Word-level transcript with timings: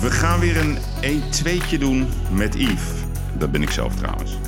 We 0.00 0.10
gaan 0.10 0.40
weer 0.40 0.56
een 0.56 0.78
1-2'tje 1.02 1.78
doen 1.78 2.08
met 2.30 2.54
Yves. 2.54 2.82
Dat 3.38 3.50
ben 3.50 3.62
ik 3.62 3.70
zelf 3.70 3.94
trouwens. 3.94 4.38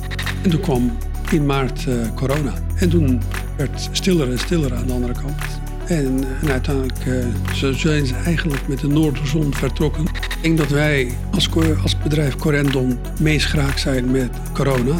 En 0.43 0.49
toen 0.49 0.59
kwam 0.59 0.97
in 1.31 1.45
maart 1.45 1.87
eh, 1.87 1.93
corona. 2.15 2.53
En 2.75 2.89
toen 2.89 3.21
werd 3.57 3.71
het 3.71 3.89
stiller 3.91 4.31
en 4.31 4.39
stiller 4.39 4.75
aan 4.75 4.87
de 4.87 4.93
andere 4.93 5.13
kant. 5.13 5.41
En, 5.87 6.23
en 6.41 6.51
uiteindelijk 6.51 7.05
eh, 7.05 7.73
zijn 7.75 8.05
ze 8.05 8.15
eigenlijk 8.15 8.67
met 8.67 8.79
de 8.79 8.87
Noorderzon 8.87 9.53
vertrokken. 9.53 10.05
Ik 10.05 10.37
denk 10.41 10.57
dat 10.57 10.69
wij 10.69 11.17
als, 11.31 11.49
als 11.81 11.97
bedrijf 11.97 12.35
Corendon 12.35 12.99
meest 13.19 13.45
geraakt 13.45 13.79
zijn 13.79 14.11
met 14.11 14.29
corona. 14.53 14.95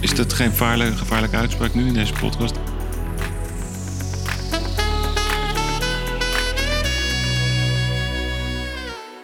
Is 0.00 0.14
dat 0.14 0.32
geen 0.32 0.50
gevaarlijke, 0.50 0.96
gevaarlijke 0.96 1.36
uitspraak 1.36 1.74
nu 1.74 1.86
in 1.86 1.94
deze 1.94 2.12
podcast? 2.12 2.54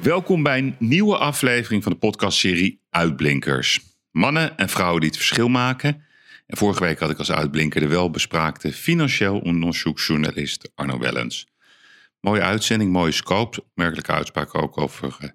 Welkom 0.03 0.43
bij 0.43 0.59
een 0.59 0.77
nieuwe 0.79 1.17
aflevering 1.17 1.83
van 1.83 1.93
de 1.93 1.99
podcastserie 1.99 2.81
Uitblinkers. 2.91 3.81
Mannen 4.11 4.57
en 4.57 4.69
vrouwen 4.69 5.01
die 5.01 5.09
het 5.09 5.19
verschil 5.19 5.49
maken. 5.49 6.05
En 6.47 6.57
vorige 6.57 6.81
week 6.81 6.99
had 6.99 7.11
ik 7.11 7.19
als 7.19 7.33
uitblinker 7.33 7.81
de 7.81 7.87
welbespraakte 7.87 8.73
financieel 8.73 9.39
onderzoeksjournalist 9.39 10.71
Arno 10.75 10.99
Wellens. 10.99 11.47
Mooie 12.21 12.41
uitzending, 12.41 12.93
mooie 12.93 13.13
scope. 13.13 13.63
Opmerkelijke 13.63 14.13
uitspraak 14.13 14.55
ook 14.55 14.79
over 14.79 15.17
eh, 15.21 15.29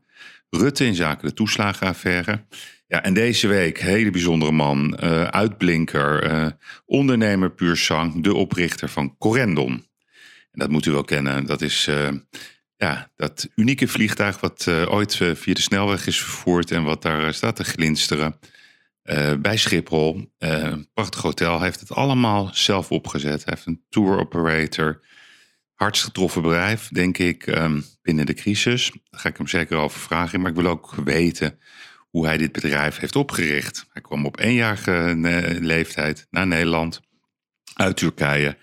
Rutte 0.50 0.86
in 0.86 0.96
zaken 0.96 1.28
de 1.28 1.34
toeslagenaffaire. 1.34 2.46
Ja, 2.88 3.04
en 3.04 3.14
deze 3.14 3.48
week, 3.48 3.80
hele 3.80 4.12
bijzondere 4.12 4.52
man, 4.52 4.98
eh, 4.98 5.24
uitblinker, 5.24 6.24
eh, 6.24 6.48
ondernemer 6.86 7.52
puur 7.52 7.78
sang, 7.78 8.24
de 8.24 8.34
oprichter 8.34 8.90
van 8.90 9.18
Corendon. 9.18 9.72
En 10.52 10.60
dat 10.60 10.70
moet 10.70 10.86
u 10.86 10.92
wel 10.92 11.04
kennen. 11.04 11.46
Dat 11.46 11.62
is 11.62 11.90
ja, 12.78 13.12
dat 13.16 13.48
unieke 13.56 13.88
vliegtuig 13.88 14.40
wat 14.40 14.66
eh, 14.68 14.92
ooit 14.92 15.22
eh, 15.22 15.36
via 15.36 15.54
de 15.54 15.62
snelweg 15.62 16.08
is 16.08 16.22
vervoerd 16.22 16.72
en 16.72 16.84
wat 16.84 17.02
daar 17.02 17.28
eh, 17.28 17.34
staat 17.34 17.56
te 17.56 17.64
glinsteren. 17.64 18.40
bij 19.40 19.58
Schiphol, 19.58 20.34
een 20.38 20.90
prachtig 20.94 21.22
hotel. 21.22 21.62
Heeft 21.62 21.80
het 21.80 21.92
allemaal 21.92 22.50
zelf 22.54 22.92
opgezet. 22.92 23.46
Hij 23.46 23.54
heeft 23.56 23.66
een 23.66 23.84
tour 23.90 24.20
operator. 24.20 25.02
Hardst 25.74 26.04
getroffen 26.04 26.42
bedrijf, 26.42 26.88
denk 26.88 27.18
ik, 27.18 27.48
ehm, 27.48 27.82
binnen 28.02 28.26
de 28.26 28.34
crisis. 28.34 28.92
Daar 29.10 29.20
ga 29.20 29.30
ik 29.30 29.38
hem 29.38 29.48
zeker 29.48 29.78
over 29.78 30.00
vragen. 30.00 30.42
Maar 30.42 30.50
ik 30.50 30.58
wil 30.58 30.68
ook 30.68 30.96
weten 30.96 31.60
hoe 32.10 32.26
hij 32.26 32.38
dit 32.38 32.52
bedrijf 32.52 32.98
heeft 32.98 33.16
opgericht. 33.16 33.86
Hij 33.92 34.02
kwam 34.02 34.26
op 34.26 34.40
eenjarige 34.40 35.16
leeftijd 35.62 36.28
naar 36.30 36.48
Nederland 36.48 37.02
uit 37.74 37.98
Turkije. 37.98 38.58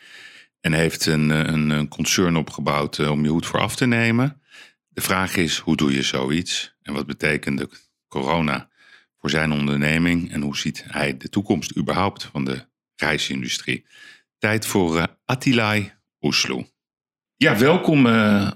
En 0.62 0.72
heeft 0.72 1.06
een, 1.06 1.30
eh, 1.30 1.38
een, 1.38 1.70
een 1.70 1.88
concern 1.88 2.36
opgebouwd 2.36 2.98
eh, 2.98 3.10
om 3.10 3.22
je 3.24 3.30
hoed 3.30 3.46
voor 3.46 3.60
af 3.60 3.77
te 3.77 3.86
nemen. 3.86 4.41
De 4.88 5.00
vraag 5.00 5.36
is, 5.36 5.58
hoe 5.58 5.77
doe 5.77 5.94
je 5.94 6.02
zoiets? 6.02 6.77
En 6.82 6.92
wat 6.92 7.06
betekende 7.06 7.68
corona 8.08 8.68
voor 9.18 9.30
zijn 9.30 9.52
onderneming? 9.52 10.33
En 10.33 10.40
hoe 10.40 10.56
ziet 10.56 10.84
hij 10.86 11.16
de 11.16 11.28
toekomst 11.28 11.77
überhaupt 11.77 12.24
van 12.24 12.44
de 12.44 12.66
reisindustrie? 12.96 13.86
Tijd 14.38 14.66
voor 14.66 14.98
eh, 14.98 15.05
Attilay 15.24 15.98
Oesloe. 16.20 16.70
Ja, 17.36 17.58
welkom 17.58 18.06
uh. 18.06 18.50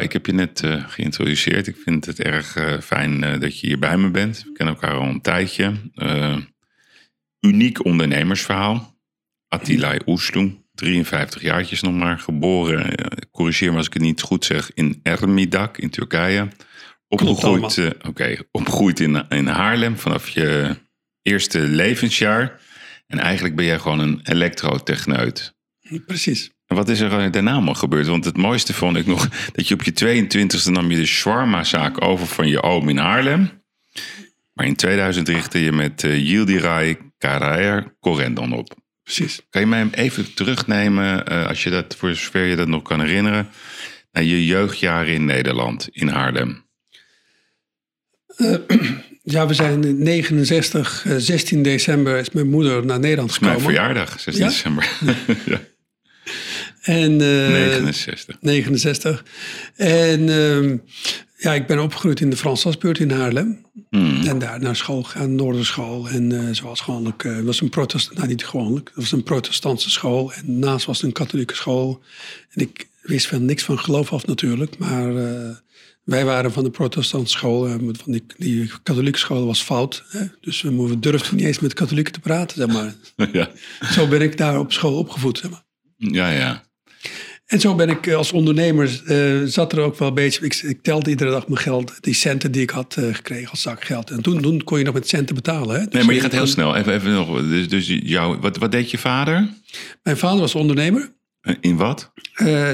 Ik 0.00 0.12
heb 0.12 0.26
je 0.26 0.32
net 0.32 0.62
uh, 0.62 0.88
geïntroduceerd. 0.88 1.66
Ik 1.66 1.76
vind 1.76 2.06
het 2.06 2.20
erg 2.20 2.56
uh, 2.56 2.80
fijn 2.80 3.22
uh, 3.22 3.40
dat 3.40 3.60
je 3.60 3.66
hier 3.66 3.78
bij 3.78 3.96
me 3.96 4.10
bent. 4.10 4.42
We 4.42 4.52
kennen 4.52 4.74
elkaar 4.74 4.94
al 4.94 5.08
een 5.08 5.20
tijdje. 5.20 5.90
Uh, 5.94 6.36
uniek 7.40 7.84
ondernemersverhaal. 7.84 8.98
Attila 9.48 9.98
Oesloe, 10.06 10.60
53 10.80 11.42
jaartjes 11.42 11.82
nog 11.82 11.94
maar. 11.94 12.18
Geboren, 12.18 12.94
corrigeer 13.30 13.70
me 13.70 13.76
als 13.76 13.86
ik 13.86 13.92
het 13.92 14.02
niet 14.02 14.20
goed 14.20 14.44
zeg, 14.44 14.70
in 14.74 15.00
Ermidak 15.02 15.78
in 15.78 15.90
Turkije. 15.90 16.48
Opgegroeid, 17.08 17.76
uh, 17.76 17.90
okay, 18.08 18.42
opgegroeid 18.50 19.00
in, 19.00 19.24
in 19.28 19.46
Haarlem 19.46 19.98
vanaf 19.98 20.28
je 20.28 20.76
eerste 21.22 21.58
levensjaar. 21.58 22.60
En 23.06 23.18
eigenlijk 23.18 23.56
ben 23.56 23.64
jij 23.64 23.78
gewoon 23.78 23.98
een 23.98 24.20
elektrotechneut. 24.22 25.54
Precies. 26.06 26.50
En 26.66 26.76
wat 26.76 26.88
is 26.88 27.00
er 27.00 27.32
daarna 27.32 27.52
allemaal 27.52 27.74
gebeurd? 27.74 28.06
Want 28.06 28.24
het 28.24 28.36
mooiste 28.36 28.74
vond 28.74 28.96
ik 28.96 29.06
nog 29.06 29.28
dat 29.56 29.68
je 29.68 29.74
op 29.74 29.82
je 29.82 30.24
22e 30.24 30.72
nam 30.72 30.90
je 30.90 30.96
de 30.96 31.06
shawarma-zaak 31.06 32.04
over 32.04 32.26
van 32.26 32.48
je 32.48 32.62
oom 32.62 32.88
in 32.88 32.98
Haarlem. 32.98 33.50
Maar 34.52 34.66
in 34.66 34.76
2000 34.76 35.28
richtte 35.28 35.58
je 35.58 35.72
met 35.72 36.02
uh, 36.02 36.26
Yildiray 36.28 36.98
Karayer 37.18 37.96
Corendon 38.00 38.52
op. 38.52 38.74
Precies. 39.14 39.40
Kan 39.50 39.60
je 39.60 39.66
mij 39.66 39.88
even 39.90 40.34
terugnemen, 40.34 41.32
uh, 41.32 41.46
als 41.46 41.62
je 41.62 41.70
dat, 41.70 41.96
voor 41.98 42.14
zover 42.14 42.44
je 42.44 42.56
dat 42.56 42.68
nog 42.68 42.82
kan 42.82 43.00
herinneren, 43.00 43.48
naar 44.12 44.22
je 44.22 44.46
jeugdjaren 44.46 45.14
in 45.14 45.24
Nederland, 45.24 45.88
in 45.92 46.08
Haarlem? 46.08 46.64
Uh, 48.36 48.54
ja, 49.22 49.46
we 49.46 49.54
zijn 49.54 49.84
in 49.84 50.02
69, 50.02 51.04
16 51.16 51.62
december 51.62 52.18
is 52.18 52.30
mijn 52.30 52.48
moeder 52.48 52.86
naar 52.86 52.98
Nederland 52.98 53.32
gekomen. 53.32 53.54
Mijn 53.54 53.66
verjaardag, 53.66 54.20
16 54.20 54.44
ja? 54.44 54.48
december. 54.48 54.88
ja. 55.52 55.60
En, 56.82 57.12
uh, 57.12 57.82
69. 57.82 58.36
69. 58.40 59.24
En 59.76 60.20
uh, 60.28 60.78
ja, 61.40 61.54
ik 61.54 61.66
ben 61.66 61.82
opgegroeid 61.82 62.20
in 62.20 62.30
de 62.30 62.36
Fransasbeurt 62.36 62.98
in 62.98 63.10
Haarlem. 63.10 63.66
Hmm. 63.90 64.26
En 64.26 64.38
daar 64.38 64.60
naar 64.60 64.76
school 64.76 65.02
gegaan, 65.02 65.34
Noorderschool. 65.34 66.08
En 66.08 66.30
uh, 66.30 66.48
zoals 66.52 66.80
gewoonlijk, 66.80 67.24
uh, 67.24 67.40
was 67.40 67.60
een 67.60 67.68
protestant, 67.68 68.16
nou 68.16 68.28
niet 68.28 68.46
gewoonlijk, 68.46 68.88
het 68.88 68.96
was 68.96 69.12
een 69.12 69.22
protestantse 69.22 69.90
school. 69.90 70.32
En 70.32 70.58
naast 70.58 70.86
was 70.86 70.96
het 70.96 71.06
een 71.06 71.12
katholieke 71.12 71.54
school. 71.54 72.02
En 72.50 72.60
ik 72.60 72.88
wist 73.02 73.26
van 73.26 73.44
niks 73.44 73.62
van 73.62 73.78
geloof 73.78 74.12
af 74.12 74.26
natuurlijk, 74.26 74.78
maar 74.78 75.12
uh, 75.12 75.50
wij 76.04 76.24
waren 76.24 76.52
van 76.52 76.64
de 76.64 76.70
protestantse 76.70 77.36
school. 77.38 77.68
van 77.68 78.12
die, 78.12 78.24
die 78.36 78.70
katholieke 78.82 79.18
school 79.18 79.46
was 79.46 79.62
fout. 79.62 80.04
Hè? 80.08 80.24
Dus 80.40 80.62
we, 80.62 80.82
we 80.82 80.98
durfden 80.98 81.36
niet 81.36 81.46
eens 81.46 81.58
met 81.58 81.74
katholieken 81.74 82.12
te 82.12 82.20
praten, 82.20 82.56
zeg 82.56 82.66
maar. 82.66 82.94
ja. 83.32 83.50
Zo 83.92 84.08
ben 84.08 84.22
ik 84.22 84.36
daar 84.36 84.58
op 84.58 84.72
school 84.72 84.98
opgevoed, 84.98 85.38
zeg 85.38 85.50
maar. 85.50 85.64
Ja, 85.96 86.30
ja. 86.30 86.64
En 87.50 87.60
zo 87.60 87.74
ben 87.74 87.88
ik 87.88 88.12
als 88.12 88.32
ondernemer, 88.32 89.02
uh, 89.06 89.42
zat 89.44 89.72
er 89.72 89.80
ook 89.80 89.98
wel 89.98 90.08
een 90.08 90.14
beetje, 90.14 90.44
ik, 90.44 90.54
ik, 90.54 90.82
telde 90.82 91.10
iedere 91.10 91.30
dag 91.30 91.48
mijn 91.48 91.60
geld, 91.60 91.92
die 92.00 92.14
centen 92.14 92.52
die 92.52 92.62
ik 92.62 92.70
had 92.70 92.96
uh, 92.98 93.14
gekregen 93.14 93.50
als 93.50 93.62
zakgeld. 93.62 94.10
En 94.10 94.22
toen, 94.22 94.40
toen 94.40 94.64
kon 94.64 94.78
je 94.78 94.84
nog 94.84 94.94
met 94.94 95.08
centen 95.08 95.34
betalen. 95.34 95.74
Hè? 95.74 95.84
Dus 95.84 95.92
nee, 95.92 96.04
maar 96.04 96.14
je 96.14 96.20
gaat 96.20 96.32
heel 96.32 96.46
snel, 96.46 96.76
even, 96.76 96.94
even 96.94 97.12
nog, 97.12 97.48
dus, 97.48 97.68
dus 97.68 97.98
jou, 98.02 98.38
wat, 98.40 98.56
wat 98.56 98.72
deed 98.72 98.90
je 98.90 98.98
vader? 98.98 99.48
Mijn 100.02 100.16
vader 100.16 100.40
was 100.40 100.54
ondernemer. 100.54 101.12
Uh, 101.42 101.54
in 101.60 101.76
wat? 101.76 102.12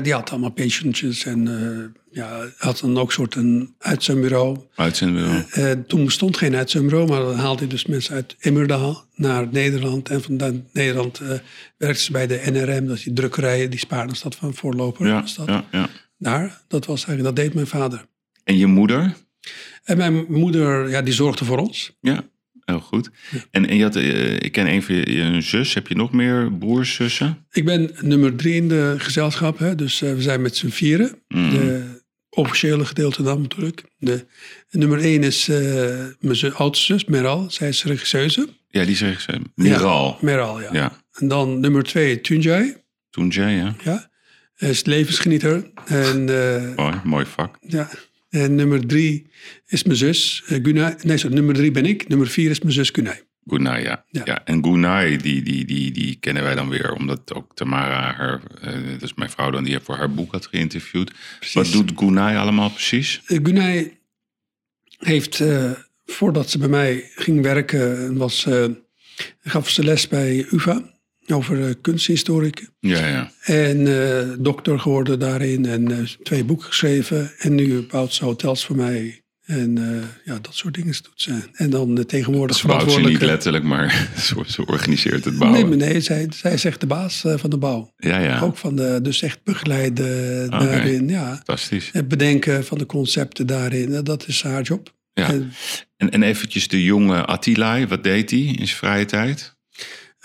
die 0.02 0.12
had 0.12 0.30
allemaal 0.30 0.50
pensioentjes 0.50 1.24
en 1.24 1.94
ja, 2.10 2.46
had 2.56 2.78
dan 2.78 2.98
ook 2.98 3.12
soort 3.12 3.34
een 3.34 3.74
uitzendbureau. 3.78 4.58
Uitzendbureau. 4.74 5.44
Uh, 5.58 5.70
toen 5.70 6.04
bestond 6.04 6.36
geen 6.36 6.56
uitzendbureau, 6.56 7.08
maar 7.08 7.20
dan 7.20 7.34
haalde 7.34 7.58
hij 7.58 7.68
dus 7.68 7.86
mensen 7.86 8.14
uit 8.14 8.36
Immerdaal 8.38 9.04
naar 9.14 9.48
Nederland. 9.50 10.08
En 10.08 10.22
van 10.22 10.64
Nederland 10.72 11.20
werkte 11.76 12.02
ze 12.02 12.12
bij 12.12 12.26
de 12.26 12.42
NRM, 12.52 12.86
dat 12.86 12.96
is 12.96 13.02
die 13.02 13.12
drukkerij, 13.12 13.68
die 13.68 13.78
Spaardenstad 13.78 14.34
van 14.34 14.54
voorloper. 14.54 15.06
Ja, 15.06 15.24
dat. 15.36 15.46
ja, 15.46 15.64
ja. 15.70 15.88
Daar, 16.18 16.62
dat 16.68 16.86
was 16.86 17.04
eigenlijk, 17.06 17.36
dat 17.36 17.44
deed 17.44 17.54
mijn 17.54 17.66
vader. 17.66 18.06
En 18.44 18.56
je 18.56 18.66
moeder? 18.66 19.14
En 19.84 19.96
mijn 19.96 20.24
moeder, 20.28 20.88
ja, 20.90 21.02
die 21.02 21.14
zorgde 21.14 21.44
voor 21.44 21.58
ons. 21.58 21.96
Ja, 22.00 22.24
heel 22.66 22.80
goed. 22.80 23.10
Ja. 23.30 23.38
En, 23.50 23.68
en 23.68 23.76
je 23.76 23.82
had, 23.82 23.96
uh, 23.96 24.32
ik 24.32 24.52
ken 24.52 24.66
een 24.66 24.82
van 24.82 24.94
je, 24.94 25.40
zus, 25.40 25.74
heb 25.74 25.88
je 25.88 25.94
nog 25.94 26.12
meer 26.12 26.52
broers, 26.52 26.94
zussen? 26.94 27.46
Ik 27.50 27.64
ben 27.64 27.90
nummer 28.00 28.36
drie 28.36 28.54
in 28.54 28.68
de 28.68 28.94
gezelschap, 28.98 29.58
hè? 29.58 29.74
dus 29.74 30.00
we 30.00 30.22
zijn 30.22 30.42
met 30.42 30.56
z'n 30.56 30.68
vieren. 30.68 31.22
Mm. 31.28 31.50
De, 31.50 32.04
officiële 32.36 32.84
gedeelte 32.84 33.22
dan 33.22 33.40
natuurlijk. 33.40 33.84
De, 33.98 34.26
nummer 34.70 34.98
één 34.98 35.22
is 35.22 35.48
uh, 35.48 35.56
mijn 36.20 36.54
oudste 36.54 36.84
zus, 36.84 37.04
Meral. 37.04 37.50
Zij 37.50 37.68
is 37.68 37.84
regisseuse. 37.84 38.48
Ja, 38.68 38.82
die 38.82 38.92
is 38.92 39.00
regisseuse. 39.00 39.42
Meral. 39.54 40.08
Ja, 40.08 40.16
Meral, 40.20 40.60
ja. 40.60 40.68
ja. 40.72 40.92
En 41.12 41.28
dan 41.28 41.60
nummer 41.60 41.82
twee, 41.82 42.20
Tunjai. 42.20 42.76
Tunjai, 43.10 43.56
ja. 43.56 43.74
Ja, 43.84 44.10
is 44.56 44.84
levensgenieter. 44.84 45.70
En, 45.86 46.24
mooi, 46.76 47.00
mooi 47.04 47.24
vak. 47.26 47.56
Ja. 47.60 47.88
En 48.28 48.54
nummer 48.54 48.86
drie 48.86 49.26
is 49.66 49.82
mijn 49.82 49.96
zus, 49.96 50.42
uh, 50.48 50.58
Gunay. 50.62 50.96
Nee, 51.02 51.16
sorry, 51.16 51.34
nummer 51.34 51.54
drie 51.54 51.70
ben 51.70 51.84
ik. 51.84 52.08
Nummer 52.08 52.28
vier 52.28 52.50
is 52.50 52.60
mijn 52.60 52.72
zus 52.72 52.90
Gunay. 52.90 53.22
Gunay, 53.46 53.82
ja. 53.82 54.04
ja. 54.10 54.22
ja. 54.24 54.44
En 54.44 54.64
Gunay, 54.64 55.16
die, 55.16 55.42
die, 55.42 55.64
die, 55.64 55.90
die 55.90 56.16
kennen 56.20 56.42
wij 56.42 56.54
dan 56.54 56.68
weer, 56.68 56.92
omdat 56.92 57.34
ook 57.34 57.54
Tamara, 57.54 58.12
haar, 58.12 58.42
uh, 58.64 58.90
dat 58.90 59.02
is 59.02 59.14
mijn 59.14 59.30
vrouw 59.30 59.50
dan, 59.50 59.64
die 59.64 59.72
heeft 59.72 59.84
voor 59.84 59.96
haar 59.96 60.10
boek 60.10 60.32
had 60.32 60.46
geïnterviewd. 60.46 61.12
Precies. 61.38 61.54
Wat 61.54 61.72
doet 61.72 61.98
Gunay 61.98 62.36
allemaal 62.36 62.70
precies? 62.70 63.20
Gunay 63.24 63.98
heeft, 64.98 65.40
uh, 65.40 65.70
voordat 66.04 66.50
ze 66.50 66.58
bij 66.58 66.68
mij 66.68 67.10
ging 67.14 67.42
werken, 67.42 68.16
was, 68.16 68.46
gaf 69.40 69.70
ze 69.70 69.84
les 69.84 70.08
bij 70.08 70.46
UvA 70.50 70.95
over 71.32 71.74
kunsthistoriek. 71.76 72.66
Ja, 72.80 73.06
ja. 73.06 73.30
En 73.42 73.84
dokter 74.42 74.80
geworden 74.80 75.18
daarin 75.18 75.66
en 75.66 76.06
twee 76.22 76.44
boeken 76.44 76.66
geschreven. 76.66 77.32
En 77.38 77.54
nu 77.54 77.86
bouwt 77.86 78.12
ze 78.12 78.24
hotels 78.24 78.66
voor 78.66 78.76
mij 78.76 79.24
En 79.46 79.78
eh, 79.78 80.08
ja, 80.24 80.38
dat 80.40 80.54
soort 80.54 80.74
dingen 80.74 80.94
doet 81.02 81.12
ze. 81.14 81.38
En 81.52 81.70
dan 81.70 81.98
uh, 81.98 82.04
tegenwoordig 82.04 82.56
Ze 82.56 82.66
bouwt 82.66 82.92
ze 82.92 83.00
niet 83.00 83.22
letterlijk, 83.22 83.64
maar 83.64 84.08
ze, 84.46 84.66
organiseert 84.66 85.24
het 85.24 85.38
bouwen. 85.38 85.68
Nee, 85.68 85.78
nee 85.78 86.00
zij, 86.00 86.26
zij 86.30 86.56
zegt 86.56 86.80
de 86.80 86.86
baas 86.86 87.24
uh, 87.24 87.34
van 87.36 87.50
de 87.50 87.58
bouw. 87.58 87.92
Ja, 87.96 88.18
ja. 88.18 88.40
Ook 88.40 88.56
van 88.56 88.76
de, 88.76 88.98
dus 89.02 89.22
echt 89.22 89.44
begeleiden 89.44 90.50
daarin. 90.50 91.08
Ja. 91.08 91.34
Fantastisch. 91.34 91.88
Het 91.92 92.08
bedenken 92.08 92.64
van 92.64 92.78
de 92.78 92.86
concepten 92.86 93.46
daarin, 93.46 94.04
dat 94.04 94.26
is 94.28 94.42
haar 94.42 94.62
job. 94.62 94.94
Ja. 95.12 95.28
En, 95.28 95.52
En, 95.96 96.10
en 96.10 96.22
eventjes 96.22 96.68
de 96.68 96.84
jonge 96.84 97.24
Attila, 97.24 97.86
wat 97.86 98.04
deed 98.04 98.30
hij 98.30 98.40
in 98.40 98.66
zijn 98.66 98.68
vrije 98.68 99.04
tijd? 99.04 99.55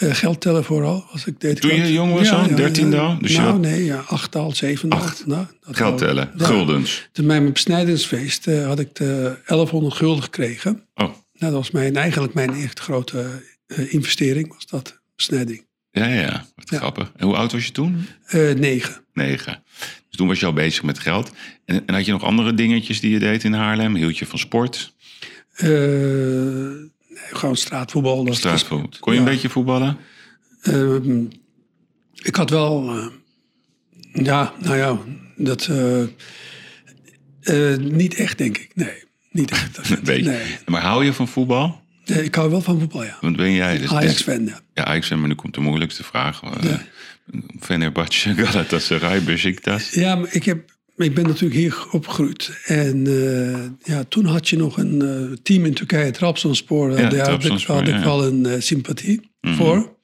Eh, 0.02 0.14
geld 0.16 0.42
tellen 0.42 0.64
vooral. 0.64 1.06
Als 1.12 1.26
ik 1.26 1.40
deed, 1.40 1.62
Toen 1.62 1.76
je 1.76 1.94
jong 1.94 2.14
was? 2.14 2.30
13 2.56 2.94
al? 2.94 3.18
Dus 3.20 3.36
nou, 3.36 3.52
had- 3.52 3.60
nee, 3.62 3.86
ja, 3.86 4.04
achttal, 4.08 4.52
zevental. 4.56 5.00
Acht. 5.00 5.26
Nou, 5.26 5.46
dat 5.62 5.76
Geld 5.78 5.98
tellen, 5.98 6.32
Ja. 6.38 6.46
guldens. 6.46 7.08
Toen 7.12 7.28
bij 7.28 7.42
mijn 7.42 7.54
besnijdingsfeest 7.54 8.48
eh, 8.48 8.66
had 8.66 8.80
ik 8.80 8.96
de 8.96 9.38
1100 9.46 9.96
gulden 9.96 10.24
gekregen. 10.24 10.72
Oh, 10.96 11.04
Nou, 11.06 11.14
dat 11.34 11.52
was 11.52 11.72
mijn, 11.72 11.96
eigenlijk 11.96 12.34
mijn 12.34 12.54
echt 12.54 12.80
grote 12.80 13.42
eh, 13.68 13.94
investering, 13.94 14.54
was 14.54 14.66
dat, 14.68 15.00
besnijding. 15.16 15.66
ja, 15.92 16.06
ja, 16.08 16.22
ja. 16.22 16.46
Wat 16.56 16.70
Ja. 16.70 16.78
grappig. 16.78 17.12
En 17.18 17.26
hoe 17.26 17.36
oud 17.36 17.52
was 17.52 17.66
je 17.66 17.72
toen? 17.72 18.06
Eh, 18.26 18.52
negen. 18.54 19.04
Negen. 19.14 19.64
Dus 20.10 20.18
toen 20.18 20.28
was 20.28 20.40
je 20.40 20.46
al 20.46 20.54
bezig 20.54 20.84
met 20.84 21.00
geld. 21.00 21.32
En, 21.66 21.84
en 21.86 21.94
had 21.94 22.06
je 22.06 22.12
nog 22.12 22.24
andere 22.24 22.54
dingetjes 22.54 23.00
die 23.00 23.12
je 23.12 23.20
deed 23.20 23.44
in 23.44 23.54
Haarlem? 23.54 23.96
Hield 23.96 24.18
je 24.18 24.26
van 24.26 24.40
sport? 24.40 24.94
Gewoon 27.32 27.56
straatvoetbal. 27.56 28.24
Dat 28.26 28.36
Straatvoetbal. 28.36 28.90
Kon 29.00 29.14
je 29.14 29.20
een 29.20 29.26
Ja. 29.26 29.32
beetje 29.32 29.50
voetballen? 29.50 29.98
Ehm, 30.62 31.24
ik 32.16 32.36
had 32.36 32.50
wel, 32.50 32.90
eh, 32.98 33.06
ja, 34.26 34.54
nou 34.60 34.78
ja, 34.78 34.98
dat 35.36 35.66
eh, 35.68 36.02
eh, 37.42 37.78
niet 37.78 38.14
echt, 38.16 38.38
denk 38.38 38.58
ik. 38.58 38.72
Nee, 38.76 39.04
niet 39.32 39.52
echt. 39.52 39.78
Een 39.90 40.00
beetje. 40.04 40.30
Nee. 40.32 40.58
Maar 40.66 40.82
hou 40.82 41.06
je 41.06 41.14
van 41.14 41.28
voetbal? 41.28 41.82
Nee, 42.06 42.24
ik 42.24 42.36
hou 42.36 42.50
wel 42.50 42.62
van 42.62 42.80
voetbal, 42.80 43.04
ja. 43.04 43.18
Want 43.22 43.36
ben 43.38 43.52
jij... 43.54 43.78
Dus, 43.78 43.92
Ajax-fan, 43.92 44.46
ja. 44.46 44.60
Ja, 44.74 44.84
Ajax, 44.86 45.10
maar 45.10 45.28
nu 45.28 45.36
komt 45.36 45.54
de 45.54 45.62
moeilijkste 45.62 46.04
vraag. 46.04 46.42
Uh, 46.44 46.74
Fenerbahce, 47.60 48.34
Galatasaray, 48.46 49.24
Besiktas. 49.24 49.90
Ja, 49.90 50.16
maar 50.16 50.34
ik, 50.34 50.44
heb, 50.44 50.70
ik 51.04 51.14
ben 51.16 51.26
natuurlijk 51.26 51.60
hier 51.60 51.86
opgegroeid. 51.92 52.60
En 52.66 53.08
eh, 53.08 53.94
ja, 53.94 54.04
toen 54.04 54.26
had 54.26 54.50
je 54.50 54.58
nog 54.58 54.78
een 54.78 55.02
eh, 55.02 55.38
team 55.44 55.66
in 55.66 55.74
Turkije, 55.74 56.12
Trabzonspor. 56.12 56.90
Ja, 57.00 57.10
Daar 57.10 57.30
had 57.30 57.44
ik, 57.46 57.62
had 57.62 57.82
ik 57.82 57.88
ja. 57.88 57.96
Mhm. 57.96 58.04
wel 58.04 58.26
een 58.26 58.46
eh, 58.46 58.60
sympathie 58.62 59.32
voor. 59.42 59.98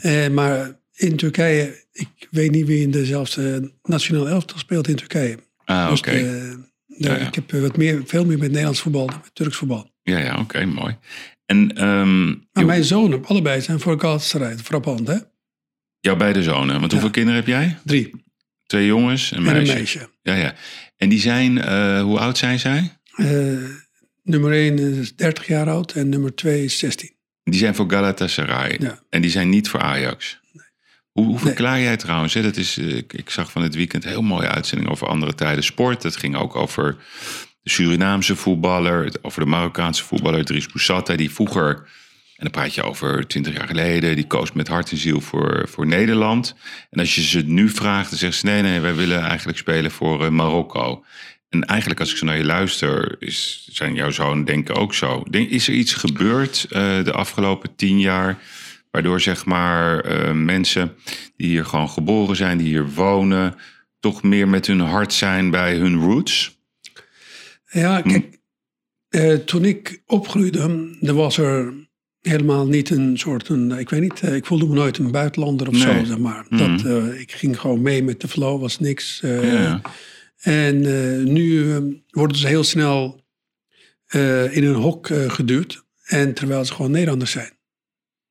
Eh, 0.00 0.28
maar 0.28 0.78
in 0.94 1.16
Turkije, 1.16 1.84
ik 1.92 2.08
weet 2.30 2.50
niet 2.50 2.66
wie 2.66 2.82
in 2.82 2.90
dezelfde 2.90 3.72
nationaal 3.82 4.28
elftal 4.28 4.58
speelt 4.58 4.88
in 4.88 4.96
Turkije. 4.96 5.38
Ah, 5.64 5.90
Dus 5.90 5.98
oké. 5.98 6.48
Ja. 6.86 7.16
Ik 7.16 7.34
heb 7.34 7.50
wat 7.52 7.76
meer, 7.76 8.02
veel 8.06 8.24
meer 8.24 8.38
met 8.38 8.48
Nederlands 8.48 8.80
voetbal 8.80 9.06
dan 9.06 9.20
met 9.22 9.34
Turks 9.34 9.56
voetbal. 9.56 9.90
Ja, 10.02 10.18
ja, 10.18 10.38
oké, 10.38 10.64
mooi. 10.64 10.96
En 11.46 11.76
ehm, 11.76 12.26
Maar 12.52 12.64
mijn 12.66 12.84
zonen, 12.84 13.24
allebei, 13.24 13.60
zijn 13.60 13.80
voor 13.80 14.00
Galatasaray. 14.00 14.56
Frappant, 14.58 15.08
hè? 15.08 15.16
jouw 16.00 16.16
beide 16.16 16.42
zonen, 16.42 16.80
want 16.80 16.92
hoeveel 16.92 17.10
kinderen 17.10 17.38
heb 17.38 17.48
jij? 17.48 17.78
Drie. 17.84 18.10
Twee 18.66 18.86
jongens 18.86 19.32
en 19.32 19.36
En 19.36 19.42
meisje. 19.44 19.72
een 19.72 19.78
meisje. 19.78 20.08
Ja, 20.22 20.34
ja. 20.34 20.54
En 20.96 21.08
die 21.08 21.20
zijn, 21.20 21.58
eh, 21.62 22.02
hoe 22.02 22.18
oud 22.18 22.38
zijn 22.38 22.58
zij? 22.58 22.96
Eh, 23.14 23.26
nummer 24.22 24.52
één 24.52 24.78
is 24.78 25.16
30 25.16 25.46
jaar 25.46 25.68
oud 25.68 25.92
en 25.92 26.08
nummer 26.08 26.34
twee 26.34 26.64
is 26.64 26.78
16. 26.78 27.10
Die 27.44 27.58
zijn 27.58 27.74
voor 27.74 27.90
Galatasaray. 27.90 28.76
Ja. 28.80 28.98
En 29.10 29.22
die 29.22 29.30
zijn 29.30 29.48
niet 29.48 29.68
voor 29.68 29.80
Ajax. 29.80 30.40
Hoe, 31.10 31.24
hoe 31.24 31.34
Nee. 31.34 31.42
verklaar 31.42 31.80
jij 31.80 31.96
trouwens? 31.96 32.34
Hè? 32.34 32.42
Dat 32.42 32.56
is, 32.56 32.78
eh, 32.78 32.96
ik, 32.96 33.12
ik 33.12 33.30
zag 33.30 33.50
van 33.52 33.62
het 33.62 33.74
weekend 33.74 34.04
een 34.04 34.10
heel 34.10 34.22
mooie 34.22 34.48
uitzending 34.48 34.90
over 34.90 35.06
andere 35.08 35.34
tijden 35.34 35.64
sport. 35.64 36.02
Het 36.02 36.16
ging 36.16 36.36
ook 36.36 36.56
over 36.56 36.96
de 37.62 37.70
Surinaamse 37.70 38.36
voetballer, 38.36 39.12
over 39.22 39.40
de 39.40 39.46
Marokkaanse 39.46 40.04
voetballer 40.04 40.44
Dries 40.44 40.66
Boussata, 40.66 41.16
die 41.16 41.30
vroeger, 41.30 41.88
dan 42.40 42.50
praat 42.50 42.74
je 42.74 42.82
over 42.82 43.26
twintig 43.26 43.56
jaar 43.56 43.66
geleden, 43.66 44.16
die 44.16 44.26
koos 44.26 44.52
met 44.52 44.68
hart 44.68 44.90
en 44.90 44.96
ziel 44.96 45.20
voor, 45.20 45.68
voor 45.68 45.86
Nederland. 45.86 46.54
En 46.90 47.00
als 47.00 47.14
je 47.14 47.22
ze 47.22 47.40
nu 47.40 47.68
vraagt, 47.68 48.10
dan 48.10 48.18
zeggen 48.18 48.38
ze 48.38 48.46
nee, 48.46 48.62
nee, 48.62 48.80
wij 48.80 48.94
willen 48.94 49.20
eigenlijk 49.20 49.58
spelen 49.58 49.90
voor 49.90 50.24
eh, 50.24 50.30
Marokko. 50.30 51.04
En 51.48 51.64
eigenlijk 51.64 52.00
als 52.00 52.10
ik 52.10 52.16
zo 52.16 52.26
naar 52.26 52.36
je 52.36 52.44
luister, 52.44 53.16
is, 53.18 53.68
zijn 53.72 53.94
jouw 53.94 54.10
zoon 54.10 54.44
denken 54.44 54.74
ook 54.74 54.94
zo. 54.94 55.22
Denk, 55.30 55.50
is 55.50 55.68
er 55.68 55.74
iets 55.74 55.94
gebeurd 55.94 56.66
eh, 56.70 57.04
de 57.04 57.12
afgelopen 57.12 57.74
tien 57.76 58.00
jaar, 58.00 58.38
waardoor 58.90 59.20
zeg 59.20 59.44
maar 59.44 60.00
eh, 60.00 60.32
mensen 60.32 60.94
die 61.36 61.48
hier 61.48 61.64
gewoon 61.64 61.88
geboren 61.90 62.36
zijn, 62.36 62.58
die 62.58 62.66
hier 62.68 62.90
wonen, 62.90 63.54
toch 63.98 64.22
meer 64.22 64.48
met 64.48 64.66
hun 64.66 64.80
hart 64.80 65.12
zijn 65.12 65.50
bij 65.50 65.76
hun 65.76 66.00
roots? 66.00 66.58
Ja, 67.70 68.02
Hm. 68.02 68.08
kijk, 68.08 69.46
toen 69.46 69.64
ik 69.64 70.02
opgroeide, 70.06 70.88
er 71.00 71.14
was 71.14 71.38
er 71.38 71.88
helemaal 72.20 72.66
niet 72.66 72.90
een 72.90 73.18
soort, 73.18 73.48
een, 73.48 73.70
ik 73.70 73.90
weet 73.90 74.00
niet, 74.00 74.20
eh, 74.20 74.34
ik 74.34 74.46
voelde 74.46 74.66
me 74.66 74.74
nooit 74.74 74.98
een 74.98 75.10
buitenlander 75.10 75.68
of 75.68 75.72
Nee. 75.72 75.82
zo, 75.82 76.04
zeg 76.04 76.18
maar. 76.18 76.46
Mhm. 76.48 76.58
Dat, 76.76 76.84
eh, 76.86 77.20
ik 77.20 77.32
ging 77.32 77.60
gewoon 77.60 77.82
mee 77.82 78.02
met 78.02 78.20
de 78.20 78.28
flow, 78.28 78.60
was 78.60 78.78
niks. 78.78 79.20
eh, 79.22 79.52
Ja. 79.52 79.80
En 80.40 80.80
nu 81.32 81.72
eh, 81.74 81.78
worden 82.10 82.36
ze 82.36 82.46
heel 82.46 82.64
snel 82.64 83.18
in 84.50 84.64
een 84.64 84.74
hok 84.74 85.06
geduwd, 85.26 85.84
en 86.04 86.34
terwijl 86.34 86.64
ze 86.64 86.72
gewoon 86.72 86.90
Nederlanders 86.90 87.30
zijn. 87.30 87.52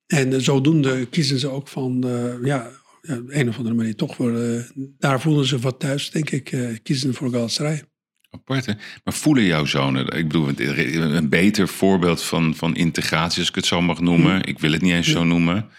En 0.07 0.41
zodoende 0.41 1.05
kiezen 1.05 1.39
ze 1.39 1.47
ook 1.49 1.67
van, 1.67 2.05
ja, 2.43 2.71
op 3.01 3.23
een 3.27 3.49
of 3.49 3.57
andere 3.57 3.75
manier 3.75 3.95
toch 3.95 4.15
voor, 4.15 4.63
daar 4.97 5.21
voelen 5.21 5.45
ze 5.45 5.59
wat 5.59 5.79
thuis, 5.79 6.11
denk 6.11 6.29
ik, 6.29 6.43
kiezen 6.83 7.07
ze 7.11 7.17
voor 7.17 7.29
Galatasaray. 7.29 7.83
Apart, 8.31 8.65
hè? 8.65 8.73
Maar 9.03 9.13
voelen 9.13 9.43
jouw 9.43 9.65
zonen, 9.65 10.07
ik 10.07 10.27
bedoel, 10.27 10.49
een 10.57 11.29
beter 11.29 11.67
voorbeeld 11.67 12.23
van, 12.23 12.55
van 12.55 12.75
integratie, 12.75 13.39
als 13.39 13.49
ik 13.49 13.55
het 13.55 13.65
zo 13.65 13.81
mag 13.81 13.99
noemen. 13.99 14.43
Ik 14.43 14.59
wil 14.59 14.71
het 14.71 14.81
niet 14.81 14.93
eens 14.93 15.07
zo 15.07 15.23
noemen. 15.23 15.69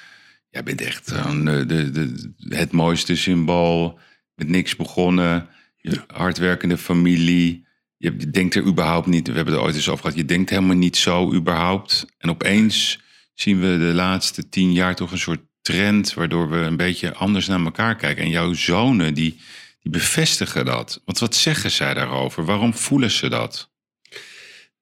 Jij 0.50 0.62
bent 0.62 0.80
echt 0.80 1.10
gewoon 1.10 1.44
de, 1.44 1.66
de, 1.66 1.90
de, 1.90 2.34
het 2.48 2.72
mooiste 2.72 3.16
symbool. 3.16 3.98
Met 4.34 4.48
niks 4.48 4.76
begonnen. 4.76 5.48
Je 5.76 6.00
hardwerkende 6.06 6.78
familie. 6.78 7.66
Je, 7.96 8.14
je 8.18 8.30
denkt 8.30 8.54
er 8.54 8.66
überhaupt 8.66 9.06
niet, 9.06 9.28
we 9.28 9.34
hebben 9.34 9.52
het 9.52 9.62
er 9.62 9.68
ooit 9.68 9.76
eens 9.76 9.88
over 9.88 10.02
gehad. 10.02 10.18
Je 10.18 10.24
denkt 10.24 10.50
helemaal 10.50 10.76
niet 10.76 10.96
zo 10.96 11.34
überhaupt. 11.34 12.06
En 12.18 12.30
opeens 12.30 13.00
zien 13.34 13.60
we 13.60 13.78
de 13.78 13.94
laatste 13.94 14.48
tien 14.48 14.72
jaar 14.72 14.94
toch 14.94 15.12
een 15.12 15.18
soort 15.18 15.40
trend... 15.62 16.14
waardoor 16.14 16.50
we 16.50 16.56
een 16.56 16.76
beetje 16.76 17.14
anders 17.14 17.46
naar 17.46 17.64
elkaar 17.64 17.96
kijken. 17.96 18.24
En 18.24 18.30
jouw 18.30 18.52
zonen, 18.52 19.14
die, 19.14 19.40
die 19.82 19.92
bevestigen 19.92 20.64
dat. 20.64 21.02
Want 21.04 21.18
wat 21.18 21.34
zeggen 21.34 21.70
zij 21.70 21.94
daarover? 21.94 22.44
Waarom 22.44 22.74
voelen 22.74 23.10
ze 23.10 23.28
dat? 23.28 23.70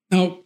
Nou, 0.07 0.37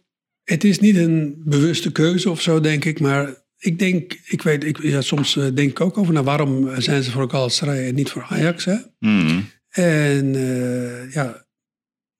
het 0.44 0.64
is 0.64 0.78
niet 0.78 0.96
een 0.96 1.42
bewuste 1.44 1.92
keuze 1.92 2.30
of 2.30 2.40
zo, 2.40 2.60
denk 2.60 2.84
ik. 2.84 3.00
Maar 3.00 3.42
ik 3.58 3.78
denk, 3.78 4.20
ik 4.24 4.42
weet, 4.42 4.64
ik, 4.64 4.82
ja, 4.82 5.00
soms 5.00 5.36
eh, 5.36 5.44
denk 5.54 5.70
ik 5.70 5.80
ook 5.80 5.98
over... 5.98 6.12
Nou, 6.12 6.24
waarom 6.24 6.80
zijn 6.80 7.02
ze 7.02 7.10
voor 7.10 7.30
Galatasaray 7.30 7.88
en 7.88 7.94
niet 7.94 8.10
voor 8.10 8.22
Ajax, 8.22 8.64
hè? 8.64 8.76
Hmm. 8.98 9.48
En 9.68 10.34
eh, 10.34 11.12
ja, 11.12 11.46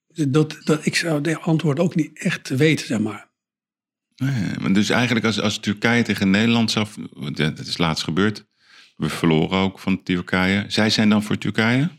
dat, 0.07 0.57
dat, 0.65 0.87
ik 0.87 0.97
zou 0.97 1.21
de 1.21 1.39
antwoord 1.39 1.79
ook 1.79 1.95
niet 1.95 2.19
echt 2.19 2.49
weten, 2.49 2.87
zeg 2.87 2.99
maar. 2.99 3.33
Maar 4.61 4.73
dus 4.73 4.91
eigenlijk 4.91 5.27
als, 5.27 5.41
als 5.41 5.59
Turkije 5.59 6.03
tegen 6.03 6.31
Nederland 6.31 6.71
zou... 6.71 6.87
Dat 7.33 7.59
is 7.59 7.79
laatst 7.79 8.05
gebeurd. 8.05 8.47
We 8.97 9.09
verloren 9.09 9.59
ook 9.59 9.79
van 9.79 10.03
Turkije. 10.03 10.65
Zij 10.69 10.91
zijn 10.91 11.09
dan 11.09 11.23
voor 11.23 11.39
Turkije? 11.39 11.91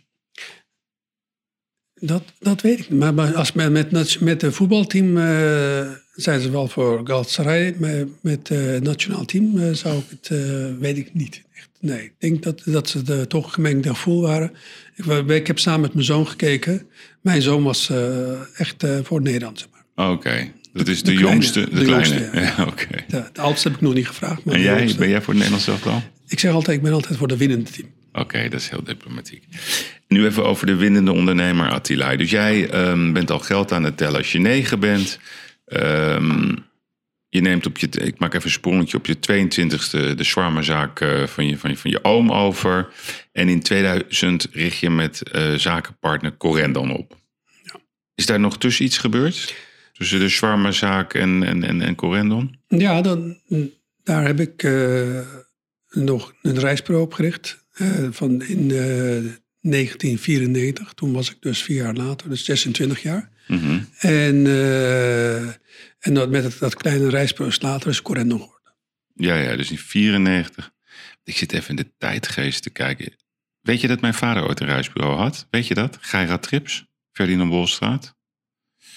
Dat, 2.00 2.24
dat 2.40 2.62
weet 2.62 2.80
ik 2.80 2.90
niet. 2.90 3.00
Maar, 3.00 3.14
maar 3.14 3.34
als 3.36 3.52
met, 3.52 3.72
met, 3.72 4.20
met 4.20 4.42
het 4.42 4.54
voetbalteam 4.56 5.18
eh, 5.18 5.88
zijn 6.16 6.40
ze 6.40 6.52
wel 6.52 6.68
voor 6.68 7.02
Galatasaray. 7.04 7.76
Maar 7.80 8.04
met 8.22 8.48
het 8.48 8.84
nationaal 8.84 9.26
team 9.26 9.58
eh, 9.58 9.72
zou 9.74 9.98
ik 9.98 10.04
het, 10.10 10.30
eh, 10.40 10.66
weet 10.80 10.98
ik 10.98 11.14
niet. 11.14 11.42
Echt, 11.54 11.70
nee, 11.80 12.04
ik 12.04 12.14
denk 12.20 12.44
dat, 12.44 12.62
dat 12.66 12.90
ze 12.90 13.02
er 13.08 13.28
toch 13.28 13.54
gemengd 13.54 13.88
gevoel 13.88 14.22
waren. 14.22 14.52
Ik, 14.96 15.06
ik 15.30 15.48
heb 15.48 15.60
samen 15.60 15.82
met 15.82 15.94
mijn 15.94 16.06
zoon 16.06 16.28
gekeken. 16.28 16.88
Mijn 17.22 17.42
zoon 17.42 17.64
was 17.64 17.90
eh, 17.90 18.60
echt 18.60 18.84
eh, 18.84 18.98
voor 19.04 19.22
Nederland, 19.22 19.60
zeg 19.60 19.68
maar. 19.96 20.10
Oké, 20.12 20.52
dat 20.74 20.88
is 20.88 21.04
de, 21.04 21.12
de 21.14 21.18
jongste. 21.18 21.60
De, 21.60 21.76
de 21.76 21.84
kleine. 21.86 22.10
jongste, 22.20 22.40
ja. 22.40 22.54
ja. 22.58 22.66
oké. 22.66 23.04
De, 23.08 23.24
de 23.34 23.42
oudste 23.42 23.68
heb 23.68 23.78
ik 23.78 23.84
nog 23.84 23.94
niet 23.94 24.08
gevraagd. 24.08 24.44
Maar 24.44 24.54
En 24.54 24.60
de 24.60 24.66
jij, 24.66 24.78
jongste- 24.78 25.00
ben 25.00 25.10
jij 25.10 25.18
voor 25.22 25.34
het 25.34 25.44
Nederlands 25.44 25.68
elftal? 25.68 26.02
Ik 26.28 26.40
zeg 26.40 26.52
altijd, 26.54 26.78
ik 26.78 26.84
ben 26.84 26.94
altijd 26.94 27.18
voor 27.18 27.28
de 27.28 27.38
winnende 27.38 27.72
team. 27.72 27.88
Oké, 28.14 28.50
dat 28.50 28.60
is 28.60 28.70
heel 28.70 28.84
diplomatiek. 28.84 29.44
Nu 30.08 30.26
even 30.26 30.46
over 30.46 30.66
de 30.66 30.76
winnende 30.76 31.12
ondernemer 31.12 31.70
Attila. 31.70 32.16
Dus 32.16 32.30
jij 32.30 32.70
ehm, 32.70 33.14
bent 33.14 33.32
al 33.32 33.40
geld 33.40 33.72
aan 33.72 33.84
het 33.84 33.98
tellen 33.98 34.18
als 34.18 34.32
je 34.32 34.40
negen 34.40 34.80
bent. 34.80 35.20
Ehm, 35.66 36.56
je 37.30 37.42
neemt 37.42 37.66
op 37.66 37.78
je, 37.78 37.88
ik 37.90 38.20
maak 38.20 38.34
even 38.34 38.46
een 38.46 38.52
sprongetje, 38.52 38.98
op 38.98 39.06
je 39.06 39.16
22e 39.16 40.16
de 40.16 40.24
shawarmazaak 40.24 41.00
eh, 41.02 41.28
van, 41.28 41.48
je, 41.48 41.58
van, 41.58 41.70
je, 41.70 41.78
van 41.78 41.92
je 41.92 42.04
oom 42.04 42.32
over. 42.32 42.88
En 43.32 43.50
in 43.50 43.62
2000 43.62 44.48
richt 44.52 44.78
je 44.78 44.90
met 44.90 45.22
eh, 45.22 45.54
zakenpartner 45.54 46.38
Corendon 46.38 46.92
op. 46.92 47.18
Is 48.16 48.26
daar 48.26 48.40
nog 48.40 48.58
tussen 48.58 48.86
iets 48.86 48.98
gebeurd? 48.98 49.56
Tussen 49.94 50.20
de 50.20 50.30
shawarmazaak 50.30 51.14
en, 51.14 51.44
en, 51.44 51.64
en, 51.64 51.82
en 51.82 51.96
Corendon? 51.96 52.60
Ja, 52.68 53.02
dan, 53.02 53.40
daar 54.04 54.26
heb 54.26 54.40
ik 54.40 54.64
eh, 54.64 55.20
nog 55.90 56.34
een 56.42 56.60
reisbureau 56.60 57.06
opgericht. 57.06 57.66
eh, 57.74 57.88
van 58.12 58.42
in 58.42 58.68
1994. 59.72 60.94
Toen 60.94 61.14
was 61.14 61.32
ik 61.32 61.38
dus 61.40 61.64
vier 61.64 61.76
jaar 61.76 61.94
later, 61.94 62.30
dus 62.30 62.46
26 62.46 63.02
jaar. 63.02 63.30
Mhm. 63.48 63.80
En, 63.98 64.46
eh, 64.46 65.48
en 66.00 66.14
dat, 66.14 66.30
met 66.30 66.44
dat, 66.44 66.58
dat 66.60 66.76
kleine 66.76 67.10
reisbureau 67.10 67.58
later 67.62 67.90
is 67.90 68.02
Correndo 68.02 68.38
geworden. 68.38 68.74
Ja, 69.16 69.36
ja, 69.36 69.56
dus 69.56 69.72
in 69.72 69.78
94. 69.78 70.72
Ik 71.24 71.38
zit 71.38 71.54
even 71.54 71.70
in 71.70 71.76
de 71.76 71.92
tijdgeest 71.98 72.64
te 72.64 72.70
kijken. 72.70 73.16
Weet 73.62 73.82
je 73.82 73.88
dat 73.88 74.02
mijn 74.02 74.14
vader 74.14 74.48
ooit 74.48 74.60
een 74.60 74.68
reisbureau 74.68 75.16
had? 75.16 75.48
Weet 75.50 75.68
je 75.68 75.74
dat? 75.74 75.98
Geira 76.02 76.38
Trips, 76.38 76.86
Ferdinand 77.12 77.50
Bolstraat. 77.50 78.16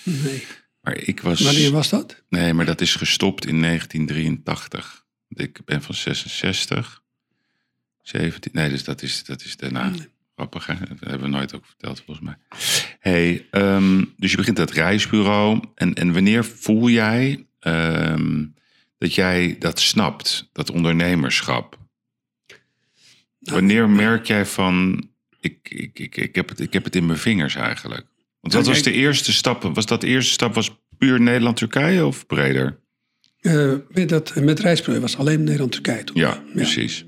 Nee. 0.03 0.47
Maar 0.81 0.97
ik 0.97 1.21
was... 1.21 1.41
Wanneer 1.41 1.71
was 1.71 1.89
dat? 1.89 2.25
Nee, 2.29 2.55
maar 2.55 2.67
dat 2.67 2.81
is 2.81 2.95
gestopt 2.95 3.47
in 3.47 3.61
1983. 3.63 5.05
Ik 5.29 5.65
ben 5.65 5.83
van 5.83 5.95
66. 5.95 7.03
17. 8.03 8.51
Nee, 8.55 8.71
dus 8.71 8.85
dat 8.85 9.03
is, 9.03 9.25
dat 9.25 9.45
is 9.45 9.57
daarna. 9.57 9.89
Nee. 9.89 10.09
Grappig, 10.39 10.67
hè? 10.67 10.75
Dat 10.89 11.01
hebben 11.01 11.31
we 11.31 11.37
nooit 11.37 11.55
ook 11.55 11.67
verteld, 11.67 12.03
volgens 12.07 12.27
mij. 12.27 12.37
Hey, 12.99 13.47
ehm, 13.51 14.05
dus 14.17 14.31
je 14.31 14.37
begint 14.37 14.57
dat 14.57 14.71
reisbureau. 14.71 15.61
En, 15.75 15.95
en 15.95 16.13
wanneer 16.13 16.45
voel 16.45 16.89
jij 16.89 17.47
ehm, 17.61 18.45
dat 18.99 19.15
jij 19.15 19.57
dat 19.59 19.81
snapt, 19.81 20.49
dat 20.53 20.71
ondernemerschap? 20.71 21.79
Nou, 23.39 23.57
Wanneer 23.57 23.91
merk 23.91 24.27
jij 24.27 24.47
van, 24.47 25.05
ik, 25.41 25.59
ik, 25.71 25.99
ik, 25.99 26.17
ik, 26.17 26.35
heb 26.35 26.49
het, 26.49 26.61
ik 26.61 26.73
heb 26.73 26.85
het 26.85 26.97
in 26.97 27.07
mijn 27.07 27.19
vingers 27.19 27.55
eigenlijk? 27.55 28.07
Want 28.41 28.55
wat 28.55 28.63
Nou, 28.63 28.75
was 28.75 28.83
de 28.83 28.93
eerste 28.93 29.33
stap? 29.33 29.63
Was 29.75 29.87
dat 29.87 30.01
de 30.01 30.07
eerste 30.07 30.33
stap 30.33 30.55
was 30.55 30.79
puur 30.99 31.21
Nederland-Turkije 31.21 32.07
of 32.07 32.27
breder? 32.27 32.79
Eh, 33.41 33.73
met, 33.89 34.09
dat, 34.09 34.35
met 34.35 34.61
reisbureau 34.61 35.01
was 35.01 35.17
alleen 35.17 35.45
Nederland-Turkije 35.45 36.05
toen. 36.05 36.17
Ja, 36.17 36.43
precies. 36.55 37.05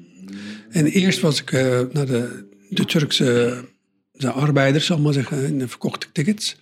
En 0.70 0.86
eerst 0.86 1.20
was 1.20 1.40
ik 1.40 1.52
eh, 1.52 1.80
naar 1.92 2.06
de, 2.06 2.48
de 2.70 2.84
Turkse 2.84 3.64
de 4.12 4.30
arbeiders, 4.30 4.86
zal 4.86 4.96
ik 4.96 5.02
maar 5.02 5.12
zeggen, 5.12 5.60
en 5.60 5.68
verkocht 5.68 6.04
ik 6.04 6.10
tickets. 6.12 6.56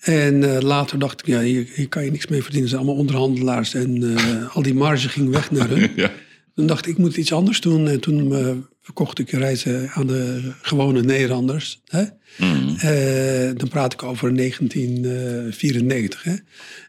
En 0.00 0.54
eh, 0.54 0.62
later 0.62 0.98
dacht 0.98 1.20
ik, 1.20 1.26
ja, 1.26 1.40
hier, 1.40 1.66
hier 1.74 1.88
kan 1.88 2.04
je 2.04 2.10
niks 2.10 2.26
mee 2.26 2.42
verdienen. 2.42 2.68
Ze 2.68 2.74
zijn 2.74 2.86
allemaal 2.86 3.02
onderhandelaars 3.02 3.74
en 3.74 4.16
eh, 4.16 4.56
al 4.56 4.62
die 4.62 4.74
marge 4.74 5.08
ging 5.08 5.30
weg 5.30 5.50
naar 5.50 5.68
hun. 5.68 5.90
Ja. 5.96 6.10
Toen 6.54 6.66
dacht 6.66 6.86
ik, 6.86 6.92
ik 6.92 6.98
moet 6.98 7.16
iets 7.16 7.32
anders 7.32 7.60
doen. 7.60 7.88
En 7.88 8.00
toen 8.00 8.34
eh, 8.34 8.50
verkocht 8.80 9.18
ik 9.18 9.30
reizen 9.30 9.90
aan 9.90 10.06
de 10.06 10.52
gewone 10.62 11.02
Nederlanders. 11.02 11.82
Hè? 11.84 12.02
Eh, 12.78 13.56
dan 13.56 13.68
praat 13.68 13.92
ik 13.92 14.02
over 14.02 14.36
1994. 14.36 16.22
Hè? 16.22 16.34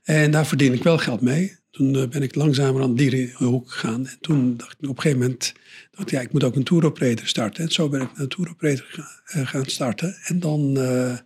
En 0.04 0.32
daar 0.32 0.48
verdien 0.48 0.74
ik 0.74 0.84
wel 0.84 0.98
geld 0.98 1.22
mee. 1.22 1.58
Toen 1.80 1.96
eh, 1.96 2.08
ben 2.08 2.22
ik 2.24 2.36
langzamer 2.36 2.82
aan 2.82 2.96
die 2.96 3.34
hoek 3.36 3.72
gegaan. 3.72 4.08
En 4.08 4.18
toen 4.22 4.58
dacht 4.58 4.76
ik 4.80 4.90
op 4.90 4.96
een 4.96 5.02
gegeven 5.02 5.20
moment, 5.20 5.54
dacht 5.92 6.08
ik, 6.08 6.10
ja, 6.14 6.22
ik 6.22 6.32
moet 6.34 6.44
ook 6.44 6.56
een 6.56 6.64
tour 6.64 6.86
operator 6.86 7.28
starten. 7.28 7.64
En 7.64 7.72
zo 7.72 7.90
ben 7.90 8.02
ik 8.02 8.10
een 8.16 8.28
tour 8.28 8.50
operator 8.50 8.86
ga- 8.90 9.22
eh, 9.26 9.48
gaan 9.48 9.66
starten. 9.66 10.16
En 10.24 10.40
dan, 10.40 10.78
eh, 10.78 11.18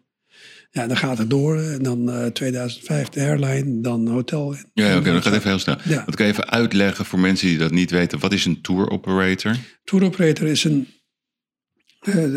ja, 0.71 0.87
dan 0.87 0.97
gaat 0.97 1.17
het 1.17 1.29
door. 1.29 1.57
En 1.59 1.83
dan 1.83 2.11
eh 2.11 2.25
2005 2.25 3.09
de 3.09 3.19
airline, 3.19 3.81
dan 3.81 4.07
hotel. 4.07 4.55
Ja, 4.73 4.97
oké, 4.97 5.11
dat 5.11 5.23
gaat 5.23 5.33
even 5.33 5.49
heel 5.49 5.59
snel. 5.59 5.77
Ja. 5.83 6.03
Wat 6.05 6.15
kan 6.15 6.25
je 6.25 6.31
even 6.31 6.49
uitleggen 6.49 7.05
voor 7.05 7.19
mensen 7.19 7.47
die 7.47 7.57
dat 7.57 7.71
niet 7.71 7.91
weten? 7.91 8.19
Wat 8.19 8.33
is 8.33 8.45
een 8.45 8.61
tour 8.61 8.89
operator? 8.89 9.55
Tour 9.83 10.03
operator 10.05 10.47
is 10.47 10.63
een 10.63 10.87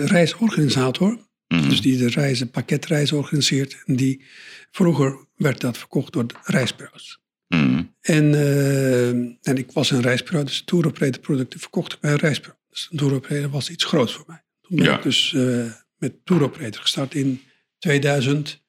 reisorganisator. 0.07 1.19
Mhm. 1.49 1.69
Dus 1.69 1.81
die 1.81 1.97
de 1.99 2.09
reizen, 2.09 2.51
pakketreizen 2.51 3.17
organiseert. 3.17 3.83
En 3.87 3.97
die, 3.97 4.25
vroeger 4.71 5.27
werd 5.37 5.61
dat 5.61 5.79
verkocht 5.79 6.13
door 6.13 6.27
de 6.27 6.35
reisbureaus. 6.45 7.25
Mhm. 7.57 7.83
En, 8.01 8.35
eh, 8.35 9.09
en 9.43 9.57
ik 9.57 9.71
was 9.73 9.91
een 9.91 10.01
reisbureau, 10.01 10.47
dus 10.47 10.63
tour 10.65 10.87
operator 10.87 11.21
producten 11.21 11.61
verkocht 11.61 11.93
ik 11.93 12.01
bij 12.01 12.11
een 12.13 12.19
reisbureau. 12.19 12.61
Dus 12.71 12.89
een 12.91 12.99
tour 12.99 13.15
operator 13.15 13.51
was 13.51 13.71
iets 13.71 13.85
groots 13.85 14.13
voor 14.15 14.25
mij. 14.27 14.43
Toen 14.61 14.77
ben 14.77 14.85
Ja. 14.87 14.97
ik 14.97 15.03
dus 15.03 15.35
eh, 15.35 15.65
met 15.97 16.25
tour 16.25 16.43
operator 16.43 16.81
gestart 16.81 17.15
in 17.15 17.41
2000. 17.79 18.65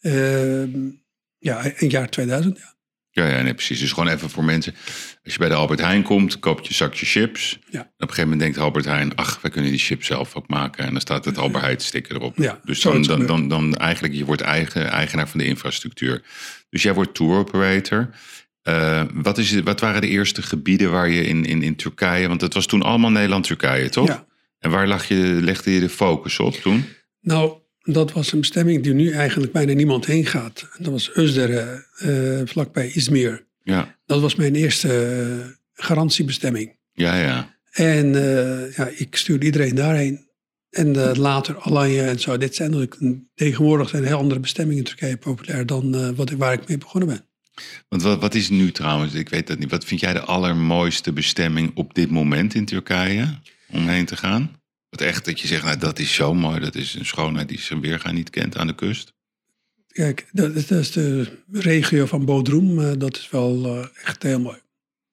eh, 0.00 0.62
ja, 1.38 1.64
een 1.76 1.88
jaar 1.88 2.08
2000. 2.10 2.58
Ja. 2.58 2.71
Ja, 3.14 3.26
ja, 3.26 3.42
nee, 3.42 3.54
precies. 3.54 3.80
Dus 3.80 3.92
gewoon 3.92 4.08
even 4.08 4.30
voor 4.30 4.44
mensen. 4.44 4.74
Als 5.24 5.32
je 5.32 5.38
bij 5.38 5.48
de 5.48 5.54
Albert 5.54 5.80
Heijn 5.80 6.02
komt, 6.02 6.38
koop 6.38 6.60
je 6.60 6.68
een 6.68 6.74
zakje 6.74 7.06
chips. 7.06 7.58
Ja. 7.70 7.78
En 7.78 7.84
op 7.84 7.92
een 7.96 8.08
gegeven 8.08 8.22
moment 8.22 8.40
denkt 8.40 8.58
Albert 8.58 8.84
Heijn, 8.84 9.14
ach, 9.14 9.38
wij 9.40 9.50
kunnen 9.50 9.70
die 9.70 9.80
chips 9.80 10.06
zelf 10.06 10.34
ook 10.36 10.48
maken. 10.48 10.84
En 10.84 10.92
dan 10.92 11.00
staat 11.00 11.24
het 11.24 11.38
Albert 11.38 11.64
Heijn 11.64 11.80
sticker 11.80 12.14
erop. 12.14 12.36
Ja, 12.36 12.60
dus 12.64 12.80
dan, 12.80 13.02
dan, 13.02 13.48
dan, 13.48 13.76
eigenlijk, 13.76 14.14
je 14.14 14.24
wordt 14.24 14.40
eigen, 14.40 14.90
eigenaar 14.90 15.28
van 15.28 15.38
de 15.38 15.46
infrastructuur. 15.46 16.22
Dus 16.70 16.82
jij 16.82 16.94
wordt 16.94 17.14
tour 17.14 17.38
operator. 17.38 18.10
Eh, 18.62 19.02
wat, 19.12 19.38
is, 19.38 19.60
wat 19.60 19.80
waren 19.80 20.00
de 20.00 20.08
eerste 20.08 20.42
gebieden 20.42 20.90
waar 20.90 21.08
je 21.08 21.24
in, 21.24 21.44
in, 21.44 21.62
in 21.62 21.76
Turkije, 21.76 22.28
want 22.28 22.40
het 22.40 22.54
was 22.54 22.66
toen 22.66 22.82
allemaal 22.82 23.10
Nederland-Turkije, 23.10 23.88
toch? 23.88 24.08
Ja. 24.08 24.26
En 24.58 24.70
waar 24.70 24.88
lag 24.88 25.08
je, 25.08 25.16
legde 25.40 25.70
je 25.70 25.80
de 25.80 25.88
focus 25.88 26.38
op 26.38 26.54
toen? 26.54 26.84
Nou, 27.20 27.61
dat 27.82 28.12
was 28.12 28.32
een 28.32 28.40
bestemming 28.40 28.82
die 28.82 28.92
nu 28.94 29.10
eigenlijk 29.10 29.52
bijna 29.52 29.72
niemand 29.72 30.06
heen 30.06 30.26
gaat. 30.26 30.68
Dat 30.78 30.92
was 30.92 31.10
Özdere, 31.10 31.86
eh 31.96 32.40
vlakbij 32.44 32.90
Izmir. 32.94 33.46
Ja, 33.62 33.96
Dat 34.06 34.20
was 34.20 34.34
mijn 34.34 34.54
eerste 34.54 34.88
eh, 34.88 35.46
garantiebestemming. 35.84 36.76
ja, 36.92 37.16
ja. 37.16 37.60
En 37.72 38.14
eh, 38.14 38.74
ja, 38.76 38.88
ik 38.96 39.16
stuurde 39.16 39.44
iedereen 39.44 39.74
daarheen. 39.74 40.30
En 40.70 41.16
later 41.18 41.60
Alanya 41.60 42.04
en 42.06 42.20
zo. 42.20 42.38
Dit 42.38 42.54
zijn 42.54 42.70
natuurlijk 42.70 43.20
tegenwoordig 43.34 43.88
zijn 43.88 44.04
heel 44.04 44.16
andere 44.18 44.40
bestemmingen 44.40 44.78
in 44.78 44.84
Turkije 44.84 45.16
populair 45.16 45.66
dan 45.66 46.14
wat 46.14 46.30
ik, 46.30 46.38
waar 46.38 46.52
ik 46.52 46.68
mee 46.68 46.78
begonnen 46.78 47.08
ben. 47.08 47.24
Want 47.88 48.02
wat, 48.02 48.20
wat 48.20 48.34
is 48.34 48.48
nu 48.48 48.72
trouwens, 48.72 49.14
ik 49.14 49.28
weet 49.28 49.46
dat 49.46 49.58
niet, 49.58 49.70
wat 49.70 49.84
vind 49.84 50.00
jij 50.00 50.12
de 50.12 50.20
allermooiste 50.20 51.12
bestemming 51.12 51.70
op 51.74 51.94
dit 51.94 52.10
moment 52.10 52.54
in 52.54 52.64
Turkije 52.64 53.38
om 53.70 53.88
heen 53.88 54.04
te 54.04 54.16
gaan? 54.16 54.50
Wat 54.92 55.00
echt 55.00 55.24
dat 55.24 55.40
je 55.40 55.46
zegt, 55.46 55.64
nou 55.64 55.78
dat 55.78 55.98
is 55.98 56.14
zo 56.14 56.34
mooi, 56.34 56.60
dat 56.60 56.74
is 56.74 56.94
een 56.94 57.06
schoonheid 57.06 57.48
die 57.48 57.60
zijn 57.60 57.80
weerga 57.80 58.10
niet 58.12 58.30
kent 58.30 58.56
aan 58.56 58.66
de 58.66 58.74
kust. 58.74 59.12
Kijk, 59.86 60.26
dat, 60.32 60.54
is- 60.54 60.66
dat 60.66 60.80
is 60.80 60.90
de 60.92 61.38
regio 61.50 62.06
van 62.06 62.24
Bodrum. 62.24 62.78
eh, 62.78 62.92
dat 62.98 63.16
is 63.16 63.30
wel 63.30 63.64
eh, 63.66 63.86
echt 64.06 64.22
heel 64.22 64.40
mooi. 64.40 64.58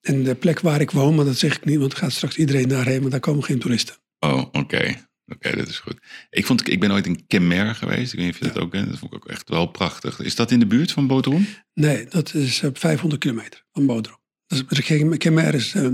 En 0.00 0.22
de 0.22 0.34
plek 0.34 0.60
waar 0.60 0.80
ik 0.80 0.90
woon, 0.90 1.14
maar 1.14 1.24
dat 1.24 1.36
zeg 1.38 1.56
ik 1.56 1.64
niet, 1.64 1.78
want 1.78 1.92
er 1.92 1.98
gaat 1.98 2.12
straks 2.12 2.36
iedereen 2.36 2.68
daarheen, 2.68 3.00
maar 3.00 3.10
daar 3.10 3.20
komen 3.20 3.44
geen 3.44 3.58
toeristen. 3.58 3.94
Oh, 4.18 4.44
oké. 4.52 4.94
Oké, 5.26 5.56
dat 5.56 5.68
is 5.68 5.78
goed. 5.78 5.96
Ik, 6.30 6.46
vond, 6.46 6.68
ik 6.68 6.80
ben 6.80 6.92
ooit 6.92 7.06
in 7.06 7.26
Kemer 7.26 7.74
geweest, 7.74 8.12
ik 8.12 8.18
weet 8.18 8.26
niet 8.26 8.34
of 8.34 8.40
je 8.46 8.52
dat 8.52 8.62
ook 8.62 8.70
kent, 8.70 8.88
dat 8.88 8.98
vond 8.98 9.12
ik 9.14 9.24
ook 9.24 9.30
echt 9.30 9.48
wel 9.48 9.66
prachtig. 9.66 10.20
Is 10.20 10.34
dat 10.34 10.50
in 10.50 10.58
de 10.58 10.66
buurt 10.66 10.92
van 10.92 11.06
Bodrum? 11.06 11.46
Nee, 11.74 12.06
dat 12.08 12.34
is 12.34 12.62
op 12.62 12.78
500 12.78 13.20
kilometer 13.20 13.64
van 13.72 13.86
Bodrum. 13.86 14.16
Dat 14.46 14.64
is, 14.70 14.86
Kemer 15.18 15.54
is 15.54 15.74
eh, 15.74 15.88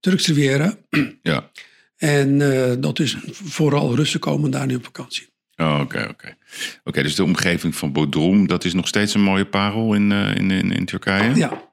Turks 0.00 0.26
Riviera. 0.26 0.78
Ja. 1.22 1.50
En 1.96 2.40
eh, 2.40 2.74
dat 2.78 2.98
is 2.98 3.16
vooral 3.30 3.94
Russen 3.94 4.20
komen 4.20 4.50
daar 4.50 4.66
nu 4.66 4.74
op 4.74 4.84
vakantie. 4.84 5.28
Oh, 5.56 5.80
oké, 5.82 6.06
oké. 6.10 6.36
Oké, 6.84 7.02
dus 7.02 7.14
de 7.14 7.24
omgeving 7.24 7.76
van 7.76 7.92
Bodrum, 7.92 8.46
dat 8.46 8.64
is 8.64 8.74
nog 8.74 8.88
steeds 8.88 9.14
een 9.14 9.22
mooie 9.22 9.46
parel 9.46 9.94
in, 9.94 10.12
eh, 10.12 10.34
in, 10.34 10.50
in, 10.50 10.72
in 10.72 10.84
Turkije? 10.84 11.34
Ja, 11.34 11.70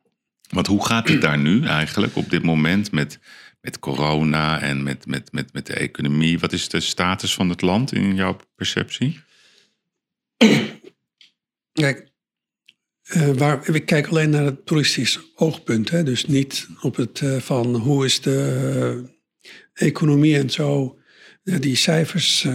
Want 0.50 0.68
hoe 0.68 0.86
gaat 0.86 1.08
het 1.08 1.22
daar 1.22 1.38
nu 1.38 1.65
eigenlijk 1.65 2.15
op 2.15 2.30
dit 2.30 2.44
moment 2.44 2.92
met, 2.92 3.20
met 3.62 3.80
corona 3.80 4.62
en 4.62 4.84
met, 4.84 5.06
met, 5.06 5.32
met, 5.32 5.53
met 5.53 5.65
de 5.65 5.74
economie? 5.74 6.39
Wat 6.39 6.53
is 6.53 6.70
de 6.70 6.80
status 6.80 7.34
van 7.34 7.50
het 7.50 7.62
land 7.62 7.94
in 7.94 8.15
jouw 8.15 8.38
perceptie? 8.56 9.20
kijk, 11.72 12.12
eh, 13.03 13.30
waar, 13.30 13.70
ik 13.70 13.86
kijk 13.86 14.08
alleen 14.08 14.30
naar 14.30 14.46
het 14.46 14.65
toeristisch 14.65 15.20
oogpunt. 15.36 15.89
Hè, 15.89 16.03
dus 16.03 16.25
niet 16.25 16.68
op 16.82 16.96
het 16.96 17.22
van 17.39 17.75
hoe 17.75 18.06
is 18.06 18.22
de 18.22 19.12
economie 19.74 20.38
en 20.38 20.50
zo. 20.50 20.98
Die 21.44 21.75
cijfers, 21.75 22.44
eh, 22.44 22.53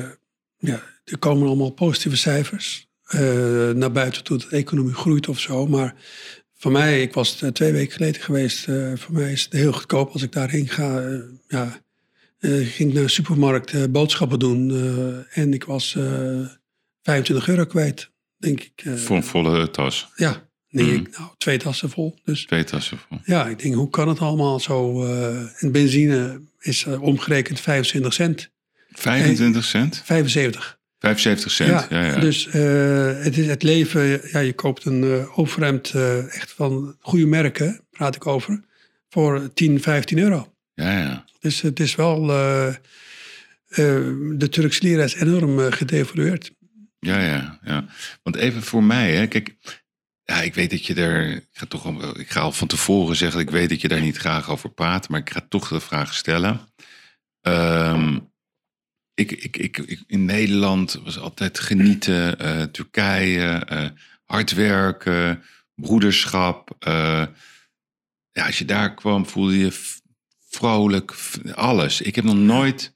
ja, 0.59 0.83
er 1.05 1.19
komen 1.19 1.47
allemaal 1.47 1.71
positieve 1.71 2.17
cijfers. 2.17 2.87
eh, 3.09 3.71
naar 3.71 3.93
buiten 3.93 4.25
toe 4.25 4.39
dat 4.39 4.51
de 4.51 4.57
economie 4.57 4.95
groeit 4.95 5.29
of 5.29 5.41
zo. 5.41 5.67
Maar 5.67 5.95
voor 6.55 6.73
mij, 6.73 7.03
ik 7.03 7.13
was 7.13 7.43
eh, 7.43 7.49
twee 7.51 7.73
weken 7.73 7.93
geleden 7.93 8.23
geweest. 8.23 8.65
voor 8.95 9.15
mij 9.15 9.33
is 9.33 9.43
het 9.43 9.53
heel 9.53 9.73
goedkoop 9.73 10.11
als 10.13 10.23
ik 10.23 10.33
daarheen 10.33 10.69
ga. 10.69 11.03
ja, 11.49 11.83
ik 12.41 12.69
ging 12.69 12.93
naar 12.93 13.03
de 13.03 13.09
supermarkt 13.09 13.93
boodschappen 13.93 14.39
doen. 14.39 14.71
en 15.31 15.53
ik 15.55 15.65
was 15.65 15.95
eh 15.95 16.47
25 17.03 17.49
euro 17.49 17.65
kwijt, 17.65 18.11
denk 18.37 18.61
ik. 18.61 18.83
Voor 18.97 19.17
een 19.17 19.25
volle 19.25 19.71
tas. 19.71 20.09
Ja, 20.17 20.48
nee, 20.71 20.87
Mhm. 20.87 20.95
ik, 20.95 21.19
nou, 21.19 21.31
twee 21.39 21.59
tassen 21.59 21.91
vol. 21.91 22.19
Dus 22.25 22.47
Twee 22.47 22.65
tassen 22.65 22.99
vol. 23.09 23.19
ja, 23.25 23.47
ik 23.47 23.59
denk, 23.59 23.75
hoe 23.75 23.91
kan 23.91 24.09
het 24.09 24.19
allemaal 24.19 24.61
zo? 24.61 25.05
eh 25.05 25.63
en 25.63 25.73
benzine 25.73 26.41
is 26.61 26.85
eh, 26.85 27.03
omgerekend 27.03 27.61
25 27.61 28.13
cent. 28.13 28.51
25 28.91 29.65
cent? 29.65 30.03
75. 30.05 30.79
75 30.99 31.51
cent, 31.53 31.87
ja. 31.91 32.05
ja, 32.07 32.19
Dus 32.19 32.47
eh, 32.47 33.23
het 33.23 33.39
is 33.39 33.47
het 33.47 33.63
leven, 33.63 34.21
ja, 34.31 34.39
je 34.39 34.53
koopt 34.53 34.85
een 34.85 35.05
eh 35.05 35.39
overhemd 35.39 35.91
eh, 35.95 36.35
echt 36.35 36.53
van 36.53 36.97
goede 37.01 37.27
merken, 37.27 37.81
praat 37.91 38.15
ik 38.15 38.27
over, 38.27 38.61
voor 39.09 39.51
10, 39.55 39.81
15 39.83 40.19
euro. 40.19 40.53
ja, 40.75 40.99
ja. 40.99 41.25
Dus 41.41 41.61
het 41.61 41.81
is 41.81 41.95
wel, 41.95 42.31
eh, 42.31 42.67
eh, 42.69 42.75
de 44.33 44.49
Turkse 44.51 44.83
lira 44.83 45.03
is 45.05 45.15
enorm 45.15 45.61
eh, 45.61 45.67
gedevalueerd. 45.73 46.51
Ja, 47.01 47.21
ja, 47.21 47.59
ja. 47.63 47.87
Want 48.23 48.37
even 48.37 48.63
voor 48.63 48.85
mij, 48.85 49.15
hè, 49.15 49.27
kijk, 49.27 49.55
ja, 50.33 50.43
ik 50.43 50.55
weet 50.55 50.71
dat 50.71 50.87
je 50.87 50.95
er, 50.95 51.31
ik 51.37 51.47
ga 51.53 51.67
toch, 51.67 51.85
al- 51.85 52.19
ik 52.21 52.31
ga 52.31 52.41
al 52.41 52.53
van 52.53 52.69
tevoren 52.69 53.17
zeggen, 53.17 53.41
ik 53.41 53.51
weet 53.51 53.69
dat 53.69 53.81
je 53.81 53.89
daar 53.89 54.01
niet 54.01 54.17
graag 54.17 54.51
over 54.51 54.71
praat, 54.71 55.09
maar 55.09 55.21
ik 55.21 55.31
ga 55.31 55.47
toch 55.49 55.69
de 55.69 55.81
vraag 55.81 56.15
stellen. 56.15 56.61
Ehm, 57.41 58.19
ik, 59.15 59.33
ik, 59.33 59.57
ik, 59.57 59.79
ik- 59.79 60.05
in 60.07 60.25
Nederland 60.25 60.93
was 60.93 61.19
altijd 61.19 61.59
genieten, 61.61 62.39
eh, 62.39 62.63
Turkije, 62.63 63.49
eh, 63.49 63.89
hard 64.25 64.53
werken, 64.53 65.43
broederschap. 65.75 66.77
eh, 66.79 67.27
ja, 68.33 68.47
als 68.47 68.59
je 68.59 68.65
daar 68.65 68.95
kwam, 68.95 69.27
voelde 69.27 69.59
je 69.59 69.97
vrolijk, 70.49 71.15
alles. 71.55 72.01
Ik 72.01 72.15
heb 72.15 72.25
nog 72.25 72.37
nooit 72.37 72.95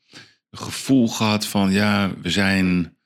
een 0.51 0.59
gevoel 0.59 1.09
gehad 1.09 1.47
van, 1.47 1.71
ja, 1.73 2.15
we 2.23 2.31
zijn 2.31 2.97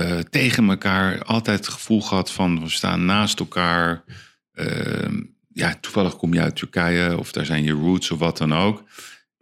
eh, 0.00 0.18
tegen 0.18 0.68
elkaar. 0.68 1.22
Altijd 1.24 1.58
het 1.58 1.68
gevoel 1.68 2.02
gehad 2.02 2.32
van, 2.32 2.60
we 2.62 2.68
staan 2.68 3.04
naast 3.04 3.38
elkaar. 3.38 4.04
Ehm, 4.52 5.22
ja, 5.48 5.74
toevallig 5.80 6.16
kom 6.16 6.34
je 6.34 6.40
uit 6.40 6.56
Turkije 6.56 7.18
of 7.18 7.32
daar 7.32 7.46
zijn 7.46 7.62
je 7.64 7.72
roots 7.72 8.10
of 8.10 8.18
wat 8.18 8.38
dan 8.38 8.54
ook. 8.54 8.84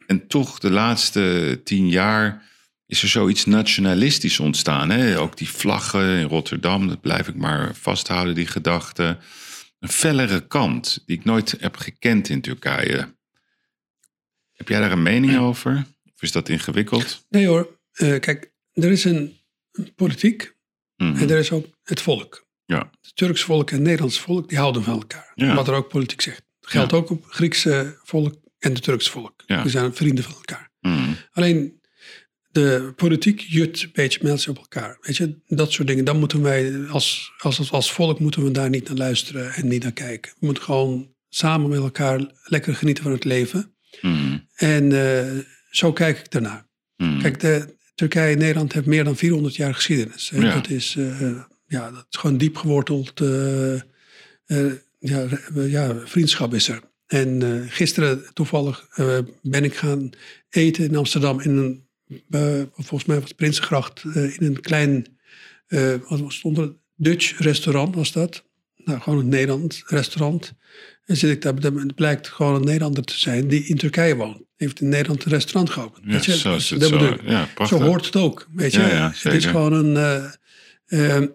En 0.07 0.27
toch 0.27 0.59
de 0.59 0.71
laatste 0.71 1.61
tien 1.65 1.89
jaar 1.89 2.43
is 2.87 3.03
er 3.03 3.09
zoiets 3.09 3.45
nationalistisch 3.45 4.41
ontstaan. 4.41 4.91
Hè? 4.91 5.19
Ook 5.19 5.37
die 5.37 5.49
vlaggen 5.49 6.19
in 6.19 6.27
Rotterdam, 6.27 6.89
dat 6.89 7.01
blijf 7.01 7.29
ik 7.29 7.37
maar 7.37 7.75
vasthouden, 7.75 8.35
die 8.35 8.47
gedachte. 8.47 9.19
Een 9.79 9.89
fellere 9.89 10.47
kant 10.47 11.03
die 11.07 11.17
ik 11.17 11.25
nooit 11.25 11.57
heb 11.59 11.77
gekend 11.77 12.29
in 12.29 12.41
Turkije. 12.41 13.17
Heb 14.53 14.69
jij 14.69 14.81
daar 14.81 14.93
een 14.93 15.03
mening 15.03 15.39
over? 15.39 15.85
Of 16.15 16.23
is 16.23 16.33
dat 16.33 16.49
ingewikkeld? 16.49 17.27
Nee 17.29 17.47
hoor, 17.47 17.77
Eh, 17.93 18.21
kijk, 18.21 18.53
er 18.73 18.91
is 18.91 19.05
een, 19.05 19.38
politiek 19.95 20.57
Mhm. 20.97 21.17
en 21.17 21.31
er 21.31 21.39
is 21.39 21.51
ook 21.53 21.67
het 21.83 22.01
volk. 22.01 22.47
Ja. 22.65 22.91
Het 23.03 23.17
Turks 23.17 23.43
volk 23.43 23.71
en 23.71 23.77
het 23.77 23.85
Nederlands 23.85 24.21
volk, 24.21 24.49
die 24.49 24.59
houden 24.59 24.83
van 24.83 24.93
elkaar. 24.93 25.33
Ja. 25.35 25.55
Wat 25.55 25.69
er 25.69 25.75
ook 25.75 25.89
politiek 25.89 26.21
zegt. 26.21 26.43
Dat 26.61 26.71
geldt 26.71 26.93
ook 26.93 27.11
op 27.11 27.25
het 27.25 27.33
Griekse 27.33 27.99
volk 28.05 28.35
en 28.59 28.73
het 28.73 28.83
Turkse 28.83 29.11
volk. 29.11 29.43
Ja. 29.47 29.63
Die 29.63 29.71
zijn 29.71 29.95
vrienden 29.95 30.25
van 30.25 30.35
elkaar. 30.35 30.71
Mhm. 30.81 31.13
Alleen 31.33 31.81
de 32.51 32.93
politiek 32.97 33.41
jut 33.41 33.83
een 33.83 33.91
beetje 33.93 34.19
mensen 34.23 34.51
op 34.51 34.59
elkaar. 34.59 34.99
Weet 35.01 35.17
je, 35.17 35.39
dat 35.47 35.73
soort 35.73 35.89
dingen. 35.89 36.05
Dan 36.05 36.19
moeten 36.19 36.43
wij 36.43 36.87
als, 36.89 37.33
als, 37.39 37.73
als 37.73 37.93
volk 37.93 38.21
moeten 38.21 38.45
we 38.45 38.51
daar 38.51 38.71
niet 38.71 38.89
naar 38.89 38.97
luisteren 38.97 39.53
en 39.53 39.69
niet 39.69 39.83
naar 39.83 39.93
kijken. 39.93 40.33
We 40.39 40.47
moeten 40.47 40.65
gewoon 40.65 41.15
samen 41.29 41.71
met 41.71 41.79
elkaar 41.79 42.31
lekker 42.45 42.75
genieten 42.75 43.03
van 43.03 43.13
het 43.13 43.25
leven. 43.25 43.75
Mhm. 44.01 44.39
En 44.55 44.93
eh, 44.93 45.39
zo 45.71 45.93
kijk 45.93 46.19
ik 46.19 46.31
daarnaar. 46.31 46.67
Mhm. 46.97 47.21
Kijk, 47.21 47.41
de, 47.41 47.77
Turkije 47.99 48.33
en 48.33 48.39
Nederland 48.39 48.73
heeft 48.73 48.87
meer 48.87 49.05
dan 49.05 49.17
400 49.17 49.57
jaar 49.57 49.75
geschiedenis. 49.75 50.33
Ja. 50.35 50.55
Dat, 50.55 50.69
is, 50.69 50.97
eh, 50.97 51.41
ja, 51.67 51.91
dat 51.91 52.07
is 52.11 52.19
gewoon 52.19 52.37
diep 52.37 52.57
geworteld. 52.57 53.21
eh, 53.21 53.75
eh, 53.75 54.73
ja, 54.99 55.27
ja, 55.55 56.07
vriendschap 56.07 56.55
is 56.55 56.69
er. 56.69 56.81
En 57.07 57.65
gisteren 57.69 58.25
toevallig 58.33 58.89
ben 59.43 59.65
ik 59.65 59.75
gaan 59.75 60.11
eten 60.51 60.85
in 60.85 60.97
Amsterdam 60.97 61.41
in 61.41 61.57
een, 61.57 61.87
volgens 62.73 63.05
mij 63.05 63.21
was 63.21 63.29
het 63.29 63.37
Prinsengracht, 63.37 64.05
in 64.15 64.37
een 64.39 64.61
klein, 64.61 65.19
wat 66.09 66.33
stond 66.33 66.59
er, 66.59 66.75
Dutch 66.95 67.39
restaurant 67.39 67.95
was 67.95 68.13
dat. 68.13 68.48
Nou, 68.89 69.01
gewoon 69.01 69.19
een 69.19 69.29
Nederlands 69.29 69.83
restaurant. 69.87 70.55
En 71.05 71.17
zit 71.17 71.31
ik 71.31 71.43
daar, 71.43 71.55
het 71.55 71.95
blijkt 71.95 72.29
gewoon 72.29 72.55
een 72.55 72.65
Nederlander 72.65 73.05
te 73.05 73.19
zijn 73.19 73.49
die 73.49 73.65
in 73.65 73.77
Turkije 73.77 74.17
woont. 74.17 74.43
Heeft 74.57 74.81
in 74.81 74.89
Nederland 74.89 75.25
een 75.25 75.31
restaurant 75.33 75.71
geopend. 75.71 76.05
Ja, 76.07 76.21
je, 76.23 76.39
zo 76.39 76.55
is 76.55 76.71
het 76.71 76.81
dat 76.81 76.89
zo. 76.89 77.17
Ja. 77.25 77.49
Zo 77.67 77.81
hoort 77.83 78.07
het 78.07 78.17
ook, 78.17 78.49
weet 78.55 78.73
je. 78.73 78.81
Ja, 78.81 78.89
ja, 78.89 79.13
het 79.23 79.33
is 79.35 79.45
gewoon 79.47 79.73
een... 79.73 79.97
eh, 79.97 81.17
eh, 81.17 81.27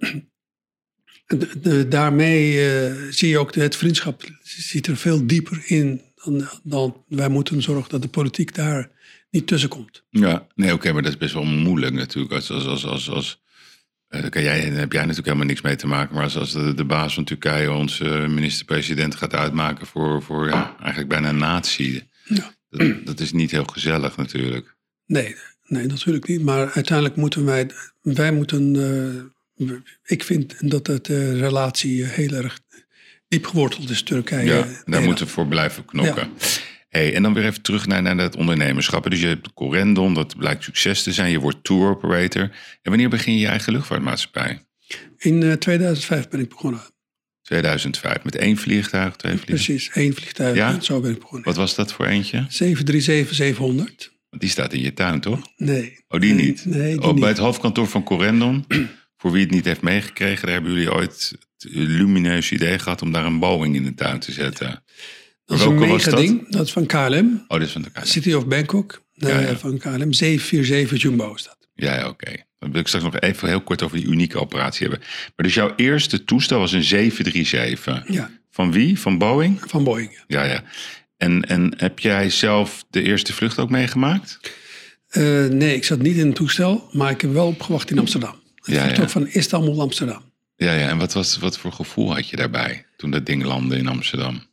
de- 1.28 1.60
de- 1.62 1.88
daarmee 1.88 2.70
eh, 2.70 2.94
zie 3.10 3.30
je 3.30 3.38
ook 3.38 3.54
de, 3.54 3.62
het 3.62 3.76
vriendschap 3.76 4.24
zit 4.44 4.88
er 4.88 4.98
veel 4.98 5.28
dieper 5.28 5.62
in 5.66 6.02
dan, 6.24 6.48
dan 6.64 7.04
wij 7.08 7.30
moeten 7.30 7.62
zorgen 7.62 7.90
dat 7.90 8.02
de 8.02 8.08
politiek 8.08 8.56
daar 8.56 8.90
niet 9.30 9.48
tussenkomt. 9.48 10.04
Ja, 10.10 10.48
nee, 10.56 10.74
oké, 10.74 10.92
maar 10.94 11.02
dat 11.02 11.12
is 11.12 11.18
best 11.18 11.34
wel 11.34 11.44
moeilijk 11.46 11.94
natuurlijk. 11.94 12.34
Als, 12.34 12.50
als, 12.50 12.66
als, 12.66 12.86
als, 12.86 13.10
als, 13.10 13.42
daar 14.22 14.30
kan 14.30 14.44
jij, 14.44 14.70
daar 14.70 14.80
heb 14.80 14.92
jij 14.92 15.02
natuurlijk 15.02 15.28
helemaal 15.28 15.48
niks 15.48 15.62
mee 15.62 15.76
te 15.76 15.88
maken. 15.88 16.16
Maar 16.16 16.24
als, 16.24 16.38
als 16.38 16.52
de, 16.52 16.74
de 16.74 16.86
baas 16.86 17.14
van 17.14 17.24
Turkije 17.24 17.72
onze 17.72 18.04
minister-president 18.30 19.16
gaat 19.16 19.34
uitmaken 19.34 19.88
voor, 19.88 20.22
voor 20.24 20.48
ja, 20.50 20.76
eigenlijk 20.80 21.10
bijna 21.10 21.30
een 21.30 21.38
natie. 21.38 22.10
Ja. 22.24 22.54
Dat, 22.70 23.06
dat 23.06 23.20
is 23.20 23.32
niet 23.32 23.52
heel 23.52 23.66
gezellig 23.66 24.18
natuurlijk. 24.18 24.76
Nee, 25.06 25.36
nee, 25.66 25.86
natuurlijk 25.86 26.28
niet. 26.28 26.42
Maar 26.42 26.72
uiteindelijk 26.72 27.16
moeten 27.16 27.46
wij, 27.46 27.70
wij 28.02 28.32
moeten, 28.32 28.76
eh, 29.58 29.74
ik 30.04 30.24
vind 30.24 30.70
dat 30.70 30.88
het 30.88 31.10
eh, 31.10 31.40
relatie 31.40 32.06
heel 32.06 32.32
erg 32.32 32.60
diep 33.28 33.46
geworteld 33.46 33.90
is, 33.90 34.04
Turkije. 34.04 34.46
Ja, 34.46 34.66
daar 34.86 35.02
moeten 35.02 35.26
we 35.26 35.32
voor 35.32 35.48
blijven 35.48 35.86
knokken. 35.86 36.30
Hey, 36.94 37.14
en 37.14 37.24
dan 37.24 37.34
weer 37.34 37.46
even 37.46 37.62
terug 37.62 37.88
naar, 37.88 38.02
naar 38.02 38.18
dat 38.18 38.36
ondernemerschap. 38.36 39.10
Dus 39.10 39.22
je 39.22 39.28
hebt 39.28 39.54
Corendon, 39.54 40.14
dat 40.14 40.38
blijkt 40.38 40.64
succes 40.64 41.04
te 41.04 41.14
zijn. 41.14 41.32
Je 41.32 41.40
wordt 41.40 41.64
tour 41.64 41.90
operator. 41.90 42.42
En 42.42 42.52
wanneer 42.82 43.10
begin 43.10 43.34
je 43.34 43.40
je 43.40 43.48
eigen 43.48 43.74
luchtvaartmaatschappij? 43.74 44.66
In 45.18 45.44
eh, 45.44 45.52
2005 45.52 46.28
ben 46.28 46.40
ik 46.40 46.50
begonnen. 46.50 46.82
2005. 47.42 48.24
Met 48.24 48.36
één 48.36 48.58
vliegtuig, 48.58 49.16
twee 49.16 49.32
vliegtuigen. 49.32 49.66
Precies, 49.66 49.90
één 49.94 50.14
vliegtuig. 50.14 50.56
Ja? 50.56 50.74
En 50.74 50.82
zo 50.82 51.00
ben 51.00 51.12
ik 51.12 51.20
begonnen. 51.20 51.46
Wat 51.46 51.56
was 51.56 51.76
dat 51.76 51.94
voor 51.94 52.06
eentje? 52.06 52.48
737-700. 53.56 53.58
Want 53.58 54.42
die 54.42 54.50
staat 54.50 54.74
in 54.74 54.82
je 54.82 54.94
tuin, 54.94 55.20
toch? 55.20 55.42
Nee. 55.58 55.98
Oh, 56.08 56.20
die 56.20 56.34
Nee, 56.34 56.46
niet? 56.46 56.66
Nee, 56.66 56.92
die 56.92 57.02
oh, 57.02 57.20
bij 57.20 57.30
het 57.30 57.38
hoofdkantoor 57.38 57.88
van 57.88 58.04
Corendon, 58.04 58.66
voor 59.18 59.32
wie 59.32 59.42
het 59.42 59.52
niet 59.52 59.66
heeft 59.66 59.82
meegekregen, 59.82 60.46
daar 60.46 60.54
hebben 60.56 60.72
jullie 60.72 60.94
ooit 60.94 61.36
het 61.58 61.74
lumineuze 61.74 62.54
idee 62.54 62.80
gehad 62.80 63.02
om 63.02 63.12
daar 63.12 63.26
een 63.26 63.40
Boeing 63.40 63.76
in 63.76 63.84
de 63.84 63.94
tuin 63.94 64.20
te 64.20 64.32
zetten. 64.32 64.84
Dat 65.46 65.60
is 65.60 65.66
een 65.66 65.80
mega 65.80 66.10
dat? 66.10 66.20
ding. 66.20 66.50
Dat 66.50 66.66
is 66.66 66.72
van 66.72 66.86
KLM. 66.86 67.44
Oh, 67.48 67.58
dit 67.58 67.68
is 67.68 67.74
van 67.74 67.84
elkaar. 67.84 68.08
City 68.08 68.34
of 68.34 68.48
Bangkok. 68.48 69.04
Ja, 69.14 69.30
eh, 69.30 69.50
ja. 69.50 69.58
Van 69.58 69.78
KLM. 69.78 70.14
747 70.14 71.02
Jumbo 71.02 71.34
is 71.34 71.44
dat. 71.44 71.58
Ja, 71.76 71.96
ja, 71.96 72.08
oké. 72.08 72.32
Dan 72.60 72.72
wil 72.72 72.82
ik 72.82 72.88
straks 72.88 73.06
nog 73.06 73.20
even 73.20 73.48
heel 73.48 73.62
kort 73.62 73.82
over 73.82 73.98
die 73.98 74.06
unieke 74.08 74.40
operatie 74.40 74.88
hebben. 74.88 75.08
Maar 75.36 75.46
dus 75.46 75.54
jouw 75.54 75.74
eerste 75.76 76.24
toestel 76.24 76.60
was 76.60 76.72
een 76.72 76.84
737. 76.84 78.04
Ja, 78.14 78.30
Van 78.52 78.72
wie? 78.72 79.00
Van 79.00 79.18
Boeing? 79.18 79.60
van 79.68 79.84
Boeing. 79.84 80.24
Ja, 80.28 80.44
ja. 80.44 80.64
En, 81.18 81.42
en 81.42 81.74
heb 81.78 82.00
jij 82.00 82.30
zelf 82.30 82.86
de 82.90 83.02
eerste 83.02 83.34
vlucht 83.34 83.60
ook 83.60 83.70
meegemaakt? 83.70 84.40
Eh, 85.10 85.46
nee, 85.46 85.76
ik 85.76 85.84
zat 85.84 86.02
niet 86.02 86.16
in 86.18 86.26
het 86.26 86.36
toestel, 86.36 86.90
maar 86.92 87.12
ik 87.12 87.22
heb 87.22 87.34
wel 87.34 87.48
opgewacht 87.48 87.92
in 87.92 88.00
Amsterdam. 88.00 88.42
Het 88.56 88.76
Ja, 88.76 88.86
ja. 88.88 89.08
van 89.08 89.28
Istanbul 89.28 89.82
Amsterdam. 89.82 90.22
Ja, 90.56 90.74
ja. 90.74 90.88
En 90.90 90.98
wat, 90.98 91.14
was, 91.14 91.38
wat 91.38 91.58
voor 91.58 91.72
gevoel 91.72 92.14
had 92.14 92.30
je 92.30 92.36
daarbij 92.36 92.86
toen 92.98 93.12
dat 93.12 93.26
ding 93.26 93.44
landde 93.44 93.78
in 93.78 93.88
Amsterdam? 93.88 94.44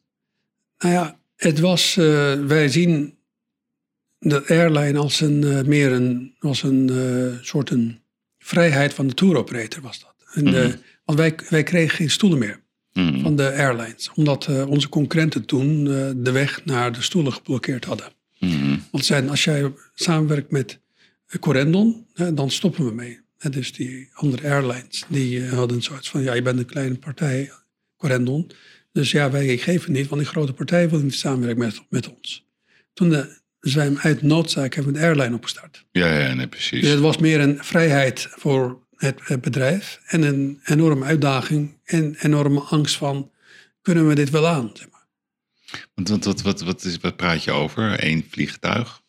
Nou 0.81 0.95
ja, 0.95 1.19
het 1.37 1.59
was, 1.59 1.97
eh, 1.97 2.35
wij 2.45 2.69
zien 2.69 3.19
de 4.19 4.47
airline 4.49 4.99
als 4.99 5.21
een, 5.21 5.45
eh, 5.45 5.62
meer 5.62 5.93
een, 5.93 6.35
als 6.38 6.62
een 6.62 6.88
eh, 6.90 7.43
soort 7.45 7.71
een 7.71 8.01
vrijheid 8.38 8.95
van 8.95 9.07
de 9.07 9.14
tour 9.14 9.37
operator 9.37 9.83
was 9.83 10.01
dat. 10.01 10.14
En, 10.35 10.45
Mhm. 10.45 10.77
want 11.05 11.19
wij, 11.19 11.35
wij 11.49 11.62
kregen 11.62 11.97
geen 11.97 12.11
stoelen 12.11 12.38
meer 12.38 12.61
Hmm. 12.93 13.21
van 13.23 13.37
de 13.37 13.53
airlines. 13.53 14.11
Omdat 14.14 14.66
onze 14.66 14.88
concurrenten 14.88 15.45
toen 15.45 15.85
de 16.16 16.31
weg 16.33 16.64
naar 16.64 16.93
de 16.93 17.03
stoelen 17.03 17.33
geblokkeerd 17.33 17.85
hadden. 17.85 18.07
Hmm. 18.38 18.83
Want 18.90 19.05
zeiden, 19.05 19.31
als 19.31 19.45
jij 19.45 19.73
samenwerkt 19.95 20.51
met 20.51 20.81
Corendon, 21.40 22.07
dan 22.35 22.51
stoppen 22.51 22.85
we 22.85 22.93
mee. 22.95 23.21
Dus 23.51 23.73
die 23.73 24.09
andere 24.12 24.49
airlines, 24.49 25.05
die 25.09 25.47
hadden 25.47 25.83
zoiets 25.83 26.11
van, 26.11 26.23
ja, 26.23 26.33
je 26.35 26.43
bent 26.43 26.59
een 26.59 26.64
kleine 26.66 26.95
partij, 26.99 27.53
Corendon. 27.97 28.51
Dus 28.92 29.11
ja, 29.11 29.31
wij 29.31 29.59
geven 29.59 29.92
niet, 29.92 30.09
want 30.09 30.20
die 30.20 30.31
grote 30.31 30.53
partij 30.53 30.90
wil 30.90 31.00
niet 31.00 31.14
samenwerken 31.14 31.59
met, 31.59 31.81
met 31.88 32.09
ons. 32.09 32.46
Toen 32.92 33.14
eh, 33.14 33.24
zijn 33.61 33.94
we 33.94 34.00
uit 34.00 34.22
noodzaak 34.22 34.74
hebben 34.74 34.92
we 34.92 34.98
een 34.98 35.05
airline 35.05 35.35
opgestart. 35.35 35.85
Ja, 35.92 36.18
ja, 36.18 36.35
nee, 36.35 36.48
precies. 36.48 36.81
Dus 36.81 36.90
het 36.90 37.00
was 37.00 37.18
meer 37.18 37.40
een 37.40 37.64
vrijheid 37.64 38.26
voor 38.31 38.87
het, 38.96 39.20
het 39.22 39.40
bedrijf 39.40 40.00
en 40.07 40.22
een 40.22 40.61
enorme 40.64 41.05
uitdaging 41.05 41.79
en 41.85 42.14
enorme 42.18 42.61
angst 42.61 42.96
van, 42.96 43.31
kunnen 43.83 44.09
we 44.09 44.14
dit 44.14 44.31
wel 44.31 44.46
aan? 44.46 44.70
Zeg 44.74 44.90
maar. 44.90 45.07
Want 45.94 46.09
wat, 46.09 46.24
wat, 46.24 46.42
wat, 46.42 46.61
wat, 46.61 46.85
is, 46.85 46.98
wat 46.98 47.16
praat 47.16 47.44
je 47.44 47.50
over? 47.50 48.05
Eén 48.05 48.26
vliegtuig? 48.31 49.03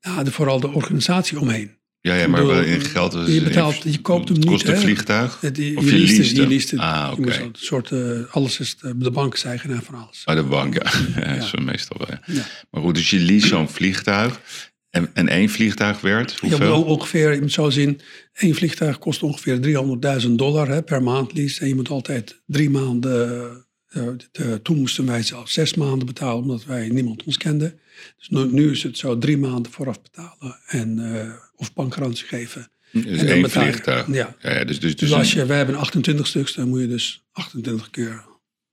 Nou, 0.00 0.24
de, 0.24 0.32
vooral 0.32 0.60
de 0.60 0.72
organisatie 0.72 1.40
omheen. 1.40 1.76
Ja, 2.06 2.14
ja 2.14 2.26
maar 2.28 2.40
bedoel, 2.40 2.54
wel 2.56 2.64
in 2.64 2.80
geld. 2.80 3.12
was- 3.12 3.28
je 3.28 3.42
betaalt- 3.42 3.82
je 3.82 4.00
koopt 4.00 4.28
hem 4.28 4.36
het 4.36 4.44
niet, 4.46 4.52
kost 4.54 4.66
een 4.68 4.74
hè? 4.74 4.80
vliegtuig? 4.80 5.40
Het- 5.40 5.56
je, 5.56 5.76
Of 5.76 5.84
je 5.84 5.90
leest 5.92 6.10
het, 6.10 6.18
leest 6.18 6.36
je 6.36 6.46
leest 6.46 6.70
het. 6.70 6.80
Ah, 6.80 7.12
oké. 7.18 7.40
een 7.40 7.50
soort, 7.52 7.90
eh, 7.90 8.00
alles 8.30 8.60
is, 8.60 8.76
de, 8.76 8.96
de 8.98 9.10
bank 9.10 9.34
is 9.34 9.44
eigenaar 9.44 9.82
van 9.82 9.94
alles. 9.94 10.22
Bij 10.24 10.34
de 10.34 10.42
bank, 10.42 10.74
ja. 10.74 10.90
ja, 11.24 11.34
Ja. 11.34 11.40
Zo 11.40 11.58
meestal 11.62 11.96
wel. 12.08 12.18
ja. 12.36 12.42
Maar 12.70 12.82
goed, 12.82 12.94
dus 12.94 13.10
je 13.10 13.20
lease 13.20 13.46
zo'n 13.46 13.68
vliegtuig. 13.68 14.40
En, 14.90 15.10
en 15.14 15.28
één 15.28 15.48
vliegtuig 15.48 16.00
werd 16.00 16.38
hoeveel? 16.40 16.82
ongeveer, 16.82 17.34
je 17.34 17.40
moet 17.40 17.52
zo 17.52 17.70
zien, 17.70 18.00
één 18.32 18.54
vliegtuig 18.54 18.98
kost 18.98 19.22
ongeveer 19.22 19.60
300.000 20.26 20.30
dollar 20.30 20.68
hè, 20.68 20.82
per 20.82 21.02
maand 21.02 21.32
lease. 21.32 21.60
En 21.60 21.68
je 21.68 21.74
moet 21.74 21.88
altijd 21.88 22.42
drie 22.46 22.70
maanden, 22.70 23.50
eh, 23.88 24.02
de- 24.32 24.60
toen 24.62 24.76
moesten 24.78 25.06
wij 25.06 25.22
zelfs 25.22 25.52
zes 25.52 25.74
maanden 25.74 26.06
betalen, 26.06 26.42
omdat 26.42 26.64
wij 26.64 26.88
niemand 26.88 27.22
ons 27.24 27.36
kenden. 27.36 27.78
Dus 28.18 28.28
nu, 28.28 28.52
nu 28.52 28.70
is 28.70 28.82
het 28.82 28.98
zo 28.98 29.18
drie 29.18 29.38
maanden 29.38 29.72
vooraf 29.72 30.02
betalen 30.02 30.58
en, 30.66 30.98
eh, 31.14 31.28
of 31.56 31.72
bankgarantie 31.72 32.26
geven. 32.26 32.68
Dus 32.92 33.04
en 33.20 33.28
één 33.28 33.50
vliegtuig. 33.50 34.06
ja. 34.12 34.36
Ja, 34.40 34.64
dus 34.64 34.80
dus, 34.80 34.96
Dus 34.96 35.08
dus 35.08 35.12
als 35.18 35.32
je, 35.32 35.46
wij 35.46 35.56
hebben 35.56 35.74
28 35.76 36.26
stuks, 36.26 36.54
dan 36.54 36.68
moet 36.68 36.80
je 36.80 36.88
dus 36.88 37.24
28 37.32 37.90
keer 37.90 38.24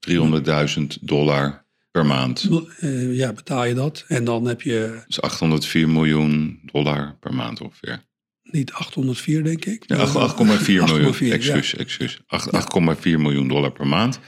300.000 0.10 0.82
dollar 1.02 1.66
per 1.92 2.06
maand. 2.06 2.50
eh, 2.80 3.16
ja, 3.16 3.34
betaal 3.34 3.66
je 3.66 3.74
dat. 3.74 4.06
En 4.08 4.24
dan 4.24 4.46
heb 4.46 4.62
je 4.62 5.02
Dus 5.08 5.22
804 5.22 5.90
miljoen 5.90 6.60
dollar 6.72 7.18
per 7.20 7.34
maand 7.34 7.62
ongeveer. 7.62 8.04
niet 8.44 8.72
804 8.74 9.44
denk 9.44 9.66
ik. 9.66 9.84
Ja, 9.88 9.96
maar 9.98 10.08
8,4 10.08 10.66
miljoen. 10.84 11.14
8,4, 11.14 11.18
ja. 11.28 11.34
Excuus, 11.34 11.76
excuus. 11.76 12.20
Acht- 12.28 12.52
8,4 12.52 13.02
miljoen 13.20 13.48
dollar 13.48 13.72
per 13.72 13.88
maand. 13.88 14.20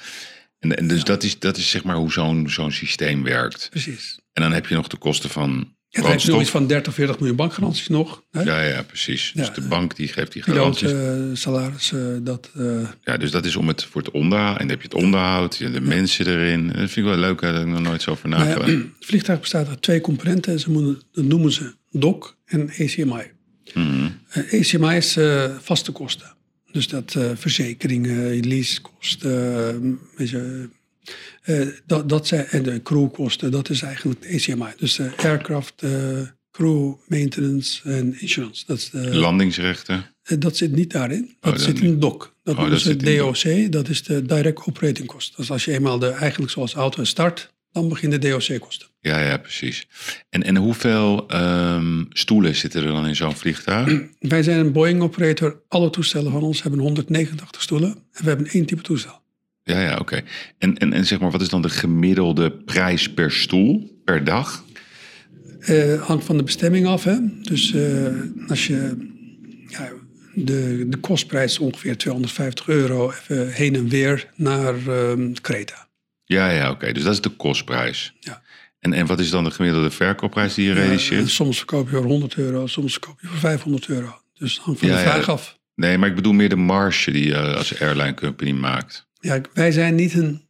En, 0.60 0.78
en 0.78 0.88
dus 0.88 1.04
dat, 1.04 1.24
is, 1.24 1.40
dat 1.40 1.58
is 1.58 1.70
zeg 1.70 1.84
maar 1.84 1.96
hoe 1.96 2.12
zo'n 2.12 2.50
zo'n 2.50 2.72
systeem 2.72 3.24
werkt. 3.24 3.68
Precies. 3.70 4.20
En 4.34 4.42
dan 4.42 4.54
heb 4.54 4.68
je 4.68 4.76
nog 4.76 4.88
de 4.88 4.98
kosten 4.98 5.30
van 5.30 5.76
Ja, 5.96 6.02
dan 6.02 6.12
heb 6.12 6.20
je 6.20 6.28
nog 6.28 6.36
brandstof. 6.36 6.42
iets 6.42 6.50
van 6.50 6.68
30, 6.68 6.94
40 6.94 7.18
miljoen 7.20 7.36
bankgaranties 7.38 7.88
nog. 7.88 8.24
Hè? 8.32 8.42
Ja, 8.42 8.62
ja, 8.62 8.82
precies. 8.84 9.32
Ja, 9.36 9.46
dus 9.46 9.56
de 9.56 9.62
bank 9.68 9.96
die 9.96 10.08
geeft 10.08 10.32
die 10.32 10.44
Piloot, 10.44 10.78
garanties. 10.78 10.92
eh, 10.92 11.36
salarissen, 11.44 12.24
dat... 12.24 12.50
eh, 12.58 12.66
Ja, 13.04 13.18
dus 13.18 13.32
dat 13.32 13.46
is 13.46 13.56
om 13.56 13.68
het 13.68 13.84
voor 13.86 14.02
het 14.02 14.12
onderhoud. 14.12 14.54
En 14.54 14.68
dan 14.68 14.70
heb 14.70 14.82
je 14.82 14.88
het 14.96 15.04
onderhoud, 15.04 15.58
je- 15.58 15.72
de 15.72 15.82
mensen 15.82 16.28
erin. 16.28 16.68
Dat 16.68 16.76
vind 16.76 16.96
ik 16.98 17.04
wel 17.04 17.18
leuk, 17.18 17.42
daar 17.42 17.54
heb 17.54 17.62
ik 17.62 17.68
nog 17.70 17.82
nooit 17.82 18.02
zo 18.02 18.12
over 18.12 18.30
Nou 18.30 18.44
nagedacht. 18.44 18.72
het 18.72 18.86
vliegtuig 19.00 19.40
bestaat 19.40 19.68
uit 19.68 19.82
twee 19.82 20.02
componenten. 20.02 20.60
Ze 20.60 20.72
moeten, 20.72 21.02
dat 21.12 21.26
noemen 21.26 21.52
ze 21.52 21.74
DOC 21.92 22.38
en 22.46 22.70
ACMI. 22.70 23.32
Mhm. 23.74 24.08
Eh, 24.30 24.60
ACMI 24.60 24.96
is 24.96 25.18
eh, 25.18 25.52
vaste 25.62 25.92
kosten. 25.92 26.36
Dus 26.72 26.88
dat 26.88 27.16
eh, 27.16 27.30
verzekeringen, 27.36 28.48
leasekosten, 28.48 30.00
eh, 31.42 31.68
dat, 31.86 32.10
dat 32.10 32.28
zijn, 32.28 32.48
en 32.48 32.64
de 32.64 32.82
crewkosten, 32.82 33.52
dat 33.52 33.70
is 33.70 33.82
eigenlijk 33.82 34.26
ACMI. 34.26 34.74
Dus 34.78 34.96
de 34.96 35.12
aircraft, 35.18 35.74
eh, 35.82 35.92
crew, 36.52 36.94
maintenance 37.08 37.90
en 37.90 38.22
insurance. 38.22 38.64
Dat, 38.68 38.78
is 38.78 38.90
de, 38.90 39.16
Landingsrechten. 39.16 40.06
eh, 40.24 40.40
dat 40.40 40.58
zit 40.58 40.72
niet 40.72 40.92
daarin. 40.92 41.36
Dat 41.40 41.54
dat 41.54 41.62
zit 41.62 41.80
in 41.80 42.00
DOC. 42.00 42.34
Dat 42.44 42.56
dat 42.56 42.86
in 42.86 42.98
de 42.98 43.16
DOC, 43.16 43.72
dat 43.72 43.90
is 43.90 44.04
de 44.04 44.22
direct 44.26 44.66
operating 44.68 45.08
cost. 45.08 45.38
Dus 45.38 45.52
als 45.52 45.66
je 45.66 45.72
eenmaal 45.72 46.00
de, 46.00 46.10
eigenlijk 46.10 46.52
zoals 46.52 46.74
auto 46.74 47.04
start, 47.04 47.54
dan 47.72 47.90
begint 47.90 48.22
de 48.22 48.30
DOC-kosten. 48.30 48.88
Ja, 49.00 49.20
ja, 49.20 49.38
precies. 49.38 49.88
En, 50.30 50.44
en 50.44 50.56
hoeveel 50.56 51.28
ehm, 51.28 52.04
stoelen 52.10 52.56
zitten 52.56 52.84
er 52.84 52.92
dan 52.92 53.08
in 53.08 53.16
zo'n 53.16 53.36
vliegtuig? 53.36 54.02
Wij 54.20 54.44
zijn 54.44 54.60
een 54.60 54.72
Boeing-operator. 54.72 55.62
Alle 55.68 55.90
toestellen 55.90 56.32
van 56.32 56.42
ons 56.42 56.62
hebben 56.62 56.80
189 56.80 57.62
stoelen. 57.62 57.90
En 57.90 58.24
we 58.24 58.28
hebben 58.30 58.48
één 58.48 58.66
type 58.66 58.82
toestel. 58.82 59.23
Ja, 59.64 59.80
ja, 59.82 59.98
oké. 59.98 60.22
En, 60.58 60.78
en, 60.78 60.94
en 60.94 61.06
zeg 61.06 61.20
maar, 61.20 61.32
wat 61.32 61.42
is 61.42 61.50
dan 61.50 61.62
de 61.62 61.70
gemiddelde 61.70 62.52
prijs 62.52 63.14
per 63.14 63.32
stoel 63.32 64.02
per 64.06 64.24
dag? 64.24 64.64
Eh 65.60 66.02
hangt 66.02 66.26
van 66.26 66.38
de 66.38 66.44
bestemming 66.44 66.88
af. 66.88 67.04
Hè? 67.04 67.16
Dus 67.42 67.74
eh, 67.74 68.08
als 68.48 68.68
je... 68.68 69.12
Ja, 69.68 69.90
de, 70.36 70.86
de 70.90 70.98
kostprijs 70.98 71.52
is 71.52 71.60
ongeveer 71.60 71.98
250 71.98 72.68
euro 72.68 73.12
even 73.12 73.52
heen 73.52 73.76
en 73.76 73.88
weer 73.88 74.30
naar 74.36 74.76
ehm 74.88 75.34
Creta. 75.42 75.88
Ja, 76.26 76.50
ja, 76.50 76.70
oké. 76.72 76.92
Dus 76.92 77.04
dat 77.04 77.14
is 77.14 77.22
de 77.22 77.30
kostprijs. 77.30 78.14
Ja. 78.20 78.42
En, 78.80 78.94
en 78.94 79.06
wat 79.06 79.20
is 79.20 79.30
dan 79.30 79.44
de 79.44 79.52
gemiddelde 79.52 79.90
verkoopprijs 79.92 80.54
die 80.54 80.66
je 80.68 80.74
Ja, 80.74 80.80
realiseert? 80.80 81.30
soms 81.30 81.58
verkoop 81.58 81.90
je 81.90 81.96
voor 81.96 82.06
100 82.06 82.36
euro, 82.38 82.68
soms 82.68 82.92
verkoop 82.92 83.22
je 83.22 83.28
voor 83.28 83.38
500 83.38 83.88
euro. 83.88 84.20
Dus 84.34 84.54
het 84.54 84.64
hangt 84.64 84.80
van 84.80 84.90
Ja, 84.90 84.96
de 84.96 85.02
ja. 85.04 85.12
vraag 85.12 85.30
af. 85.30 85.58
Nee, 85.76 85.98
maar 85.98 86.10
ik 86.10 86.16
bedoel 86.16 86.34
meer 86.34 86.50
de 86.50 86.56
marge 86.56 87.12
die 87.12 87.26
je 87.26 87.38
als 87.56 87.80
airline 87.82 88.14
company 88.14 88.52
maakt. 88.52 89.08
Ja, 89.24 89.42
wij 89.54 89.72
zijn 89.72 89.96
niet 89.96 90.14
een 90.14 90.50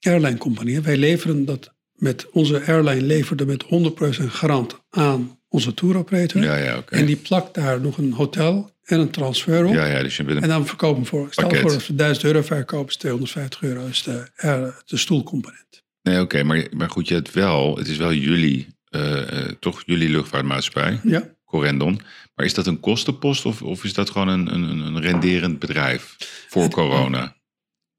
airline 0.00 0.36
compagnie. 0.38 0.80
Wij 0.80 0.96
leveren 0.96 1.44
dat 1.44 1.74
met 1.94 2.30
onze 2.30 2.64
airline 2.66 3.02
leverde 3.02 3.46
met 3.46 3.64
100% 3.64 4.24
garant 4.26 4.80
aan 4.90 5.38
onze 5.48 5.74
tour 5.74 5.96
operator. 5.96 6.42
Ja, 6.42 6.56
ja, 6.56 6.76
oké. 6.76 6.94
En 6.94 7.06
die 7.06 7.16
plakt 7.16 7.54
daar 7.54 7.80
nog 7.80 7.98
een 7.98 8.12
hotel 8.12 8.70
en 8.82 9.00
een 9.00 9.10
transfer 9.10 9.64
op. 9.64 9.74
Ja, 9.74 9.84
ja, 9.86 10.02
dus 10.02 10.16
je 10.16 10.24
bent 10.24 10.36
En 10.36 10.42
een... 10.42 10.48
dan 10.48 10.66
verkopen 10.66 11.02
we 11.02 11.08
voor, 11.08 11.26
stel 11.30 11.44
Pakket. 11.44 11.60
voor 11.62 11.70
dat 11.72 11.86
we 11.86 11.94
1000 11.94 12.24
euro 12.26 12.42
verkopen, 12.42 12.88
is 12.88 12.96
250 12.96 13.62
euro 13.62 13.86
is 13.86 14.02
de, 14.02 14.28
air- 14.36 14.82
de 14.86 14.96
stoelcomponent. 14.96 15.82
Nee, 16.02 16.20
oké, 16.20 16.42
maar, 16.42 16.66
maar 16.76 16.90
goed, 16.90 17.08
je 17.08 17.14
hebt 17.14 17.32
wel... 17.32 17.76
Het 17.76 17.88
is 17.88 17.96
wel 17.96 18.12
jullie, 18.12 18.66
eh, 18.88 19.44
eh, 19.44 19.52
toch 19.60 19.82
jullie 19.86 20.08
luchtvaartmaatschappij, 20.08 21.00
Ja, 21.02 21.34
Corendon. 21.44 22.00
Maar 22.34 22.46
is 22.46 22.54
dat 22.54 22.66
een 22.66 22.80
kostenpost 22.80 23.44
of, 23.46 23.62
of 23.62 23.84
is 23.84 23.92
dat 23.94 24.10
gewoon 24.10 24.28
een, 24.28 24.54
een, 24.54 24.78
een 24.78 25.00
renderend 25.00 25.58
bedrijf 25.58 26.16
voor 26.48 26.68
corona? 26.70 27.36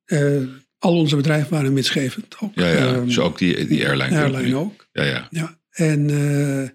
Eh, 0.05 0.41
al 0.77 0.97
onze 0.97 1.15
bedrijven 1.15 1.49
waren 1.51 1.73
winstgevend. 1.73 2.35
Ook, 2.39 2.51
Ja, 2.55 2.67
ja. 2.67 2.93
ehm, 2.93 3.05
Dus 3.05 3.19
ook 3.19 3.37
die, 3.37 3.67
die 3.67 3.87
airline 3.87 4.17
airline 4.19 4.55
ook. 4.55 4.87
Ja, 4.91 5.03
ja. 5.03 5.27
Ja, 5.29 5.59
en, 5.71 6.09
eh, 6.09 6.69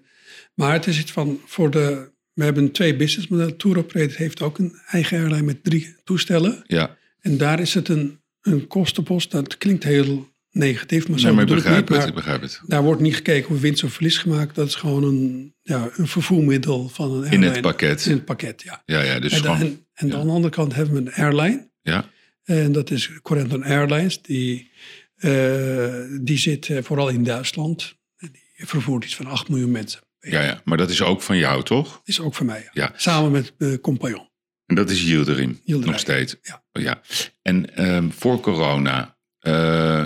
maar 0.53 0.73
het 0.73 0.87
is 0.87 0.99
iets 0.99 1.11
van 1.11 1.39
voor 1.45 1.71
de. 1.71 2.09
We 2.33 2.43
hebben 2.43 2.71
twee 2.71 2.95
businessmodellen. 2.95 3.57
Tour 3.57 3.77
Operator 3.77 4.17
heeft 4.17 4.41
ook 4.41 4.57
een 4.57 4.73
eigen 4.87 5.17
airline 5.17 5.41
met 5.43 5.63
drie 5.63 5.95
toestellen. 6.03 6.63
Ja, 6.67 6.97
En 7.19 7.37
daar 7.37 7.59
is 7.59 7.73
het 7.73 7.87
een, 7.87 8.19
een 8.41 8.67
kostenpost. 8.67 9.31
Dat 9.31 9.57
klinkt 9.57 9.83
heel 9.83 10.29
negatief, 10.51 11.07
maar 11.07 11.19
zo 11.19 11.25
nee, 11.25 11.35
maar 11.35 11.43
ik 11.43 11.49
niet. 11.49 11.63
het, 11.89 12.07
ik 12.07 12.13
begrijp 12.15 12.41
het. 12.41 12.61
daar 12.67 12.83
wordt 12.83 13.01
niet 13.01 13.15
gekeken 13.15 13.47
hoe 13.47 13.59
winst 13.59 13.83
of 13.83 13.93
verlies 13.93 14.17
gemaakt. 14.17 14.55
Dat 14.55 14.67
is 14.67 14.75
gewoon 14.75 15.03
een, 15.03 15.53
ja, 15.61 15.89
een 15.95 16.07
vervoermiddel 16.07 16.89
van 16.89 17.11
een 17.11 17.17
In 17.17 17.23
airline. 17.23 17.51
het 17.51 17.61
pakket. 17.61 18.05
In 18.05 18.11
het 18.11 18.25
pakket, 18.25 18.61
ja. 18.61 18.81
Ja, 18.85 19.01
ja, 19.01 19.19
dus 19.19 19.31
en, 19.33 19.39
gewoon... 19.39 19.59
en, 19.59 19.85
en 19.93 20.07
ja. 20.07 20.15
aan 20.15 20.25
de 20.27 20.31
andere 20.33 20.53
kant 20.53 20.73
hebben 20.75 20.93
we 20.93 20.99
een 20.99 21.13
airline. 21.23 21.69
Ja, 21.81 22.09
En 22.43 22.71
dat 22.71 22.91
is 22.91 23.09
Corendon 23.21 23.63
Airlines. 23.63 24.21
Die, 24.21 24.71
eh, 25.15 26.03
die 26.21 26.37
zit 26.37 26.69
eh, 26.69 26.83
vooral 26.83 27.09
in 27.09 27.23
Duitsland. 27.23 27.99
Die 28.17 28.67
vervoert 28.67 29.03
iets 29.03 29.15
van 29.15 29.25
8 29.25 29.49
miljoen 29.49 29.71
mensen. 29.71 30.01
ja, 30.19 30.41
ja, 30.41 30.61
maar 30.65 30.77
dat 30.77 30.89
is 30.89 31.01
ook 31.01 31.21
van 31.21 31.37
jou, 31.37 31.63
toch? 31.63 32.01
Is 32.03 32.19
ook 32.19 32.35
voor 32.35 32.45
mij. 32.45 32.61
Ja. 32.61 32.69
Ja. 32.83 32.93
Samen 32.95 33.31
met 33.31 33.53
de 33.57 33.79
compagnon. 33.81 34.29
En 34.65 34.75
dat 34.75 34.89
is 34.89 35.01
Yildirim, 35.01 35.59
nog 35.65 35.99
steeds. 35.99 36.35
ja. 36.41 36.63
Oh, 36.73 36.81
ja. 36.83 37.01
En 37.41 37.75
ehm, 37.75 38.09
voor 38.09 38.39
corona, 38.39 39.17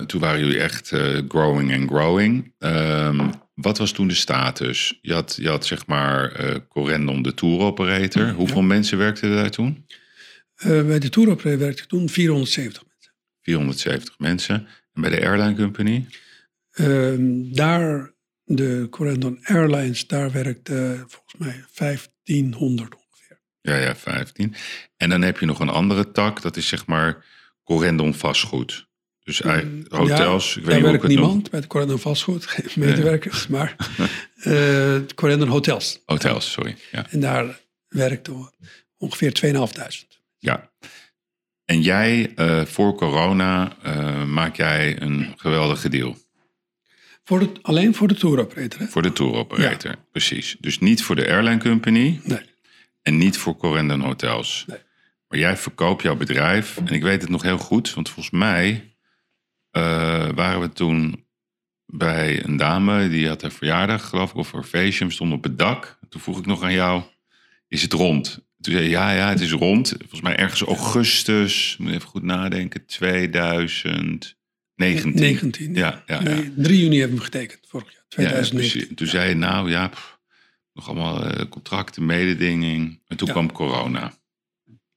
toen 0.06 0.20
waren 0.20 0.40
jullie 0.40 0.60
echt 0.60 0.88
growing 1.28 1.74
and 1.74 1.90
growing. 1.90 2.54
Ehm, 2.58 3.30
wat 3.54 3.78
was 3.78 3.92
toen 3.92 4.08
de 4.08 4.14
status? 4.14 5.00
Je 5.02 5.14
had, 5.14 5.38
je 5.40 5.50
had 5.50 5.66
zeg 5.66 5.86
maar 5.88 6.32
Corendon, 6.68 7.22
de 7.22 7.34
tour 7.34 7.60
operator. 7.60 8.32
Hoeveel 8.32 8.62
mensen 8.62 8.98
werkten 8.98 9.30
er 9.30 9.36
daar 9.36 9.50
toen? 9.50 9.86
Eh, 10.56 10.86
bij 10.86 11.00
de 11.00 11.10
Tour 11.10 11.30
Operator 11.30 11.60
werkte 11.60 11.84
ik 11.84 11.90
toen 11.90 12.10
470 12.10 12.84
mensen. 12.88 13.14
470 13.42 14.20
mensen. 14.20 14.68
En 14.94 15.02
bij 15.02 15.10
de 15.10 15.26
airline 15.26 15.56
company? 15.56 16.06
Ehm, 16.72 17.54
daar, 17.54 18.14
de 18.44 18.88
Corendon 18.90 19.40
Airlines, 19.44 20.08
daar 20.08 20.32
werkte 20.32 21.04
volgens 21.08 21.36
mij 21.38 21.64
1500 21.74 22.96
ongeveer. 22.96 23.40
Ja, 23.62 23.76
ja, 23.76 23.96
15. 23.96 24.56
En 24.98 25.10
dan 25.10 25.22
heb 25.22 25.40
je 25.40 25.46
nog 25.46 25.60
een 25.60 25.70
andere 25.70 26.12
tak, 26.12 26.42
dat 26.42 26.58
is 26.58 26.68
zeg 26.68 26.86
maar 26.86 27.26
Corendon 27.64 28.14
vastgoed. 28.14 28.88
Dus 29.24 29.42
eigenlijk 29.42 29.92
hotels, 29.94 30.54
Ja, 30.54 30.60
ik 30.60 30.66
weet 30.66 30.66
daar 30.66 30.76
niet 30.76 30.90
werkt 30.90 31.02
het 31.02 31.12
niemand 31.12 31.50
bij 31.50 31.62
de 31.62 31.68
Corendon 31.68 32.00
Vastgoed, 32.00 32.46
geen 32.52 32.66
medewerkers, 32.76 33.48
maar 33.48 33.76
eh 34.36 34.96
Corendon 35.16 35.48
Hotels. 35.48 36.02
Hotels, 36.06 36.52
sorry. 36.52 36.78
Ja. 36.92 37.10
En 37.10 37.20
daar 37.20 37.60
werkte 37.88 38.52
ongeveer 38.98 39.34
2500. 39.34 40.15
Ja. 40.40 40.72
En 41.66 41.82
jij, 41.82 42.34
eh, 42.36 42.66
voor 42.66 42.96
corona, 42.96 43.76
eh, 43.82 44.24
maak 44.24 44.56
jij 44.56 45.02
een 45.02 45.34
geweldige 45.36 45.90
deal. 45.90 46.18
Voor 47.24 47.40
de, 47.40 47.52
alleen 47.62 47.96
voor 47.96 48.08
de 48.08 48.14
tour 48.16 48.40
operator, 48.40 48.80
hè? 48.80 48.86
Voor 48.88 49.02
de 49.02 49.14
tour 49.14 49.34
operator, 49.34 49.96
precies. 50.12 50.56
Dus 50.60 50.80
niet 50.80 51.04
voor 51.04 51.16
de 51.16 51.28
airline 51.28 51.60
company 51.60 52.20
Nee. 52.24 52.40
en 53.02 53.18
niet 53.18 53.38
voor 53.38 53.58
Corendon 53.58 54.02
Hotels. 54.02 54.64
Nee. 54.68 54.78
Maar 55.28 55.40
jij 55.40 55.58
verkoopt 55.58 56.02
jouw 56.04 56.16
bedrijf. 56.16 56.78
En 56.78 56.88
ik 56.94 57.04
weet 57.04 57.22
het 57.22 57.30
nog 57.30 57.42
heel 57.42 57.58
goed, 57.58 57.94
want 57.94 58.10
volgens 58.10 58.36
mij 58.36 58.96
eh, 59.72 60.30
waren 60.36 60.62
we 60.62 60.70
toen 60.70 61.26
bij 61.86 62.44
een 62.44 62.58
dame. 62.58 63.10
Die 63.10 63.28
had 63.28 63.42
haar 63.42 63.52
verjaardag, 63.52 64.10
geloof 64.10 64.30
ik, 64.30 64.36
of 64.36 64.52
haar 64.52 64.64
feestje. 64.64 65.06
We 65.06 65.12
stonden 65.12 65.38
op 65.38 65.44
het 65.44 65.58
dak. 65.60 66.00
Toen 66.10 66.22
vroeg 66.22 66.40
ik 66.40 66.46
nog 66.46 66.64
aan 66.64 66.74
jou, 66.74 67.04
is 67.68 67.82
het 67.82 67.94
rond? 67.94 68.45
Toen 68.66 68.74
zei 68.74 68.90
ja, 68.90 69.12
ja, 69.12 69.30
het 69.30 69.42
is 69.42 69.52
rond. 69.52 69.90
Volgens 70.00 70.22
mij 70.22 70.36
ergens 70.36 70.62
augustus, 70.62 71.76
moet 71.80 71.92
even 71.92 72.08
goed 72.08 72.24
nadenken, 72.24 72.86
2019. 72.86 74.36
19. 74.76 75.74
Ja, 75.76 76.04
ja, 76.06 76.16
ja. 76.16 76.22
Nee, 76.22 76.54
3 76.56 76.80
juni 76.80 77.00
hebben 77.00 77.18
we 77.18 77.24
getekend, 77.24 77.60
vorig 77.68 77.88
jaar, 77.94 78.02
Ja, 78.02 78.06
2019. 78.10 78.80
precies. 78.80 78.98
Toen 78.98 79.08
zei 79.08 79.30
je, 79.30 79.36
nou 79.36 79.70
ja, 79.70 79.88
pff, 79.88 80.20
nog 80.74 80.88
allemaal 80.88 81.26
eh, 81.26 81.50
contracten, 81.50 82.06
mededinging. 82.06 83.02
En 83.08 83.18
toen 83.18 83.28
kwam 83.28 83.52
corona. 83.52 84.14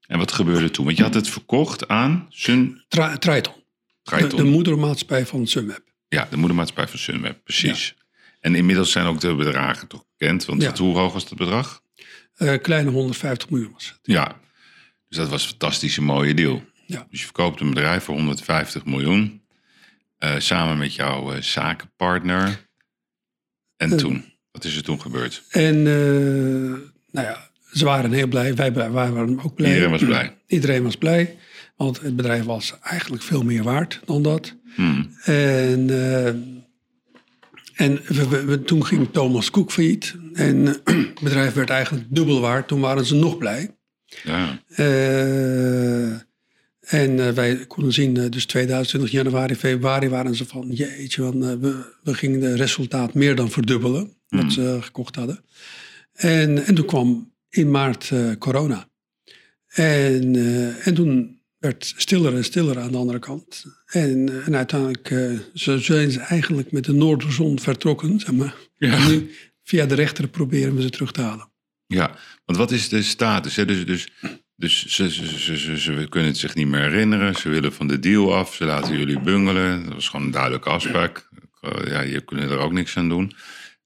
En 0.07 0.19
wat 0.19 0.33
gebeurde 0.33 0.71
toen? 0.71 0.85
Want 0.85 0.97
je 0.97 1.03
had 1.03 1.15
het 1.15 1.29
verkocht 1.29 1.89
aan 1.89 2.27
Sun 2.29 2.85
Tra- 2.89 3.17
Triton, 3.19 3.53
de, 3.55 3.63
Triton. 4.03 4.39
de 4.39 4.45
moedermaatschappij 4.45 5.27
van 5.27 5.47
Sunweb. 5.47 5.83
ja, 6.09 6.27
de 6.31 6.37
moedermaatschappij 6.37 6.89
van 6.89 6.99
Sunweb, 6.99 7.41
precies. 7.45 7.95
En 8.41 8.55
inmiddels 8.55 8.93
zijn 8.93 9.07
ook 9.07 9.21
de 9.21 9.35
bedragen 9.35 9.89
toch 9.89 10.05
bekend. 10.17 10.45
Want 10.45 10.79
hoe 10.79 10.97
hoog 10.97 11.13
was 11.13 11.25
het 11.29 11.39
bedrag? 11.39 11.83
Eh, 12.39 12.55
kleine 12.63 12.91
150 12.91 13.51
miljoen 13.51 13.73
was 13.73 13.89
het. 13.89 13.99
Ja. 14.03 14.41
Dus 15.09 15.19
dat 15.19 15.29
was 15.29 15.43
een 15.43 15.49
fantastische 15.49 16.03
mooie 16.03 16.35
deal. 16.35 16.63
Ja. 16.87 17.07
Dus 17.11 17.19
je 17.19 17.25
verkoopt 17.25 17.61
een 17.61 17.69
bedrijf 17.69 18.05
voor 18.05 18.15
150 18.15 18.85
miljoen. 18.85 19.43
eh, 20.19 20.35
samen 20.39 20.79
met 20.79 20.95
jouw 20.95 21.33
eh, 21.33 21.43
zakenpartner. 21.43 22.67
En 23.77 23.97
toen? 23.97 24.25
Wat 24.51 24.65
is 24.65 24.77
er 24.77 24.83
toen 24.83 25.01
gebeurd? 25.01 25.43
En 25.51 25.83
nou 25.83 27.27
ja, 27.27 27.51
ze 27.73 27.85
waren 27.85 28.13
heel 28.13 28.27
blij. 28.27 28.55
Wij, 28.55 28.73
waren 28.73 29.41
ook 29.43 29.55
blij. 29.55 29.69
Iedereen 29.69 29.91
was 29.91 30.05
blij. 30.05 30.37
Iedereen 30.47 30.83
was 30.83 30.97
blij. 30.97 31.39
Want 31.77 32.01
het 32.01 32.17
bedrijf 32.17 32.45
was 32.45 32.79
eigenlijk 32.83 33.23
veel 33.23 33.43
meer 33.43 33.63
waard 33.63 34.01
dan 34.05 34.23
dat. 34.23 34.55
Hmm. 34.75 35.17
En, 35.25 35.87
En 37.79 38.01
we, 38.07 38.29
we- 38.29 38.45
we- 38.45 38.63
toen 38.63 38.85
ging 38.87 39.09
Thomas 39.13 39.51
Cook 39.51 39.73
failliet. 39.73 40.15
En 40.33 40.67
het 40.85 41.21
bedrijf 41.23 41.53
werd 41.55 41.71
eigenlijk 41.71 42.07
dubbel 42.11 42.41
waard. 42.41 42.69
Toen 42.69 42.81
waren 42.81 43.05
ze 43.07 43.15
nog 43.15 43.39
blij. 43.39 43.77
Ja. 44.25 44.63
Eh, 44.69 46.11
en 46.81 47.27
eh, 47.27 47.29
wij 47.31 47.67
konden 47.67 47.93
zien, 47.93 48.17
eh, 48.17 48.31
dus 48.31 48.47
2020, 48.47 49.11
januari, 49.11 49.55
februari 49.55 50.09
waren 50.09 50.35
ze 50.35 50.45
van... 50.47 50.71
Jeetje, 50.71 51.23
want, 51.23 51.61
we, 51.61 51.85
we 52.03 52.15
gingen 52.15 52.41
de 52.41 52.55
resultaat 52.57 53.15
meer 53.15 53.35
dan 53.35 53.51
verdubbelen. 53.51 54.13
Wat 54.29 54.43
Mm. 54.43 54.51
ze 54.51 54.79
gekocht 54.81 55.15
hadden. 55.15 55.45
En, 56.13 56.65
en 56.65 56.75
toen 56.75 56.87
kwam 56.87 57.33
in 57.51 57.71
maart 57.71 58.13
corona. 58.39 58.89
En, 59.69 60.35
en 60.85 60.95
toen 60.95 61.41
werd 61.59 61.93
stiller 61.97 62.35
en 62.37 62.45
stiller 62.45 62.79
aan 62.79 62.91
de 62.93 62.97
andere 62.99 63.19
kant. 63.19 63.65
En, 63.89 64.29
eh, 64.29 64.47
en 64.47 64.57
uiteindelijk 64.57 65.11
eh, 65.11 65.39
zo 65.55 65.79
zijn 65.79 66.11
ze 66.11 66.21
eigenlijk 66.21 66.73
met 66.73 66.85
de 66.85 66.93
Noorderzon 66.93 67.59
vertrokken. 67.61 68.21
Zeg 68.21 68.33
maar. 68.33 68.55
Ja. 68.77 68.93
En 68.93 69.09
nu 69.09 69.31
via 69.63 69.87
de 69.87 69.95
rechter 69.95 70.29
proberen 70.29 70.75
we 70.75 70.83
ze 70.83 70.91
terug 70.91 71.13
te 71.13 71.21
halen. 71.21 71.51
Ja, 71.87 72.17
want 72.45 72.59
wat 72.59 72.71
is 72.71 72.89
de 72.89 73.03
status? 73.03 73.57
Hè? 73.57 73.65
Dus, 73.65 73.87
dus, 73.87 74.09
dus 74.57 74.87
ze, 74.87 75.11
ze, 75.11 75.57
ze, 75.59 75.79
ze, 75.79 76.07
kunnen 76.09 76.29
het 76.29 76.39
zich 76.39 76.55
niet 76.55 76.67
meer 76.67 76.81
herinneren. 76.81 77.35
Ze 77.35 77.49
willen 77.49 77.73
van 77.73 77.87
de 77.87 77.99
deal 77.99 78.35
af. 78.35 78.55
Ze 78.55 78.65
laten 78.65 78.99
jullie 78.99 79.21
bungelen. 79.21 79.85
Dat 79.85 79.95
was 79.95 80.09
gewoon 80.09 80.27
een 80.27 80.33
duidelijke 80.33 80.69
afspraak. 80.69 81.29
Eh, 81.61 81.87
Ja, 81.91 82.01
je 82.01 82.21
kunt 82.21 82.41
er 82.41 82.59
ook 82.59 82.73
niks 82.73 82.97
aan 82.97 83.09
doen. 83.09 83.33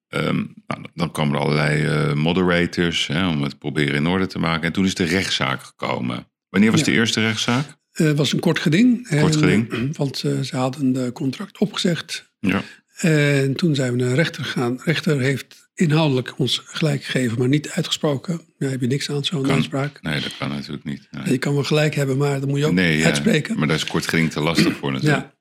Ehm, 0.08 0.44
nou, 0.66 0.84
dan 0.94 1.12
kwamen 1.12 1.34
er 1.34 1.40
allerlei 1.40 2.14
moderators 2.14 3.06
hè, 3.06 3.28
om 3.28 3.42
het 3.42 3.58
proberen 3.58 3.94
in 3.94 4.06
orde 4.06 4.26
te 4.26 4.38
maken. 4.38 4.62
En 4.66 4.72
toen 4.72 4.84
is 4.84 4.94
de 4.94 5.04
rechtszaak 5.04 5.62
gekomen. 5.62 6.26
Wanneer 6.48 6.70
was 6.70 6.80
Ja. 6.80 6.86
de 6.86 6.92
eerste 6.92 7.20
rechtszaak? 7.20 7.80
Eh, 7.92 8.06
Het 8.06 8.16
was 8.16 8.32
een 8.32 8.40
kort 8.40 8.58
geding. 8.58 9.08
Kort 9.20 9.36
geding. 9.36 9.72
eh, 9.72 9.80
want 9.92 10.22
eh, 10.24 10.40
ze 10.40 10.56
hadden 10.56 10.92
de 10.92 11.10
contract 11.12 11.58
opgezegd. 11.58 12.30
Ja. 12.38 12.62
En 12.98 13.54
toen 13.56 13.74
zijn 13.74 13.92
we 13.92 13.98
naar 13.98 14.08
de 14.08 14.14
rechter 14.14 14.44
gegaan. 14.44 14.76
De 14.76 14.82
rechter 14.84 15.20
heeft 15.20 15.70
inhoudelijk 15.74 16.38
ons 16.38 16.62
gelijk 16.64 17.04
gegeven, 17.04 17.38
maar 17.38 17.48
niet 17.48 17.70
uitgesproken. 17.70 18.40
Daar 18.58 18.70
heb 18.70 18.80
je 18.80 18.86
niks 18.86 19.10
aan, 19.10 19.24
zo'n 19.24 19.50
uitspraak. 19.50 20.02
Nee, 20.02 20.20
dat 20.20 20.36
kan 20.36 20.48
natuurlijk 20.48 20.84
niet. 20.84 21.08
Nee, 21.10 21.30
Je 21.32 21.38
kan 21.38 21.54
wel 21.54 21.64
gelijk 21.64 21.94
hebben, 21.94 22.16
maar 22.16 22.40
dat 22.40 22.48
moet 22.48 22.58
je 22.58 22.66
ook 22.66 22.72
Nee, 22.72 22.98
ja, 22.98 23.04
uitspreken. 23.06 23.58
maar 23.58 23.66
daar 23.66 23.76
is 23.76 23.84
kort 23.84 24.08
geding 24.08 24.30
te 24.30 24.40
lastig 24.40 24.76
voor 24.76 24.92
natuurlijk. 24.92 25.22
Ja. 25.22 25.34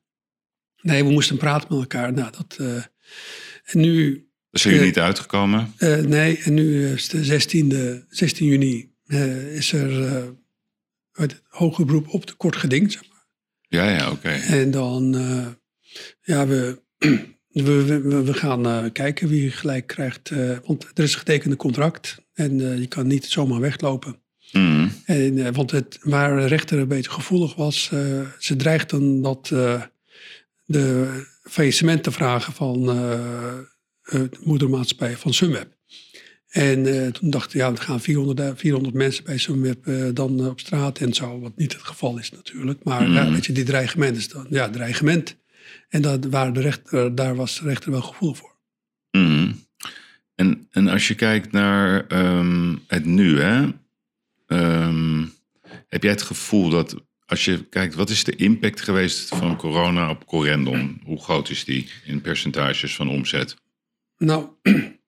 Nee, 0.82 1.04
we 1.04 1.10
moesten 1.10 1.36
praten 1.36 1.66
met 1.70 1.78
elkaar. 1.80 2.12
Nou, 2.12 2.30
dat, 2.30 2.56
eh, 2.58 2.76
en 3.64 3.80
nu, 3.80 4.26
zijn 4.50 4.74
jullie 4.74 4.78
Eh, 4.88 4.94
niet 4.94 5.04
uitgekomen? 5.04 5.72
eh, 5.76 5.96
nee, 5.96 6.38
en 6.38 6.54
nu 6.54 6.86
is 6.92 7.08
de 7.08 7.24
16e, 7.24 8.04
16 8.08 8.46
juni 8.46 8.90
eh, 9.06 9.54
is 9.56 9.72
er 9.72 10.24
het 11.12 11.42
hoger 11.48 11.86
beroep 11.86 12.08
op 12.08 12.26
de 12.26 12.32
kort 12.32 12.56
geding. 12.56 12.92
Zeg 12.92 13.02
maar. 13.08 13.26
Ja, 13.68 13.90
ja, 13.90 14.10
oké. 14.10 14.28
En 14.28 14.70
dan, 14.70 15.14
eh, 15.16 15.46
ja, 16.22 16.46
we, 16.46 16.78
we, 17.48 18.00
we, 18.00 18.22
we 18.22 18.34
gaan 18.34 18.66
eh, 18.66 18.84
kijken 18.92 19.28
wie 19.28 19.50
gelijk 19.50 19.86
krijgt. 19.86 20.30
eh, 20.30 20.56
want 20.66 20.84
er 20.94 21.04
is 21.04 21.12
een 21.12 21.18
getekende 21.18 21.56
contract 21.56 22.16
en 22.32 22.80
je 22.80 22.86
kan 22.86 23.06
niet 23.06 23.24
zomaar 23.24 23.60
weglopen. 23.60 24.20
Mhm. 24.52 24.88
En, 25.04 25.52
want 25.52 25.70
het, 25.70 25.98
waar 26.02 26.36
de 26.36 26.46
rechter 26.46 26.78
een 26.78 26.88
beetje 26.88 27.10
gevoelig 27.10 27.54
was, 27.54 27.84
ze 28.38 28.56
dreigden 28.56 29.22
dat 29.22 29.46
de 30.64 31.26
faillissement 31.42 32.02
te 32.02 32.12
vragen 32.12 32.52
van 32.52 32.82
de 32.82 34.38
moedermaatschappij 34.40 35.16
van 35.16 35.34
Sunweb. 35.34 35.76
En 36.52 36.86
eh, 36.86 37.06
toen 37.10 37.30
dachten 37.30 37.52
we, 37.52 37.58
ja, 37.64 37.70
er 37.70 37.78
gaan 37.78 38.00
400, 38.00 38.40
eh, 38.40 38.50
400 38.56 38.94
mensen 38.94 39.24
bij 39.24 39.38
Sunweb 39.38 39.86
eh, 39.86 40.04
dan 40.14 40.40
eh, 40.40 40.46
op 40.46 40.60
straat 40.60 40.98
en 40.98 41.12
zo. 41.14 41.40
Wat 41.40 41.56
niet 41.56 41.72
het 41.72 41.82
geval 41.82 42.18
is 42.18 42.30
natuurlijk. 42.30 42.84
Maar 42.84 43.08
ja, 43.10 43.22
Mhm. 43.22 43.32
weet 43.32 43.46
je, 43.46 43.52
die 43.52 43.64
dreigement 43.64 44.16
is 44.16 44.28
dan, 44.28 44.46
ja, 44.50 44.70
dreigement. 44.70 45.36
En 45.88 46.02
dat, 46.02 46.24
waar 46.24 46.52
de 46.52 46.60
rechter, 46.60 47.14
daar 47.14 47.34
was 47.36 47.58
de 47.58 47.64
rechter 47.64 47.90
wel 47.90 48.02
gevoelig 48.02 48.36
voor. 48.38 48.56
Mhm. 49.10 49.52
En, 50.34 50.68
en 50.70 50.88
als 50.88 51.08
je 51.08 51.14
kijkt 51.14 51.52
naar 51.52 52.06
ehm, 52.06 52.74
het 52.86 53.04
nu, 53.04 53.40
hè, 53.40 53.68
ehm, 54.46 55.24
heb 55.88 56.02
jij 56.02 56.12
het 56.12 56.22
gevoel 56.22 56.68
dat 56.68 56.94
als 57.26 57.44
je 57.44 57.64
kijkt, 57.68 57.94
wat 57.94 58.10
is 58.10 58.24
de 58.24 58.36
impact 58.36 58.80
geweest 58.80 59.28
van 59.28 59.56
corona 59.56 60.10
op 60.10 60.26
Corendon? 60.26 61.00
Hoe 61.04 61.22
groot 61.22 61.50
is 61.50 61.64
die 61.64 61.88
in 62.04 62.20
percentages 62.20 62.94
van 62.94 63.08
omzet? 63.08 63.56
Nou, 64.18 64.48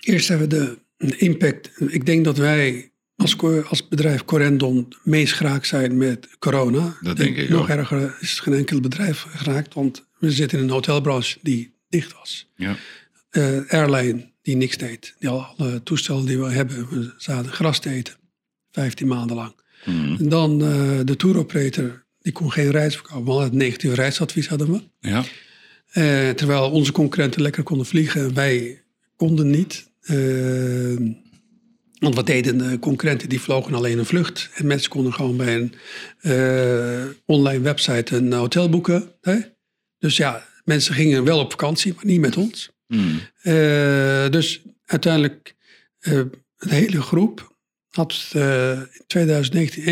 eerst 0.00 0.28
hebben 0.28 0.48
we 0.48 0.54
de, 0.56 1.06
de 1.06 1.16
impact. 1.16 1.70
Ik 1.88 2.06
denk 2.06 2.24
dat 2.24 2.36
wij 2.36 2.92
als, 3.16 3.36
als 3.68 3.88
bedrijf 3.88 4.24
Corendon 4.24 4.92
meest 5.02 5.32
geraakt 5.32 5.66
zijn 5.66 5.96
met 5.96 6.28
corona. 6.38 6.96
Dat 7.00 7.16
denk 7.16 7.36
ik 7.36 7.48
Nog 7.48 7.60
ook. 7.60 7.68
erger 7.68 8.16
is 8.20 8.40
geen 8.40 8.54
enkel 8.54 8.80
bedrijf 8.80 9.26
geraakt, 9.28 9.74
want 9.74 10.04
we 10.18 10.30
zitten 10.30 10.58
in 10.58 10.64
een 10.64 10.70
hotelbranche 10.70 11.38
die 11.42 11.74
dicht 11.88 12.12
was. 12.12 12.50
Ja. 12.56 12.76
Eh, 13.30 13.58
airline 13.68 14.32
die 14.42 14.56
niks 14.56 14.76
deed. 14.76 15.14
Die 15.18 15.28
al 15.28 15.42
alle 15.56 15.82
toestellen 15.82 16.26
die 16.26 16.38
we 16.38 16.50
hebben, 16.50 16.88
we 16.90 17.14
zaten 17.16 17.52
gras 17.52 17.80
te 17.80 17.90
eten. 17.90 18.14
15 18.72 19.06
maanden 19.06 19.36
lang. 19.36 19.54
Mhm. 19.84 20.16
En 20.18 20.28
dan 20.28 20.62
eh, 20.62 20.98
de 21.04 21.16
tour 21.16 21.36
operator, 21.38 22.04
die 22.20 22.32
kon 22.32 22.52
geen 22.52 22.70
reis 22.70 22.94
verkopen. 22.94 23.26
Hadden 23.26 23.44
het 23.44 23.52
negatief 23.58 23.94
reisadvies 23.94 24.48
hadden 24.48 24.72
we. 24.72 24.82
ja. 25.00 25.24
Eh, 25.90 26.30
terwijl 26.30 26.70
onze 26.70 26.92
concurrenten 26.92 27.42
lekker 27.42 27.62
konden 27.62 27.86
vliegen, 27.86 28.34
wij 28.34 28.83
konden 29.16 29.50
niet. 29.50 29.90
Eh, 30.00 30.96
want 31.98 32.14
wat 32.14 32.26
deden 32.26 32.58
de 32.58 32.78
concurrenten? 32.78 33.28
Die 33.28 33.40
vlogen 33.40 33.74
alleen 33.74 33.98
een 33.98 34.06
vlucht. 34.06 34.50
En 34.54 34.66
mensen 34.66 34.90
konden 34.90 35.12
gewoon 35.12 35.36
bij 35.36 35.54
een 35.54 35.74
eh, 36.20 37.04
online 37.26 37.60
website 37.62 38.16
een 38.16 38.32
hotel 38.32 38.68
boeken. 38.68 39.12
Hè? 39.20 39.36
Dus 39.98 40.16
ja, 40.16 40.44
mensen 40.64 40.94
gingen 40.94 41.24
wel 41.24 41.38
op 41.38 41.50
vakantie, 41.50 41.92
maar 41.94 42.04
niet 42.06 42.20
met 42.20 42.36
ons. 42.36 42.70
Eh, 43.42 44.28
dus 44.30 44.62
uiteindelijk, 44.84 45.54
eh 46.00 46.20
de 46.56 46.74
hele 46.74 47.02
groep 47.02 47.56
had 47.90 48.30
eh, 48.32 48.70
in 48.70 49.04
2019 49.06 49.84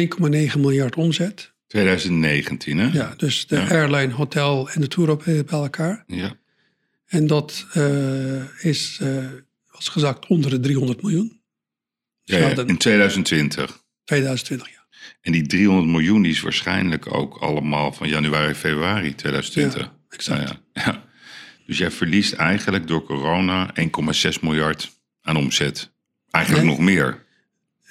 1,9 0.54 0.60
miljard 0.60 0.96
omzet. 0.96 1.52
2019, 1.66 2.78
hè? 2.78 2.86
Ja, 2.92 3.14
dus 3.16 3.46
de 3.46 3.56
Ja. 3.56 3.68
airline, 3.68 4.12
hotel 4.12 4.70
en 4.70 4.80
de 4.80 4.88
tour 4.88 5.10
op 5.10 5.22
bij 5.24 5.44
elkaar. 5.48 6.04
Ja. 6.06 6.36
En 7.12 7.26
dat 7.26 7.66
eh, 7.72 8.64
is, 8.64 8.98
eh, 9.00 9.26
was 9.70 9.88
gezakt 9.88 10.26
onder 10.26 10.50
de 10.50 10.60
300 10.60 11.02
miljoen. 11.02 11.40
Ja, 12.22 12.36
ja, 12.38 12.46
hadden- 12.46 12.66
in 12.66 12.76
2020. 12.76 13.82
2020, 14.04 14.68
ja. 14.70 14.86
En 15.20 15.32
die 15.32 15.46
300 15.46 15.88
miljoen 15.88 16.22
die 16.22 16.32
is 16.32 16.40
waarschijnlijk 16.40 17.14
ook 17.14 17.36
allemaal 17.36 17.92
van 17.92 18.08
januari, 18.08 18.54
februari 18.54 19.14
2020. 19.14 19.80
Ja, 19.80 19.96
exact. 20.08 20.40
Nou 20.44 20.58
ja, 20.72 20.82
ja. 20.84 21.04
Dus 21.66 21.78
jij 21.78 21.90
verliest 21.90 22.32
eigenlijk 22.32 22.86
door 22.86 23.04
corona 23.04 23.70
1,6 23.74 24.40
miljard 24.40 24.92
aan 25.20 25.36
omzet. 25.36 25.92
Eigenlijk 26.30 26.66
nog 26.66 26.78
meer. 26.78 27.24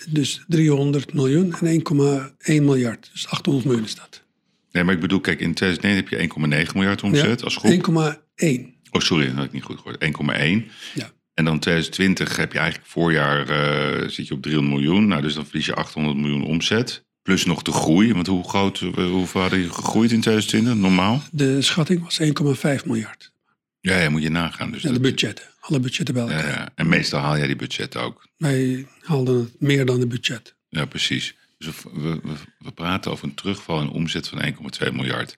Dus 0.09 0.43
300 0.47 1.13
miljoen 1.13 1.53
en 1.53 1.67
1,1 1.67 2.63
miljard. 2.63 3.09
Dus 3.13 3.27
800 3.27 3.65
miljoen 3.65 3.85
is 3.85 3.95
dat. 3.95 4.23
Nee, 4.71 4.83
maar 4.83 4.93
ik 4.93 4.99
bedoel, 4.99 5.19
kijk, 5.19 5.39
in 5.39 5.53
2009 5.53 5.97
heb 5.97 6.09
je 6.09 6.17
1,9 6.67 6.73
miljard 6.75 7.03
omzet 7.03 7.43
als 7.43 7.55
groep. 7.55 7.71
1,1. 8.35 8.79
Oh, 8.91 9.01
sorry, 9.01 9.25
dat 9.25 9.35
had 9.35 9.45
ik 9.45 9.51
niet 9.51 9.63
goed 9.63 9.77
gehoord. 9.77 10.03
1,1. 10.03 10.71
Ja. 10.93 11.11
En 11.33 11.45
dan 11.45 11.59
2020 11.59 12.35
heb 12.37 12.51
je 12.53 12.59
eigenlijk 12.59 12.89
voorjaar 12.89 13.49
eh, 13.49 14.09
zit 14.09 14.27
je 14.27 14.33
op 14.33 14.41
300 14.41 14.73
miljoen. 14.75 15.07
Nou, 15.07 15.21
dus 15.21 15.33
dan 15.33 15.45
verlies 15.45 15.65
je 15.65 15.73
800 15.75 16.17
miljoen 16.17 16.43
omzet. 16.43 17.05
Plus 17.21 17.45
nog 17.45 17.61
de 17.61 17.71
groei. 17.71 18.13
Want 18.13 18.27
hoe 18.27 18.49
groot, 18.49 18.81
eh, 18.81 18.93
hoeveel 19.09 19.41
hadden 19.41 19.59
je 19.59 19.69
gegroeid 19.73 20.11
in 20.11 20.21
2020? 20.21 20.75
Normaal? 20.75 21.21
De 21.31 21.61
schatting 21.61 22.03
was 22.03 22.19
1,5 22.19 22.85
miljard. 22.85 23.31
Ja, 23.79 23.97
ja, 23.99 24.09
moet 24.09 24.21
je 24.23 24.29
nagaan. 24.29 24.71
Dus 24.71 24.81
Ja, 24.81 24.87
de 24.87 24.93
dat- 24.93 25.01
budgetten. 25.03 25.45
Alle 25.59 25.79
budgetten 25.79 26.13
bij 26.13 26.23
elkaar. 26.23 26.47
ja. 26.47 26.69
En 26.75 26.87
meestal 26.89 27.19
haal 27.19 27.37
jij 27.37 27.47
die 27.47 27.55
budgetten 27.55 28.01
ook. 28.01 28.27
Wij 28.37 28.87
haalden 29.01 29.37
het 29.39 29.55
meer 29.59 29.85
dan 29.85 29.99
de 29.99 30.07
budget. 30.07 30.55
Ja, 30.69 30.85
precies. 30.85 31.35
Dus 31.57 31.75
we- 31.93 32.19
we 32.59 32.71
praten 32.71 33.11
over 33.11 33.25
een 33.27 33.33
terugval 33.33 33.81
in 33.81 33.89
omzet 33.89 34.27
van 34.27 34.41
1,2 34.41 34.91
miljard. 34.91 35.37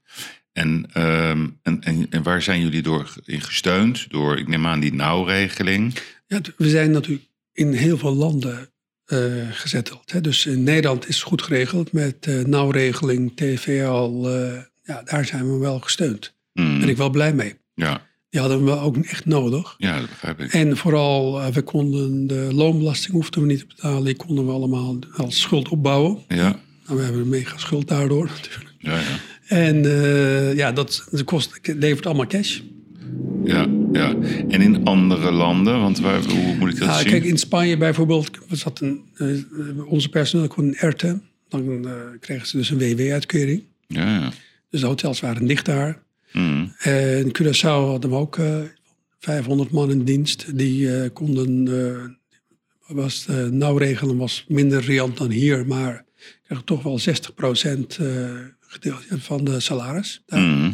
En, 0.53 0.85
ehm, 0.93 1.47
en, 1.61 1.81
en, 1.83 2.07
en 2.09 2.23
waar 2.23 2.41
zijn 2.41 2.61
jullie 2.61 2.81
door 2.81 3.13
in 3.25 3.41
gesteund? 3.41 4.05
Door, 4.09 4.37
ik 4.37 4.47
neem 4.47 4.67
aan, 4.67 4.79
die 4.79 4.93
nauwregeling. 4.93 5.93
Ja, 6.27 6.41
we 6.57 6.69
zijn 6.69 6.91
natuurlijk 6.91 7.27
in 7.53 7.71
heel 7.73 7.97
veel 7.97 8.15
landen 8.15 8.67
eh 9.05 9.21
gezetteld. 9.51 10.11
Hè. 10.11 10.21
Dus 10.21 10.45
in 10.45 10.63
Nederland 10.63 11.07
is 11.07 11.15
het 11.15 11.23
goed 11.23 11.41
geregeld 11.41 11.91
met 11.91 12.15
eh 12.27 12.43
nauwregeling, 12.43 13.31
TVL. 13.35 14.27
eh, 14.27 14.57
ja, 14.83 15.01
daar 15.05 15.25
zijn 15.25 15.51
we 15.53 15.57
wel 15.57 15.79
gesteund. 15.79 16.35
Hmm, 16.53 16.69
Daar 16.69 16.79
ben 16.79 16.89
ik 16.89 16.97
wel 16.97 17.09
blij 17.09 17.33
mee. 17.33 17.55
ja, 17.73 18.05
Die 18.29 18.39
hadden 18.41 18.65
we 18.65 18.71
ook 18.71 18.97
echt 18.97 19.25
nodig. 19.25 19.75
ja, 19.77 19.99
dat 19.99 20.09
begrijp 20.09 20.39
ik. 20.39 20.53
En 20.53 20.77
vooral, 20.77 21.41
eh, 21.41 21.47
we 21.47 21.61
konden 21.61 22.27
de 22.27 22.49
loonbelasting 22.53 23.13
hoefden 23.13 23.41
we 23.41 23.47
niet 23.47 23.59
te 23.59 23.65
betalen. 23.65 24.03
Die 24.03 24.15
konden 24.15 24.45
we 24.45 24.51
allemaal 24.51 24.99
als 25.17 25.39
schuld 25.41 25.69
opbouwen. 25.69 26.19
Ja, 26.27 26.59
Nou, 26.85 26.97
we 26.97 27.03
hebben 27.03 27.21
een 27.21 27.29
mega 27.29 27.57
schuld 27.57 27.87
daardoor 27.87 28.25
natuurlijk. 28.41 28.73
ja, 28.77 28.99
ja. 28.99 29.19
En 29.47 29.86
eh, 29.86 30.56
ja, 30.56 30.71
dat, 30.71 31.08
dat 31.12 31.23
kost, 31.23 31.60
levert 31.62 32.06
allemaal 32.06 32.27
cash. 32.27 32.60
Ja, 33.43 33.67
ja. 33.91 34.15
En 34.47 34.62
in 34.62 34.86
andere 34.86 35.32
landen, 35.32 35.79
want 35.79 35.99
waar, 35.99 36.23
hoe 36.23 36.56
moet 36.56 36.69
ik 36.69 36.79
dat 36.79 36.88
Ja, 36.88 36.97
zien? 36.97 37.12
kijk, 37.12 37.23
in 37.23 37.38
Spanje 37.38 37.77
bijvoorbeeld, 37.77 38.29
we 38.47 38.56
zaten, 38.56 39.01
eh, 39.15 39.27
onze 39.86 40.10
personeel 40.10 40.47
kon 40.47 40.63
een 40.65 40.75
ERTE. 40.75 41.19
Dan 41.49 41.88
eh, 41.88 41.93
kregen 42.19 42.47
ze 42.47 42.58
dus 42.58 42.69
een 42.69 42.77
WW-uitkering. 42.77 43.63
Ja, 43.88 44.19
ja. 44.19 44.32
Dus 44.69 44.82
de 44.82 44.88
hotels 44.88 45.19
waren 45.19 45.47
dicht 45.47 45.65
daar. 45.65 46.01
Hmm, 46.32 46.73
En 46.79 47.32
Curaçao 47.41 47.62
hadden 47.88 48.10
we 48.10 48.15
ook 48.15 48.38
eh 48.38 48.58
500 49.19 49.71
man 49.71 49.91
in 49.91 50.03
dienst. 50.03 50.58
Die 50.58 51.10
konden, 51.10 52.17
was, 52.88 53.25
de 53.25 53.49
nauwregelen 53.51 54.17
was 54.17 54.45
minder 54.47 54.82
riant 54.82 55.17
dan 55.17 55.29
hier, 55.29 55.67
maar 55.67 56.06
kregen 56.47 56.63
toch 56.63 56.84
wel 56.84 56.99
60% 56.99 57.03
gedeeld 58.73 59.03
van 59.09 59.43
de 59.43 59.59
salaris. 59.59 60.23
Mhm. 60.27 60.71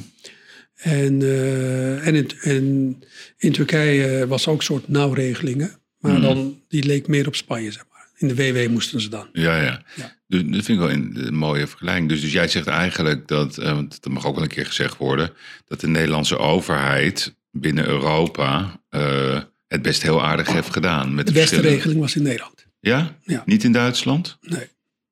En, 0.75 1.21
eh, 1.21 2.07
en, 2.07 2.15
in, 2.15 2.29
en 2.41 2.97
in 3.37 3.51
Turkije 3.51 4.27
was 4.27 4.47
ook 4.47 4.57
een 4.57 4.63
soort 4.63 4.87
nauwregelingen. 4.87 5.71
Maar 5.99 6.11
Mhm. 6.11 6.21
dan, 6.21 6.61
die 6.67 6.83
leek 6.83 7.07
meer 7.07 7.27
op 7.27 7.35
Spanje, 7.35 7.71
zeg 7.71 7.83
maar. 7.91 8.07
In 8.17 8.27
de 8.27 8.35
WW 8.35 8.69
moesten 8.71 9.01
ze 9.01 9.09
dan. 9.09 9.27
Ja, 9.33 9.61
ja. 9.61 9.83
Ja. 9.95 10.15
Dus, 10.27 10.41
dat 10.43 10.65
vind 10.65 10.67
ik 10.67 10.77
wel 10.77 10.91
een, 10.91 11.27
een 11.27 11.33
mooie 11.35 11.67
vergelijking. 11.67 12.09
Dus, 12.09 12.21
dus 12.21 12.31
jij 12.31 12.47
zegt 12.47 12.67
eigenlijk 12.67 13.27
dat, 13.27 13.57
eh, 13.57 13.71
want 13.73 14.01
dat 14.03 14.13
mag 14.13 14.25
ook 14.25 14.33
wel 14.35 14.43
een 14.43 14.49
keer 14.49 14.65
gezegd 14.65 14.97
worden, 14.97 15.31
dat 15.65 15.79
de 15.79 15.87
Nederlandse 15.87 16.37
overheid 16.37 17.35
binnen 17.51 17.87
Europa 17.87 18.79
eh, 18.89 19.39
het 19.67 19.81
best 19.81 20.01
heel 20.01 20.23
aardig 20.23 20.51
heeft 20.51 20.73
gedaan. 20.73 21.15
Met 21.15 21.27
De 21.27 21.31
beste 21.31 21.39
verschillende- 21.47 21.75
regeling 21.75 21.99
was 21.99 22.15
in 22.15 22.23
Nederland. 22.23 22.65
Ja? 22.79 23.17
Ja. 23.23 23.43
Niet 23.45 23.63
in 23.63 23.71
Duitsland? 23.71 24.37
Nee. 24.41 24.67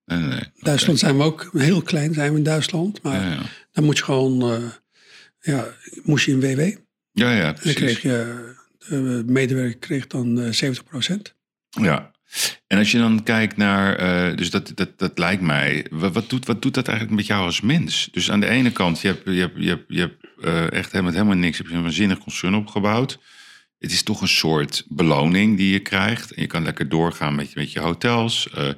Nee, 0.08 0.20
nee, 0.20 0.39
Duitsland 0.60 1.00
zijn 1.00 1.17
we 1.17 1.24
ook 1.24 1.50
heel 1.54 1.82
klein, 1.82 2.13
zijn 2.13 2.32
we 2.32 2.38
in 2.38 2.43
Duitsland. 2.43 3.02
Maar 3.04 3.22
Ja, 3.22 3.32
ja. 3.32 3.39
dan 3.72 3.84
moet 3.84 3.98
je 3.98 4.04
gewoon, 4.04 4.52
eh, 4.52 4.63
ja, 5.39 5.67
moest 6.04 6.26
je 6.26 6.32
in 6.32 6.39
WW. 6.39 6.60
Ja, 7.12 7.32
ja, 7.32 7.43
dan 7.43 7.54
precies. 7.54 7.76
kreeg 7.76 8.02
je, 8.02 8.54
de 8.89 9.24
medewerker 9.26 9.78
kreeg 9.80 10.08
dan 10.08 10.39
eh 10.41 10.52
70%. 10.54 11.34
Ja. 11.70 12.12
En 12.67 12.78
als 12.78 12.91
je 12.91 12.98
dan 12.98 13.24
kijkt 13.24 13.58
naar, 13.58 13.96
eh, 13.96 14.38
dus 14.38 14.50
dat, 14.50 14.72
dat, 14.76 15.00
dat 15.00 15.17
lijkt 15.20 15.41
mij, 15.41 15.86
wat, 15.89 16.13
wat, 16.13 16.30
doet, 16.30 16.46
wat 16.46 16.62
doet 16.62 16.74
dat 16.74 16.88
eigenlijk 16.88 17.17
met 17.17 17.28
jou 17.28 17.46
als 17.46 17.62
mens? 17.62 18.10
Dus 18.12 18.32
aan 18.32 18.39
de 18.39 18.48
ene 18.48 18.72
kant, 18.72 19.02
je 19.02 19.08
hebt, 19.08 19.22
je 19.26 19.32
hebt, 19.39 19.54
je 19.58 19.67
hebt, 19.70 19.84
je 19.88 20.00
hebt 20.00 20.26
eh, 20.41 20.72
echt 20.72 20.93
met 20.93 21.13
helemaal 21.13 21.36
niks, 21.36 21.58
heb 21.58 21.67
je 21.67 21.74
een 21.74 21.82
waanzinnig 21.82 22.17
concern 22.17 22.56
opgebouwd. 22.56 23.20
Het 23.80 23.91
is 23.91 24.04
toch 24.04 24.22
een 24.22 24.28
soort 24.28 24.86
beloning 24.88 25.58
die 25.58 25.72
je 25.72 25.80
krijgt. 25.80 26.32
En 26.32 26.41
je 26.41 26.48
kan 26.48 26.63
lekker 26.63 26.89
doorgaan 26.89 27.36
met, 27.36 27.52
je- 27.52 27.60
met 27.60 27.72
je 27.72 27.80
hotels. 27.80 28.50
Eh, 28.50 28.70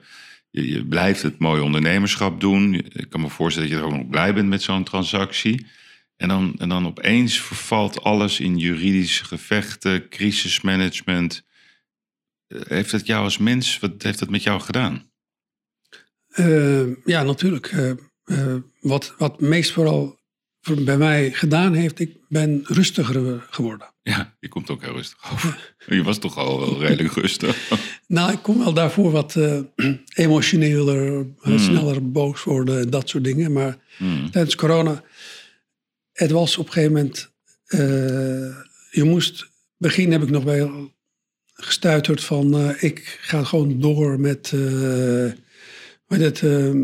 je, 0.49 0.85
blijft 0.85 1.21
het 1.21 1.39
mooie 1.39 1.63
ondernemerschap 1.63 2.39
doen. 2.41 2.73
Ik 2.73 3.09
kan 3.09 3.21
me 3.21 3.29
voorstellen 3.29 3.69
dat 3.69 3.77
je 3.77 3.83
er 3.83 3.89
ook 3.91 3.97
nog 3.97 4.09
blij 4.09 4.33
bent 4.33 4.49
met 4.49 4.61
zo'n 4.61 4.83
transactie. 4.83 5.65
En 6.15 6.27
dan, 6.27 6.55
en 6.57 6.69
dan 6.69 6.85
opeens 6.87 7.39
vervalt 7.41 8.03
alles 8.03 8.39
in 8.39 8.57
juridische 8.57 9.25
gevechten, 9.25 10.09
crisismanagement. 10.09 11.45
Eh, 12.47 12.61
Heeft 12.67 12.91
dat 12.91 13.05
jou 13.05 13.23
als 13.23 13.37
mens, 13.37 13.79
wat 13.79 14.03
heeft 14.03 14.19
dat 14.19 14.29
met 14.29 14.43
jou 14.43 14.61
gedaan? 14.61 15.11
Eh, 16.29 17.05
ja, 17.05 17.23
natuurlijk. 17.23 17.67
Eh, 17.67 18.55
wat, 18.79 19.15
wat 19.17 19.41
meest 19.41 19.71
vooral 19.71 20.05
voor- 20.05 20.18
bij 20.85 20.97
mij 20.97 21.31
gedaan 21.31 21.73
heeft, 21.73 21.99
ik 21.99 22.15
ben 22.27 22.61
rustiger 22.63 23.45
geworden. 23.49 23.87
Ja, 24.01 24.35
je 24.39 24.47
komt 24.47 24.69
ook 24.69 24.81
heel 24.81 24.93
rustig 24.93 25.31
over. 25.33 25.73
Je 25.87 26.03
was 26.03 26.17
toch 26.19 26.37
al 26.37 26.59
wel 26.59 26.79
redelijk 26.79 27.13
rustig. 27.13 27.57
Nou, 28.07 28.31
ik 28.31 28.39
kon 28.41 28.57
wel 28.59 28.73
daarvoor 28.73 29.11
wat 29.11 29.35
eh, 29.35 29.59
emotioneler, 30.13 31.19
eh, 31.19 31.25
Hmm. 31.41 31.57
sneller 31.59 32.11
boos 32.11 32.43
worden 32.43 32.79
en 32.79 32.89
dat 32.89 33.09
soort 33.09 33.23
dingen. 33.23 33.51
Maar 33.51 33.77
Hmm. 33.97 34.31
tijdens 34.31 34.55
corona, 34.55 35.03
het 36.13 36.31
was 36.31 36.57
op 36.57 36.65
een 36.65 36.71
gegeven 36.71 36.93
moment, 36.95 37.31
eh, 37.65 37.79
je 38.91 39.03
moest, 39.03 39.49
begin 39.77 40.11
heb 40.11 40.21
ik 40.23 40.29
nog 40.29 40.43
wel 40.43 40.91
gestuiterd 41.53 42.23
van, 42.23 42.75
ik 42.79 43.17
ga 43.21 43.43
gewoon 43.43 43.79
door 43.79 44.19
met, 44.19 44.53
het, 46.17 46.35
eh, 46.35 46.41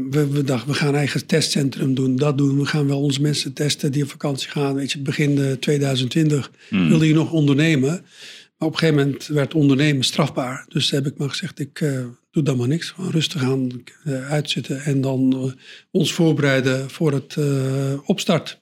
we, 0.09 0.27
we 0.31 0.43
dachten, 0.43 0.67
we 0.69 0.73
gaan 0.73 0.88
een 0.88 0.95
eigen 0.95 1.25
testcentrum 1.25 1.93
doen, 1.93 2.15
dat 2.15 2.38
doen. 2.38 2.57
We 2.59 2.65
gaan 2.65 2.88
wel 2.88 3.01
onze 3.01 3.21
mensen 3.21 3.53
testen 3.53 3.91
die 3.91 4.03
op 4.03 4.09
vakantie 4.09 4.49
gaan. 4.49 4.75
Weet 4.75 4.91
je, 4.91 4.99
begin 4.99 5.38
eh, 5.38 5.51
2020 5.51 6.51
Hmm. 6.69 6.88
wilde 6.88 7.07
je 7.07 7.13
nog 7.13 7.31
ondernemen. 7.31 7.89
Maar 8.57 8.67
op 8.67 8.73
een 8.73 8.79
gegeven 8.79 9.03
moment 9.03 9.27
werd 9.27 9.53
ondernemen 9.53 10.03
strafbaar. 10.03 10.65
Dus 10.67 10.91
heb 10.91 11.05
ik 11.05 11.17
maar 11.17 11.29
gezegd, 11.29 11.59
ik 11.59 11.81
eh, 11.81 12.05
doe 12.31 12.43
dan 12.43 12.57
maar 12.57 12.67
niks. 12.67 12.89
Gewoon 12.89 13.11
rustig 13.11 13.43
aan 13.43 13.83
eh, 14.03 14.31
uitzitten 14.31 14.83
en 14.83 15.01
dan 15.01 15.53
ons 15.91 16.13
voorbereiden 16.13 16.89
voor 16.89 17.11
het 17.11 17.38
opstart. 18.05 18.59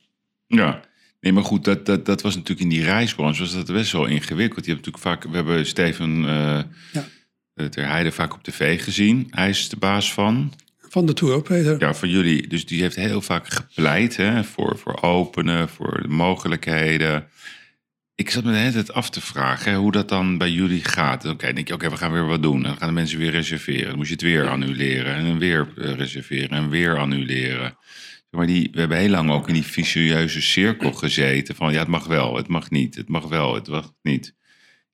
Ja. 0.47 0.81
Nee, 1.19 1.33
maar 1.33 1.43
goed, 1.43 1.63
dat, 1.63 1.85
dat, 1.85 2.05
dat 2.05 2.21
was 2.21 2.35
natuurlijk 2.35 2.61
in 2.61 2.69
die 2.69 2.83
reisbranche 2.83 3.41
was 3.41 3.53
dat 3.53 3.65
best 3.65 3.91
wel 3.91 4.05
ingewikkeld. 4.05 4.65
Je 4.65 4.71
hebt 4.71 4.85
natuurlijk 4.85 5.03
vaak, 5.03 5.31
we 5.31 5.35
hebben 5.35 5.65
Steven 5.65 6.21
Ja. 6.91 7.07
Eh, 7.53 7.65
Ter 7.65 7.87
Heide 7.87 8.11
vaak 8.11 8.33
op 8.33 8.43
tv 8.43 8.83
gezien. 8.83 9.27
Hij 9.29 9.49
is 9.49 9.69
de 9.69 9.77
baas 9.77 10.13
van. 10.13 10.53
Van 10.89 11.05
de 11.05 11.13
tour 11.13 11.33
operator. 11.33 11.79
Ja, 11.79 11.93
van 11.93 12.09
jullie. 12.09 12.47
Dus 12.47 12.65
die 12.65 12.81
heeft 12.81 12.95
heel 12.95 13.21
vaak 13.21 13.47
gepleit 13.47 14.15
hè, 14.15 14.43
voor, 14.43 14.77
voor 14.77 15.01
openen, 15.01 15.69
voor 15.69 16.01
de 16.01 16.07
mogelijkheden. 16.07 17.27
Ik 18.15 18.29
zat 18.29 18.43
me 18.43 18.51
de 18.51 18.57
hele 18.57 18.71
tijd 18.71 18.93
af 18.93 19.09
te 19.09 19.21
vragen 19.21 19.71
hè, 19.71 19.77
hoe 19.77 19.91
dat 19.91 20.09
dan 20.09 20.37
bij 20.37 20.51
jullie 20.51 20.83
gaat. 20.83 21.25
Oké, 21.25 21.53
denk 21.53 21.67
je, 21.67 21.73
oké, 21.73 21.89
we 21.89 21.97
gaan 21.97 22.11
weer 22.11 22.25
wat 22.27 22.41
doen. 22.41 22.63
Dan 22.63 22.77
gaan 22.77 22.87
de 22.87 22.93
mensen 22.93 23.19
weer 23.19 23.31
reserveren. 23.31 23.87
Dan 23.87 23.97
moet 23.97 24.07
je 24.07 24.13
het 24.13 24.21
weer 24.21 24.49
annuleren. 24.49 25.15
En 25.15 25.37
weer 25.37 25.73
eh, 25.77 25.93
reserveren 25.93 26.49
en 26.49 26.69
weer 26.69 26.97
annuleren. 26.97 27.77
Maar 28.29 28.47
die, 28.47 28.69
we 28.71 28.79
hebben 28.79 28.97
heel 28.97 29.09
lang 29.09 29.31
ook 29.31 29.47
in 29.47 29.53
die 29.53 29.63
vicieuze 29.63 30.41
cirkel 30.41 30.93
gezeten. 30.93 31.55
Van 31.55 31.73
ja, 31.73 31.79
het 31.79 31.87
mag 31.87 32.05
wel, 32.05 32.35
het 32.35 32.47
mag 32.47 32.69
niet, 32.69 32.95
het 32.95 33.09
mag 33.09 33.27
wel, 33.27 33.55
het 33.55 33.67
mag 33.67 33.93
niet. 34.01 34.35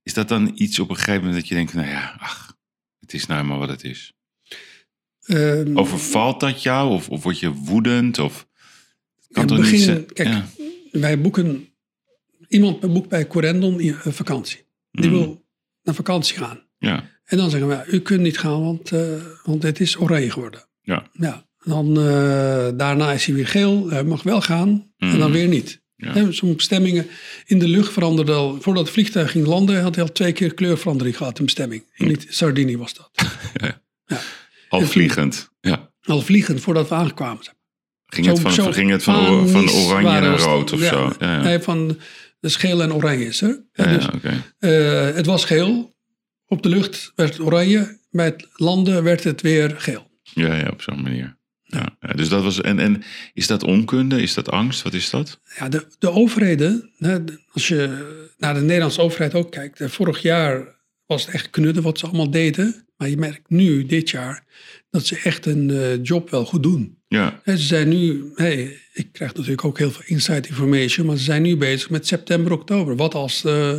Is 0.04 0.14
dat 0.14 0.28
dan 0.28 0.52
iets 0.56 0.80
op 0.80 0.90
een 0.90 0.96
gegeven 0.96 1.22
moment 1.22 1.40
dat 1.40 1.48
je 1.48 1.56
denkt, 1.56 1.74
nou 1.74 1.88
ja, 1.88 2.16
ach, 2.20 2.49
het 3.12 3.22
is 3.22 3.26
nou 3.28 3.44
maar 3.46 3.58
wat 3.58 3.70
het 3.70 3.84
is. 3.84 4.14
Ehm, 5.26 5.78
Overvalt 5.78 6.40
dat 6.40 6.64
jou? 6.64 6.92
Of, 6.92 7.10
of 7.10 7.24
word 7.24 7.40
je 7.40 7.52
woedend? 7.54 8.20
Of 8.20 8.48
kan 9.32 9.48
het 9.52 9.62
begin, 9.62 10.06
kijk, 10.14 10.28
ja. 10.30 10.46
wij 10.92 11.22
boeken, 11.22 11.68
iemand 12.48 12.94
boekt 12.94 13.10
bij 13.10 13.28
Corendon 13.28 13.80
een 13.82 14.14
vakantie. 14.14 14.66
Die 14.92 15.10
Mm. 15.10 15.18
wil 15.18 15.46
naar 15.84 15.96
vakantie 15.96 16.38
gaan. 16.38 16.68
ja, 16.78 17.10
En 17.26 17.38
dan 17.38 17.50
zeggen 17.50 17.70
we, 17.70 17.86
u 17.92 18.00
kunt 18.00 18.22
niet 18.22 18.38
gaan, 18.38 18.64
want, 18.64 18.92
eh, 18.92 19.14
want 19.44 19.64
het 19.64 19.80
is 19.80 20.00
oranje 20.00 20.32
geworden. 20.32 20.68
ja, 20.82 21.08
Ja, 21.14 21.48
dan 21.64 21.98
eh, 21.98 22.70
daarna 22.78 23.12
is 23.12 23.26
hij 23.26 23.36
weer 23.36 23.48
geel, 23.48 23.90
hij 23.90 24.04
mag 24.04 24.24
wel 24.24 24.42
gaan 24.42 24.92
en 24.98 25.10
dan 25.10 25.20
Mhm. 25.20 25.32
weer 25.32 25.48
niet. 25.48 25.82
Ja. 26.02 26.14
Sommige 26.14 26.56
bestemmingen 26.56 27.08
in 27.46 27.60
de 27.60 27.68
lucht 27.68 27.94
veranderden 27.94 28.36
al. 28.36 28.58
Voordat 28.62 28.84
het 28.84 28.94
vliegtuig 28.94 29.32
ging 29.32 29.46
landen, 29.46 29.82
had 29.82 29.96
hij 29.96 30.04
al 30.04 30.12
twee 30.12 30.32
keer 30.32 30.54
kleurverandering 30.54 31.18
gehad 31.18 31.40
in 31.40 31.46
bestemming. 31.46 31.84
Mhm. 31.96 32.10
Niet 32.10 32.26
Sardinië 32.30 32.78
was 32.78 32.94
dat. 32.94 33.12
al 34.70 34.82
vliegend. 34.82 35.50
Ja. 35.62 35.92
Al 36.02 36.22
vliegend 36.22 36.62
voordat 36.62 36.90
we 36.90 36.96
aankwamen. 36.96 37.44
Ging 38.06 38.26
het 38.28 38.40
van, 38.40 38.52
zo 38.52 38.72
ging 38.72 38.92
het 38.92 39.04
van, 39.04 39.50
van 39.50 39.70
oranje 39.70 40.20
naar 40.20 40.40
rood 40.40 40.72
of 40.72 40.82
ja, 40.82 40.90
zo? 40.90 41.14
Ja, 41.20 41.34
ja. 41.34 41.42
Nee, 41.42 41.60
van 41.60 41.98
de 42.40 42.50
geel 42.50 42.82
en 42.82 42.94
oranje 42.94 43.26
is 43.26 43.42
er. 43.42 43.66
Ja, 43.72 43.90
Ja, 43.90 43.92
ja, 43.92 44.12
dus, 44.22 44.32
eh, 44.60 45.16
het 45.16 45.26
was 45.26 45.46
geel. 45.46 45.96
Op 46.46 46.64
de 46.64 46.70
lucht 46.70 47.12
werd 47.16 47.38
het 47.38 47.42
oranje. 47.42 48.00
Bij 48.12 48.26
het 48.26 48.48
landen 48.54 49.04
werd 49.04 49.24
het 49.24 49.42
weer 49.42 49.76
geel. 49.78 50.12
ja, 50.22 50.56
ja, 50.56 50.68
op 50.70 50.82
zo'n 50.82 51.02
manier. 51.02 51.39
Ja. 51.72 52.14
dus 52.16 52.30
dat 52.30 52.44
was, 52.44 52.62
en, 52.62 52.80
en 52.80 53.04
is 53.34 53.48
dat 53.48 53.64
onkunde? 53.64 54.22
Is 54.22 54.34
dat 54.34 54.50
angst? 54.50 54.82
Wat 54.82 54.94
is 54.94 55.10
dat? 55.10 55.40
Ja, 55.58 55.70
de, 55.70 55.88
de 56.00 56.12
overheden, 56.12 56.92
als 57.52 57.68
je 57.68 58.18
naar 58.38 58.54
de 58.54 58.62
Nederlandse 58.62 59.02
overheid 59.02 59.34
ook 59.34 59.52
kijkt. 59.52 59.82
Vorig 59.86 60.22
jaar 60.22 60.78
was 61.06 61.26
het 61.26 61.34
echt 61.34 61.50
knudden 61.50 61.84
wat 61.84 62.00
ze 62.00 62.06
allemaal 62.06 62.32
deden. 62.32 62.88
Maar 62.98 63.10
je 63.10 63.18
merkt 63.18 63.50
nu, 63.50 63.86
dit 63.86 64.10
jaar, 64.10 64.44
dat 64.90 65.06
ze 65.06 65.20
echt 65.24 65.46
een 65.46 65.70
eh, 65.70 66.04
job 66.04 66.30
wel 66.30 66.46
goed 66.46 66.64
doen. 66.64 66.98
Ja, 67.08 67.42
Ze 67.46 67.58
zijn 67.58 67.90
nu, 67.90 68.32
hey, 68.36 68.78
ik 68.94 69.12
krijg 69.12 69.34
natuurlijk 69.34 69.66
ook 69.66 69.78
heel 69.78 69.92
veel 69.92 70.04
inside 70.06 70.48
information, 70.48 71.06
maar 71.06 71.18
ze 71.18 71.24
zijn 71.24 71.42
nu 71.42 71.58
bezig 71.58 71.90
met 71.90 72.08
september, 72.08 72.52
oktober. 72.52 72.96
Wat 72.96 73.16
als 73.16 73.44
eh, 73.46 73.74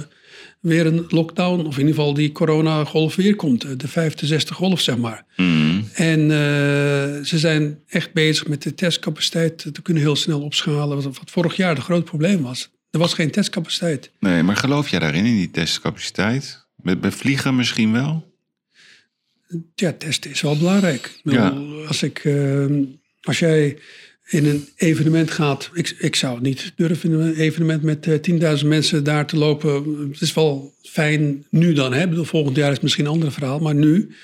weer 0.60 0.86
een 0.86 1.04
lockdown, 1.08 1.66
of 1.66 1.74
in 1.74 1.86
ieder 1.86 1.94
geval 1.94 2.14
die 2.14 2.32
coronagolf 2.32 3.16
weer 3.16 3.36
komt, 3.36 3.64
eh, 3.64 3.70
de 3.76 3.88
vijfde, 3.88 4.26
zesde 4.26 4.54
golf, 4.54 4.80
zeg 4.80 4.96
maar. 4.96 5.24
Mm. 5.36 5.88
En 5.92 6.20
eh, 6.20 7.24
ze 7.24 7.38
zijn 7.38 7.78
echt 7.86 8.12
bezig 8.12 8.48
met 8.48 8.62
de 8.62 8.74
testcapaciteit 8.74 9.58
te 9.74 9.82
kunnen 9.82 10.02
heel 10.02 10.16
snel 10.16 10.40
opschalen, 10.40 11.02
wat, 11.02 11.04
wat 11.04 11.30
vorig 11.30 11.56
jaar 11.56 11.74
het 11.74 11.84
groot 11.84 12.04
probleem 12.04 12.42
was. 12.42 12.70
Er 12.90 12.98
was 12.98 13.14
geen 13.14 13.30
testcapaciteit. 13.30 14.10
Nee, 14.20 14.42
maar 14.42 14.56
geloof 14.56 14.88
jij 14.88 14.98
daarin, 14.98 15.24
in 15.24 15.36
die 15.36 15.50
testcapaciteit? 15.50 16.66
Met, 16.76 17.00
bij 17.00 17.10
vliegen 17.10 17.56
misschien 17.56 17.92
wel? 17.92 18.28
Ja, 19.74 19.92
testen 19.92 20.30
is 20.30 20.40
wel 20.40 20.56
belangrijk. 20.56 21.20
Ik 21.24 21.32
Ja. 21.32 21.48
Als, 21.86 22.02
ik, 22.02 22.18
eh, 22.18 22.66
als 23.20 23.38
jij 23.38 23.78
in 24.30 24.46
een 24.46 24.68
evenement 24.76 25.30
gaat, 25.30 25.70
ik, 25.72 25.96
ik 25.98 26.16
zou 26.16 26.34
het 26.34 26.42
niet 26.42 26.72
durven 26.76 27.12
in 27.12 27.20
een 27.20 27.34
evenement 27.34 27.82
met 27.82 28.06
eh, 28.06 28.58
10.000 28.60 28.66
mensen 28.66 29.04
daar 29.04 29.26
te 29.26 29.36
lopen. 29.36 30.08
Het 30.10 30.20
is 30.20 30.34
wel 30.34 30.74
fijn 30.82 31.44
nu 31.50 31.72
dan, 31.72 31.92
hè? 31.92 32.02
Ik 32.02 32.08
bedoel, 32.08 32.24
volgend 32.24 32.56
jaar 32.56 32.68
is 32.68 32.74
het 32.74 32.82
misschien 32.82 33.04
een 33.04 33.10
ander 33.10 33.32
verhaal, 33.32 33.58
maar 33.58 33.74
nu 33.74 34.14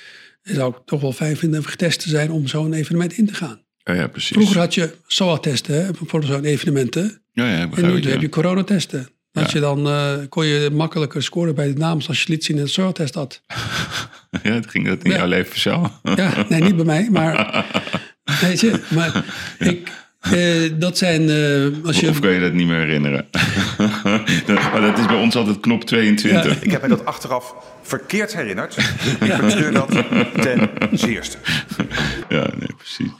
zou 0.42 0.70
ik 0.70 0.76
toch 0.84 1.00
wel 1.00 1.12
fijn 1.12 1.36
vinden 1.36 1.60
om 1.60 1.66
getest 1.66 2.00
te 2.00 2.08
zijn 2.08 2.30
om 2.30 2.46
zo'n 2.46 2.72
evenement 2.72 3.12
in 3.12 3.26
te 3.26 3.34
gaan. 3.34 3.60
Ja, 3.84 3.92
ja 3.92 4.06
precies. 4.06 4.36
Vroeger 4.36 4.58
had 4.58 4.74
je 4.74 4.94
SOA-testen 5.06 5.96
voor 6.06 6.24
zo'n 6.24 6.44
evenementen. 6.44 7.22
ja, 7.32 7.50
ja, 7.50 7.68
En 7.74 7.86
nu 7.86 7.96
ik, 7.96 8.04
heb 8.04 8.20
je 8.20 8.28
coronatesten. 8.28 9.08
Ja. 9.32 9.46
je 9.52 9.60
dan 9.60 9.86
eh, 9.88 10.14
kon 10.28 10.46
je 10.46 10.70
makkelijker 10.72 11.22
scoren 11.22 11.54
bij 11.54 11.66
de 11.72 11.78
naams 11.78 12.08
als 12.08 12.22
je 12.22 12.32
liet 12.32 12.44
zien 12.44 12.56
in 12.56 12.62
een 12.62 12.68
SOA-test 12.68 13.14
had. 13.14 13.42
Ja, 14.42 14.52
het 14.52 14.70
ging 14.70 14.86
dat 14.86 15.02
in 15.02 15.10
jouw 15.10 15.26
leven 15.26 15.60
zo? 15.60 15.90
Ja, 16.02 16.46
nee, 16.48 16.60
niet 16.60 16.76
bij 16.76 16.84
mij, 16.84 17.08
maar 17.10 17.64
weet 18.40 18.60
je, 18.60 18.80
maar 18.88 19.24
ik, 19.58 19.88
Eh, 20.20 20.70
dat 20.78 20.98
zijn, 20.98 21.28
eh, 21.28 21.84
als 21.86 22.00
je... 22.00 22.08
Of 22.08 22.20
kun 22.20 22.30
je 22.30 22.40
dat 22.40 22.52
niet 22.52 22.66
meer 22.66 22.78
herinneren? 22.78 23.26
maar 24.72 24.80
dat 24.80 24.98
is 24.98 25.06
bij 25.06 25.16
ons 25.16 25.36
altijd 25.36 25.60
knop 25.60 25.84
22. 25.84 26.62
Ik 26.62 26.70
heb 26.70 26.80
mij 26.80 26.90
dat 26.90 27.04
achteraf 27.04 27.54
verkeerd 27.82 28.34
herinnerd. 28.34 28.76
Ik 29.20 29.36
betreur 29.40 29.72
dat 29.72 29.88
ten 30.42 30.70
zeerste. 30.92 31.38
Ja, 32.28 32.50
nee, 32.58 32.74
precies. 32.76 33.10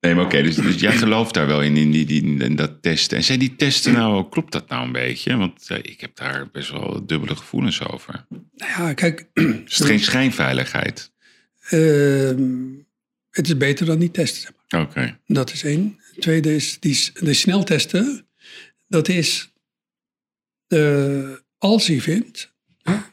Nee, 0.00 0.14
maar 0.14 0.24
oké, 0.24 0.42
dus, 0.42 0.54
dus 0.54 0.80
jij 0.80 0.92
gelooft 0.96 1.34
daar 1.34 1.46
wel 1.46 1.62
in, 1.62 1.76
in, 1.76 1.90
die, 1.90 2.06
die, 2.06 2.38
in 2.44 2.56
dat 2.56 2.82
testen. 2.82 3.16
En 3.16 3.24
zijn 3.24 3.38
die 3.38 3.56
testen 3.56 3.92
nou, 3.92 4.28
klopt 4.28 4.52
dat 4.52 4.68
nou 4.68 4.86
een 4.86 4.92
beetje? 4.92 5.36
Want 5.36 5.70
eh, 5.70 5.78
ik 5.82 6.00
heb 6.00 6.16
daar 6.16 6.48
best 6.52 6.70
wel 6.70 7.06
dubbele 7.06 7.36
gevoelens 7.36 7.88
over. 7.88 8.24
Nou 8.56 8.82
ja, 8.82 8.94
kijk, 8.94 9.26
Is 9.66 9.78
het 9.78 9.86
geen 9.86 10.00
schijnveiligheid? 10.00 11.12
ehm, 11.68 12.84
het 13.36 13.46
is 13.46 13.56
beter 13.56 13.86
dan 13.86 13.98
niet 13.98 14.14
testen. 14.14 14.54
Oké. 14.76 15.18
Dat 15.26 15.52
is 15.52 15.62
één. 15.64 16.00
Tweede 16.18 16.54
is, 16.54 16.80
die, 16.80 17.10
de 17.14 17.34
sneltesten, 17.34 18.26
dat 18.88 19.08
is, 19.08 19.52
eh, 20.66 21.30
als 21.58 21.86
je 21.86 22.00
vindt, 22.00 22.54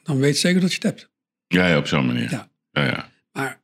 dan 0.03 0.19
weet 0.19 0.33
je 0.33 0.39
zeker 0.39 0.61
dat 0.61 0.69
je 0.69 0.75
het 0.75 0.83
hebt. 0.83 1.09
Ja, 1.47 1.67
ja, 1.67 1.77
op 1.77 1.87
zo'n 1.87 2.05
manier. 2.05 2.31
Ja. 2.31 2.51
Ja, 2.71 2.85
ja. 2.85 3.11
Maar 3.31 3.61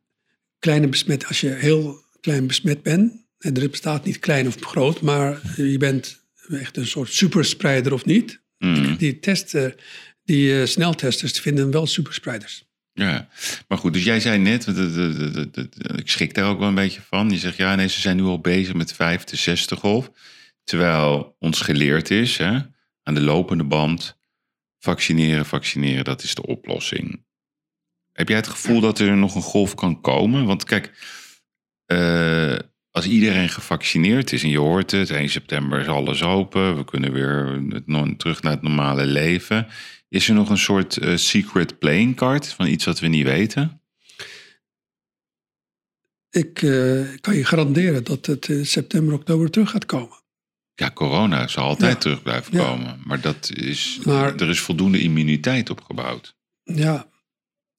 kleine 0.60 0.88
besmet, 0.88 1.26
als 1.26 1.42
je 1.42 1.50
heel 1.50 2.04
klein 2.20 2.48
besmet 2.48 2.84
bent, 2.84 3.28
en 3.38 3.56
er 3.56 3.70
bestaat 3.70 4.06
niet 4.06 4.20
klein 4.20 4.48
of 4.48 4.56
groot, 4.60 5.02
maar 5.02 5.42
je 5.56 5.78
bent 5.78 6.26
echt 6.50 6.78
een 6.78 6.88
soort 6.88 7.14
superspreider 7.14 7.94
of 7.94 8.06
niet. 8.06 8.42
Mm. 8.58 8.98
Die 8.98 9.20
testen, 9.20 9.76
die 10.24 10.60
eh, 10.60 10.66
sneltesters 10.68 11.40
vinden 11.40 11.72
wel 11.72 11.88
superspreiders. 11.88 12.69
Ja, 12.94 13.28
maar 13.68 13.78
goed, 13.78 13.94
dus 13.94 14.04
jij 14.04 14.20
zei 14.20 14.38
net, 14.38 14.64
de- 14.64 14.74
de- 14.74 14.92
de- 14.94 15.32
de- 15.32 15.50
de- 15.50 15.70
de- 15.70 15.98
ik 15.98 16.10
schrik 16.10 16.34
daar 16.34 16.50
ook 16.50 16.60
wel 16.60 16.68
een 16.68 16.76
beetje 16.76 17.02
van. 17.02 17.30
Je 17.30 17.38
zegt, 17.38 17.58
ja, 17.58 17.76
nee, 17.76 17.88
ze 17.88 18.02
zijn 18.02 18.16
nu 18.16 18.24
al 18.24 18.40
bezig 18.40 18.74
met 18.74 18.94
vijfde, 18.94 19.36
zesde 19.36 19.76
golf. 19.76 20.12
Terwijl 20.64 21.36
ons 21.40 21.62
geleerd 21.62 22.12
is, 22.12 22.38
hè, 22.38 22.60
aan 23.04 23.14
de 23.14 23.22
lopende 23.22 23.64
band, 23.64 24.18
vaccineren, 24.80 25.46
vaccineren, 25.46 26.04
dat 26.04 26.24
is 26.24 26.36
de 26.36 26.46
oplossing. 26.46 27.26
Heb 28.14 28.28
jij 28.28 28.38
het 28.38 28.48
gevoel 28.48 28.80
dat 28.80 29.00
er 29.00 29.18
nog 29.18 29.36
een 29.36 29.42
golf 29.42 29.76
kan 29.76 30.02
komen? 30.02 30.46
Want 30.46 30.64
kijk, 30.64 30.92
eh, 31.86 32.56
als 32.92 33.08
iedereen 33.08 33.50
gevaccineerd 33.50 34.32
is 34.32 34.44
en 34.44 34.50
je 34.50 34.58
hoort 34.60 34.92
het, 34.92 35.10
1 35.10 35.30
september 35.30 35.80
is 35.80 35.88
alles 35.88 36.24
open, 36.24 36.78
we 36.78 36.86
kunnen 36.86 37.14
weer 37.14 37.62
terug 38.18 38.42
naar 38.42 38.52
het 38.52 38.62
normale 38.62 39.06
leven. 39.06 39.68
Is 40.10 40.28
er 40.28 40.34
nog 40.34 40.50
een 40.50 40.58
soort 40.58 40.98
eh, 40.98 41.16
secret 41.16 41.80
playing 41.80 42.16
card 42.16 42.48
van 42.48 42.68
iets 42.68 42.86
wat 42.86 43.00
we 43.00 43.08
niet 43.08 43.24
weten? 43.26 43.82
Ik 46.30 46.62
eh, 46.62 47.08
kan 47.22 47.36
je 47.36 47.46
garanderen 47.46 48.04
dat 48.04 48.26
het 48.26 48.48
in 48.48 48.66
september, 48.66 49.14
oktober 49.14 49.50
terug 49.52 49.70
gaat 49.70 49.86
komen. 49.86 50.18
Ja, 50.76 50.92
corona 50.92 51.48
zal 51.48 51.64
altijd 51.64 51.94
Ja. 51.94 52.00
terug 52.00 52.22
blijven 52.24 52.54
Ja. 52.58 52.64
komen. 52.64 53.02
Maar, 53.06 53.22
dat 53.22 53.50
is, 53.54 54.00
Maar- 54.04 54.36
er 54.36 54.50
is 54.50 54.60
voldoende 54.60 55.02
immuniteit 55.02 55.70
opgebouwd, 55.70 56.36
Ja. 56.64 57.10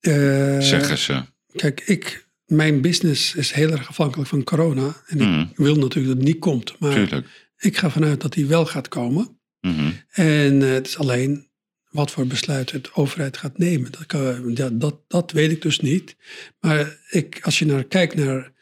Eh, 0.00 0.12
zeggen 0.60 0.98
ze. 0.98 1.22
Kijk, 1.52 1.80
ik, 1.80 2.28
mijn 2.44 2.80
business 2.80 3.34
is 3.34 3.52
heel 3.52 3.70
erg 3.70 3.88
afhankelijk 3.88 4.28
van 4.28 4.44
corona. 4.44 5.02
En 5.06 5.18
Mhm. 5.18 5.40
ik 5.40 5.56
wil 5.56 5.74
natuurlijk 5.76 6.06
dat 6.06 6.16
het 6.16 6.24
niet 6.34 6.38
komt. 6.38 6.78
Maar 6.78 6.92
Tuurlijk. 6.94 7.26
ik 7.56 7.76
ga 7.76 7.90
vanuit 7.90 8.20
dat 8.20 8.32
die 8.32 8.46
wel 8.46 8.66
gaat 8.66 8.88
komen. 8.88 9.40
Mhm. 9.60 9.90
En 10.10 10.60
het 10.60 10.86
is 10.86 10.98
alleen 10.98 11.49
wat 11.90 12.10
voor 12.10 12.26
besluit 12.26 12.70
de 12.70 12.90
overheid 12.94 13.36
gaat 13.36 13.58
nemen. 13.58 13.92
Dat, 13.92 14.06
kan, 14.06 14.54
dat, 14.78 15.00
dat 15.08 15.32
weet 15.32 15.50
ik 15.50 15.62
dus 15.62 15.80
niet. 15.80 16.16
Maar 16.60 16.98
ik, 17.10 17.38
als 17.42 17.58
je 17.58 17.66
naar, 17.66 17.84
kijkt 17.84 18.14
naar, 18.14 18.52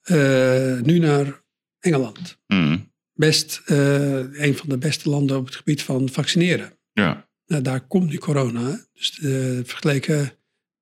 eh, 0.00 0.80
nu 0.80 0.98
naar 0.98 1.42
Engeland. 1.80 2.38
Mhm. 2.46 2.78
Best 3.14 3.62
eh, 3.64 4.42
een 4.44 4.56
van 4.56 4.68
de 4.68 4.78
beste 4.78 5.08
landen 5.08 5.36
op 5.36 5.46
het 5.46 5.56
gebied 5.56 5.82
van 5.82 6.08
vaccineren. 6.08 6.78
Ja, 6.92 7.28
Nou, 7.46 7.62
daar 7.62 7.80
komt 7.80 8.10
nu 8.10 8.18
corona. 8.18 8.86
Dus 8.94 9.18
eh, 9.18 9.30
vergeleken 9.64 10.32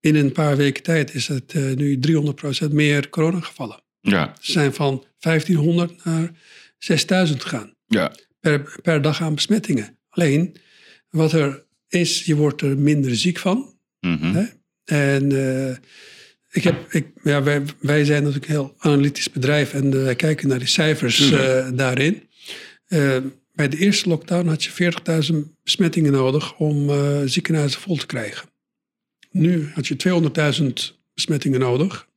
in 0.01 0.15
een 0.15 0.33
paar 0.33 0.57
weken 0.57 0.83
tijd 0.83 1.15
is 1.15 1.29
het 1.29 1.55
nu 1.55 2.01
300% 2.69 2.71
meer 2.71 3.09
coronagevallen. 3.09 3.83
ja, 4.01 4.35
Ze 4.41 4.53
zijn 4.53 4.75
van 4.75 5.05
1500 5.19 6.05
naar 6.05 6.31
6000 6.79 7.43
gegaan 7.43 7.75
ja. 7.87 8.13
per, 8.41 8.79
per 8.83 9.03
dag 9.03 9.23
aan 9.23 9.35
besmettingen. 9.35 9.99
Alleen, 10.09 10.57
wat 11.09 11.33
er 11.33 11.66
is, 11.89 12.25
je 12.25 12.37
wordt 12.37 12.63
er 12.63 12.79
minder 12.79 13.17
ziek 13.17 13.39
van. 13.39 13.79
Mhm. 14.01 14.35
Hè? 14.35 14.45
En 14.85 15.33
eh, 15.33 15.77
ik 16.51 16.63
heb, 16.63 16.93
ik, 16.93 17.07
ja, 17.23 17.43
wij, 17.43 17.63
wij 17.81 18.05
zijn 18.05 18.23
natuurlijk 18.23 18.49
een 18.49 18.55
heel 18.55 18.75
analytisch 18.79 19.31
bedrijf 19.31 19.73
en 19.73 19.93
eh, 19.93 20.03
wij 20.03 20.17
kijken 20.17 20.49
naar 20.49 20.59
die 20.59 20.69
cijfers 20.69 21.31
eh, 21.31 21.69
daarin. 21.75 22.23
Bij 23.53 23.69
de 23.69 23.79
eerste 23.79 24.09
lockdown 24.09 24.49
had 24.49 24.65
je 24.65 24.93
40.000 25.33 25.37
besmettingen 25.63 26.13
nodig 26.13 26.57
om 26.57 26.91
ziekenhuizen 27.29 27.81
vol 27.81 27.97
te 27.97 28.07
krijgen. 28.07 28.49
Nu 29.31 29.71
had 29.75 29.87
je 29.87 29.97
200.000 30.61 30.97
besmettingen 31.15 31.61
nodig 31.61 32.09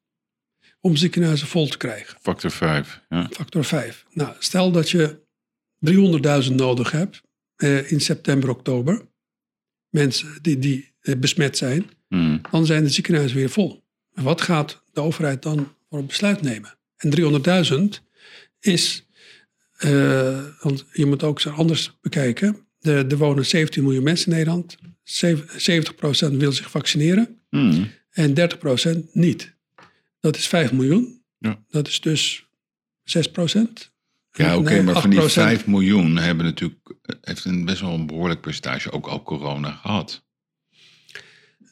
om 0.82 0.96
ziekenhuizen 0.96 1.48
vol 1.48 1.68
te 1.68 1.78
krijgen. 1.78 2.18
Factor 2.22 2.52
5. 2.52 3.02
Ja. 3.10 3.28
Factor 3.32 3.64
5. 3.64 4.06
Nou, 4.14 4.36
stel 4.40 4.72
dat 4.72 4.90
je 4.90 5.20
300.000 6.50 6.56
nodig 6.56 6.92
hebt 6.92 7.22
eh, 7.56 7.92
in 7.92 8.00
september, 8.00 8.50
oktober. 8.50 9.02
Mensen 9.90 10.38
die, 10.42 10.60
die 10.60 10.92
eh, 11.02 11.16
besmet 11.16 11.58
zijn. 11.58 11.90
Mhm. 12.10 12.38
Dan 12.52 12.66
zijn 12.66 12.84
de 12.84 12.90
ziekenhuizen 12.90 13.38
weer 13.38 13.50
vol. 13.50 13.84
En 14.14 14.24
wat 14.24 14.42
gaat 14.42 14.84
de 14.94 15.02
overheid 15.02 15.42
dan 15.42 15.74
voor 15.90 16.00
een 16.00 16.06
besluit 16.06 16.42
nemen? 16.42 16.78
En 16.98 17.10
300.000 17.10 18.02
is, 18.60 19.06
eh, 19.78 20.44
want 20.62 20.86
je 20.94 21.06
moet 21.06 21.24
ook 21.24 21.40
zo 21.42 21.50
anders 21.50 21.98
bekijken. 22.02 22.68
Er, 22.82 23.08
er 23.12 23.18
wonen 23.18 23.46
17 23.46 23.84
miljoen 23.84 24.04
mensen 24.04 24.32
in 24.32 24.38
Nederland. 24.38 24.78
Zev- 25.04 25.58
70% 25.58 26.38
wil 26.38 26.52
zich 26.52 26.70
vaccineren 26.72 27.40
Mhm. 27.50 27.84
en 28.10 28.34
30% 28.34 29.14
niet. 29.14 29.56
Dat 30.20 30.36
is 30.36 30.48
5 30.48 30.72
miljoen. 30.72 31.24
Ja. 31.38 31.64
Dat 31.70 31.88
is 31.88 32.02
dus 32.02 32.48
6%. 33.04 33.89
Ja, 34.46 34.58
oké, 34.58 34.82
maar 34.82 35.02
van 35.02 35.10
die 35.10 35.22
8%. 35.22 35.24
5 35.24 35.68
miljoen 35.68 36.18
hebben 36.18 36.46
natuurlijk, 36.46 36.94
heeft 37.22 37.46
een 37.46 37.66
best 37.66 37.82
wel 37.82 37.94
een 37.94 38.06
behoorlijk 38.06 38.42
percentage 38.42 38.92
ook 38.92 39.08
al 39.08 39.24
corona 39.24 39.72
gehad. 39.72 40.28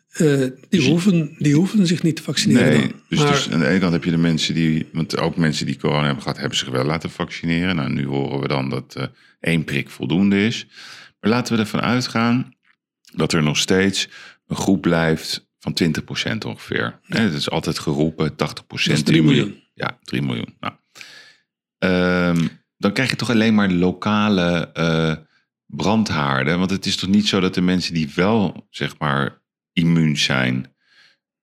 Eh, 0.10 0.44
die, 0.70 0.90
hoeven, 0.90 1.36
die 1.38 1.56
hoeven 1.56 1.88
zich 1.88 2.04
niet 2.04 2.16
te 2.16 2.24
vaccineren. 2.24 2.68
Nee, 2.68 2.80
dan. 2.80 3.02
dus, 3.10 3.20
maar 3.20 3.32
dus 3.32 3.50
aan 3.50 3.60
de 3.60 3.68
ene 3.68 3.80
kant 3.80 3.94
heb 3.94 4.04
je 4.04 4.12
de 4.12 4.18
mensen 4.18 4.54
die, 4.54 4.90
want 4.94 5.18
ook 5.18 5.36
mensen 5.36 5.66
die 5.66 5.78
corona 5.78 6.06
hebben 6.06 6.22
gehad, 6.22 6.38
hebben 6.38 6.58
zich 6.58 6.70
wel 6.70 6.86
laten 6.86 7.10
vaccineren. 7.10 7.76
Nou, 7.76 7.90
nu 7.90 8.06
horen 8.06 8.40
we 8.40 8.48
dan 8.48 8.70
dat 8.70 8.96
eh, 8.96 9.04
één 9.40 9.64
prik 9.64 9.90
voldoende 9.90 10.46
is. 10.46 10.68
Maar 11.20 11.32
laten 11.32 11.56
we 11.56 11.62
ervan 11.62 11.82
uitgaan 11.82 12.56
dat 13.14 13.34
er 13.34 13.44
nog 13.44 13.58
steeds 13.58 14.10
een 14.48 14.56
groep 14.56 14.82
blijft 14.82 15.48
van 15.60 15.78
20% 16.34 16.38
ongeveer. 16.46 17.00
Het 17.02 17.34
is 17.34 17.50
altijd 17.50 17.80
geroepen, 17.80 18.32
80%. 18.32 18.36
Dat 18.36 18.80
is 18.80 19.04
3 19.04 19.24
miljoen. 19.24 19.64
Ja, 19.74 20.00
3 20.04 20.22
miljoen. 20.22 20.56
Nou, 20.60 20.74
Ehm, 21.78 22.48
dan 22.78 22.94
krijg 22.94 23.10
je 23.10 23.16
toch 23.16 23.30
alleen 23.30 23.56
maar 23.56 23.72
lokale 23.72 24.72
eh, 24.74 25.16
brandhaarden. 25.66 26.60
Want 26.60 26.72
het 26.72 26.86
is 26.86 26.96
toch 26.96 27.10
niet 27.10 27.28
zo 27.28 27.40
dat 27.40 27.54
de 27.54 27.62
mensen 27.62 27.94
die 27.94 28.12
wel, 28.16 28.68
zeg 28.70 28.98
maar, 28.98 29.42
immuun 29.74 30.18
zijn, 30.18 30.76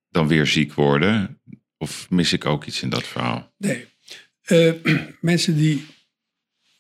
dan 0.09 0.29
weer 0.29 0.47
ziek 0.47 0.75
worden? 0.75 1.41
Of 1.79 2.11
mis 2.11 2.33
ik 2.33 2.47
ook 2.47 2.65
iets 2.65 2.83
in 2.83 2.89
dat 2.89 3.07
verhaal? 3.07 3.53
nee. 3.57 3.93
Eh, 4.45 4.73
mensen 5.21 5.57
die 5.57 5.87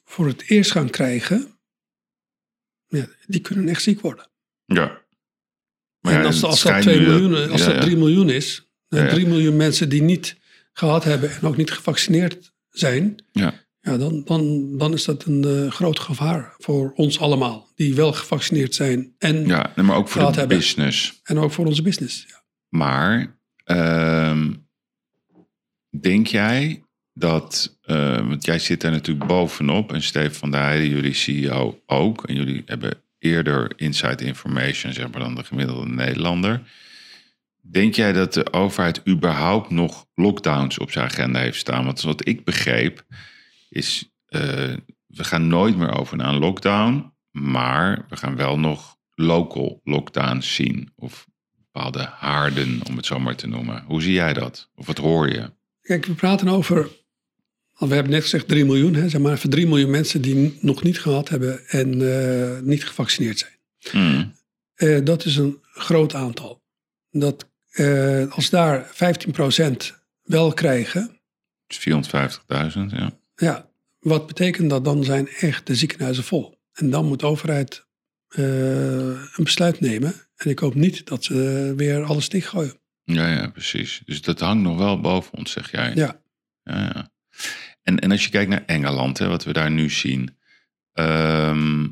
voor 0.05 0.27
het 0.27 0.51
eerst 0.51 0.71
gaan 0.71 0.91
krijgen, 0.91 1.59
ja, 2.87 3.07
die 3.27 3.41
kunnen 3.41 3.69
echt 3.69 3.83
ziek 3.83 4.01
worden. 4.01 4.31
Ja. 4.65 5.03
en 6.01 6.25
als, 6.25 6.41
dat, 6.41 6.57
schijnt 6.57 6.83
2 6.83 6.99
nu 6.99 7.07
miljoen, 7.07 7.51
als 7.51 7.61
ja, 7.61 7.67
dat 7.67 7.75
ja. 7.75 7.81
3 7.81 7.97
miljoen 7.97 8.31
is, 8.31 8.69
Ja, 8.89 9.05
ja. 9.05 9.11
3 9.11 9.27
miljoen 9.27 9.57
mensen 9.57 9.89
die 9.89 10.03
niet 10.03 10.37
gehad 10.73 11.05
hebben 11.05 11.31
en 11.31 11.43
ook 11.43 11.57
niet 11.57 11.71
gevaccineerd 11.71 12.55
zijn, 12.71 13.25
Ja. 13.33 13.64
Ja, 13.85 13.97
dan, 13.97 14.22
dan, 14.24 14.68
dan 14.78 14.93
is 14.93 15.05
dat 15.05 15.24
een 15.24 15.45
eh, 15.45 15.70
groot 15.70 15.99
gevaar 15.99 16.55
voor 16.59 16.93
ons 16.95 17.20
allemaal, 17.20 17.68
die 17.74 17.95
wel 17.95 18.12
gevaccineerd 18.12 18.74
zijn 18.74 19.14
en, 19.18 19.47
Ja, 19.47 19.72
maar 19.76 19.97
ook 19.97 20.09
voor 20.09 20.20
de 20.32 20.39
hebben. 20.39 20.57
business. 20.59 21.20
en 21.22 21.39
ook 21.39 21.53
voor 21.53 21.66
onze 21.66 21.82
business. 21.82 22.24
Ja. 22.28 22.43
Maar 22.68 23.37
ehm, 23.64 24.53
denk 26.01 26.26
jij 26.26 26.82
dat, 27.12 27.78
eh, 27.82 28.28
want 28.28 28.45
jij 28.45 28.59
zit 28.59 28.80
daar 28.80 28.91
natuurlijk 28.91 29.26
bovenop 29.26 29.93
en 29.93 30.03
Steve 30.03 30.35
van 30.35 30.51
der 30.51 30.61
Heijden, 30.61 30.89
jullie 30.89 31.14
CEO 31.14 31.80
ook, 31.87 32.28
en 32.28 32.35
jullie 32.35 32.62
hebben 32.66 33.03
eerder 33.18 33.72
inside 33.76 34.24
information 34.24 34.93
zeg 34.93 35.11
maar, 35.11 35.20
dan 35.20 35.35
de 35.35 35.45
gemiddelde 35.45 35.89
Nederlander. 35.89 36.62
Denk 37.61 37.95
jij 37.95 38.12
dat 38.12 38.35
de 38.35 38.53
overheid 38.53 39.09
überhaupt 39.09 39.70
nog 39.70 40.07
lockdowns 40.14 40.78
op 40.78 40.91
zijn 40.91 41.05
agenda 41.05 41.39
heeft 41.39 41.59
staan? 41.59 41.85
Want 41.85 42.01
wat 42.01 42.28
ik 42.28 42.45
begreep 42.45 43.05
is, 43.75 44.11
eh, 44.27 44.41
we 45.07 45.25
gaan 45.25 45.49
nooit 45.49 45.77
meer 45.77 45.99
over 45.99 46.16
naar 46.16 46.29
een 46.29 46.39
lockdown, 46.39 47.12
maar 47.31 48.07
we 48.09 48.16
gaan 48.16 48.37
wel 48.37 48.59
nog 48.59 48.97
local 49.14 49.81
lockdowns 49.85 50.55
zien. 50.55 50.93
Of 50.97 51.27
bepaalde 51.57 52.09
haarden, 52.16 52.81
om 52.89 52.97
het 52.97 53.07
zo 53.07 53.18
maar 53.18 53.37
te 53.37 53.47
noemen. 53.47 53.85
Hoe 53.87 54.03
zie 54.03 54.12
jij 54.12 54.33
dat? 54.33 54.70
Of 54.75 54.87
wat 54.87 54.99
hoor 54.99 55.29
je? 55.29 55.53
Kijk, 55.81 56.07
we 56.07 56.14
praten 56.14 56.49
over 56.49 56.89
we 57.79 57.95
hebben 57.95 58.12
net 58.12 58.22
gezegd 58.22 58.49
3 58.49 58.64
miljoen, 58.64 58.95
hè, 58.95 59.09
zeg 59.09 59.20
maar, 59.20 59.39
voor 59.39 59.51
3 59.51 59.66
miljoen 59.66 59.91
mensen 59.91 60.22
die 60.22 60.59
nog 60.61 60.83
niet 60.83 61.01
gehad 61.01 61.29
hebben 61.29 61.68
en 61.68 62.16
eh, 62.16 62.61
niet 62.61 62.85
gevaccineerd 62.85 63.39
zijn. 63.39 63.53
Hmm. 63.91 64.35
Eh, 64.75 65.05
dat 65.05 65.25
is 65.25 65.37
een 65.37 65.59
groot 65.62 66.14
aantal. 66.14 66.62
Dat, 67.11 67.49
eh, 67.70 68.33
als 68.33 68.51
daar 68.51 68.91
15% 68.93 69.95
wel 70.22 70.53
krijgen, 70.53 71.18
Dus 71.66 71.79
450.000, 71.79 72.91
ja. 72.91 73.12
Ja, 73.35 73.70
wat 73.99 74.26
betekent 74.26 74.70
dat? 74.70 74.85
Dan 74.85 75.05
zijn 75.05 75.28
echt 75.28 75.66
de 75.66 75.74
ziekenhuizen 75.74 76.24
vol. 76.24 76.59
En 76.72 76.91
dan 76.91 77.07
moet 77.07 77.20
de 77.20 77.26
overheid 77.26 77.87
eh, 78.28 78.45
een 78.45 79.45
besluit 79.45 79.80
nemen. 79.80 80.14
En 80.37 80.51
ik 80.51 80.59
hoop 80.59 80.74
niet 80.74 81.07
dat 81.07 81.24
ze 81.24 81.72
weer 81.76 82.05
alles 82.05 82.28
dichtgooien. 82.28 82.78
Ja, 83.05 83.28
ja, 83.28 83.49
precies. 83.49 84.03
Dus 84.05 84.22
dat 84.22 84.41
hangt 84.41 84.62
nog 84.62 84.78
wel 84.78 85.01
boven 85.01 85.39
ons, 85.39 85.53
zeg 85.53 85.70
jij. 85.70 85.93
Ja, 85.95 86.20
Ja, 86.62 86.80
ja. 86.95 87.12
En, 87.82 87.99
en 87.99 88.11
als 88.11 88.24
je 88.24 88.30
kijkt 88.30 88.51
naar 88.51 88.64
Engeland, 88.66 89.18
hè, 89.18 89.28
wat 89.28 89.45
we 89.45 89.53
daar 89.53 89.70
nu 89.70 89.91
zien. 89.91 90.37
ehm, 90.93 91.87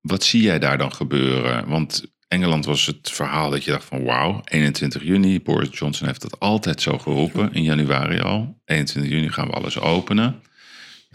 wat 0.00 0.24
zie 0.24 0.42
jij 0.42 0.58
daar 0.58 0.78
dan 0.78 0.92
gebeuren? 0.92 1.68
Want 1.68 2.04
Engeland 2.28 2.64
was 2.64 2.86
het 2.86 3.10
verhaal 3.10 3.50
dat 3.50 3.64
je 3.64 3.70
dacht 3.70 3.84
van 3.84 4.04
wauw, 4.04 4.40
21 4.44 5.02
juni. 5.02 5.40
Boris 5.42 5.78
Johnson 5.78 6.06
heeft 6.06 6.22
dat 6.22 6.40
altijd 6.40 6.80
zo 6.82 6.98
geroepen, 6.98 7.52
in 7.52 7.62
januari 7.62 8.20
al. 8.20 8.60
21 8.64 9.12
juni 9.12 9.28
gaan 9.28 9.46
we 9.46 9.52
alles 9.52 9.78
openen. 9.78 10.42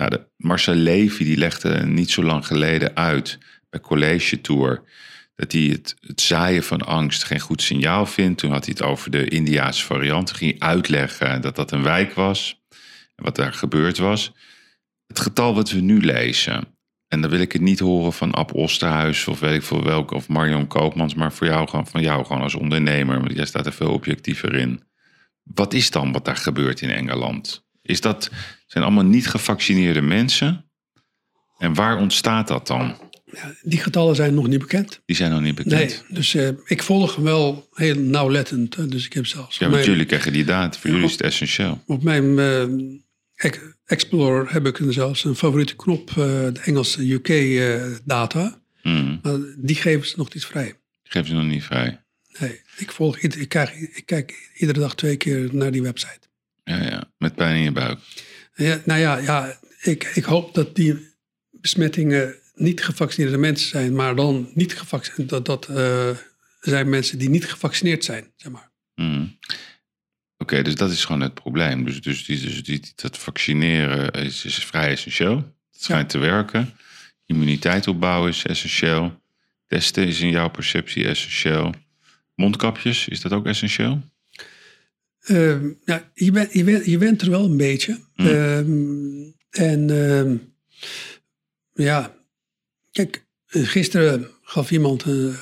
De, 0.05 0.27
Marcel 0.37 0.73
Levy 0.73 1.23
die 1.23 1.37
legde 1.37 1.85
niet 1.85 2.09
zo 2.09 2.23
lang 2.23 2.45
geleden 2.45 2.95
uit 2.95 3.37
bij 3.69 3.79
College 3.79 4.41
Tour... 4.41 4.83
dat 5.35 5.51
hij 5.51 5.61
het, 5.61 5.95
zaaien 6.15 6.63
van 6.63 6.81
angst 6.81 7.23
geen 7.23 7.39
goed 7.39 7.61
signaal 7.61 8.05
vindt. 8.05 8.39
Toen 8.39 8.51
had 8.51 8.65
hij 8.65 8.73
het 8.77 8.87
over 8.87 9.11
de 9.11 9.29
Indiaanse 9.29 9.85
variant. 9.85 10.31
Ging 10.31 10.59
hij 10.59 10.69
uitleggen 10.69 11.41
dat 11.41 11.55
dat 11.55 11.71
een 11.71 11.83
wijk 11.83 12.13
was 12.13 12.61
en 13.15 13.23
wat 13.23 13.35
daar 13.35 13.53
gebeurd 13.53 13.97
was. 13.97 14.33
Het 15.07 15.19
getal 15.19 15.55
wat 15.55 15.71
we 15.71 15.79
nu 15.79 16.01
lezen, 16.01 16.77
en 17.07 17.21
dan 17.21 17.29
wil 17.29 17.39
ik 17.39 17.51
het 17.51 17.61
niet 17.61 17.79
horen 17.79 18.13
van 18.13 18.33
Ab 18.33 18.53
Osterhuis 18.53 19.27
of 19.27 19.39
weet 19.39 19.55
ik 19.55 19.63
veel 19.63 19.83
welke, 19.83 20.15
of 20.15 20.27
Marion 20.27 20.67
Koopmans, 20.67 21.13
maar 21.13 21.33
voor 21.33 21.47
jou 21.47 21.67
gewoon, 21.67 21.87
van 21.87 22.01
jou 22.01 22.25
gewoon 22.25 22.41
als 22.41 22.55
ondernemer, 22.55 23.19
want 23.19 23.35
jij 23.35 23.45
staat 23.45 23.65
er 23.65 23.73
veel 23.73 23.91
objectiever 23.91 24.55
in. 24.55 24.83
Wat 25.43 25.73
is 25.73 25.91
dan 25.91 26.11
wat 26.11 26.25
daar 26.25 26.35
gebeurt 26.35 26.81
in 26.81 26.89
Engeland? 26.89 27.66
Is 27.87 28.01
dat, 28.01 28.29
zijn 28.67 28.83
allemaal 28.83 29.03
niet 29.03 29.27
gevaccineerde 29.27 30.01
mensen? 30.01 30.65
En 31.57 31.73
waar 31.73 31.97
ontstaat 31.97 32.47
dat 32.47 32.67
dan? 32.67 32.97
ja, 33.31 33.53
die 33.61 33.79
getallen 33.79 34.15
zijn 34.15 34.33
nog 34.33 34.47
niet 34.47 34.59
bekend. 34.59 35.01
Die 35.05 35.15
zijn 35.15 35.31
nog 35.31 35.41
niet 35.41 35.55
bekend. 35.55 35.73
Nee, 35.73 35.95
dus 36.17 36.33
eh, 36.35 36.49
ik 36.65 36.83
volg 36.83 37.15
wel 37.15 37.67
heel 37.73 37.95
nauwlettend. 37.99 38.75
hè. 38.75 38.87
Dus 38.87 39.05
ik 39.05 39.13
heb 39.13 39.25
zelfs 39.25 39.57
Ja, 39.57 39.69
want 39.69 39.85
jullie 39.85 40.05
krijgen 40.05 40.33
die 40.33 40.43
data. 40.45 40.79
Voor 40.79 40.89
jullie 40.89 41.05
is 41.05 41.11
het 41.11 41.21
essentieel. 41.21 41.83
op 41.85 42.03
mijn 42.03 42.39
eh, 42.39 42.63
Ex- 43.35 43.59
Explorer 43.85 44.51
heb 44.53 44.65
ik 44.65 44.79
een, 44.79 44.93
zelfs 44.93 45.23
een 45.23 45.35
favoriete 45.35 45.75
knop, 45.75 46.09
eh, 46.09 46.15
de 46.15 46.59
Engelse 46.63 47.11
UK-data. 47.13 48.61
Hmm. 48.81 49.19
maar 49.23 49.37
die 49.57 49.75
geven 49.75 50.07
ze 50.07 50.13
nog 50.17 50.33
niet 50.33 50.45
vrij. 50.45 50.73
Geef 51.03 51.27
ze 51.27 51.33
nog 51.33 51.45
niet 51.45 51.63
vrij. 51.63 52.03
Nee, 52.39 52.61
ik, 52.77 52.91
volg, 52.91 53.17
ik, 53.17 53.49
kijk, 53.49 53.69
ik 53.93 54.05
kijk 54.05 54.49
iedere 54.57 54.79
dag 54.79 54.95
twee 54.95 55.17
keer 55.17 55.49
naar 55.51 55.71
die 55.71 55.81
website. 55.81 56.19
Ja, 56.67 56.83
ja. 56.83 57.03
Met 57.17 57.35
pijn 57.35 57.55
in 57.55 57.63
je 57.63 57.71
buik. 57.71 57.99
Ja, 58.55 58.81
nou 58.85 58.99
ja, 58.99 59.17
ja 59.17 59.59
ik, 59.81 60.03
ik 60.03 60.23
hoop 60.23 60.53
dat 60.53 60.75
die 60.75 61.15
besmettingen 61.51 62.35
niet 62.55 62.83
gevaccineerde 62.83 63.37
mensen 63.37 63.69
zijn, 63.69 63.95
maar 63.95 64.15
dan 64.15 64.51
niet 64.53 64.77
gevaccineerd. 64.77 65.29
Dat, 65.29 65.45
dat 65.45 65.67
eh, 65.67 66.09
zijn 66.59 66.89
mensen 66.89 67.17
die 67.17 67.29
niet 67.29 67.45
gevaccineerd 67.45 68.03
zijn, 68.03 68.31
zeg 68.35 68.51
maar. 68.51 68.71
Hmm. 68.93 69.37
Oké, 70.37 70.61
dus 70.61 70.75
dat 70.75 70.91
is 70.91 71.05
gewoon 71.05 71.21
het 71.21 71.33
probleem. 71.33 71.85
Dus, 71.85 72.01
dus, 72.01 72.25
die, 72.25 72.39
dus 72.39 72.63
die, 72.63 72.81
dat 72.95 73.17
vaccineren 73.17 74.11
is, 74.11 74.45
is 74.45 74.65
vrij 74.65 74.89
essentieel. 74.89 75.35
Het 75.71 75.83
schijnt 75.83 76.09
te 76.09 76.17
werken. 76.17 76.73
Immuniteit 77.25 77.87
opbouwen 77.87 78.29
is 78.29 78.45
essentieel. 78.45 79.21
Testen 79.67 80.07
is 80.07 80.19
in 80.19 80.29
jouw 80.29 80.49
perceptie 80.49 81.07
essentieel. 81.07 81.73
Mondkapjes, 82.35 83.07
is 83.07 83.21
dat 83.21 83.31
ook 83.31 83.45
essentieel? 83.45 84.01
Ehm, 85.27 85.69
ja, 85.85 86.11
je, 86.13 86.31
bent, 86.31 86.53
je, 86.53 86.63
bent, 86.63 86.85
je 86.85 86.97
bent 86.97 87.21
er 87.21 87.29
wel 87.29 87.43
een 87.45 87.57
beetje. 87.57 87.99
Mm. 88.15 88.25
Ehm, 88.27 89.31
en 89.49 89.89
ehm, 89.89 90.35
ja, 91.73 92.15
kijk, 92.91 93.25
eh, 93.47 93.67
gisteren 93.67 94.27
gaf 94.41 94.71
iemand 94.71 95.03
eh, 95.03 95.35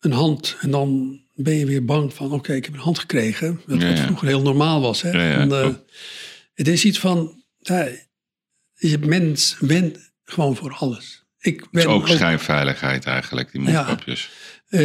een 0.00 0.12
hand 0.12 0.56
en 0.60 0.70
dan 0.70 1.20
ben 1.34 1.54
je 1.54 1.66
weer 1.66 1.84
bang 1.84 2.14
van, 2.14 2.32
oké, 2.32 2.52
ik 2.54 2.64
heb 2.64 2.74
een 2.74 2.80
hand 2.80 2.98
gekregen. 2.98 3.60
Wat, 3.66 3.80
Ja, 3.80 3.96
vroeger 3.96 4.28
heel 4.28 4.42
normaal 4.42 4.80
was. 4.80 5.02
Hè? 5.02 5.10
Ja, 5.10 5.38
En, 5.38 5.52
eh, 5.52 5.74
het 6.54 6.68
is 6.68 6.84
iets 6.84 6.98
van, 6.98 7.44
ja, 7.58 7.88
je 8.74 8.98
mens 8.98 9.56
bent 9.60 10.12
gewoon 10.24 10.56
voor 10.56 10.72
alles. 10.74 11.24
Ik 11.40 11.70
ben 11.70 11.82
is 11.82 11.88
ook 11.88 12.08
schijnveiligheid 12.08 13.04
eigenlijk, 13.04 13.52
die 13.52 13.60
mondkapjes. 13.60 14.30
eh, 14.68 14.80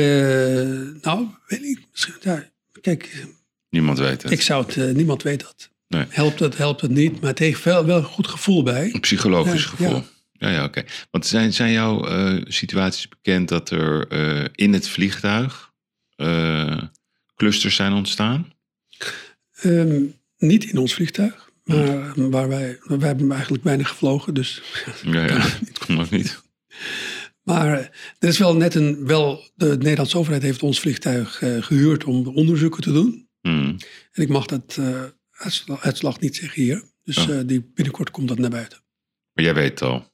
nou, 1.02 1.28
weet 1.48 1.64
ik, 1.64 1.80
kijk, 2.82 3.26
Niemand 3.74 3.98
weet 3.98 4.22
het. 4.24 4.32
ik 4.32 4.42
zou 4.42 4.66
het, 4.66 4.78
eh, 4.78 4.92
niemand 4.92 5.24
weet 5.24 5.42
dat. 5.42 5.70
Nee. 5.88 6.06
Helpt 6.10 6.40
het, 6.40 6.58
helpt 6.58 6.82
het 6.82 6.92
niet, 6.92 7.22
maar 7.22 7.30
het 7.30 7.40
heeft 7.40 7.64
wel, 7.64 7.86
wel 7.86 7.98
een 7.98 8.04
goed 8.04 8.28
gevoel 8.28 8.64
bij. 8.64 8.90
Een 8.94 9.00
psychologisch 9.00 9.66
gevoel. 9.66 9.96
ja. 9.96 10.04
Ja, 10.32 10.50
ja, 10.50 10.64
oké. 10.64 10.84
Want 11.12 11.26
zijn, 11.26 11.54
zijn 11.54 11.72
jouw 11.72 12.08
eh, 12.08 12.42
situaties 12.48 13.08
bekend 13.08 13.50
dat 13.50 13.70
er 13.70 14.08
eh, 14.08 14.46
in 14.56 14.74
het 14.74 14.90
vliegtuig 14.90 15.72
clusters 17.36 17.76
zijn 17.76 17.94
ontstaan? 17.94 18.54
Ehm, 19.62 20.02
niet 20.38 20.64
in 20.64 20.78
ons 20.78 20.94
vliegtuig, 20.94 21.50
maar 21.64 22.30
waar 22.30 22.50
wij, 22.50 22.78
wij 22.84 23.08
hebben 23.08 23.32
eigenlijk 23.32 23.64
weinig 23.64 23.90
gevlogen. 23.90 24.34
Dus. 24.34 24.62
Ja, 25.04 25.26
ja. 25.26 25.38
dat 25.38 25.86
komt 25.86 25.98
nog 25.98 26.10
niet. 26.10 26.42
Maar 27.44 27.92
er 28.20 28.30
is 28.30 28.38
wel 28.38 28.56
net 28.56 28.76
een, 28.76 29.08
wel, 29.08 29.50
de 29.56 29.78
Nederlandse 29.78 30.18
overheid 30.18 30.42
heeft 30.42 30.64
ons 30.64 30.80
vliegtuig 30.80 31.42
eh, 31.42 31.62
gehuurd 31.62 32.04
om 32.04 32.28
onderzoeken 32.28 32.82
te 32.82 32.92
doen. 32.92 33.23
Hmm. 33.44 33.78
En 34.12 34.24
ik 34.24 34.30
mag 34.30 34.46
dat 34.46 34.76
eh, 34.80 35.04
uitslag, 35.32 35.82
uitslag 35.84 36.20
niet 36.20 36.36
zeggen 36.36 36.62
hier. 36.64 36.84
Dus 37.04 37.18
Oh. 37.18 37.40
eh, 37.40 37.48
die, 37.48 37.62
binnenkort 37.74 38.12
komt 38.12 38.28
dat 38.28 38.38
naar 38.38 38.50
buiten. 38.50 38.82
Maar 39.34 39.46
jij 39.46 39.54
weet 39.54 39.70
het 39.70 39.82
al. 39.82 40.12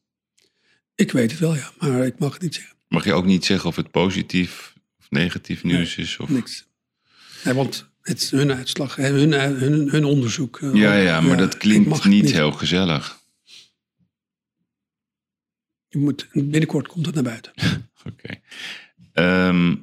Ik 0.96 1.12
weet 1.12 1.32
het 1.32 1.40
wel, 1.40 1.56
ja, 1.56 1.72
maar 1.80 2.06
ik 2.06 2.20
mag 2.20 2.34
het 2.34 2.42
niet 2.42 2.56
zeggen. 2.56 2.76
Mag 2.88 3.04
je 3.06 3.14
ook 3.14 3.26
niet 3.26 3.46
zeggen 3.46 3.70
of 3.70 3.76
het 3.76 3.92
positief 3.92 4.74
of 5.00 5.10
negatief 5.10 5.64
nieuws 5.64 5.96
is? 5.98 6.18
Of... 6.18 6.30
Niks. 6.30 6.68
Nee, 7.44 7.54
want 7.54 7.90
het 8.02 8.22
is 8.22 8.32
hun 8.32 8.52
uitslag, 8.54 8.96
hè, 8.96 9.08
hun, 9.10 9.32
hun, 9.34 9.90
hun 9.90 10.04
onderzoek. 10.04 10.60
eh, 10.62 10.74
Ja, 10.74 10.94
ja, 10.96 11.22
maar 11.22 11.38
dat 11.38 11.58
klinkt 11.58 12.06
niet, 12.06 12.32
heel 12.32 12.52
gezellig. 12.52 13.20
Je 15.88 15.98
moet, 15.98 16.28
binnenkort 16.32 16.88
komt 16.88 17.06
het 17.06 17.16
naar 17.16 17.24
buiten. 17.24 17.54
Oké. 18.12 18.42
Ehm, 19.14 19.76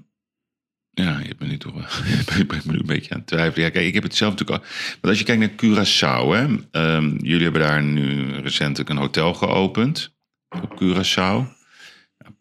ja, 1.05 1.21
je 1.27 1.35
bent 1.39 1.51
nu 1.51 1.59
toch 1.59 1.73
wel 1.73 1.83
me 2.47 2.73
nu 2.73 2.79
een 2.79 2.87
beetje 2.87 3.11
aan 3.13 3.19
het 3.19 3.27
twijfelen. 3.27 3.65
Ja, 3.65 3.71
kijk, 3.71 3.87
ik 3.87 3.95
heb 3.95 4.03
het 4.03 4.15
zelf 4.15 4.31
natuurlijk 4.31 4.63
al. 4.63 4.69
Want 4.91 5.07
als 5.07 5.19
je 5.19 5.25
kijkt 5.25 5.41
naar 5.41 5.85
Curaçao, 5.85 6.29
hè, 6.29 6.57
ehm, 6.71 7.17
jullie 7.17 7.43
hebben 7.43 7.61
daar 7.61 7.83
nu 7.83 8.35
recentelijk 8.37 8.91
een 8.91 8.97
hotel 8.97 9.35
geopend 9.35 10.17
op 10.49 10.83
Curaçao. 10.83 11.55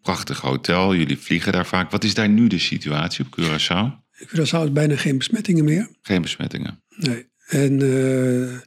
Prachtig 0.02 0.40
hotel, 0.40 0.96
jullie 0.96 1.18
vliegen 1.18 1.52
daar 1.52 1.66
vaak. 1.66 1.92
Wat 1.92 2.04
is 2.04 2.14
daar 2.14 2.30
nu 2.30 2.48
de 2.48 2.60
situatie 2.60 3.26
op 3.26 3.40
Curaçao? 3.40 4.04
Ik 4.18 4.30
vind 4.30 4.52
er 4.52 4.72
bijna 4.72 4.96
geen 4.96 5.18
besmettingen 5.18 5.64
meer. 5.64 5.90
Geen 6.02 6.22
besmettingen. 6.22 6.84
Nee. 6.90 7.30
En 7.46 7.82
eh, 7.82 8.60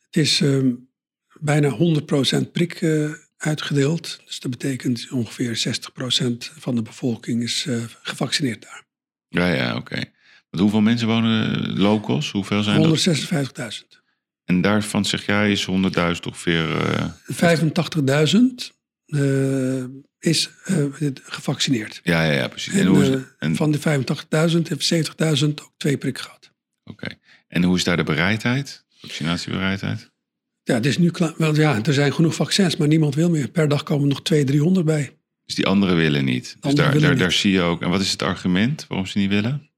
het 0.00 0.16
is 0.16 0.40
ehm, 0.40 0.72
bijna 1.40 1.76
100% 2.42 2.50
prik 2.52 2.72
eh, 2.72 3.10
uitgedeeld. 3.46 4.20
Dus 4.26 4.40
dat 4.40 4.50
betekent 4.50 5.10
ongeveer 5.10 5.78
60% 6.28 6.52
van 6.58 6.74
de 6.74 6.82
bevolking 6.82 7.42
is 7.42 7.66
eh, 7.68 7.76
gevaccineerd 8.02 8.62
daar. 8.62 8.82
Ja, 9.28 9.46
ja, 9.54 9.76
oké. 9.76 9.94
Want 10.50 10.62
hoeveel 10.62 10.80
mensen 10.80 11.06
wonen 11.06 11.78
locals? 11.78 12.30
Hoeveel 12.30 12.62
zijn 12.62 12.82
dat? 12.82 13.08
156.000. 13.78 14.02
En 14.44 14.60
daarvan 14.60 15.04
zeg 15.04 15.26
jij 15.26 15.50
is 15.52 15.66
100.000 15.66 15.72
ongeveer. 16.26 16.86
eh, 16.86 17.08
85.000 17.26 18.72
eh, 19.06 19.84
is 20.18 20.50
eh, 20.64 20.84
gevaccineerd. 21.24 22.00
ja, 22.02 22.24
ja, 22.24 22.32
ja, 22.32 22.48
precies. 22.48 22.72
En, 22.72 22.80
En, 22.80 22.86
hoe 22.86 23.04
is, 23.04 23.22
en, 23.38 23.56
Van 23.56 23.70
de 23.72 23.78
85.000 23.78 24.62
heeft 24.62 24.94
70.000 25.42 25.48
ook 25.48 25.72
twee 25.76 25.96
prik 25.98 26.18
gehad. 26.18 26.52
Oké. 26.84 27.06
En 27.48 27.62
hoe 27.62 27.76
is 27.76 27.84
daar 27.84 27.96
de 27.96 28.02
bereidheid? 28.02 28.84
Vaccinatiebereidheid? 28.98 30.10
Ja, 30.64 30.74
het 30.74 30.86
is 30.86 30.98
nu 30.98 31.10
klaar. 31.10 31.34
Wel, 31.36 31.54
ja, 31.54 31.82
er 31.84 31.92
zijn 31.94 32.12
genoeg 32.14 32.34
vaccins, 32.34 32.76
maar 32.76 32.88
niemand 32.88 33.14
wil 33.14 33.30
meer. 33.30 33.48
Per 33.48 33.68
dag 33.68 33.82
komen 33.82 34.02
er 34.02 34.08
nog 34.08 34.22
200, 34.22 34.56
300 34.58 34.86
bij. 34.86 35.16
Dus 35.44 35.54
die 35.54 35.66
anderen 35.66 35.96
willen 35.96 36.24
niet. 36.24 36.56
Dus 36.60 36.74
daar, 36.74 36.86
willen 36.86 37.00
daar, 37.02 37.10
niet. 37.10 37.20
daar 37.20 37.32
zie 37.32 37.52
je 37.52 37.60
ook. 37.60 37.82
En 37.82 37.90
wat 37.90 38.00
is 38.00 38.10
het 38.10 38.22
argument 38.22 38.84
waarom 38.88 39.06
ze 39.06 39.18
niet 39.18 39.28
willen? 39.28 39.68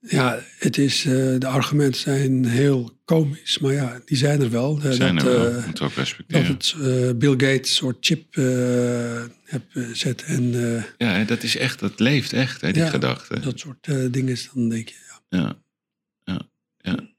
Ja, 0.00 0.38
het 0.58 0.78
is, 0.78 1.04
eh, 1.04 1.12
de 1.38 1.46
argumenten 1.46 2.00
zijn 2.00 2.44
heel 2.44 2.98
komisch, 3.04 3.58
maar 3.58 3.72
ja, 3.72 4.00
die 4.04 4.16
zijn 4.16 4.40
er 4.42 4.50
wel. 4.50 4.80
Eh, 4.82 4.90
Zijn 4.90 5.16
dat, 5.16 5.24
er 5.26 5.40
wel. 5.52 5.52
Moet 5.52 5.66
ook 5.68 5.74
dat 5.76 5.92
respecteren. 5.94 6.46
het 6.46 6.74
eh, 6.82 7.10
Bill 7.16 7.30
Gates 7.30 7.56
een 7.58 7.64
soort 7.64 7.96
chip 8.00 8.36
eh 8.36 9.22
heb 9.44 9.62
gezet 9.68 10.22
en 10.22 10.52
Ja, 10.98 11.24
dat 11.24 11.42
is 11.42 11.56
echt, 11.56 11.80
dat 11.80 12.00
leeft 12.00 12.32
echt, 12.32 12.60
hè, 12.60 12.72
die 12.72 12.82
Ja. 12.82 12.88
gedachte. 12.88 13.40
dat 13.40 13.58
soort 13.58 13.84
dingen, 14.12 14.28
is, 14.32 14.50
dan 14.54 14.68
denk 14.68 14.88
je, 14.88 14.94
ja. 15.28 15.38
Ja. 15.38 15.62
Ja. 16.24 16.40
Ja. 16.78 17.14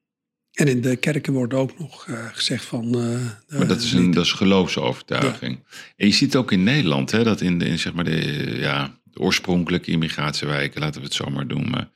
En 0.57 0.67
in 0.67 0.81
de 0.81 0.95
kerken 0.95 1.33
wordt 1.33 1.53
ook 1.53 1.79
nog 1.79 2.07
eh, 2.07 2.25
gezegd 2.31 2.65
van... 2.65 2.83
eh, 2.95 3.57
Maar 3.57 3.67
dat 3.67 3.81
is 3.81 3.93
een, 3.93 4.11
dat 4.11 4.25
is 4.25 4.31
geloofsovertuiging. 4.31 5.59
En 5.95 6.07
je 6.07 6.13
ziet 6.13 6.35
ook 6.35 6.51
in 6.51 6.63
Nederland, 6.63 7.11
hè, 7.11 7.23
dat 7.23 7.41
in, 7.41 7.59
de, 7.59 7.65
in 7.65 7.79
zeg 7.79 7.93
maar 7.93 8.03
de, 8.03 8.55
ja, 8.59 8.99
de 9.03 9.19
oorspronkelijke 9.19 9.91
immigratiewijken, 9.91 10.81
laten 10.81 11.01
we 11.01 11.07
het 11.07 11.15
zo 11.15 11.29
maar 11.29 11.45
noemen, 11.45 11.91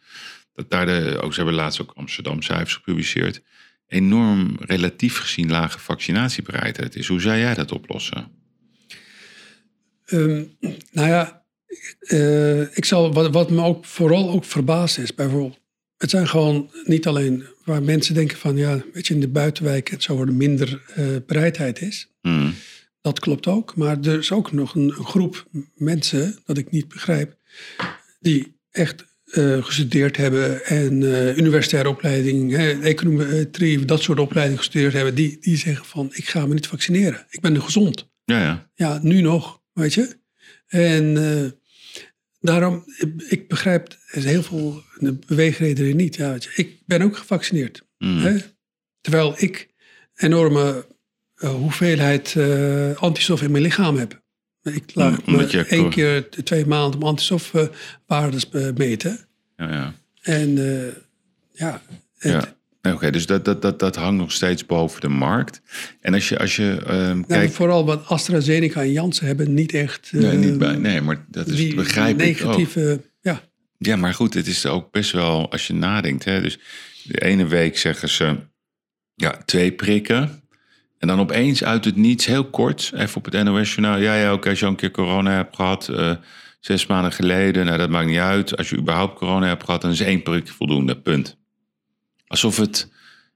dat 0.53 0.69
daar 0.69 0.85
de, 0.85 1.19
ook, 1.21 1.31
ze 1.33 1.39
hebben 1.39 1.55
laatst 1.55 1.81
ook 1.81 1.91
Amsterdam 1.95 2.41
cijfers 2.41 2.73
gepubliceerd, 2.73 3.41
enorm 3.87 4.55
relatief 4.59 5.17
gezien 5.17 5.49
lage 5.49 5.79
vaccinatiebereidheid 5.79 6.95
is. 6.95 7.07
Hoe 7.07 7.21
zou 7.21 7.37
jij 7.37 7.53
dat 7.53 7.71
oplossen? 7.71 8.27
Ehm, 10.05 10.43
nou 10.91 11.07
ja, 11.07 11.43
eh, 11.99 12.77
ik 12.77 12.85
zal, 12.85 13.13
wat, 13.13 13.31
wat 13.31 13.49
me 13.49 13.63
ook 13.63 13.85
vooral 13.85 14.31
ook 14.31 14.45
verbaasd 14.45 14.97
is, 14.97 15.15
bijvoorbeeld. 15.15 15.60
Het 16.01 16.09
zijn 16.09 16.27
gewoon 16.27 16.69
niet 16.83 17.07
alleen 17.07 17.43
waar 17.65 17.83
mensen 17.83 18.13
denken 18.13 18.37
van, 18.37 18.57
ja, 18.57 18.83
weet 18.93 19.07
je, 19.07 19.13
in 19.13 19.19
de 19.19 19.27
buitenwijken 19.27 19.95
en 19.95 20.01
zo 20.01 20.21
er 20.21 20.33
minder 20.33 20.81
eh, 20.95 21.05
bereidheid 21.27 21.81
is. 21.81 22.11
Hmm. 22.21 22.53
Dat 23.01 23.19
klopt 23.19 23.47
ook. 23.47 23.75
Maar 23.75 23.97
er 24.01 24.19
is 24.19 24.31
ook 24.31 24.51
nog 24.51 24.75
een, 24.75 24.93
een 24.97 25.05
groep 25.05 25.47
mensen, 25.75 26.39
dat 26.45 26.57
ik 26.57 26.71
niet 26.71 26.87
begrijp, 26.87 27.37
die 28.19 28.57
echt 28.71 29.05
eh, 29.25 29.63
gestudeerd 29.63 30.17
hebben 30.17 30.65
en 30.65 31.03
eh, 31.13 31.37
universitaire 31.37 31.89
opleiding, 31.89 32.51
hè, 32.51 32.81
econometrie, 32.81 33.85
dat 33.85 34.01
soort 34.01 34.19
opleidingen 34.19 34.59
gestudeerd 34.59 34.93
hebben, 34.93 35.15
die, 35.15 35.37
die 35.41 35.57
zeggen 35.57 35.85
van, 35.85 36.09
ik 36.13 36.27
ga 36.27 36.45
me 36.45 36.53
niet 36.53 36.67
vaccineren. 36.67 37.25
Ik 37.29 37.39
ben 37.39 37.55
er 37.55 37.61
gezond. 37.61 38.09
Ja, 38.25 38.41
ja. 38.41 38.69
Ja, 38.73 38.99
nu 39.01 39.21
nog, 39.21 39.61
weet 39.73 39.93
je. 39.93 40.19
En 40.67 41.17
eh, 41.17 41.51
daarom, 42.41 42.83
ik 43.29 43.47
begrijp 43.47 43.97
heel 44.05 44.43
veel 44.43 44.83
de 44.99 45.19
beweegredenen 45.27 45.95
niet. 45.95 46.15
Ja, 46.15 46.31
je. 46.43 46.49
Ik 46.55 46.79
ben 46.85 47.01
ook 47.01 47.17
gevaccineerd. 47.17 47.83
Hmm. 47.97 48.17
Hè? 48.17 48.37
Terwijl 49.01 49.33
ik 49.37 49.69
enorme 50.15 50.85
eh, 51.35 51.49
hoeveelheid 51.49 52.35
eh 52.37 52.95
antistoffen 52.95 53.45
in 53.45 53.51
mijn 53.51 53.63
lichaam 53.63 53.97
heb. 53.97 54.21
Ik 54.63 54.95
laat 54.95 55.25
Mm, 55.25 55.35
me 55.35 55.65
één 55.67 55.89
keer 55.89 56.29
twee 56.29 56.65
maanden 56.65 56.99
om 56.99 57.05
eh, 58.53 58.73
meten. 58.75 59.19
ja, 59.57 59.71
ja. 59.71 59.93
En 60.21 60.57
ja, 61.53 61.81
het- 62.17 62.55
Oké, 62.81 63.11
dus 63.11 63.25
dat, 63.25 63.45
dat, 63.45 63.61
dat, 63.61 63.79
dat 63.79 63.95
hangt 63.95 64.19
nog 64.19 64.31
steeds 64.31 64.65
boven 64.65 65.01
de 65.01 65.07
markt. 65.07 65.61
En 65.99 66.13
als 66.13 66.29
je, 66.29 66.39
als 66.39 66.55
je 66.55 66.83
ehm, 66.85 67.15
nou, 67.15 67.25
kijkt... 67.27 67.53
vooral 67.53 67.85
wat 67.85 68.05
AstraZeneca 68.05 68.81
en 68.81 68.91
Janssen 68.91 69.25
hebben 69.25 69.53
niet 69.53 69.73
echt... 69.73 70.09
Nee, 70.11 70.37
niet 70.37 70.57
bij, 70.57 70.75
nee, 70.75 71.01
maar 71.01 71.25
dat 71.27 71.47
is, 71.47 71.55
die 71.55 71.75
begrijp 71.75 72.21
ik 72.21 72.37
ook. 72.41 72.47
negatieve... 72.47 73.01
Ja, 73.21 73.41
Ja, 73.77 73.95
maar 73.95 74.13
goed, 74.13 74.33
het 74.33 74.47
is 74.47 74.65
ook 74.65 74.91
best 74.91 75.11
wel, 75.11 75.51
als 75.51 75.67
je 75.67 75.73
nadenkt. 75.73 76.25
Hè, 76.25 76.41
dus 76.41 76.59
de 77.03 77.21
ene 77.21 77.47
week 77.47 77.77
zeggen 77.77 78.09
ze, 78.09 78.37
ja, 79.15 79.41
twee 79.45 79.71
prikken. 79.71 80.43
En 80.97 81.07
dan 81.07 81.19
opeens 81.19 81.63
uit 81.63 81.85
het 81.85 81.95
niets, 81.95 82.25
heel 82.25 82.49
kort, 82.49 82.91
even 82.95 83.17
op 83.17 83.25
het 83.25 83.43
NOS-journaal. 83.43 83.97
Ja, 83.97 84.15
ja, 84.15 84.33
oké, 84.33 84.49
als 84.49 84.59
je 84.59 84.65
al 84.65 84.71
een 84.71 84.77
keer 84.77 84.91
corona 84.91 85.31
hebt 85.31 85.55
gehad, 85.55 85.87
eh, 85.87 86.15
zes 86.59 86.85
maanden 86.85 87.11
geleden. 87.11 87.65
Nou, 87.65 87.77
dat 87.77 87.89
maakt 87.89 88.07
niet 88.07 88.17
uit. 88.17 88.57
Als 88.57 88.69
je 88.69 88.77
überhaupt 88.77 89.17
corona 89.17 89.47
hebt 89.47 89.63
gehad, 89.63 89.81
dan 89.81 89.91
is 89.91 89.99
één 89.99 90.23
prik 90.23 90.47
voldoende, 90.47 90.97
punt. 90.97 91.39
Alsof 92.31 92.57
het, 92.57 92.91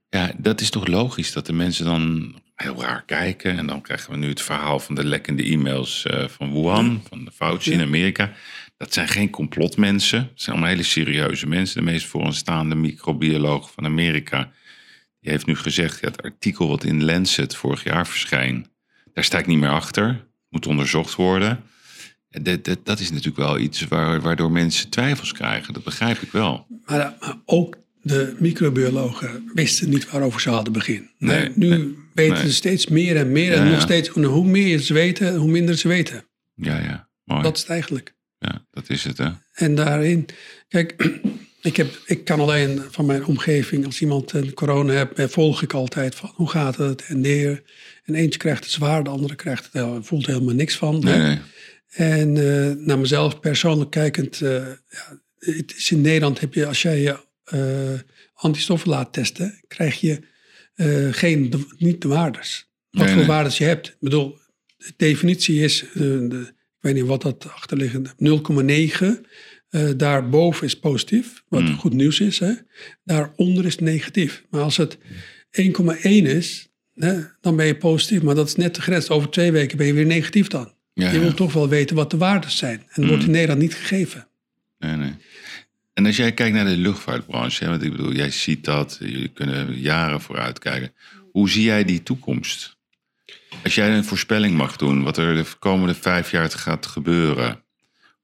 ja, 0.08 0.32
dat 0.36 0.60
is 0.60 0.70
toch 0.70 0.86
logisch 0.86 1.32
dat 1.32 1.46
de 1.46 1.52
mensen 1.52 1.84
dan 1.84 2.34
heel 2.54 2.82
raar 2.82 3.04
kijken. 3.04 3.58
En 3.58 3.66
dan 3.66 3.80
krijgen 3.80 4.10
we 4.10 4.16
nu 4.16 4.28
het 4.28 4.42
verhaal 4.42 4.80
van 4.80 4.94
de 4.94 5.04
lekkende 5.04 5.42
e-mails 5.42 6.04
eh, 6.04 6.28
van 6.28 6.52
Wuhan, 6.52 7.02
van 7.08 7.24
de 7.24 7.30
Fauci 7.30 7.72
in 7.72 7.80
Amerika. 7.80 8.32
Dat 8.76 8.92
zijn 8.92 9.08
geen 9.08 9.30
complotmensen. 9.30 10.18
Het 10.18 10.42
zijn 10.42 10.56
allemaal 10.56 10.74
hele 10.74 10.82
serieuze 10.82 11.46
mensen. 11.46 11.84
De 11.84 11.90
meest 11.90 12.06
vooraanstaande 12.06 12.74
microbioloog 12.74 13.72
van 13.72 13.84
Amerika. 13.84 14.52
Die 15.20 15.30
heeft 15.30 15.46
nu 15.46 15.56
gezegd, 15.56 16.00
ja, 16.00 16.08
het 16.08 16.22
artikel 16.22 16.68
wat 16.68 16.84
in 16.84 17.04
Lancet 17.04 17.56
vorig 17.56 17.84
jaar 17.84 18.06
verscheen, 18.06 18.66
daar 19.12 19.24
sta 19.24 19.38
ik 19.38 19.46
niet 19.46 19.58
meer 19.58 19.70
achter. 19.70 20.26
Moet 20.48 20.66
onderzocht 20.66 21.14
worden. 21.14 21.64
En 22.28 22.42
Dat, 22.42 22.64
dat, 22.64 22.86
dat 22.86 23.00
is 23.00 23.10
natuurlijk 23.10 23.36
wel 23.36 23.58
iets 23.58 23.84
waar, 23.88 24.20
waardoor 24.20 24.50
mensen 24.50 24.90
twijfels 24.90 25.32
krijgen. 25.32 25.74
Dat 25.74 25.84
begrijp 25.84 26.22
ik 26.22 26.32
wel. 26.32 26.66
Maar, 26.84 27.14
maar 27.20 27.36
ook 27.44 27.84
de 28.06 28.34
microbiologen 28.38 29.50
wisten 29.54 29.88
niet 29.88 30.10
waarover 30.10 30.40
ze 30.40 30.50
hadden 30.50 30.72
beginnen. 30.72 31.10
Nee, 31.18 31.50
nu 31.54 31.68
nee, 31.68 31.96
weten 32.14 32.34
nee. 32.34 32.46
ze 32.46 32.52
steeds 32.52 32.86
meer 32.86 33.16
en 33.16 33.32
meer. 33.32 33.52
Ja, 33.52 33.64
en 33.64 33.70
nog 33.70 33.80
steeds, 33.80 34.08
hoe 34.08 34.46
meer 34.46 34.78
ze 34.78 34.92
weten, 34.92 35.36
hoe 35.36 35.50
minder 35.50 35.76
ze 35.76 35.88
weten. 35.88 36.24
Ja, 36.54 36.78
ja. 36.78 37.08
Mooi. 37.24 37.42
Dat 37.42 37.54
is 37.54 37.60
het 37.60 37.70
eigenlijk. 37.70 38.14
Ja, 38.38 38.66
dat 38.70 38.90
is 38.90 39.04
het, 39.04 39.18
hè. 39.18 39.28
En 39.52 39.74
daarin, 39.74 40.26
kijk, 40.68 40.94
ik, 41.60 41.76
heb, 41.76 42.00
ik 42.06 42.24
kan 42.24 42.40
alleen 42.40 42.82
van 42.90 43.06
mijn 43.06 43.24
omgeving, 43.24 43.84
als 43.84 44.00
iemand 44.00 44.32
een 44.32 44.54
corona 44.54 44.92
heeft, 44.92 45.12
eh, 45.12 45.26
volg 45.28 45.62
ik 45.62 45.72
altijd 45.72 46.14
van 46.14 46.30
hoe 46.34 46.50
gaat 46.50 46.76
het 46.76 47.04
en 47.06 47.20
neer. 47.20 47.62
En 48.04 48.14
eentje 48.14 48.38
krijgt 48.38 48.64
het 48.64 48.72
zwaar, 48.72 49.04
de 49.04 49.10
andere 49.10 49.34
krijgt 49.34 49.68
het, 49.72 50.06
voelt 50.06 50.26
er 50.26 50.32
helemaal 50.32 50.54
niks 50.54 50.76
van. 50.76 50.98
Nee, 51.00 51.14
hè. 51.14 51.26
nee. 51.26 51.38
En 51.88 52.36
eh, 52.36 52.86
naar 52.86 52.98
mezelf 52.98 53.40
persoonlijk 53.40 53.90
kijkend, 53.90 54.40
eh, 54.40 54.50
ja, 54.88 55.20
het 55.38 55.74
is 55.76 55.90
in 55.90 56.00
Nederland 56.00 56.40
heb 56.40 56.54
je, 56.54 56.66
als 56.66 56.82
jij 56.82 57.00
je 57.00 57.24
eh, 57.46 57.92
antistoffen 58.34 58.88
laat 58.90 59.12
testen, 59.12 59.60
krijg 59.68 60.00
je 60.00 60.20
eh, 60.74 61.08
geen, 61.12 61.50
de- 61.50 61.74
niet 61.78 62.00
de 62.02 62.08
waardes. 62.08 62.68
Wat 62.90 63.00
Nee, 63.04 63.08
voor 63.12 63.18
nee. 63.22 63.26
waardes 63.30 63.58
je 63.58 63.64
hebt. 63.64 63.86
Ik 63.88 63.96
bedoel, 64.00 64.38
de 64.76 64.92
definitie 64.96 65.60
is, 65.62 65.82
eh, 65.84 65.92
de, 66.00 66.44
ik 66.48 66.82
weet 66.82 66.94
niet 66.94 67.04
wat 67.06 67.22
dat 67.22 67.48
achterliggende, 67.48 68.10
0,9. 68.18 69.26
eh 69.70 69.90
daarboven 69.96 70.66
is 70.66 70.78
positief, 70.78 71.42
wat 71.48 71.62
Hmm. 71.62 71.76
goed 71.78 71.92
nieuws 71.92 72.20
is. 72.20 72.38
Hè? 72.38 72.52
Daaronder 73.04 73.64
is 73.66 73.78
negatief. 73.78 74.44
Maar 74.50 74.60
als 74.62 74.76
het 74.76 74.98
1,1 75.50 76.26
is, 76.26 76.68
hè, 76.94 77.20
dan 77.40 77.56
ben 77.56 77.66
je 77.66 77.76
positief. 77.76 78.22
Maar 78.22 78.34
dat 78.34 78.46
is 78.48 78.54
net 78.56 78.74
de 78.74 78.80
grens. 78.82 79.08
Over 79.10 79.30
twee 79.30 79.52
weken 79.52 79.76
ben 79.76 79.86
je 79.86 79.92
weer 79.92 80.06
negatief 80.06 80.46
dan. 80.48 80.72
Ja, 80.92 81.08
Je 81.10 81.14
ja. 81.14 81.20
wil 81.20 81.34
toch 81.34 81.52
wel 81.52 81.68
weten 81.68 81.96
wat 81.96 82.10
de 82.10 82.16
waardes 82.16 82.56
zijn. 82.56 82.78
En 82.78 83.00
dat 83.02 83.06
wordt 83.10 83.24
in 83.24 83.30
Nederland 83.30 83.60
niet 83.60 83.74
gegeven. 83.74 84.28
Nee, 84.78 84.96
nee. 84.96 85.12
En 85.96 86.06
als 86.06 86.16
jij 86.16 86.32
kijkt 86.32 86.54
naar 86.54 86.64
de 86.64 86.76
luchtvaartbranche, 86.76 87.64
hè, 87.64 87.70
want 87.70 87.82
ik 87.82 87.90
bedoel, 87.90 88.12
jij 88.12 88.30
ziet 88.30 88.64
dat, 88.64 88.96
jullie 89.00 89.28
kunnen 89.28 89.78
jaren 89.78 90.20
vooruit 90.20 90.58
kijken. 90.58 90.94
Hoe 91.32 91.50
zie 91.50 91.62
jij 91.62 91.84
die 91.84 92.02
toekomst? 92.02 92.76
Als 93.64 93.74
jij 93.74 93.96
een 93.96 94.04
voorspelling 94.04 94.56
mag 94.56 94.76
doen, 94.76 95.02
wat 95.02 95.16
er 95.16 95.34
de 95.34 95.44
komende 95.58 95.94
vijf 95.94 96.30
jaar 96.30 96.50
gaat 96.50 96.86
gebeuren 96.86 97.64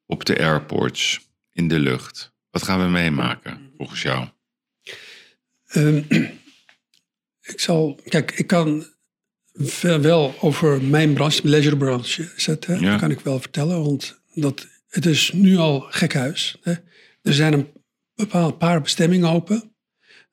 op 0.06 0.24
de 0.24 0.38
airports, 0.38 1.20
in 1.52 1.68
de 1.68 1.78
lucht, 1.78 2.32
wat 2.50 2.62
gaan 2.62 2.82
we 2.82 2.88
meemaken 2.88 3.70
volgens 3.76 4.02
jou? 4.02 4.28
Ehm, 5.66 5.96
ik 7.42 7.60
zal, 7.60 8.00
kijk, 8.04 8.30
ik 8.30 8.46
kan 8.46 8.86
wel 9.80 10.34
over 10.40 10.82
mijn 10.82 11.12
branche, 11.12 11.42
de 11.42 11.48
leisurebranche, 11.48 12.32
zetten. 12.36 12.80
Ja. 12.80 12.90
Dat 12.90 13.00
kan 13.00 13.10
ik 13.10 13.20
wel 13.20 13.40
vertellen, 13.40 13.82
want 13.82 14.20
dat, 14.34 14.66
het 14.88 15.06
is 15.06 15.32
nu 15.32 15.56
al 15.56 15.80
gekhuis. 15.80 16.56
Hè. 16.62 16.74
Er 17.22 17.34
zijn 17.34 17.52
een 17.52 17.68
bepaald 18.14 18.58
paar 18.58 18.80
bestemmingen 18.80 19.28
open. 19.28 19.74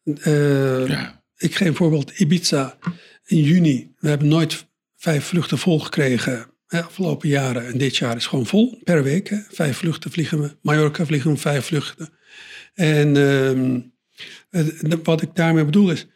Eh, 0.03 0.87
Ja, 0.87 1.23
Ik 1.37 1.55
geef 1.55 1.67
een 1.67 1.75
voorbeeld, 1.75 2.11
Ibiza 2.19 2.77
in 3.25 3.41
juni. 3.41 3.93
We 3.97 4.09
hebben 4.09 4.27
nooit 4.27 4.67
vijf 4.95 5.25
vluchten 5.25 5.57
vol 5.57 5.79
gekregen 5.79 6.51
hè, 6.67 6.83
afgelopen 6.83 7.29
jaren. 7.29 7.67
En 7.67 7.77
dit 7.77 7.97
jaar 7.97 8.15
is 8.15 8.25
gewoon 8.27 8.45
vol 8.45 8.81
per 8.83 9.03
week. 9.03 9.29
Hè. 9.29 9.37
Vijf 9.49 9.77
vluchten 9.77 10.11
vliegen 10.11 10.41
we. 10.41 10.57
Mallorca 10.61 11.05
vliegen 11.05 11.31
we 11.31 11.37
vijf 11.37 11.65
vluchten. 11.65 12.09
En 12.73 13.17
ehm, 13.17 14.99
wat 15.03 15.21
ik 15.21 15.35
daarmee 15.35 15.65
bedoel 15.65 15.91
is, 15.91 16.07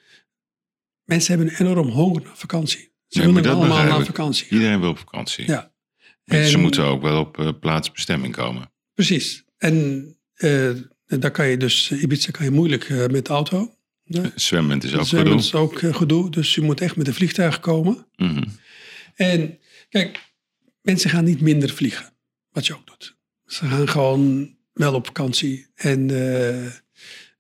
mensen 1.04 1.36
hebben 1.38 1.54
een 1.60 1.66
enorm 1.68 1.88
honger 1.90 2.22
naar 2.24 2.38
vakantie. 2.38 2.92
Ze 3.08 3.20
Nee, 3.20 3.34
willen 3.34 3.52
allemaal 3.56 3.84
naar 3.84 4.06
vakantie. 4.06 4.48
iedereen 4.50 4.80
wil 4.80 4.90
op 4.90 4.98
vakantie. 4.98 5.46
Ja. 5.48 5.74
Maar 6.24 6.44
Ze 6.44 6.54
En- 6.54 6.60
moeten 6.62 6.84
ook 6.84 7.02
wel 7.02 7.20
op 7.20 7.40
eh, 7.40 7.50
plaatsbestemming 7.60 8.36
komen. 8.36 8.72
Precies. 8.94 9.46
En 9.58 10.08
daar 11.20 11.32
kan 11.32 11.48
je 11.48 11.58
dus, 11.58 11.92
Ibiza 11.92 12.32
kan 12.32 12.46
je 12.46 12.52
moeilijk 12.52 12.84
eh, 12.90 12.98
met 13.08 13.26
de 13.26 13.34
auto. 13.34 13.76
Ja. 14.04 14.32
Zwemmen 14.36 14.80
is 14.82 14.94
ook 14.96 15.06
Zwemmen 15.06 15.32
gedoe. 15.32 15.46
is 15.46 15.54
ook 15.56 15.80
eh, 15.82 15.96
gedoe, 15.96 16.30
dus 16.32 16.56
je 16.56 16.62
moet 16.62 16.82
echt 16.82 16.96
met 16.96 17.08
een 17.08 17.14
vliegtuig 17.14 17.60
komen. 17.60 18.06
Mhm. 18.16 18.44
En 19.16 19.58
kijk, 19.90 20.20
mensen 20.82 21.10
gaan 21.10 21.24
niet 21.24 21.42
minder 21.42 21.70
vliegen, 21.70 22.14
wat 22.52 22.66
je 22.68 22.74
ook 22.74 22.88
doet. 22.88 23.16
Ze 23.46 23.66
gaan 23.66 23.90
gewoon 23.90 24.56
wel 24.74 24.94
op 24.94 25.06
vakantie. 25.06 25.68
En, 25.76 26.10
eh, 26.10 26.66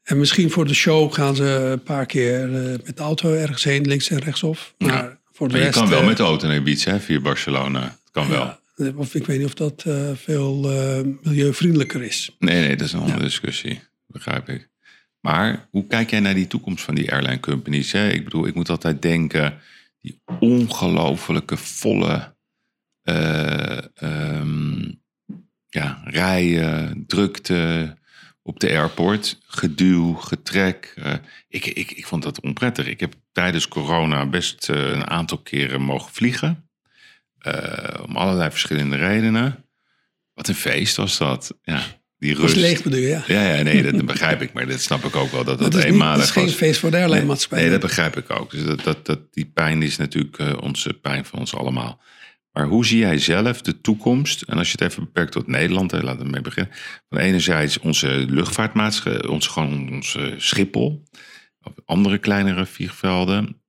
en 0.03 0.17
misschien 0.17 0.49
voor 0.51 0.65
de 0.67 0.73
show 0.73 1.13
gaan 1.13 1.35
ze 1.35 1.43
een 1.45 1.83
paar 1.83 2.05
keer 2.05 2.43
eh, 2.55 2.79
met 2.85 2.97
de 2.97 3.03
auto 3.03 3.33
ergens 3.33 3.63
heen, 3.63 3.87
links 3.87 4.09
en 4.09 4.19
rechtsaf. 4.19 4.73
Maar 4.77 4.89
Ja. 4.93 5.19
voor 5.31 5.47
de 5.47 5.53
Maar 5.53 5.61
je 5.63 5.67
rest... 5.69 5.79
kan 5.79 5.89
wel 5.89 5.99
eh, 6.01 6.07
met 6.07 6.17
de 6.17 6.23
auto 6.23 6.47
naar 6.47 6.55
Ibiza, 6.55 6.91
hè, 6.91 6.99
via 6.99 7.19
Barcelona. 7.19 7.81
Het 7.83 8.11
kan 8.11 8.27
wel. 8.29 8.39
ja, 8.39 8.49
eh, 8.49 8.62
of 8.75 9.15
ik 9.15 9.25
weet 9.25 9.37
niet 9.37 9.47
of 9.47 9.53
dat 9.53 9.83
eh, 9.85 10.11
veel 10.15 10.71
eh, 10.71 11.01
milieuvriendelijker 11.21 12.03
is. 12.03 12.35
Nee, 12.39 12.67
nee, 12.67 12.75
dat 12.75 12.87
is 12.87 12.93
een 12.93 12.99
andere 12.99 13.19
discussie. 13.19 13.81
Begrijp 14.07 14.49
ik. 14.49 14.69
Maar 15.19 15.67
hoe 15.71 15.87
kijk 15.87 16.09
jij 16.09 16.19
naar 16.19 16.33
die 16.33 16.47
toekomst 16.47 16.83
van 16.83 16.95
die 16.95 17.11
airline 17.11 17.39
companies? 17.39 17.91
Hè? 17.91 18.09
Ik 18.09 18.23
bedoel, 18.23 18.47
ik 18.47 18.55
moet 18.55 18.69
altijd 18.69 19.01
denken, 19.01 19.59
die 19.99 20.21
ongelofelijke 20.39 21.57
volle 21.57 22.35
eh, 23.01 23.77
ehm, 23.95 24.91
ja, 25.69 26.01
rijen, 26.05 27.03
drukte, 27.07 27.95
op 28.41 28.59
de 28.59 28.69
airport. 28.69 29.39
Geduw, 29.45 30.13
getrek. 30.13 30.93
ik, 31.47 31.65
ik, 31.65 31.91
ik 31.91 32.05
vond 32.05 32.23
dat 32.23 32.41
onprettig. 32.41 32.87
Ik 32.87 32.99
heb 32.99 33.13
tijdens 33.31 33.67
corona 33.67 34.25
best 34.25 34.67
een 34.67 35.09
aantal 35.09 35.37
keren 35.37 35.81
mogen 35.81 36.13
vliegen. 36.13 36.67
Eh, 37.43 38.03
om 38.07 38.15
allerlei 38.15 38.51
verschillende 38.51 38.95
redenen. 38.95 39.65
Wat 40.33 40.47
een 40.47 40.55
feest 40.55 40.95
was 40.95 41.17
dat. 41.17 41.57
Ja, 41.61 41.83
die 42.17 42.33
Dat 42.33 42.41
rust. 42.41 42.55
leeg 42.55 42.83
bedoel 42.83 42.99
je, 42.99 43.07
ja. 43.07 43.23
Ja, 43.27 43.55
ja, 43.55 43.61
nee, 43.63 43.91
dat 43.91 44.05
begrijp 44.05 44.41
ik. 44.41 44.53
Maar 44.53 44.67
dat 44.67 44.79
snap 44.81 45.03
ik 45.03 45.15
ook 45.15 45.31
wel 45.31 45.43
dat 45.43 45.59
dat, 45.59 45.71
Dat 45.71 45.81
is, 45.83 45.87
eenmalig 45.87 46.15
dat 46.17 46.25
is 46.25 46.31
geen 46.31 46.45
was. 46.45 46.53
feest 46.53 46.79
voor 46.79 46.91
de 46.91 46.97
airline 46.97 47.25
maatschappij. 47.25 47.61
Nee, 47.61 47.69
dat 47.69 47.79
begrijp 47.79 48.17
ik 48.17 48.29
ook. 48.39 48.51
Dus 48.51 48.63
dat, 48.63 48.83
dat, 48.83 49.05
dat, 49.05 49.33
die 49.33 49.45
pijn 49.45 49.81
is 49.81 49.97
natuurlijk 49.97 50.37
eh, 50.37 50.53
onze 50.61 50.93
pijn 50.93 51.25
van 51.25 51.39
ons 51.39 51.55
allemaal. 51.55 52.01
Maar 52.51 52.65
hoe 52.67 52.85
zie 52.85 52.97
jij 52.99 53.17
zelf 53.17 53.61
de 53.61 53.81
toekomst? 53.81 54.41
En 54.41 54.57
als 54.57 54.71
je 54.71 54.77
het 54.79 54.91
even 54.91 55.03
beperkt 55.03 55.31
tot 55.31 55.47
Nederland, 55.47 55.91
hè, 55.91 56.01
laten 56.01 56.25
we 56.25 56.31
mee 56.31 56.41
beginnen. 56.41 56.73
Van 57.09 57.17
enerzijds 57.17 57.79
onze 57.79 58.07
luchtvaartmaatschappij, 58.29 59.27
onze, 59.27 59.49
gewoon 59.49 59.89
onze 59.91 60.33
Schiphol. 60.37 61.03
Of 61.61 61.73
andere 61.85 62.17
kleinere 62.17 62.65
vliegvelden. 62.65 63.62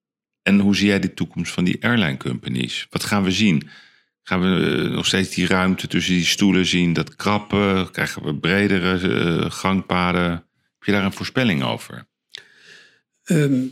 En 0.45 0.59
hoe 0.59 0.77
zie 0.77 0.87
jij 0.87 1.01
de 1.01 1.15
toekomst 1.15 1.53
van 1.53 1.65
die 1.65 1.85
airline 1.85 2.17
companies? 2.17 2.87
Wat 2.91 3.05
gaan 3.05 3.23
we 3.23 3.31
zien? 3.31 3.69
Gaan 4.23 4.41
we 4.41 4.83
eh, 4.85 4.91
nog 4.91 5.07
steeds 5.07 5.35
die 5.35 5.47
ruimte 5.47 5.87
tussen 5.87 6.15
die 6.15 6.25
stoelen 6.25 6.67
zien? 6.67 6.93
Dat 6.93 7.17
krappen? 7.17 7.91
Krijgen 7.91 8.23
we 8.25 8.35
bredere 8.35 8.99
eh, 8.99 9.51
gangpaden? 9.51 10.31
Heb 10.31 10.83
je 10.83 10.93
daar 10.93 11.05
een 11.05 11.13
voorspelling 11.13 11.63
over? 11.63 12.07
Ehm, 13.25 13.63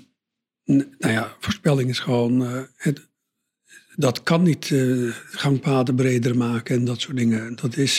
nou 0.65 1.13
ja, 1.13 1.37
voorspelling 1.41 1.91
is 1.91 1.99
gewoon. 1.99 2.47
eh, 2.47 2.63
het, 2.77 3.09
dat 3.97 4.23
kan 4.23 4.43
niet 4.43 4.71
eh, 4.71 5.09
gangpaden 5.31 5.95
breder 5.95 6.37
maken 6.37 6.77
en 6.77 6.85
dat 6.85 7.01
soort 7.01 7.17
dingen. 7.17 7.57
Dat 7.57 7.77
is, 7.77 7.99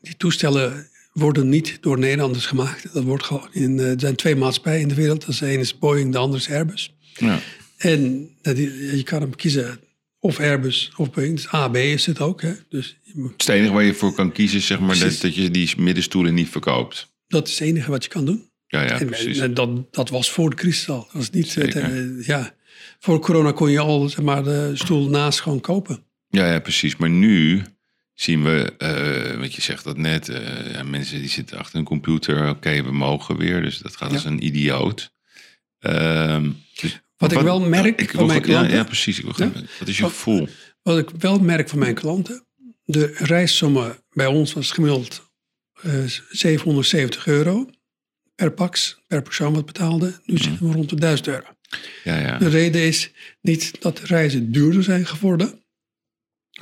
die 0.00 0.16
toestellen 0.16 0.88
worden 1.12 1.48
niet 1.48 1.78
door 1.80 1.98
Nederlanders 1.98 2.46
gemaakt. 2.46 2.92
Dat 2.92 3.04
wordt 3.04 3.24
gewoon 3.24 3.48
in, 3.52 3.78
er 3.78 4.00
zijn 4.00 4.16
twee 4.16 4.36
maatschappijen 4.36 4.80
in 4.80 4.88
de 4.88 4.94
wereld. 4.94 5.20
Dat 5.20 5.28
is 5.28 5.38
de 5.38 5.46
ene 5.46 5.60
is 5.60 5.78
Boeing, 5.78 6.12
de 6.12 6.18
andere 6.18 6.38
is 6.38 6.50
Airbus. 6.50 6.94
Ja. 7.14 7.38
En 7.82 8.30
eh, 8.42 8.54
die- 8.54 8.96
je 8.96 9.02
kan 9.02 9.20
hem 9.20 9.36
kiezen 9.36 9.80
of 10.18 10.38
Airbus 10.38 10.92
of 10.96 11.10
Boeing. 11.10 11.34
Dus 11.36 11.52
A, 11.52 11.68
B 11.68 11.76
is 11.76 12.06
het 12.06 12.20
ook. 12.20 12.42
Hè? 12.42 12.52
Dus 12.68 12.96
je 13.02 13.12
moet- 13.14 13.30
Het 13.30 13.48
enige 13.48 13.72
waar 13.72 13.82
je 13.84 13.94
voor 13.94 14.14
kan 14.14 14.32
kiezen, 14.32 14.60
zeg 14.60 14.80
maar, 14.80 14.98
dat, 14.98 15.18
dat 15.20 15.34
je 15.34 15.50
die 15.50 15.70
middenstoelen 15.76 16.34
niet 16.34 16.48
verkoopt. 16.48 17.10
dat 17.28 17.46
is 17.48 17.58
het 17.58 17.68
enige 17.68 17.90
wat 17.90 18.02
je 18.04 18.10
kan 18.10 18.24
doen. 18.24 18.50
Ja, 18.66 18.82
ja, 18.82 19.00
En, 19.00 19.06
precies. 19.06 19.38
en 19.38 19.54
dat, 19.54 19.92
dat 19.94 20.08
was 20.08 20.30
voor 20.30 20.50
de 20.50 20.56
crisis 20.56 20.88
al. 20.88 21.00
Dat 21.04 21.12
was 21.12 21.30
niet, 21.30 21.48
Zeker. 21.48 21.82
eh, 21.82 22.26
ja, 22.26 22.54
voor 22.98 23.18
corona 23.20 23.52
kon 23.52 23.70
je 23.70 23.78
al 23.78 24.08
zeg 24.08 24.24
maar, 24.24 24.44
de 24.44 24.70
stoel 24.74 25.08
naast 25.08 25.40
gewoon 25.40 25.60
kopen. 25.60 26.04
Ja, 26.28 26.52
ja, 26.52 26.58
precies. 26.60 26.96
Maar 26.96 27.10
nu 27.10 27.62
zien 28.14 28.42
we, 28.44 28.74
eh 28.78 29.38
wat 29.38 29.54
je 29.54 29.62
zegt 29.62 29.84
dat 29.84 29.96
net, 29.96 30.28
eh, 30.28 30.72
ja, 30.72 30.82
mensen 30.82 31.18
die 31.20 31.28
zitten 31.28 31.58
achter 31.58 31.78
een 31.78 31.84
computer. 31.84 32.48
Oké, 32.48 32.82
we 32.82 32.92
mogen 32.92 33.36
weer, 33.36 33.62
dus 33.62 33.78
dat 33.78 33.96
gaat 33.96 34.08
Ja. 34.08 34.14
als 34.14 34.24
een 34.24 34.44
idioot. 34.46 35.12
Ehm, 35.78 36.50
dus- 36.80 37.00
Wat 37.22 37.32
ik 37.32 37.40
wel 37.40 37.60
merk 37.60 38.00
ik 38.00 38.10
van 38.10 38.26
mijn 38.26 38.42
klanten- 38.42 38.76
Ja, 38.76 38.84
precies. 38.84 39.18
Ik 39.20 39.36
Ja? 39.36 39.50
Wat 39.78 39.88
is 39.88 39.96
je 39.96 40.02
Wat- 40.02 40.12
gevoel? 40.12 40.48
Wat 40.82 40.98
ik 40.98 41.10
wel 41.18 41.38
merk 41.38 41.68
van 41.68 41.78
mijn 41.78 41.94
klanten, 41.94 42.46
de 42.84 43.06
reissommen 43.18 43.96
bij 44.10 44.26
ons 44.26 44.52
was 44.52 44.70
gemiddeld 44.70 45.30
eh 45.82 46.04
770 46.30 47.26
euro 47.26 47.70
per 48.34 48.52
pax, 48.52 49.02
per 49.06 49.22
persoon 49.22 49.54
wat 49.54 49.66
betaalde. 49.66 50.20
Nu 50.24 50.36
zitten 50.38 50.68
we 50.68 50.74
rond 50.74 50.88
de 50.88 50.96
1000 50.96 51.26
euro. 51.28 51.46
Ja, 52.04 52.18
ja. 52.18 52.38
De 52.38 52.48
reden 52.48 52.82
is 52.82 53.10
niet 53.40 53.80
dat 53.80 53.96
de 53.96 54.06
reizen 54.06 54.52
duurder 54.52 54.82
zijn 54.82 55.06
geworden, 55.06 55.64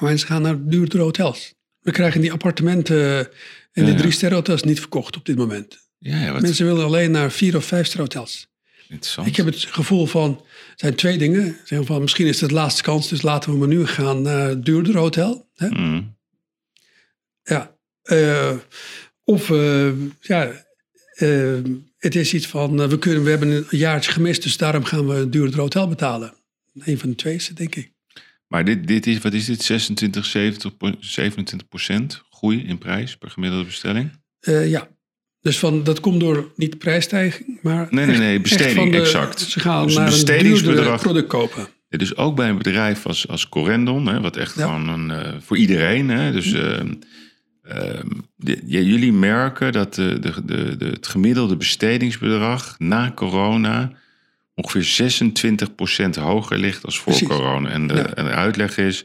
maar 0.00 0.16
ze 0.18 0.26
gaan 0.26 0.42
naar 0.42 0.66
duurdere 0.68 1.02
hotels. 1.02 1.54
We 1.80 1.90
krijgen 1.90 2.20
die 2.20 2.32
appartementen 2.32 3.18
en 3.72 3.84
Ja, 3.86 3.90
de 3.90 3.94
drie 3.94 4.10
sterren 4.10 4.36
hotels 4.38 4.62
niet 4.62 4.78
verkocht 4.80 5.16
op 5.16 5.24
dit 5.24 5.36
moment. 5.36 5.88
Ja, 5.98 6.20
ja, 6.24 6.32
wat 6.32 6.42
Mensen 6.42 6.66
willen 6.66 6.84
alleen 6.84 7.10
naar 7.10 7.30
vier 7.32 7.56
of 7.56 7.64
vijf 7.64 7.86
ster 7.86 8.00
hotels. 8.00 8.48
Interessant. 8.90 9.26
Ik 9.26 9.36
heb 9.36 9.46
het 9.46 9.64
gevoel 9.64 10.06
van, 10.06 10.30
er 10.46 10.72
zijn 10.76 10.94
twee 10.94 11.18
dingen. 11.18 11.56
Zeggen 11.64 11.86
van, 11.86 12.00
misschien 12.00 12.26
is 12.26 12.40
het 12.40 12.48
de 12.48 12.54
laatste 12.54 12.82
kans, 12.82 13.08
dus 13.08 13.22
laten 13.22 13.52
we 13.52 13.58
maar 13.58 13.68
nu 13.68 13.86
gaan 13.86 14.22
naar 14.22 14.50
een 14.50 14.64
duurder 14.64 14.96
hotel. 14.96 15.48
Hè? 15.54 15.68
Mm. 15.68 16.16
Ja. 17.42 17.76
Eh, 18.02 18.56
of, 19.24 19.50
eh, 19.50 19.90
ja, 20.20 20.52
eh, 21.14 21.58
het 21.98 22.14
is 22.14 22.34
iets 22.34 22.46
van, 22.46 22.82
eh, 22.82 22.88
we, 22.88 22.98
kunnen, 22.98 23.24
we 23.24 23.30
hebben 23.30 23.50
een 23.50 23.66
jaartje 23.70 24.12
gemist, 24.12 24.42
dus 24.42 24.56
daarom 24.56 24.84
gaan 24.84 25.06
we 25.06 25.14
een 25.14 25.30
duurder 25.30 25.60
hotel 25.60 25.88
betalen. 25.88 26.34
Een 26.74 26.98
van 26.98 27.08
de 27.08 27.14
twee 27.14 27.34
is 27.34 27.48
het, 27.48 27.56
denk 27.56 27.74
ik. 27.74 27.92
Maar 28.46 28.64
dit, 28.64 28.86
dit 28.86 29.06
is, 29.06 29.18
wat 29.18 29.32
is 29.32 29.44
dit? 29.44 29.62
26, 29.62 30.24
70, 30.24 30.76
po- 30.76 30.94
27 31.00 31.68
procent 31.68 32.22
groei 32.30 32.64
in 32.66 32.78
prijs 32.78 33.16
per 33.16 33.30
gemiddelde 33.30 33.64
bestelling? 33.64 34.10
Eh, 34.40 34.70
ja. 34.70 34.88
Dus 35.42 35.58
van, 35.58 35.84
dat 35.84 36.00
komt 36.00 36.20
door 36.20 36.52
niet 36.56 36.78
prijsstijging, 36.78 37.58
maar 37.62 37.86
Nee, 37.90 38.04
nee, 38.06 38.14
echt- 38.14 38.24
nee, 38.24 38.40
besteding, 38.40 38.92
de- 38.92 38.98
exact. 39.00 39.40
Ze 39.40 39.60
gaan 39.60 39.82
Dus 39.86 39.94
een 39.94 40.00
naar 40.00 40.10
een 40.10 40.14
bestedingsbedrag. 40.16 41.00
product 41.00 41.26
kopen. 41.28 41.68
Is 41.88 42.16
ook 42.16 42.36
bij 42.36 42.48
een 42.48 42.56
bedrijf 42.58 43.06
als, 43.06 43.28
als 43.28 43.48
Corendon, 43.48 44.06
hè, 44.06 44.20
wat 44.20 44.36
echt 44.36 44.54
Ja. 44.54 44.62
gewoon 44.64 44.88
een, 44.88 45.10
eh, 45.10 45.32
voor 45.40 45.56
iedereen. 45.56 46.08
Hè, 46.08 46.32
dus 46.32 46.52
ehm, 46.52 46.92
ehm, 47.62 48.06
de- 48.36 48.60
j- 48.66 48.78
jullie 48.78 49.12
merken 49.12 49.72
dat 49.72 49.94
de, 49.94 50.18
de, 50.18 50.32
de, 50.44 50.76
de, 50.76 50.84
het 50.86 51.06
gemiddelde 51.06 51.56
bestedingsbedrag 51.56 52.74
na 52.78 53.12
corona 53.14 53.92
ongeveer 54.54 54.84
26% 54.84 56.16
hoger 56.16 56.58
ligt 56.58 56.84
als 56.84 56.98
voor 56.98 57.12
Precies. 57.12 57.28
corona. 57.28 57.68
En 57.68 57.86
de, 57.86 57.94
Ja. 57.94 58.14
en 58.14 58.24
de 58.24 58.30
uitleg 58.30 58.76
is, 58.78 59.04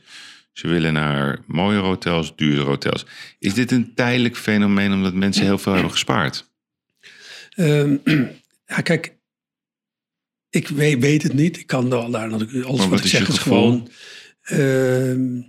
ze 0.55 0.67
willen 0.67 0.93
naar 0.93 1.39
mooie 1.47 1.77
hotels, 1.79 2.35
duurdere 2.35 2.67
hotels. 2.67 3.05
Is 3.39 3.53
dit 3.53 3.71
een 3.71 3.93
tijdelijk 3.93 4.37
fenomeen 4.37 4.93
omdat 4.93 5.13
mensen 5.13 5.43
heel 5.43 5.57
veel 5.57 5.73
hebben 5.73 5.91
gespaard? 5.91 6.49
Ehm, 7.49 7.97
ja, 8.73 8.81
kijk, 8.81 9.15
ik 10.49 10.67
weet, 10.67 10.99
weet 10.99 11.23
het 11.23 11.33
niet. 11.33 11.57
Ik 11.57 11.67
kan 11.67 11.89
daar 11.89 12.09
natuurlijk 12.09 12.65
alles 12.65 12.79
Maar 12.79 12.89
wat 12.89 12.89
wat 12.89 12.99
ik 12.99 13.05
zeg 13.05 13.27
is 13.27 13.37
gewoon. 13.37 13.89
ehm, 14.41 15.41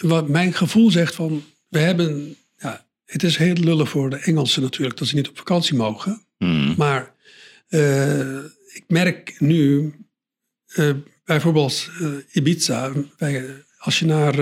wat 0.00 0.28
mijn 0.28 0.52
gevoel 0.52 0.90
zegt 0.90 1.14
van, 1.14 1.44
we 1.68 1.78
hebben, 1.78 2.36
ja, 2.58 2.86
het 3.04 3.22
is 3.22 3.36
heel 3.36 3.54
lullig 3.54 3.88
voor 3.88 4.10
de 4.10 4.16
Engelsen 4.16 4.62
natuurlijk 4.62 4.98
dat 4.98 5.08
ze 5.08 5.14
niet 5.14 5.28
op 5.28 5.36
vakantie 5.36 5.74
mogen. 5.74 6.22
Hmm. 6.38 6.74
Maar 6.76 7.14
eh, 7.68 8.44
ik 8.72 8.84
merk 8.86 9.40
nu, 9.40 9.92
eh, 10.66 10.90
bijvoorbeeld 11.24 11.90
eh, 12.00 12.08
Ibiza, 12.32 12.92
bij, 13.18 13.64
als 13.84 13.98
je 13.98 14.04
naar 14.06 14.34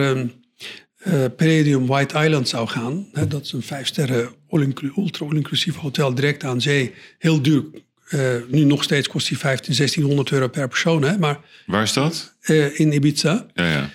Palladium 1.36 1.86
White 1.86 2.18
Island 2.24 2.48
zou 2.48 2.68
gaan, 2.68 3.06
hè, 3.12 3.26
dat 3.26 3.44
is 3.44 3.52
een 3.52 3.62
vijf 3.62 3.86
sterren 3.86 4.30
all-inclu- 4.48 4.92
ultra 4.96 5.26
all-inclusief 5.26 5.74
hotel 5.76 6.14
direct 6.14 6.44
aan 6.44 6.60
zee, 6.60 6.94
heel 7.18 7.42
duur. 7.42 7.64
Eh, 8.08 8.34
nu 8.48 8.64
nog 8.64 8.82
steeds 8.82 9.08
kost 9.08 9.28
die 9.28 9.38
15, 9.38 9.74
1600 9.74 10.30
euro 10.30 10.48
per 10.48 10.68
persoon, 10.68 11.02
hè, 11.02 11.18
maar 11.18 11.40
Waar 11.66 11.82
is 11.82 11.92
dat? 11.92 12.36
eh, 12.40 12.80
in 12.80 12.92
Ibiza, 12.92 13.46
Ja, 13.54 13.70
ja. 13.72 13.90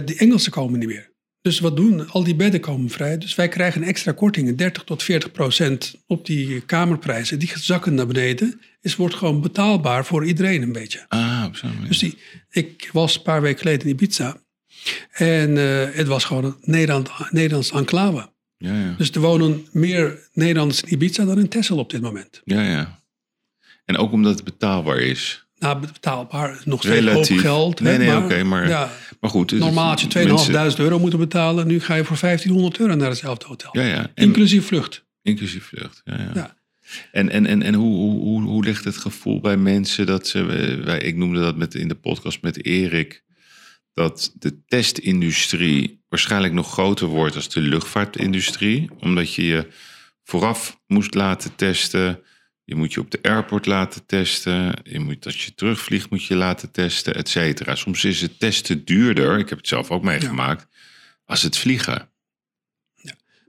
de 0.00 0.14
Engelsen 0.16 0.52
komen 0.52 0.78
niet 0.78 0.88
meer. 0.88 1.14
Dus 1.40 1.58
wat 1.60 1.76
doen? 1.76 2.08
Al 2.10 2.24
die 2.24 2.34
bedden 2.36 2.60
komen 2.60 2.90
vrij. 2.90 3.18
Dus 3.18 3.34
wij 3.34 3.48
krijgen 3.48 3.82
extra 3.82 4.12
kortingen, 4.12 4.56
30 4.56 4.82
tot 4.84 5.02
40 5.02 5.32
procent 5.32 5.94
op 6.06 6.26
die 6.26 6.60
kamerprijzen. 6.60 7.38
Die 7.38 7.52
zakken 7.54 7.94
naar 7.94 8.06
beneden. 8.06 8.60
Het 8.80 8.96
wordt 8.96 9.14
gewoon 9.14 9.40
betaalbaar 9.40 10.04
voor 10.04 10.26
iedereen 10.26 10.62
een 10.62 10.72
beetje. 10.72 11.04
Ah, 11.08 11.44
op 11.46 11.56
zo'n 11.56 11.72
manier. 11.74 11.88
Dus 11.88 11.98
die, 11.98 12.18
ik 12.50 12.90
was 12.92 13.16
een 13.16 13.22
paar 13.22 13.42
weken 13.42 13.58
geleden 13.58 13.86
in 13.86 13.92
Ibiza. 13.92 14.40
En 15.12 15.58
eh, 15.58 15.94
het 15.96 16.06
was 16.06 16.24
gewoon 16.24 16.44
een 16.44 16.56
Nederland, 16.60 17.10
Nederlands 17.30 17.70
enclave. 17.70 18.28
Ja, 18.58 18.74
ja. 18.74 18.94
Dus 18.98 19.10
er 19.10 19.20
wonen 19.20 19.66
meer 19.72 20.28
Nederlanders 20.32 20.82
in 20.82 20.92
Ibiza 20.92 21.24
dan 21.24 21.38
in 21.38 21.48
Texel 21.48 21.78
op 21.78 21.90
dit 21.90 22.00
moment. 22.00 22.40
Ja, 22.44 22.62
ja. 22.62 23.00
En 23.84 23.96
ook 23.96 24.12
omdat 24.12 24.34
het 24.34 24.44
betaalbaar 24.44 24.98
is. 24.98 25.46
Nou, 25.58 25.78
betaalbaar, 25.80 26.60
nog 26.64 26.80
steeds 26.82 26.94
Relatief. 26.94 27.28
hoog 27.30 27.40
geld. 27.40 27.80
Nee, 27.80 27.92
hè, 27.92 27.98
nee, 27.98 28.16
oké, 28.24 28.42
maar- 28.42 28.68
Ja, 28.68 28.90
Maar 29.20 29.30
goed. 29.30 29.52
normaal 29.52 29.88
had 29.88 30.00
je 30.00 30.06
2.500 30.06 30.52
mensen- 30.62 30.82
euro 30.84 30.98
moeten 30.98 31.18
betalen. 31.18 31.66
Nu 31.66 31.80
ga 31.80 31.94
je 31.94 32.04
voor 32.04 32.16
1500 32.18 32.78
euro 32.80 32.94
naar 32.94 33.08
hetzelfde 33.08 33.46
hotel. 33.46 33.70
Ja, 33.72 33.82
ja. 33.82 34.10
En, 34.14 34.24
Inclusief 34.24 34.66
vlucht. 34.66 35.04
inclusief 35.22 35.64
vlucht. 35.64 36.00
Ja, 36.04 36.14
ja. 36.18 36.30
Ja. 36.34 36.56
En, 37.12 37.30
en, 37.30 37.46
en, 37.46 37.62
en 37.62 37.74
hoe, 37.74 37.96
hoe, 37.96 38.20
hoe, 38.20 38.42
hoe 38.42 38.64
ligt 38.64 38.84
het 38.84 38.96
gevoel 38.96 39.40
bij 39.40 39.56
mensen 39.56 40.06
dat 40.06 40.26
ze, 40.26 40.38
eh, 40.38 40.84
wij, 40.84 40.98
ik 40.98 41.16
noemde 41.16 41.40
dat 41.40 41.56
met, 41.56 41.74
in 41.74 41.88
de 41.88 41.94
podcast 41.94 42.42
met 42.42 42.64
Erik, 42.64 43.24
dat 43.96 44.32
de 44.38 44.64
testindustrie 44.66 46.04
waarschijnlijk 46.08 46.52
nog 46.52 46.72
groter 46.72 47.06
wordt 47.06 47.34
als 47.34 47.48
de 47.48 47.60
luchtvaartindustrie, 47.60 48.90
omdat 49.00 49.34
je 49.34 49.44
je 49.44 49.68
vooraf 50.24 50.80
moest 50.86 51.14
laten 51.14 51.54
testen, 51.54 52.22
je 52.64 52.74
moet 52.74 52.92
je 52.92 53.00
op 53.00 53.10
de 53.10 53.18
airport 53.22 53.66
laten 53.66 54.06
testen, 54.06 54.80
je 54.82 55.00
moet, 55.00 55.24
als 55.24 55.44
je 55.44 55.54
terugvliegt 55.54 56.10
moet 56.10 56.24
je 56.24 56.34
laten 56.34 56.70
testen, 56.70 57.14
et 57.14 57.28
cetera. 57.28 57.74
Soms 57.74 58.04
is 58.04 58.20
het 58.20 58.38
testen 58.38 58.84
duurder, 58.84 59.38
ik 59.38 59.48
heb 59.48 59.58
het 59.58 59.68
zelf 59.68 59.90
ook 59.90 60.02
meegemaakt, 60.02 60.66
als 61.24 61.42
het 61.42 61.58
vliegen. 61.58 62.08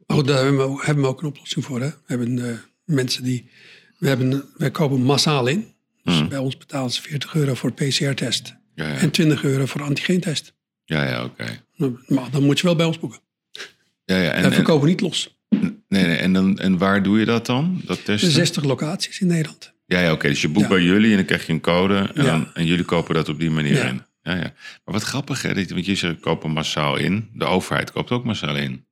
Maar 0.05 0.17
goed, 0.17 0.27
daar 0.27 0.43
hebben 0.43 0.73
we, 0.73 0.85
hebben 0.85 1.03
we 1.03 1.09
ook 1.09 1.21
een 1.21 1.27
oplossing 1.27 1.65
voor. 1.65 1.81
Hè? 1.81 1.89
We 1.89 1.95
hebben 2.05 2.49
eh, 2.49 2.57
mensen 2.83 3.23
die... 3.23 3.49
We 3.97 4.07
hebben, 4.07 4.43
wij 4.57 4.71
kopen 4.71 5.01
massaal 5.01 5.47
in. 5.47 5.73
Dus 6.03 6.17
Hmm. 6.17 6.29
bij 6.29 6.37
ons 6.37 6.57
betalen 6.57 6.91
ze 6.91 7.01
40 7.01 7.35
euro 7.35 7.53
voor 7.53 7.73
PCR-test. 7.73 8.56
Ja, 8.77 8.87
ja, 8.87 8.93
En 8.95 9.11
20 9.11 9.43
euro 9.43 9.65
voor 9.65 9.81
antigeentest. 9.83 10.53
ja, 10.85 11.03
ja 11.09 11.23
oké. 11.23 11.45
Nou, 11.75 11.97
Maar 12.07 12.31
dan 12.31 12.43
moet 12.43 12.59
je 12.59 12.65
wel 12.65 12.75
bij 12.75 12.85
ons 12.85 12.99
boeken. 12.99 13.19
Ja, 14.05 14.15
ja, 14.17 14.29
en, 14.31 14.35
Wij 14.35 14.43
en- 14.43 14.53
verkopen 14.53 14.87
niet 14.87 15.01
los. 15.01 15.37
Nee, 15.49 16.05
nee. 16.05 16.15
En, 16.15 16.33
dan, 16.33 16.59
en 16.59 16.77
waar 16.77 17.03
doe 17.03 17.19
je 17.19 17.25
dat 17.25 17.45
dan? 17.45 17.81
Dat 17.85 18.05
testen? 18.05 18.31
60 18.31 18.63
locaties 18.63 19.19
in 19.19 19.27
Nederland. 19.27 19.73
Ja, 19.85 19.99
ja 19.99 20.11
oké. 20.11 20.27
Dus 20.27 20.41
je 20.41 20.47
boekt 20.49 20.67
Ja. 20.67 20.73
bij 20.73 20.81
jullie 20.83 21.09
en 21.09 21.15
dan 21.15 21.25
krijg 21.25 21.47
je 21.47 21.53
een 21.53 21.61
code. 21.61 22.11
En, 22.13 22.25
dan, 22.25 22.53
en 22.53 22.65
jullie 22.65 22.85
kopen 22.85 23.15
dat 23.15 23.29
op 23.29 23.39
die 23.39 23.49
manier 23.49 23.85
in. 23.85 24.01
Ja, 24.21 24.33
ja. 24.35 24.41
Maar 24.41 24.93
wat 24.93 25.03
grappig, 25.03 25.41
hè? 25.41 25.53
Want 25.53 25.85
je 25.85 25.95
zegt, 25.95 26.19
kopen 26.19 26.51
massaal 26.51 26.97
in. 26.97 27.29
De 27.33 27.45
overheid 27.45 27.91
koopt 27.91 28.11
ook 28.11 28.25
massaal 28.25 28.55
in. 28.55 28.85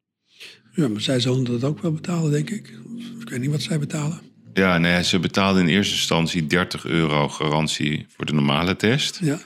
Ja, 0.74 0.88
maar 0.88 1.02
zij 1.02 1.20
zullen 1.20 1.44
dat 1.44 1.64
ook 1.64 1.82
wel 1.82 1.92
betalen, 1.92 2.32
denk 2.32 2.50
ik. 2.50 2.68
Ik 3.20 3.30
weet 3.30 3.40
niet 3.40 3.50
wat 3.52 3.62
zij 3.62 3.80
betalen. 3.80 4.20
Ja, 4.54 4.78
nee, 4.78 5.04
ze 5.04 5.20
betaalden 5.20 5.62
in 5.62 5.68
eerste 5.70 5.94
instantie 5.94 6.48
30 6.48 6.86
euro 6.86 7.30
garantie 7.30 8.06
voor 8.16 8.26
de 8.26 8.34
normale 8.34 8.76
test. 8.76 9.20
Ja. 9.22 9.40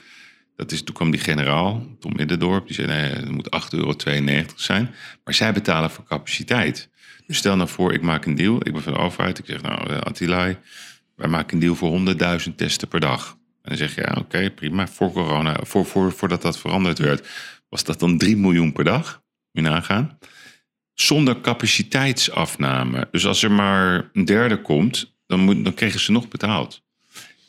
Dat 0.60 0.72
is, 0.72 0.82
toen 0.82 0.94
kwam 0.94 1.10
die 1.10 1.20
generaal, 1.20 1.86
Tom 2.00 2.12
Middendorp, 2.16 2.66
die 2.66 2.74
zei 2.74 2.86
nee, 2.86 3.10
het 3.10 3.30
moet 3.30 3.48
8,92 3.72 3.78
euro 3.78 3.94
zijn. 4.56 4.94
Maar 5.24 5.34
zij 5.34 5.52
betalen 5.52 5.90
voor 5.90 6.04
capaciteit. 6.04 6.88
Dus 7.26 7.36
stel 7.36 7.56
nou 7.56 7.68
voor, 7.68 7.92
ik 7.92 8.02
maak 8.02 8.24
een 8.24 8.34
deal, 8.34 8.56
ik 8.56 8.72
ben 8.72 8.82
van 8.82 8.92
de 8.92 8.98
overheid. 8.98 9.38
Ik 9.38 9.46
zeg 9.46 9.62
nou, 9.62 9.90
eh, 9.90 9.98
Attilai, 9.98 10.56
wij 11.16 11.28
maken 11.28 11.54
een 11.54 11.60
deal 11.60 11.74
voor 11.74 11.90
100.000 11.90 12.56
testen 12.56 12.88
per 12.88 13.00
dag. 13.00 13.28
En 13.62 13.68
dan 13.68 13.76
zeg 13.76 13.94
je, 13.94 14.00
ja 14.00 14.16
oké, 14.18 14.50
prima. 14.50 14.88
Voor 14.88 15.12
corona, 15.12 15.56
voor, 15.62 15.86
voor, 15.86 16.12
voordat 16.12 16.42
dat 16.42 16.58
veranderd 16.58 16.98
werd, 16.98 17.28
was 17.68 17.84
dat 17.84 18.00
dan 18.00 18.18
3 18.18 18.36
miljoen 18.36 18.72
per 18.72 18.84
dag. 18.84 19.22
Moet 19.52 19.64
je 19.64 19.70
nagaan. 19.70 20.18
Zonder 20.94 21.40
capaciteitsafname. 21.40 23.08
Dus 23.10 23.26
als 23.26 23.42
er 23.42 23.52
maar 23.52 24.10
een 24.12 24.24
derde 24.24 24.60
komt, 24.60 25.14
dan, 25.26 25.40
moet, 25.40 25.64
dan 25.64 25.74
kregen 25.74 26.00
ze 26.00 26.12
nog 26.12 26.28
betaald. 26.28 26.82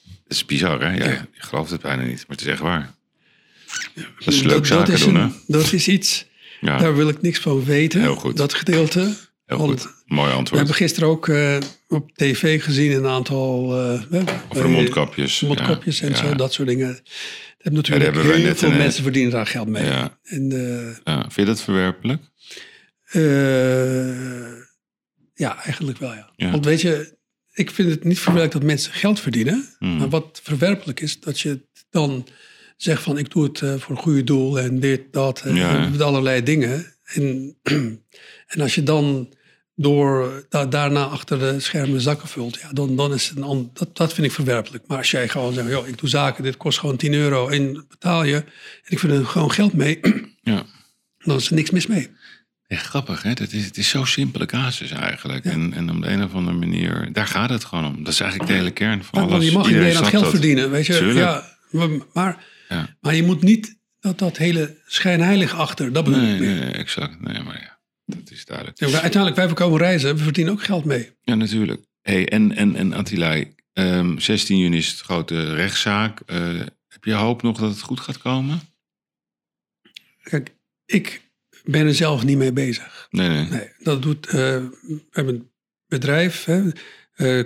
Dat 0.04 0.40
is 0.40 0.46
bizar, 0.46 0.82
hè? 0.82 0.94
Ja, 0.94 1.06
Ja. 1.06 1.26
Je 1.32 1.42
gelooft 1.42 1.72
het 1.72 1.82
bijna 1.82 2.04
niet, 2.04 2.28
maar 2.28 2.38
het 2.38 2.42
is 2.42 2.48
echt 2.48 2.60
waar. 2.60 3.00
Dat 4.26 4.34
is 4.34 4.42
leuk 4.42 4.66
zaken 4.66 4.94
is 4.94 5.04
doen, 5.04 5.16
een- 5.16 5.22
hè? 5.30 5.36
Dat 5.48 5.72
is 5.74 5.88
iets, 5.88 6.26
Ja, 6.62 6.78
daar 6.78 6.96
wil 6.96 7.10
ik 7.10 7.22
niks 7.22 7.40
van 7.40 7.64
weten. 7.66 8.02
Heel 8.02 8.16
goed. 8.16 8.38
Dat 8.38 8.54
gedeelte. 8.54 9.00
heel 9.46 9.58
Want 9.58 9.82
goed. 9.82 9.94
Mooi 10.06 10.30
We 10.30 10.36
antwoord. 10.36 10.58
hebben 10.60 10.76
gisteren 10.76 11.10
ook 11.10 11.28
eh, 11.28 11.58
op 11.88 12.12
tv 12.16 12.64
gezien 12.64 12.92
een 12.92 13.06
aantal... 13.08 13.72
hè, 13.72 13.98
Over 13.98 14.28
de 14.50 14.60
eh, 14.60 14.66
mondkapjes. 14.66 15.40
mondkapjes 15.42 16.00
ja, 16.00 16.08
en 16.08 16.16
zo, 16.16 16.36
dat 16.36 16.54
soort 16.54 16.68
dingen. 16.68 16.88
Dat 16.94 17.04
hebben 17.58 17.82
natuurlijk 17.82 18.06
hebben 18.16 18.32
wij 18.32 18.42
heel 18.42 18.56
veel 18.56 18.72
mensen 18.72 19.04
verdienen 19.04 19.32
daar 19.32 19.48
geld 19.48 19.68
mee. 19.68 19.84
En, 20.24 20.50
Ja, 21.04 21.22
vind 21.22 21.34
je 21.36 21.46
dat 21.46 21.62
verwerpelijk? 21.62 22.22
ja, 25.34 25.64
eigenlijk 25.64 25.98
wel 25.98 26.14
ja. 26.14 26.30
Ja. 26.36 26.52
Want 26.52 26.66
weet 26.66 26.82
je, 26.82 27.18
ik 27.54 27.72
vind 27.72 27.90
het 27.90 28.04
niet 28.04 28.20
verwerpelijk 28.20 28.54
dat 28.54 28.64
mensen 28.64 28.94
geld 28.94 29.20
verdienen. 29.20 29.76
Hmm. 29.80 29.98
Maar 29.98 30.10
wat 30.10 30.40
verwerpelijk 30.44 31.00
is, 31.00 31.20
dat 31.20 31.40
je 31.40 31.62
dan 31.90 32.28
zegt 32.84 33.04
van 33.04 33.18
ik 33.18 33.30
doe 33.32 33.44
het 33.44 33.62
eh, 33.62 33.74
voor 33.78 33.96
een 33.96 34.02
goede 34.02 34.24
doel 34.24 34.60
en 34.60 34.80
dit, 34.80 35.02
dat, 35.12 35.42
en 35.42 35.56
Ja. 35.56 35.88
met 35.90 36.02
allerlei 36.02 36.44
dingen. 36.44 36.86
En, 37.04 37.56
en 38.48 38.62
als 38.62 38.76
je 38.76 38.84
dan 38.84 39.34
door 39.76 40.46
da- 40.50 40.66
daarna 40.66 41.04
achter 41.06 41.40
de 41.40 41.60
schermen 41.60 42.02
zakken 42.02 42.28
vult, 42.28 42.60
ja, 42.62 42.70
dan, 42.74 42.96
dan 42.96 43.14
is 43.14 43.30
het 43.30 43.38
een 43.38 43.70
dat, 43.74 43.98
dat 43.98 44.14
vind 44.14 44.28
ik 44.28 44.34
verwerpelijk. 44.34 44.84
Maar 44.88 44.98
als 44.98 45.12
jij 45.12 45.28
gewoon 45.30 45.54
zegt, 45.54 45.70
joh, 45.70 45.88
ik 45.88 45.98
doe 46.00 46.10
zaken, 46.10 46.44
dit 46.44 46.58
kost 46.58 46.80
gewoon 46.80 46.98
10 46.98 47.14
euro 47.14 47.48
en 47.48 47.86
betaal 47.90 48.24
je. 48.24 48.36
En 48.36 48.44
ik 48.88 49.00
vind 49.00 49.14
er 49.14 49.26
gewoon 49.26 49.52
geld 49.52 49.74
mee, 49.74 50.00
Ja. 50.42 50.66
dan 51.18 51.36
is 51.38 51.48
er 51.50 51.56
niks 51.56 51.70
mis 51.72 51.88
mee. 51.88 52.10
Ja, 52.68 52.78
grappig, 52.78 53.24
hè? 53.24 53.34
Dat 53.34 53.52
is, 53.52 53.66
het 53.66 53.78
is 53.78 53.90
zo'n 53.90 54.08
simpele 54.08 54.46
casus 54.46 54.92
eigenlijk. 54.92 55.46
En, 55.46 55.74
en 55.74 55.90
op 55.90 56.02
de 56.02 56.08
een 56.10 56.24
of 56.24 56.34
andere 56.34 56.58
manier, 56.58 57.10
daar 57.14 57.28
gaat 57.28 57.50
het 57.50 57.64
gewoon 57.66 57.86
om. 57.86 58.04
Dat 58.04 58.14
is 58.14 58.20
eigenlijk 58.20 58.52
de 58.52 58.58
hele 58.58 58.72
kern 58.72 59.04
van 59.04 59.22
Maar, 59.24 59.32
alles. 59.34 59.46
je 59.46 59.52
mag 59.52 59.70
in 59.70 59.78
Nederland 59.80 60.08
geld 60.08 60.24
dat. 60.24 60.32
verdienen, 60.32 60.72
weet 60.72 60.86
je. 60.86 61.06
Ja, 61.14 61.58
maar, 61.72 61.90
maar, 62.14 62.44
Ja. 62.72 62.98
maar 63.02 63.16
je 63.16 63.24
moet 63.24 63.42
niet 63.42 63.80
dat, 64.00 64.20
dat 64.20 64.38
hele 64.38 64.78
schijnheilig 64.86 65.56
achter, 65.56 65.94
dat 65.94 66.04
bedoel 66.04 66.22
Nee, 66.22 66.34
ik 66.34 66.40
nee, 66.40 66.72
exact. 66.72 67.22
Nee, 67.22 67.44
maar 67.44 67.62
ja, 67.62 67.80
dat 68.06 68.32
is 68.32 68.46
duidelijk. 68.46 68.80
Ja, 68.80 69.02
uiteindelijk, 69.02 69.36
wij 69.36 69.54
komen 69.54 69.80
reizen, 69.80 70.16
we 70.16 70.24
verdienen 70.24 70.54
ook 70.54 70.64
geld 70.64 70.86
mee. 70.86 71.12
Ja, 71.22 71.36
natuurlijk. 71.36 71.86
Hey, 72.02 72.30
en, 72.30 72.56
en, 72.56 72.76
en 72.76 72.94
Attilai, 72.94 73.54
ehm, 73.74 74.18
16 74.18 74.58
juni 74.58 74.78
is 74.78 74.90
het 74.90 75.00
grote 75.00 75.54
rechtszaak. 75.54 76.20
Eh, 76.26 76.60
heb 76.88 77.04
je 77.04 77.14
hoop 77.14 77.42
nog 77.42 77.58
dat 77.58 77.70
het 77.70 77.82
goed 77.82 78.00
gaat 78.00 78.18
komen? 78.18 78.60
Kijk, 80.24 80.56
ik 80.86 81.32
ben 81.64 81.86
er 81.86 81.96
zelf 81.96 82.24
niet 82.24 82.38
mee 82.38 82.54
bezig. 82.54 83.08
Nee, 83.10 83.30
nee. 83.30 83.46
Nee, 83.46 83.70
dat 83.78 84.02
doet, 84.02 84.26
eh, 84.26 84.34
we 84.34 85.02
hebben 85.10 85.36
een 85.36 85.52
bedrijf, 85.88 86.46
hè, 86.46 86.70
eh, 87.14 87.44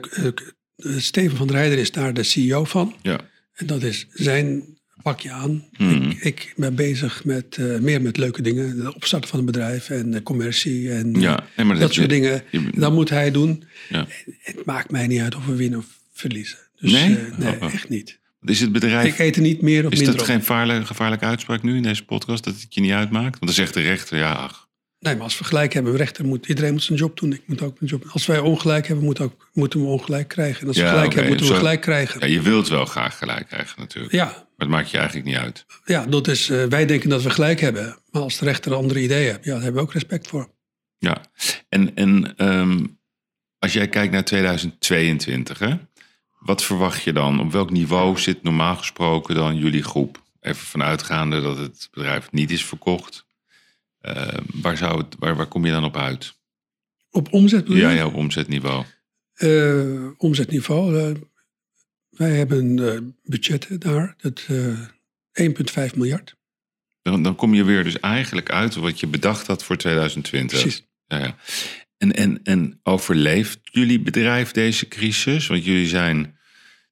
Steven 0.78 1.38
van 1.38 1.48
der 1.48 1.56
Heijden 1.56 1.78
is 1.78 1.92
daar 1.92 2.14
de 2.14 2.24
CEO 2.24 2.64
van. 2.64 2.96
Ja. 3.02 3.20
En 3.54 3.66
dat 3.66 3.84
is 3.84 4.08
zijn 4.10 4.75
pakje 5.06 5.32
aan. 5.32 5.64
Mhm. 5.78 6.10
Ik, 6.10 6.20
ik 6.22 6.54
ben 6.56 6.76
bezig 6.76 7.24
met 7.26 7.58
eh, 7.58 7.80
meer 7.80 8.02
met 8.02 8.18
leuke 8.18 8.42
dingen. 8.42 8.76
De 8.84 8.94
opstarten 8.96 9.30
van 9.30 9.40
een 9.40 9.46
bedrijf 9.46 9.90
en 9.90 10.12
de 10.12 10.24
commercie 10.24 10.92
en 10.92 11.20
Ja, 11.20 11.44
nee, 11.58 11.66
maar 11.66 11.80
dat 11.80 11.94
soort 11.94 12.10
je- 12.10 12.14
dingen. 12.22 12.44
je- 12.52 12.70
Dat 12.76 12.92
moet 12.94 13.10
hij 13.10 13.32
doen. 13.32 13.64
Ja. 13.90 14.08
Het 14.42 14.66
maakt 14.66 14.92
mij 14.92 15.08
niet 15.08 15.22
uit 15.22 15.36
of 15.36 15.46
we 15.46 15.56
winnen 15.56 15.80
of 15.80 15.86
verliezen. 16.14 16.58
Dus, 16.80 16.92
Nee? 16.92 17.18
eh, 17.18 17.38
nee, 17.38 17.56
Oh, 17.56 17.62
oh. 17.64 17.74
echt 17.74 17.90
niet. 17.90 18.18
Is 18.46 18.60
het 18.60 18.72
bedrijf 18.72 19.14
Ik 19.14 19.20
eet 19.20 19.36
er 19.36 19.42
niet 19.42 19.62
meer 19.62 19.86
of 19.86 19.92
Is 19.92 19.98
minder 19.98 20.18
dat 20.18 20.26
op. 20.26 20.32
geen 20.32 20.40
gevaarlijke, 20.40 20.86
gevaarlijke 20.86 21.26
uitspraak 21.26 21.64
nu 21.64 21.76
in 21.76 21.84
deze 21.84 22.06
podcast? 22.06 22.44
Dat 22.44 22.62
het 22.62 22.74
je 22.74 22.82
niet 22.82 22.92
uitmaakt? 22.92 23.32
Want 23.40 23.46
dan 23.46 23.54
zegt 23.54 23.74
de 23.74 23.82
rechter, 23.82 24.18
ja, 24.18 24.32
ach. 24.32 24.65
Nee, 25.06 25.14
maar 25.16 25.24
als 25.24 25.38
we 25.38 25.44
gelijk 25.44 25.74
hebben, 25.74 25.96
rechter 25.96 26.26
moet, 26.26 26.46
iedereen 26.46 26.72
moet 26.72 26.84
zijn 26.84 26.98
job 26.98 27.20
doen. 27.20 27.34
Ik 27.34 27.42
moet 27.46 27.62
ook 27.62 27.80
mijn 27.80 27.92
job 27.92 28.02
doen. 28.02 28.12
Als 28.12 28.26
wij 28.26 28.40
ongelijk 28.40 28.88
hebben, 28.88 29.06
moet 29.06 29.20
ook, 29.20 29.50
moeten 29.54 29.80
we 29.80 29.86
ongelijk 29.86 30.28
krijgen. 30.28 30.62
En 30.62 30.68
als 30.68 30.78
Ja, 30.78 30.84
we 30.84 30.90
gelijk 30.90 31.14
hebben, 31.14 31.28
moeten 31.32 31.48
we 31.48 31.54
zo- 31.54 31.60
gelijk 31.60 31.82
krijgen. 31.82 32.20
Ja, 32.20 32.26
je 32.26 32.42
wilt 32.42 32.68
wel 32.68 32.86
graag 32.86 33.18
gelijk 33.18 33.48
krijgen 33.48 33.80
natuurlijk. 33.80 34.14
Ja, 34.14 34.26
Maar 34.26 34.44
het 34.58 34.70
maakt 34.70 34.90
je 34.92 34.98
eigenlijk 34.98 35.28
niet 35.28 35.38
uit. 35.38 35.66
ja 35.86 36.06
dat 36.06 36.28
is, 36.28 36.50
eh, 36.50 36.64
wij 36.64 36.86
denken 36.86 37.10
dat 37.10 37.24
we 37.24 37.30
gelijk 37.30 37.60
hebben. 37.60 37.98
Maar 38.12 38.22
als 38.22 38.38
de 38.38 38.46
rechter 38.46 38.72
een 38.72 38.78
andere 38.78 39.02
idee 39.02 39.24
heeft, 39.26 39.44
ja, 39.46 39.52
daar 39.54 39.62
hebben 39.62 39.82
we 39.82 39.88
ook 39.88 39.94
respect 39.94 40.28
voor. 40.28 40.50
Ja. 40.98 41.22
En, 41.70 41.96
en 41.96 42.34
ehm, 42.38 42.86
als 43.60 43.74
jij 43.74 43.88
kijkt 43.90 44.14
naar 44.14 44.24
2022, 44.24 45.60
hè, 45.60 45.76
wat 46.40 46.64
verwacht 46.64 47.04
je 47.04 47.14
dan? 47.14 47.40
Op 47.40 47.52
welk 47.52 47.70
niveau 47.72 48.18
zit 48.20 48.44
normaal 48.44 48.76
gesproken 48.76 49.36
dan 49.36 49.56
jullie 49.58 49.84
groep? 49.84 50.24
Even 50.42 50.66
vanuitgaande 50.66 51.42
dat 51.42 51.58
het 51.58 51.88
bedrijf 51.92 52.32
niet 52.32 52.52
is 52.52 52.66
verkocht. 52.66 53.26
Ehm, 54.06 54.44
waar, 54.54 54.78
zou 54.78 54.98
het, 54.98 55.16
waar, 55.20 55.36
waar 55.36 55.48
kom 55.48 55.66
je 55.66 55.72
dan 55.72 55.84
op 55.84 55.98
uit? 55.98 56.34
Op 57.10 57.34
omzet 57.34 57.68
Ja, 57.68 57.90
ja, 57.90 58.06
op 58.06 58.14
omzetniveau. 58.14 58.86
Eh, 59.34 60.10
omzetniveau. 60.18 61.00
eh, 61.00 61.16
wij 62.10 62.32
hebben 62.32 62.94
eh, 62.94 63.00
budgetten 63.24 63.80
daar. 63.80 64.16
Dat, 64.18 64.46
eh 64.48 64.80
1,5 65.90 65.96
miljard. 65.96 66.36
Dan, 67.02 67.24
dan 67.24 67.36
kom 67.36 67.54
je 67.54 67.64
weer 67.64 67.84
dus 67.84 68.00
eigenlijk 68.00 68.50
uit 68.52 68.76
wat 68.76 69.00
je 69.00 69.08
bedacht 69.08 69.48
had 69.48 69.64
voor 69.64 69.78
2020. 69.78 70.60
Precies. 70.62 70.86
Ja, 71.06 71.18
ja. 71.18 71.36
En, 71.98 72.14
en, 72.14 72.40
en 72.44 72.80
overleeft 72.84 73.60
jullie 73.64 74.00
bedrijf 74.00 74.52
deze 74.52 74.88
crisis? 74.88 75.48
Want 75.48 75.66
jullie 75.66 75.88
zijn, 75.88 76.22
dat 76.24 76.34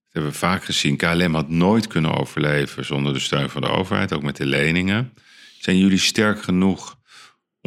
hebben 0.09 0.31
we 0.31 0.37
vaak 0.37 0.63
gezien, 0.63 0.97
KLM 0.97 1.33
had 1.33 1.49
nooit 1.49 1.87
kunnen 1.87 2.17
overleven 2.17 2.85
zonder 2.85 3.13
de 3.13 3.19
steun 3.19 3.49
van 3.49 3.61
de 3.61 3.67
overheid, 3.67 4.13
ook 4.13 4.23
met 4.23 4.35
de 4.37 4.45
leningen. 4.45 5.13
Zijn 5.59 5.77
jullie 5.77 5.97
sterk 5.97 6.41
genoeg 6.43 7.01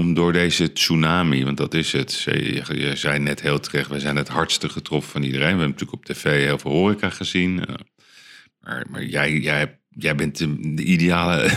om 0.01 0.15
door 0.15 0.33
deze 0.33 0.73
tsunami, 0.73 1.45
want 1.45 1.57
dat 1.57 1.75
is 1.75 1.93
het, 1.93 2.23
je, 2.23 2.93
zei 2.95 3.19
net 3.19 3.41
heel 3.41 3.61
terecht, 3.61 3.89
wij 3.89 3.99
zijn 4.01 4.17
het 4.17 4.29
hardste 4.29 4.69
getroffen 4.69 5.13
van 5.13 5.23
iedereen. 5.23 5.45
We 5.55 5.59
hebben 5.61 5.69
natuurlijk 5.69 5.93
op 5.99 6.05
tv 6.05 6.45
heel 6.45 6.59
veel 6.59 6.71
horeca 6.71 7.11
gezien. 7.11 7.67
eh, 7.67 7.75
Maar, 8.61 8.87
maar 8.91 9.05
jij, 9.05 9.33
jij, 9.33 9.79
jij 9.89 10.15
bent 10.15 10.39
de, 10.39 10.75
de 10.75 10.83
ideale, 10.83 11.33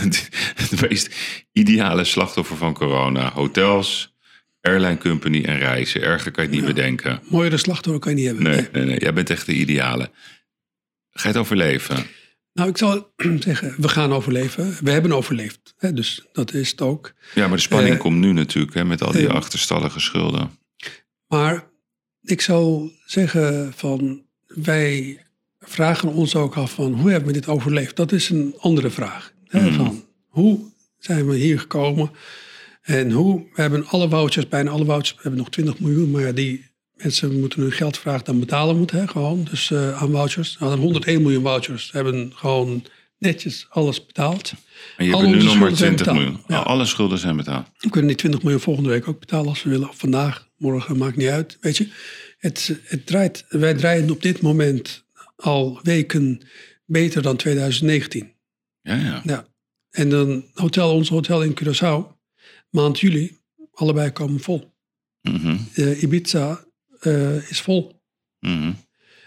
het 0.54 0.80
meest 0.88 1.14
ideale 1.52 2.04
slachtoffer 2.04 2.56
van 2.56 2.74
corona. 2.74 3.30
Hotels, 3.32 4.14
airline 4.60 4.98
company 4.98 5.44
en 5.44 5.58
reizen. 5.58 6.02
Erger 6.02 6.30
kan 6.30 6.44
je 6.44 6.50
het 6.50 6.58
niet 6.58 6.74
bedenken. 6.74 7.20
Mooiere 7.28 7.56
slachtoffer 7.56 8.00
kan 8.02 8.10
je 8.10 8.16
niet 8.16 8.26
hebben. 8.26 8.44
Nee, 8.44 8.54
Nee. 8.54 8.68
nee, 8.72 8.84
nee. 8.84 8.98
Jij 9.00 9.12
bent 9.12 9.30
echt 9.30 9.46
de 9.46 9.54
ideale. 9.54 10.10
Ga 11.10 11.22
je 11.22 11.28
het 11.28 11.36
overleven? 11.36 12.06
Nou, 12.60 12.72
ik 12.72 12.78
zal 12.78 13.12
zeggen, 13.48 13.74
we 13.78 13.88
gaan 13.88 14.12
overleven. 14.12 14.76
We 14.82 14.90
hebben 14.90 15.12
overleefd. 15.12 15.74
Hè, 15.78 15.92
dus 15.92 16.26
dat 16.32 16.54
is 16.54 16.70
het 16.70 16.80
ook. 16.80 17.12
Ja, 17.34 17.46
maar 17.48 17.56
de 17.56 17.62
spanning 17.62 17.94
Eh, 17.94 18.00
komt 18.00 18.18
nu 18.18 18.32
natuurlijk 18.32 18.74
hè, 18.74 18.84
met 18.84 19.02
al 19.02 19.12
die 19.12 19.28
eh, 19.28 19.34
achterstallige 19.34 20.00
schulden. 20.00 20.50
Maar 21.28 21.68
ik 22.22 22.40
zou 22.40 22.90
zeggen 23.06 23.72
van 23.76 24.22
wij 24.46 25.20
vragen 25.60 26.08
ons 26.08 26.34
ook 26.34 26.56
af 26.56 26.72
van 26.72 26.92
hoe 26.92 27.10
hebben 27.10 27.28
we 27.28 27.34
dit 27.34 27.48
overleefd? 27.48 27.96
Dat 27.96 28.12
is 28.12 28.28
een 28.28 28.54
andere 28.58 28.90
vraag. 28.90 29.32
Hè, 29.48 29.60
Hmm. 29.60 29.72
van, 29.72 30.04
hoe 30.28 30.60
zijn 30.98 31.26
we 31.26 31.36
hier 31.36 31.60
gekomen? 31.60 32.10
En 32.82 33.10
hoe, 33.10 33.46
we 33.54 33.60
hebben 33.60 33.86
alle 33.86 34.08
vouchers, 34.08 34.48
bijna 34.48 34.70
alle 34.70 34.84
vouchers, 34.84 35.14
we 35.14 35.20
hebben 35.22 35.40
nog 35.40 35.50
20 35.50 35.78
miljoen, 35.80 36.10
maar 36.10 36.22
ja, 36.22 36.32
die 36.32 36.69
mensen 37.02 37.40
moeten 37.40 37.60
hun 37.60 37.72
geld 37.72 37.98
vragen, 37.98 38.24
dan 38.24 38.40
betalen 38.40 38.76
moeten, 38.78 38.98
hè, 38.98 39.06
gewoon, 39.08 39.44
dus 39.50 39.70
eh, 39.70 40.02
aan 40.02 40.10
vouchers. 40.10 40.52
We 40.58 40.64
hadden 40.64 40.80
101 40.84 41.22
miljoen 41.22 41.42
vouchers, 41.42 41.92
hebben 41.92 42.32
gewoon 42.34 42.84
netjes 43.18 43.66
alles 43.68 44.06
betaald. 44.06 44.52
En 44.96 45.04
je 45.04 45.16
hebt 45.16 45.26
nu 45.28 45.34
onze 45.34 45.46
nog 45.46 45.58
maar 45.58 45.76
schulden 45.76 45.76
zijn 45.76 45.94
20 45.96 46.06
betaald. 46.06 46.18
miljoen. 46.18 46.44
Ja. 46.48 46.58
Alle 46.58 46.84
schulden 46.84 47.18
zijn 47.18 47.36
betaald. 47.36 47.66
We 47.78 47.90
kunnen 47.90 48.08
die 48.08 48.16
20 48.18 48.42
miljoen 48.42 48.60
volgende 48.60 48.88
week 48.88 49.08
ook 49.08 49.20
betalen 49.20 49.48
als 49.48 49.62
we 49.62 49.70
willen. 49.70 49.88
Of 49.88 49.98
vandaag, 49.98 50.48
morgen, 50.56 50.96
maakt 50.98 51.16
niet 51.16 51.28
uit. 51.28 51.58
Weet 51.60 51.76
je, 51.76 51.88
het, 52.38 52.78
het 52.84 53.06
draait, 53.06 53.44
wij 53.48 53.74
draaien 53.74 54.10
op 54.10 54.22
dit 54.22 54.40
moment 54.40 55.04
al 55.36 55.78
weken 55.82 56.40
beter 56.86 57.22
dan 57.22 57.36
2019. 57.36 58.32
Ja, 58.82 58.94
ja. 58.94 59.20
Ja. 59.24 59.46
En 59.90 60.08
dan 60.08 60.44
hotel, 60.54 60.94
ons 60.94 61.08
hotel 61.08 61.42
in 61.42 61.58
Curaçao, 61.62 62.16
maand 62.70 63.00
juli, 63.00 63.38
allebei 63.72 64.10
komen 64.10 64.40
vol. 64.40 64.72
Mhm, 65.22 65.56
Eh, 65.74 66.02
Ibiza 66.02 66.64
eh, 67.00 67.50
is 67.50 67.60
vol. 67.60 68.00
mhm. 68.40 68.72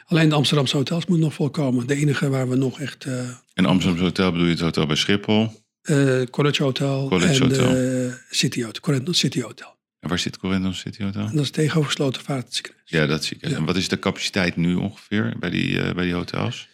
Alleen 0.06 0.30
de 0.30 0.36
Amsterdamse 0.36 0.76
hotels 0.78 1.06
moeten 1.06 1.26
nog 1.26 1.34
vol 1.34 1.50
komen. 1.50 1.88
De 1.88 1.96
enige 1.96 2.30
waar 2.30 2.50
we 2.50 2.56
nog 2.56 2.80
echt... 2.80 3.06
eh 3.06 3.30
En 3.54 3.66
Amsterdam 3.66 4.02
Hotel 4.04 4.32
bedoel 4.32 4.46
je 4.46 4.52
het 4.52 4.62
hotel 4.62 4.86
bij 4.86 4.96
Schiphol? 4.96 5.62
eh 5.82 6.22
College 6.30 6.64
Hotel 6.64 7.08
College 7.08 7.34
en 7.34 7.42
Hotel. 7.42 8.14
City 8.30 8.64
Hotel, 8.64 8.82
Corendon 8.82 9.14
City 9.14 9.42
Hotel. 9.42 9.76
En 10.00 10.10
waar 10.10 10.20
zit 10.20 10.38
Corendon 10.38 10.74
City 10.74 11.04
Hotel? 11.04 11.26
En 11.28 11.36
dat 11.36 11.44
is 11.44 11.50
tegenover 11.52 11.92
Slotervaartziekenhuis. 11.92 12.90
Ja, 12.90 13.06
dat 13.06 13.24
zie 13.24 13.38
ik. 13.40 13.50
Ja. 13.50 13.56
En 13.56 13.66
wat 13.66 13.76
is 13.76 13.88
de 13.88 14.00
capaciteit 14.00 14.56
nu 14.56 14.76
ongeveer 14.76 15.36
bij 15.40 15.50
die, 15.50 15.94
bij 15.94 16.04
die 16.04 16.14
hotels? 16.14 16.68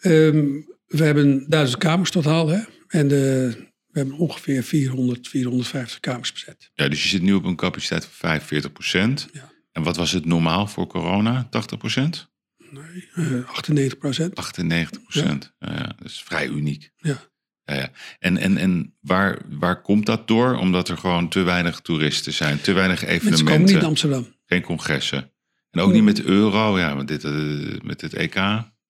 Ehm, 0.00 0.46
we 0.86 1.04
hebben 1.04 1.44
duizend 1.48 1.78
kamers 1.78 2.10
totaal. 2.10 2.48
Hè? 2.48 2.60
En 2.88 3.08
de, 3.08 3.52
we 3.86 3.98
hebben 3.98 4.16
ongeveer 4.18 4.62
400, 4.62 5.28
450 5.28 6.00
kamers 6.00 6.32
bezet. 6.32 6.70
Ja, 6.74 6.88
dus 6.88 7.02
je 7.02 7.08
zit 7.08 7.22
nu 7.22 7.32
op 7.32 7.44
een 7.44 7.56
capaciteit 7.56 8.04
van 8.04 8.12
45 8.14 8.72
procent. 8.72 9.28
Ja. 9.32 9.49
En 9.80 9.86
wat 9.86 9.96
was 9.96 10.12
het 10.12 10.24
normaal 10.24 10.66
voor 10.66 10.86
corona? 10.86 11.46
80 11.50 11.78
procent? 11.78 12.30
Nee, 12.70 13.08
eh, 13.14 13.48
98 13.48 13.98
procent. 13.98 14.34
98 14.34 15.02
procent. 15.02 15.54
Ja. 15.58 15.72
ja, 15.72 15.94
dat 15.98 16.10
is 16.10 16.22
vrij 16.22 16.46
uniek. 16.46 16.90
Ja. 16.96 17.20
Ja, 17.64 17.74
ja. 17.74 17.90
En, 18.18 18.36
en, 18.36 18.56
en 18.56 18.96
waar, 19.00 19.38
waar 19.48 19.82
komt 19.82 20.06
dat 20.06 20.28
door? 20.28 20.56
Omdat 20.56 20.88
er 20.88 20.96
gewoon 20.96 21.28
te 21.28 21.42
weinig 21.42 21.80
toeristen 21.80 22.32
zijn, 22.32 22.60
te 22.60 22.72
weinig 22.72 23.00
Mensen 23.00 23.20
komen 23.22 23.32
evenementen, 23.34 23.74
niet 23.74 23.84
Amsterdam. 23.84 24.26
geen 24.46 24.62
congressen. 24.62 25.32
En 25.70 25.80
ook 25.80 25.92
niet 25.92 26.02
met 26.02 26.16
de 26.16 26.24
euro, 26.24 26.78
ja, 26.78 26.94
met, 26.94 27.08
dit, 27.08 27.24
eh, 27.24 27.80
met 27.82 28.00
het 28.00 28.14
EK. 28.14 28.34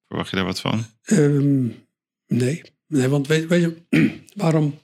Verwacht 0.08 0.30
je 0.30 0.36
daar 0.36 0.44
wat 0.44 0.60
van? 0.60 0.84
Ehm, 1.02 1.66
nee. 2.26 2.62
nee, 2.86 3.08
want 3.08 3.26
weet, 3.26 3.46
weet 3.46 3.62
je 3.62 3.76
waarom? 4.34 4.80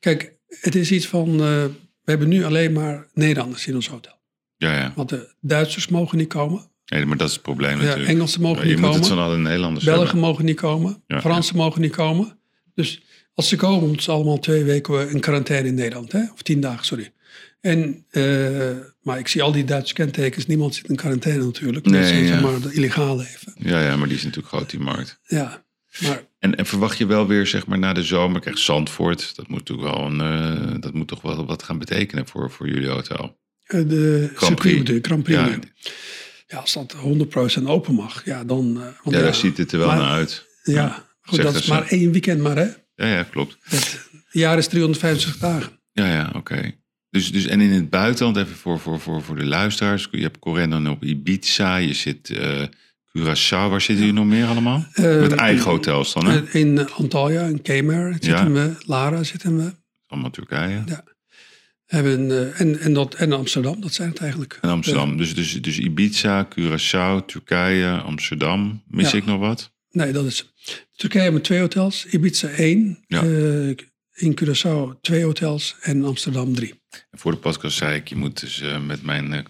Kijk, 0.00 0.32
het 0.48 0.74
is 0.74 0.92
iets 0.92 1.06
van, 1.06 1.28
eh, 1.32 1.64
we 2.02 2.10
hebben 2.10 2.28
nu 2.28 2.44
alleen 2.44 2.72
maar 2.72 3.08
Nederlanders 3.14 3.66
in 3.66 3.74
ons 3.74 3.88
hotel. 3.88 4.20
Ja, 4.62 4.76
ja. 4.76 4.92
Want 4.96 5.08
de 5.08 5.34
Duitsers 5.40 5.88
mogen 5.88 6.18
niet 6.18 6.28
komen. 6.28 6.70
Nee, 6.86 7.06
maar 7.06 7.16
dat 7.16 7.28
is 7.28 7.34
het 7.34 7.42
probleem 7.42 7.78
Ja, 7.78 7.84
natuurlijk. 7.84 8.08
Engelsen 8.08 8.40
mogen 8.40 8.62
je 8.62 8.68
niet 8.68 8.80
moet 8.80 8.94
het 8.94 8.94
komen. 9.02 9.08
van 9.16 9.18
alle 9.26 9.36
Nederlanders 9.38 9.84
Belgen 9.84 10.04
hebben. 10.04 10.20
mogen 10.20 10.44
niet 10.44 10.56
komen. 10.60 11.02
Ja, 11.06 11.20
Fransen 11.20 11.56
mogen 11.56 11.80
niet 11.80 11.92
komen. 11.92 12.38
Dus 12.74 13.02
als 13.34 13.48
ze 13.48 13.56
komen, 13.56 13.86
moeten 13.86 14.02
ze 14.02 14.10
allemaal 14.10 14.38
twee 14.38 14.64
weken 14.64 15.10
in 15.10 15.20
quarantaine 15.20 15.68
in 15.68 15.74
Nederland. 15.74 16.12
Hè? 16.12 16.22
Of 16.32 16.42
tien 16.42 16.60
dagen, 16.60 16.84
sorry. 16.84 17.12
En, 17.60 18.04
eh, 18.10 18.22
maar 19.02 19.18
ik 19.18 19.28
zie 19.28 19.42
al 19.42 19.52
die 19.52 19.64
Duitse 19.64 19.94
kentekens. 19.94 20.46
Niemand 20.46 20.74
zit 20.74 20.88
in 20.88 20.96
quarantaine 20.96 21.44
natuurlijk. 21.44 21.86
Nee, 21.86 22.00
dat 22.00 22.08
zijn 22.08 22.24
ja. 22.24 22.40
maar 22.40 22.60
de 22.60 22.72
illegaal 22.72 23.16
leven. 23.16 23.52
Ja, 23.58 23.80
ja, 23.82 23.96
maar 23.96 24.08
die 24.08 24.16
is 24.16 24.22
natuurlijk 24.22 24.54
groot, 24.54 24.70
die 24.70 24.80
markt. 24.80 25.20
Ja, 25.26 25.64
maar 26.00 26.22
En, 26.38 26.54
en 26.56 26.66
verwacht 26.66 26.98
je 26.98 27.06
wel 27.06 27.26
weer, 27.26 27.46
zeg 27.46 27.66
maar, 27.66 27.78
na 27.78 27.92
de 27.92 28.02
zomer, 28.02 28.40
krijg 28.40 28.58
Zandvoort, 28.58 29.36
dat 29.36 29.48
moet 29.48 29.58
natuurlijk 29.68 29.96
wel 29.96 30.06
een, 30.06 30.20
eh, 30.20 30.80
dat 30.80 30.94
moet 30.94 31.08
toch 31.08 31.22
wel 31.22 31.46
wat 31.46 31.62
gaan 31.62 31.78
betekenen 31.78 32.26
voor, 32.26 32.50
voor 32.50 32.68
jullie 32.68 32.88
hotel. 32.88 33.40
Eh, 33.72 33.88
de 33.88 34.30
Grand 34.34 34.56
Prix. 34.56 34.84
de 34.84 34.98
Grand 35.02 35.22
Prix. 35.22 35.38
Ja. 35.40 35.58
Ja. 36.46 36.58
als 36.58 36.72
dat 36.72 36.96
100% 37.60 37.62
open 37.64 37.94
mag, 37.94 38.24
ja, 38.24 38.44
dan... 38.44 38.76
eh, 38.76 38.82
want 39.02 39.16
Ja, 39.16 39.22
daar 39.22 39.34
ziet 39.34 39.56
het 39.56 39.72
er 39.72 39.78
wel 39.78 39.86
maar- 39.88 39.96
naar 39.96 40.10
uit. 40.10 40.46
Ja, 40.62 41.06
goed, 41.22 41.36
dat 41.42 41.46
dat 41.52 41.54
is 41.62 41.66
zo. 41.66 41.74
maar 41.74 41.86
één 41.88 42.12
weekend 42.12 42.40
maar, 42.40 42.56
hè. 42.56 42.66
Ja, 42.94 43.06
ja, 43.16 43.22
klopt. 43.22 43.56
Het 43.62 44.00
jaar 44.30 44.58
is 44.58 44.66
365 44.66 45.38
dagen. 45.38 45.72
Ja, 45.92 46.06
ja, 46.12 46.32
oké. 46.36 46.72
Dus, 47.10 47.32
dus, 47.32 47.46
en 47.46 47.60
in 47.60 47.70
het 47.70 47.90
buitenland, 47.90 48.36
even 48.36 48.56
voor, 48.56 48.78
voor, 48.78 49.00
voor, 49.00 49.22
voor 49.22 49.36
de 49.36 49.44
luisteraars, 49.44 50.08
je 50.10 50.22
hebt 50.22 50.38
Corendon 50.38 50.88
op 50.88 51.02
Ibiza, 51.04 51.76
je 51.76 51.94
zit 51.94 52.30
eh 52.30 52.62
Curaçao, 53.18 53.68
waar 53.70 53.80
zitten 53.80 53.96
jullie 54.06 54.12
nog 54.12 54.26
meer 54.26 54.46
allemaal? 54.46 54.86
Met 54.96 55.32
eigen 55.32 55.70
hotels 55.70 56.12
dan, 56.12 56.26
hè? 56.26 56.50
In 56.50 56.90
Antalya, 56.90 57.42
in 57.42 57.62
Kemar 57.62 58.12
zitten 58.12 58.30
Ja. 58.30 58.50
we. 58.50 58.72
Lara 58.86 59.22
zitten 59.22 59.56
we. 59.56 59.72
Allemaal 60.06 60.30
Turkije. 60.30 60.82
Ja. 60.86 61.04
Hebben, 61.92 62.30
eh, 62.30 62.60
en, 62.60 62.78
en, 62.80 62.92
dat, 62.92 63.14
en 63.14 63.32
Amsterdam, 63.32 63.80
dat 63.80 63.92
zijn 63.92 64.08
het 64.08 64.18
eigenlijk. 64.18 64.58
En 64.60 64.70
Amsterdam. 64.70 65.16
Dus, 65.16 65.34
dus, 65.34 65.62
dus 65.62 65.78
Ibiza, 65.78 66.48
Curaçao, 66.48 67.24
Turkije, 67.26 67.90
Amsterdam. 67.90 68.82
Mis 68.86 69.10
Ja. 69.10 69.16
ik 69.16 69.24
nog 69.24 69.38
wat? 69.40 69.72
Nee, 69.90 70.12
dat 70.12 70.24
is... 70.24 70.52
Turkije 70.96 71.22
hebben 71.22 71.42
twee 71.42 71.60
hotels. 71.60 72.06
Ibiza 72.06 72.48
één. 72.48 73.04
Ja. 73.06 73.22
eh, 73.22 73.68
in 74.14 74.38
Curaçao 74.40 75.00
twee 75.00 75.24
hotels. 75.24 75.76
En 75.80 76.04
Amsterdam 76.04 76.54
drie. 76.54 76.82
En 77.10 77.18
voor 77.18 77.32
de 77.32 77.38
podcast 77.38 77.76
zei 77.76 77.96
ik, 77.96 78.08
je 78.08 78.16
moet 78.16 78.40
dus 78.40 78.60
eh, 78.60 78.80
met 78.80 79.02
mijn 79.02 79.46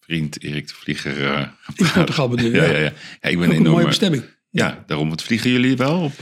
vriend 0.00 0.42
Erik 0.42 0.68
de 0.68 0.74
Vlieger... 0.74 1.40
In 1.74 1.86
Portugal 1.94 2.28
bedoel 2.28 2.50
ja, 2.50 2.64
ja, 2.64 2.70
ja. 2.70 2.78
ja, 3.20 3.28
ik 3.28 3.38
ben 3.38 3.38
Ook 3.38 3.44
een 3.44 3.50
enorm... 3.50 3.70
mooie 3.72 3.86
bestemming. 3.86 4.24
Ja, 4.50 4.84
daarom. 4.86 5.08
Wat 5.08 5.22
vliegen 5.22 5.50
jullie 5.50 5.76
wel 5.76 6.00
op 6.00 6.14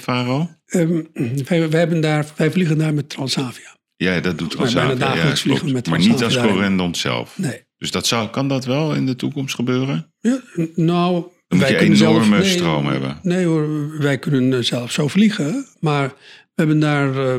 Faro? 0.00 0.50
Ehm, 0.66 1.02
wij, 1.44 1.68
wij, 1.70 1.78
hebben 1.78 2.00
daar, 2.00 2.26
wij 2.36 2.50
vliegen 2.50 2.78
daar 2.78 2.94
met 2.94 3.08
Transavia. 3.08 3.75
Ja, 3.96 4.20
dat 4.20 4.38
doet 4.38 4.50
Transavia. 4.50 4.94
dagelijks 4.94 5.42
ja, 5.42 5.48
vliegen 5.48 5.72
met 5.72 5.88
Maar 5.88 5.98
niet 5.98 6.24
als. 6.24 6.36
Corendon 6.36 6.94
zelf. 6.94 7.38
Nee. 7.38 7.64
Dus 7.78 7.90
dat 7.90 8.06
zou, 8.06 8.28
kan 8.28 8.48
dat 8.48 8.64
wel 8.64 8.94
in 8.94 9.06
de 9.06 9.16
toekomst 9.16 9.54
gebeuren? 9.54 10.12
Ja, 10.20 10.40
nou, 10.74 11.12
Dan 11.12 11.30
moet 11.48 11.58
wij 11.58 11.70
je 11.70 11.76
kunnen 11.76 11.96
zelf... 11.96 12.16
enorme 12.16 12.38
nee, 12.38 12.50
stroom 12.50 12.86
hebben. 12.86 13.18
Nee 13.22 13.44
hoor, 13.44 13.98
wij 13.98 14.18
kunnen 14.18 14.52
eh, 14.52 14.64
zelf 14.64 14.92
zo 14.92 15.08
vliegen. 15.08 15.66
Maar 15.80 16.08
we 16.08 16.14
hebben 16.54 16.80
daar 16.80 17.16
eh, 17.16 17.34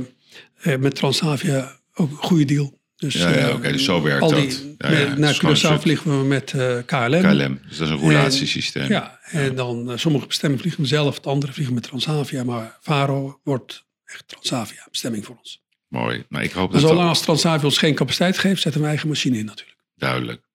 eh, 0.62 0.80
met 0.80 0.96
Transavia 0.96 1.80
ook 1.94 2.12
een 2.12 2.18
goede 2.18 2.46
deal. 2.46 2.76
Dus, 2.96 3.14
Ja, 3.14 3.38
ja, 3.38 3.52
oké, 3.52 3.72
dus 3.72 3.84
zo 3.84 4.02
werkt 4.02 4.22
al 4.22 4.30
dat. 4.30 4.64
Ja, 4.78 4.92
ja, 4.92 5.18
naar 5.18 5.36
Curaçao 5.36 5.82
vliegen 5.82 6.20
we 6.20 6.26
met 6.26 6.54
KLM. 6.86 7.22
KLM. 7.22 7.60
Dus 7.68 7.78
dat 7.78 7.88
is 7.88 7.94
een 7.94 8.00
roulatiesysteem. 8.00 8.90
Ja, 8.90 9.20
en 9.24 9.56
dan 9.56 10.00
sommige 10.00 10.28
bestemmingen 10.28 10.64
vliegen 10.64 10.82
we 10.82 10.88
zelf, 10.88 11.20
de 11.20 11.30
andere 11.30 11.54
vliegen 11.54 11.74
met 11.74 11.84
Transavia. 11.84 12.44
Maar 12.44 12.78
Varo 12.82 13.40
wordt 13.44 13.86
echt 14.06 14.28
Transavia 14.28 14.88
bestemming 14.90 15.26
voor 15.26 15.36
ons. 15.38 15.66
Mooi. 15.88 16.26
Nou, 16.30 16.44
ik 16.44 16.52
hoop 16.52 16.72
dat 16.72 16.82
zolang 16.82 17.10
als 17.10 17.22
Transavia 17.22 17.66
ons 17.66 17.78
geen 17.78 17.96
capaciteit 17.96 18.38
geeft, 18.38 18.62
zetten 18.62 18.82
we 18.82 18.88
eigen 18.88 19.08
machine 19.08 19.38
in 19.38 19.46
natuurlijk. 19.46 19.78
duidelijk. 19.96 20.46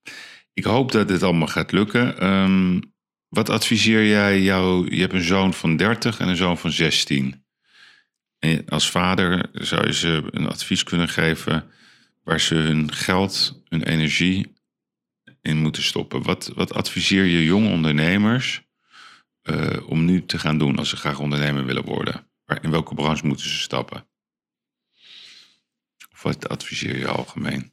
Ik 0.54 0.64
hoop 0.64 0.92
dat 0.92 1.08
dit 1.08 1.22
allemaal 1.22 1.46
gaat 1.46 1.72
lukken. 1.72 2.18
Ehm, 2.18 2.80
wat 3.28 3.50
adviseer 3.50 4.06
jij 4.06 4.40
jou? 4.40 4.94
Je 4.94 5.00
hebt 5.00 5.12
een 5.12 5.22
zoon 5.22 5.54
van 5.54 5.76
30 5.76 6.18
en 6.18 6.28
een 6.28 6.36
zoon 6.36 6.58
van 6.58 6.70
16. 6.70 7.44
En 8.38 8.68
als 8.68 8.90
vader 8.90 9.48
zou 9.52 9.86
je 9.86 9.92
ze 9.92 10.22
een 10.30 10.48
advies 10.48 10.84
kunnen 10.84 11.08
geven 11.08 11.70
waar 12.22 12.40
ze 12.40 12.54
hun 12.54 12.92
geld, 12.92 13.62
hun 13.68 13.82
energie 13.82 14.52
in 15.42 15.56
moeten 15.56 15.82
stoppen. 15.82 16.22
Wat, 16.22 16.52
wat 16.54 16.74
adviseer 16.74 17.24
je 17.24 17.44
jonge 17.44 17.68
ondernemers 17.68 18.62
eh, 19.42 19.88
om 19.88 20.04
nu 20.04 20.24
te 20.26 20.38
gaan 20.38 20.58
doen 20.58 20.78
als 20.78 20.88
ze 20.88 20.96
graag 20.96 21.18
ondernemer 21.18 21.64
willen 21.64 21.84
worden? 21.84 22.26
In 22.60 22.70
welke 22.70 22.94
branche 22.94 23.26
moeten 23.26 23.48
ze 23.48 23.58
stappen? 23.58 24.06
Wat 26.22 26.48
adviseer 26.48 26.98
je 26.98 27.06
algemeen? 27.06 27.72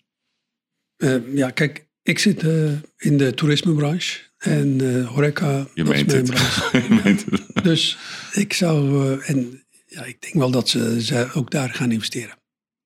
Eh, 0.97 1.35
ja, 1.35 1.49
kijk, 1.49 1.87
ik 2.01 2.19
zit 2.19 2.43
eh, 2.43 2.71
in 2.97 3.17
de 3.17 3.33
toerismebranche 3.33 4.19
en 4.37 4.81
eh, 4.95 5.07
horeca, 5.07 5.67
Je 5.73 5.83
dat 5.83 5.93
is 5.95 6.03
meent 6.03 6.07
mijn 6.07 6.19
het. 6.25 6.29
branche. 6.29 6.77
Je 6.95 7.01
meent 7.03 7.25
het. 7.25 7.63
Dus 7.63 7.97
ik 8.33 8.53
zou, 8.53 9.03
en 9.21 9.63
ja, 9.85 10.03
ik 10.03 10.21
denk 10.21 10.33
wel 10.33 10.51
dat 10.51 10.69
ze, 10.69 11.01
ze 11.03 11.29
ook 11.33 11.51
daar 11.51 11.69
gaan 11.69 11.91
investeren. 11.91 12.37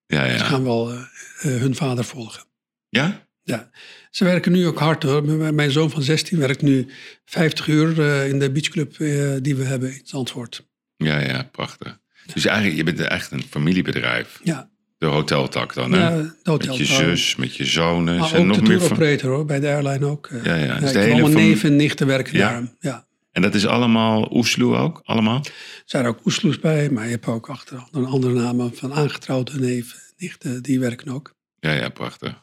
Ja, 0.05 0.25
Ze 0.29 0.33
ja. 0.33 0.43
gaan 0.43 0.63
wel 0.63 0.91
hun 1.37 1.75
vader 1.75 2.03
volgen. 2.05 2.43
Ja? 2.89 3.27
Ja, 3.41 3.69
ze 4.11 4.23
werken 4.23 4.51
nu 4.51 4.67
ook 4.67 4.79
hard 4.79 5.03
hoor. 5.03 5.23
Mijn- 5.53 5.71
zoon 5.71 5.89
van 5.89 6.01
16 6.01 6.39
werkt 6.39 6.61
nu 6.61 6.87
50 7.25 7.67
uur 7.67 7.99
in 8.27 8.39
de 8.39 8.51
beachclub 8.51 8.97
die 9.43 9.55
we 9.55 9.63
hebben 9.63 9.93
in 9.93 10.01
Zandvoort. 10.03 10.67
Ja, 10.95 11.19
ja, 11.19 11.43
prachtig. 11.43 11.99
Dus 12.33 12.45
eigenlijk, 12.45 12.77
je 12.77 12.83
bent 12.83 12.99
echt 12.99 13.31
een 13.31 13.43
familiebedrijf. 13.43 14.39
Ja, 14.43 14.71
De 15.03 15.09
hoteltak 15.09 15.73
dan, 15.73 15.91
hè? 15.91 15.99
ja 15.99 16.09
de 16.09 16.33
hotel. 16.43 16.67
met 16.77 16.77
je 16.77 16.85
zus, 16.93 17.35
met 17.35 17.55
je 17.55 17.65
zonen. 17.65 18.17
Maar 18.19 18.27
Zijn 18.27 18.41
ook 18.41 18.47
nog 18.47 18.57
de 18.57 18.63
tour 18.63 18.79
van... 18.81 18.91
operator 18.91 19.29
hoor, 19.31 19.45
bij 19.45 19.59
de 19.59 19.67
airline 19.67 20.05
ook. 20.05 20.27
eh. 20.27 20.43
Ja, 20.45 20.55
ja. 20.55 20.65
Ja, 20.65 20.79
Dus 20.79 20.91
de 20.91 20.99
hele 20.99 21.11
allemaal 21.11 21.31
fam- 21.31 21.41
neven 21.41 21.69
en 21.69 21.75
nichten 21.75 22.07
werken 22.07 22.37
Ja? 22.37 22.49
daar. 22.51 22.73
Ja. 22.79 23.05
En 23.31 23.41
dat 23.41 23.53
is 23.55 23.65
allemaal 23.67 24.35
Oesloe 24.35 24.75
ook? 24.75 25.01
Allemaal? 25.03 25.37
Er 25.45 25.51
zijn 25.85 26.05
ook 26.05 26.25
oesloes 26.25 26.59
bij, 26.59 26.89
maar 26.89 27.03
je 27.05 27.09
hebt 27.11 27.25
ook 27.25 27.49
achter 27.49 27.83
een 27.91 28.05
andere 28.05 28.33
namen 28.33 28.75
van 28.75 28.93
aangetrouwde 28.93 29.59
neven, 29.59 29.99
nichten, 30.17 30.63
die 30.63 30.79
werken 30.79 31.11
ook. 31.13 31.33
Ja, 31.59 31.71
ja, 31.71 31.89
prachtig. 31.89 32.41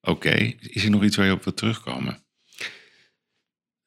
Oké. 0.00 0.30
Is 0.60 0.84
er 0.84 0.90
nog 0.90 1.02
iets 1.04 1.16
waar 1.16 1.26
je 1.26 1.32
op 1.32 1.44
wilt 1.44 1.56
terugkomen? 1.56 2.22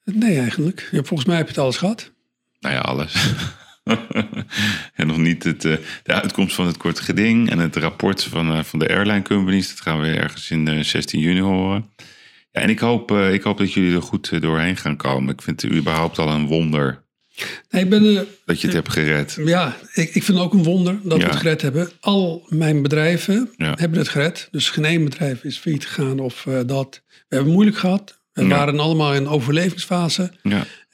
Nee, 0.04 0.38
eigenlijk. 0.40 0.88
Ja, 0.92 1.04
volgens 1.04 1.26
mij 1.30 1.38
heb 1.38 1.46
je 1.46 1.52
het 1.52 1.62
alles 1.62 1.78
gehad. 1.78 2.12
Nou 2.60 2.76
ja, 2.76 2.82
alles. 2.82 3.14
en 4.96 5.08
nog 5.08 5.18
niet 5.18 5.44
het, 5.44 5.66
eh, 5.66 5.76
de 6.04 6.14
uitkomst 6.14 6.56
van 6.56 6.66
het 6.68 6.78
kort 6.78 7.00
geding 7.00 7.50
en 7.50 7.60
het 7.60 7.76
rapport 7.76 8.24
van, 8.24 8.52
eh, 8.52 8.64
van 8.64 8.80
de 8.80 8.90
airline 8.90 9.22
companies. 9.22 9.70
Dat 9.70 9.82
gaan 9.82 10.00
we 10.02 10.08
ergens 10.08 10.52
in 10.52 10.68
eh, 10.68 10.80
16 10.84 11.20
juni 11.20 11.42
horen. 11.42 11.90
Ja, 12.52 12.62
en 12.62 12.70
ik 12.70 12.80
hoop, 12.80 13.12
eh, 13.12 13.34
ik 13.34 13.42
hoop 13.44 13.58
dat 13.58 13.74
jullie 13.74 13.96
er 13.96 14.02
goed 14.02 14.30
eh, 14.32 14.42
doorheen 14.42 14.78
gaan 14.78 14.96
komen. 14.98 15.34
Ik 15.34 15.42
vind 15.42 15.62
het 15.62 15.72
überhaupt 15.72 16.18
al 16.20 16.30
een 16.30 16.46
wonder 16.46 17.04
Nee, 17.70 17.84
ik 17.84 17.90
ben, 17.90 18.16
eh, 18.18 18.22
dat 18.46 18.62
je 18.62 18.68
het 18.68 18.76
hebt 18.76 18.92
gered. 18.92 19.38
ja, 19.46 19.76
ik, 19.94 20.16
ik 20.16 20.24
vind 20.24 20.38
het 20.38 20.48
ook 20.48 20.54
een 20.54 20.64
wonder 20.64 21.00
dat 21.04 21.18
Ja. 21.20 21.24
we 21.26 21.30
het 21.32 21.40
gered 21.40 21.62
hebben. 21.62 21.90
Al 22.00 22.46
mijn 22.50 22.82
bedrijven 22.82 23.50
Ja. 23.58 23.74
hebben 23.78 24.00
het 24.00 24.08
gered. 24.10 24.48
Dus 24.52 24.70
geen 24.70 24.86
één 24.86 25.04
bedrijf 25.04 25.44
is 25.44 25.58
failliet 25.58 25.86
gegaan 25.86 26.20
of 26.20 26.46
eh, 26.46 26.54
dat. 26.66 27.02
We 27.08 27.14
hebben 27.28 27.48
het 27.48 27.56
moeilijk 27.56 27.78
gehad. 27.78 28.22
We 28.34 28.42
Ja. 28.42 28.48
waren 28.48 28.80
allemaal 28.80 29.14
in 29.14 29.28
overlevingsfase. 29.28 30.32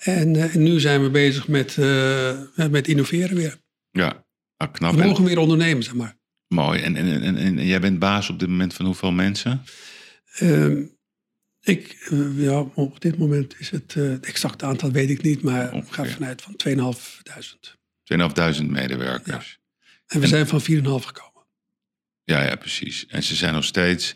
En, 0.02 0.36
eh, 0.36 0.56
en 0.56 0.64
nu 0.64 0.80
zijn 0.80 1.04
we 1.04 1.10
bezig 1.10 1.47
met, 1.47 1.78
eh, 1.78 2.39
met 2.70 2.88
innoveren 2.88 3.36
weer. 3.36 3.58
ja. 3.91 4.26
Ah, 4.58 4.74
knap. 4.74 4.95
We 4.95 5.02
En- 5.02 5.08
mogen 5.08 5.24
weer 5.24 5.38
ondernemen, 5.38 5.84
zeg 5.84 5.93
maar. 5.93 6.18
Mooi. 6.47 6.82
En, 6.82 6.95
en, 6.95 7.22
en, 7.22 7.38
en, 7.38 7.66
jij 7.66 7.80
bent 7.80 7.99
baas 7.99 8.30
op 8.30 8.39
dit 8.39 8.49
moment 8.49 8.74
van 8.74 8.86
hoeveel 8.86 9.12
mensen? 9.12 9.64
Ehm, 10.34 10.84
ik, 11.62 12.08
eh, 12.10 12.43
ja, 12.43 12.60
op 12.60 13.02
dit 13.02 13.18
moment 13.18 13.60
is 13.60 13.70
het, 13.70 13.93
het 13.93 14.26
exacte 14.26 14.66
aantal 14.66 14.91
weet 14.91 15.10
ik 15.10 15.22
niet, 15.22 15.41
maar 15.41 15.76
ik 15.76 15.84
ga 15.89 16.06
vanuit 16.06 16.41
van 16.41 16.56
2.500. 16.56 17.78
2.500 18.04 18.72
medewerkers. 18.72 19.60
En 20.08 20.18
we 20.18 20.24
En- 20.24 20.30
zijn 20.30 20.47
van 20.47 20.62
4,5 20.62 21.06
gekomen. 21.06 21.45
Ja. 22.24 22.43
ja, 22.43 22.56
precies. 22.56 23.06
En 23.08 23.24
ze 23.24 23.36
zijn 23.36 23.54
nog 23.54 23.64
steeds 23.64 24.16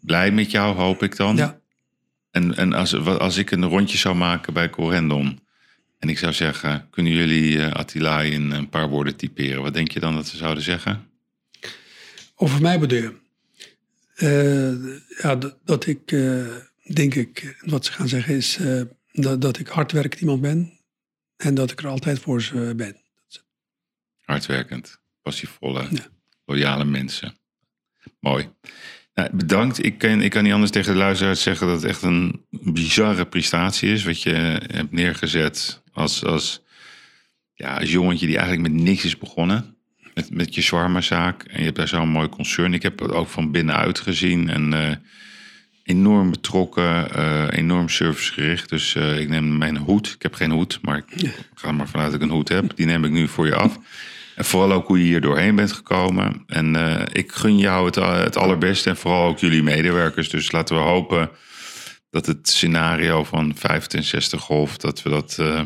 blij 0.00 0.30
met 0.30 0.50
jou, 0.50 0.76
hoop 0.76 1.02
ik 1.02 1.16
dan. 1.16 1.36
Ja, 1.36 1.60
En, 2.32 2.56
en 2.56 2.72
als, 2.72 2.94
als 3.04 3.36
ik 3.36 3.50
een 3.50 3.64
rondje 3.64 3.98
zou 3.98 4.14
maken 4.14 4.52
bij 4.52 4.70
Corendon 4.70 5.40
en 5.98 6.08
ik 6.08 6.18
zou 6.18 6.32
zeggen, 6.32 6.86
kunnen 6.90 7.12
jullie 7.12 7.62
eh, 7.62 7.72
Attila 7.72 8.20
in 8.22 8.50
een 8.50 8.68
paar 8.68 8.88
woorden 8.88 9.16
typeren? 9.16 9.62
Wat 9.62 9.74
denk 9.74 9.90
je 9.90 10.00
dan 10.00 10.14
dat 10.14 10.26
ze 10.26 10.36
zouden 10.36 10.62
zeggen? 10.62 11.10
over 12.34 12.60
mij 12.62 12.78
bedoel 12.78 12.98
je. 12.98 13.20
Eh, 14.14 14.98
ja, 15.22 15.36
dat, 15.36 15.58
dat 15.64 15.86
ik, 15.86 16.12
eh, 16.12 16.46
denk 16.94 17.14
ik, 17.14 17.56
wat 17.60 17.84
ze 17.84 17.92
gaan 17.92 18.08
zeggen 18.08 18.34
is 18.36 18.58
dat, 19.12 19.40
dat 19.40 19.58
ik 19.58 19.66
hardwerkend 19.68 20.20
iemand 20.20 20.40
ben. 20.40 20.72
En 21.36 21.54
dat 21.54 21.70
ik 21.70 21.80
er 21.82 21.88
altijd 21.88 22.18
voor 22.18 22.42
ze 22.42 22.72
ben. 22.76 22.96
Hardwerkend, 24.20 25.00
passievolle, 25.22 25.86
Ja. 25.90 26.06
loyale 26.44 26.84
mensen. 26.84 27.36
Mooi. 28.20 28.48
Nou, 29.14 29.28
bedankt. 29.32 29.84
Ik 29.84 29.98
kan, 29.98 30.20
ik 30.20 30.30
kan 30.30 30.42
niet 30.42 30.52
anders 30.52 30.70
tegen 30.70 30.92
de 30.92 30.98
luisteraars 30.98 31.42
zeggen 31.42 31.66
dat 31.66 31.76
het 31.76 31.90
echt 31.90 32.02
een 32.02 32.44
bizarre 32.50 33.26
prestatie 33.26 33.92
is. 33.92 34.04
Wat 34.04 34.22
je 34.22 34.60
hebt 34.72 34.92
neergezet 34.92 35.82
als, 35.92 36.24
als, 36.24 36.62
ja, 37.54 37.76
als 37.76 37.92
jongetje 37.92 38.26
die 38.26 38.38
eigenlijk 38.38 38.72
met 38.72 38.82
niks 38.82 39.04
is 39.04 39.18
begonnen. 39.18 39.76
Met, 40.14 40.30
met 40.30 40.54
je 40.54 40.62
shawarma-zaak. 40.62 41.42
En 41.42 41.58
je 41.58 41.64
hebt 41.64 41.76
daar 41.76 41.88
zo'n 41.88 42.08
mooi 42.08 42.28
concern. 42.28 42.74
Ik 42.74 42.82
heb 42.82 42.98
het 42.98 43.12
ook 43.12 43.28
van 43.28 43.50
binnenuit 43.50 43.98
gezien. 43.98 44.48
En 44.48 44.72
eh, 44.72 44.96
enorm 45.82 46.30
betrokken, 46.30 47.14
eh, 47.14 47.46
enorm 47.50 47.88
servicegericht. 47.88 48.68
Dus 48.68 48.94
eh, 48.94 49.20
ik 49.20 49.28
neem 49.28 49.58
mijn 49.58 49.76
hoed. 49.76 50.06
Ik 50.06 50.22
heb 50.22 50.34
geen 50.34 50.50
hoed, 50.50 50.78
maar 50.82 50.96
ik 50.96 51.34
ga 51.54 51.68
er 51.68 51.74
maar 51.74 51.88
vanuit 51.88 52.12
dat 52.12 52.20
ik 52.20 52.26
een 52.26 52.34
hoed 52.34 52.48
heb. 52.48 52.76
Die 52.76 52.86
neem 52.86 53.04
ik 53.04 53.10
nu 53.10 53.28
voor 53.28 53.46
je 53.46 53.54
af. 53.54 53.78
En 54.34 54.44
vooral 54.44 54.72
ook 54.72 54.86
hoe 54.86 54.98
je 54.98 55.04
hier 55.04 55.20
doorheen 55.20 55.54
bent 55.54 55.72
gekomen. 55.72 56.42
En 56.46 56.76
eh, 56.76 57.04
ik 57.12 57.32
gun 57.32 57.58
jou 57.58 57.86
het, 57.86 57.96
eh, 57.96 58.22
het 58.22 58.36
allerbeste. 58.36 58.90
En 58.90 58.96
vooral 58.96 59.28
ook 59.28 59.38
jullie 59.38 59.62
medewerkers. 59.62 60.28
Dus 60.28 60.52
laten 60.52 60.76
we 60.76 60.82
hopen 60.82 61.30
dat 62.10 62.26
het 62.26 62.48
scenario 62.48 63.24
van 63.24 63.52
65 63.56 64.40
golf... 64.40 64.76
dat 64.76 65.02
we 65.02 65.10
dat 65.10 65.36
eh, 65.38 65.62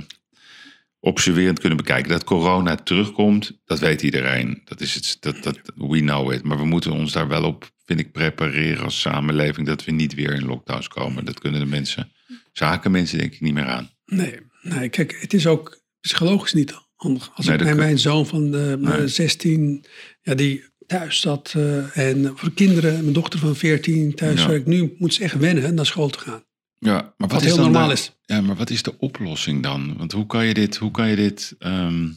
observerend 1.00 1.58
kunnen 1.58 1.78
bekijken. 1.78 2.10
Dat 2.10 2.24
corona 2.24 2.74
terugkomt, 2.74 3.60
dat 3.64 3.78
weet 3.78 4.02
iedereen. 4.02 4.62
Dat 4.64 4.80
is 4.80 4.94
het, 4.94 5.16
dat, 5.20 5.60
we 5.74 5.98
know 5.98 6.32
it. 6.32 6.44
Maar 6.44 6.58
we 6.58 6.64
moeten 6.64 6.92
ons 6.92 7.12
daar 7.12 7.28
wel 7.28 7.44
op, 7.44 7.70
vind 7.84 8.00
ik, 8.00 8.12
prepareren 8.12 8.84
als 8.84 9.00
samenleving... 9.00 9.66
dat 9.66 9.84
we 9.84 9.92
niet 9.92 10.14
weer 10.14 10.32
in 10.32 10.46
lockdowns 10.46 10.88
komen. 10.88 11.24
Dat 11.24 11.40
kunnen 11.40 11.60
de 11.60 11.66
mensen, 11.66 12.12
zakenmensen 12.52 13.18
denk 13.18 13.32
ik 13.32 13.40
niet 13.40 13.54
meer 13.54 13.66
aan. 13.66 13.90
Nee, 14.06 14.40
nee, 14.62 14.88
kijk, 14.88 15.16
het 15.20 15.34
is 15.34 15.46
ook 15.46 15.80
psychologisch 16.00 16.52
niet 16.52 16.85
Als 16.96 17.46
Nee, 17.46 17.58
ik 17.58 17.64
kan- 17.66 17.76
mijn 17.76 17.98
zoon 17.98 18.26
van 18.26 18.54
eh, 18.54 18.72
Nee. 18.74 19.08
16, 19.08 19.84
ja, 20.22 20.34
die 20.34 20.64
thuis 20.86 21.20
zat. 21.20 21.52
eh, 21.56 21.96
en 21.96 22.32
voor 22.36 22.48
de 22.48 22.54
kinderen, 22.54 23.00
mijn 23.00 23.12
dochter 23.12 23.38
van 23.38 23.56
14 23.56 24.14
thuis 24.14 24.40
Ja. 24.42 24.48
werkt. 24.48 24.66
Nu 24.66 24.94
moet 24.98 25.14
ze 25.14 25.22
echt 25.22 25.34
wennen 25.34 25.74
naar 25.74 25.86
school 25.86 26.08
te 26.08 26.18
gaan. 26.18 26.44
Ja, 26.78 26.92
maar 26.92 27.14
wat, 27.16 27.30
Wat 27.32 27.40
is 27.40 27.46
heel 27.46 27.56
dan 27.56 27.64
normaal 27.64 27.86
de- 27.88 27.92
is. 27.94 28.12
Ja, 28.24 28.40
maar 28.40 28.56
wat 28.56 28.70
is 28.70 28.82
de 28.82 28.98
oplossing 28.98 29.62
dan? 29.62 29.96
Want 29.96 30.12
hoe 30.12 30.26
kan 30.26 30.46
je 30.46 30.54
dit, 30.54 30.76
hoe 30.76 30.90
kan 30.90 31.08
je 31.08 31.16
dit, 31.16 31.54
ehm, 31.58 32.08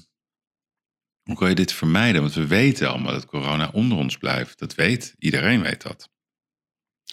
hoe 1.24 1.36
kan 1.36 1.50
je 1.50 1.56
dit 1.56 1.74
vermijden? 1.74 2.22
Want 2.22 2.34
we 2.34 2.48
weten 2.48 2.90
allemaal 2.90 3.12
dat 3.14 3.26
corona 3.26 3.70
onder 3.74 3.98
ons 3.98 4.18
blijft. 4.18 4.60
Dat 4.60 4.76
weet 4.76 5.16
iedereen 5.18 5.62
weet 5.62 5.82
dat. 5.82 6.10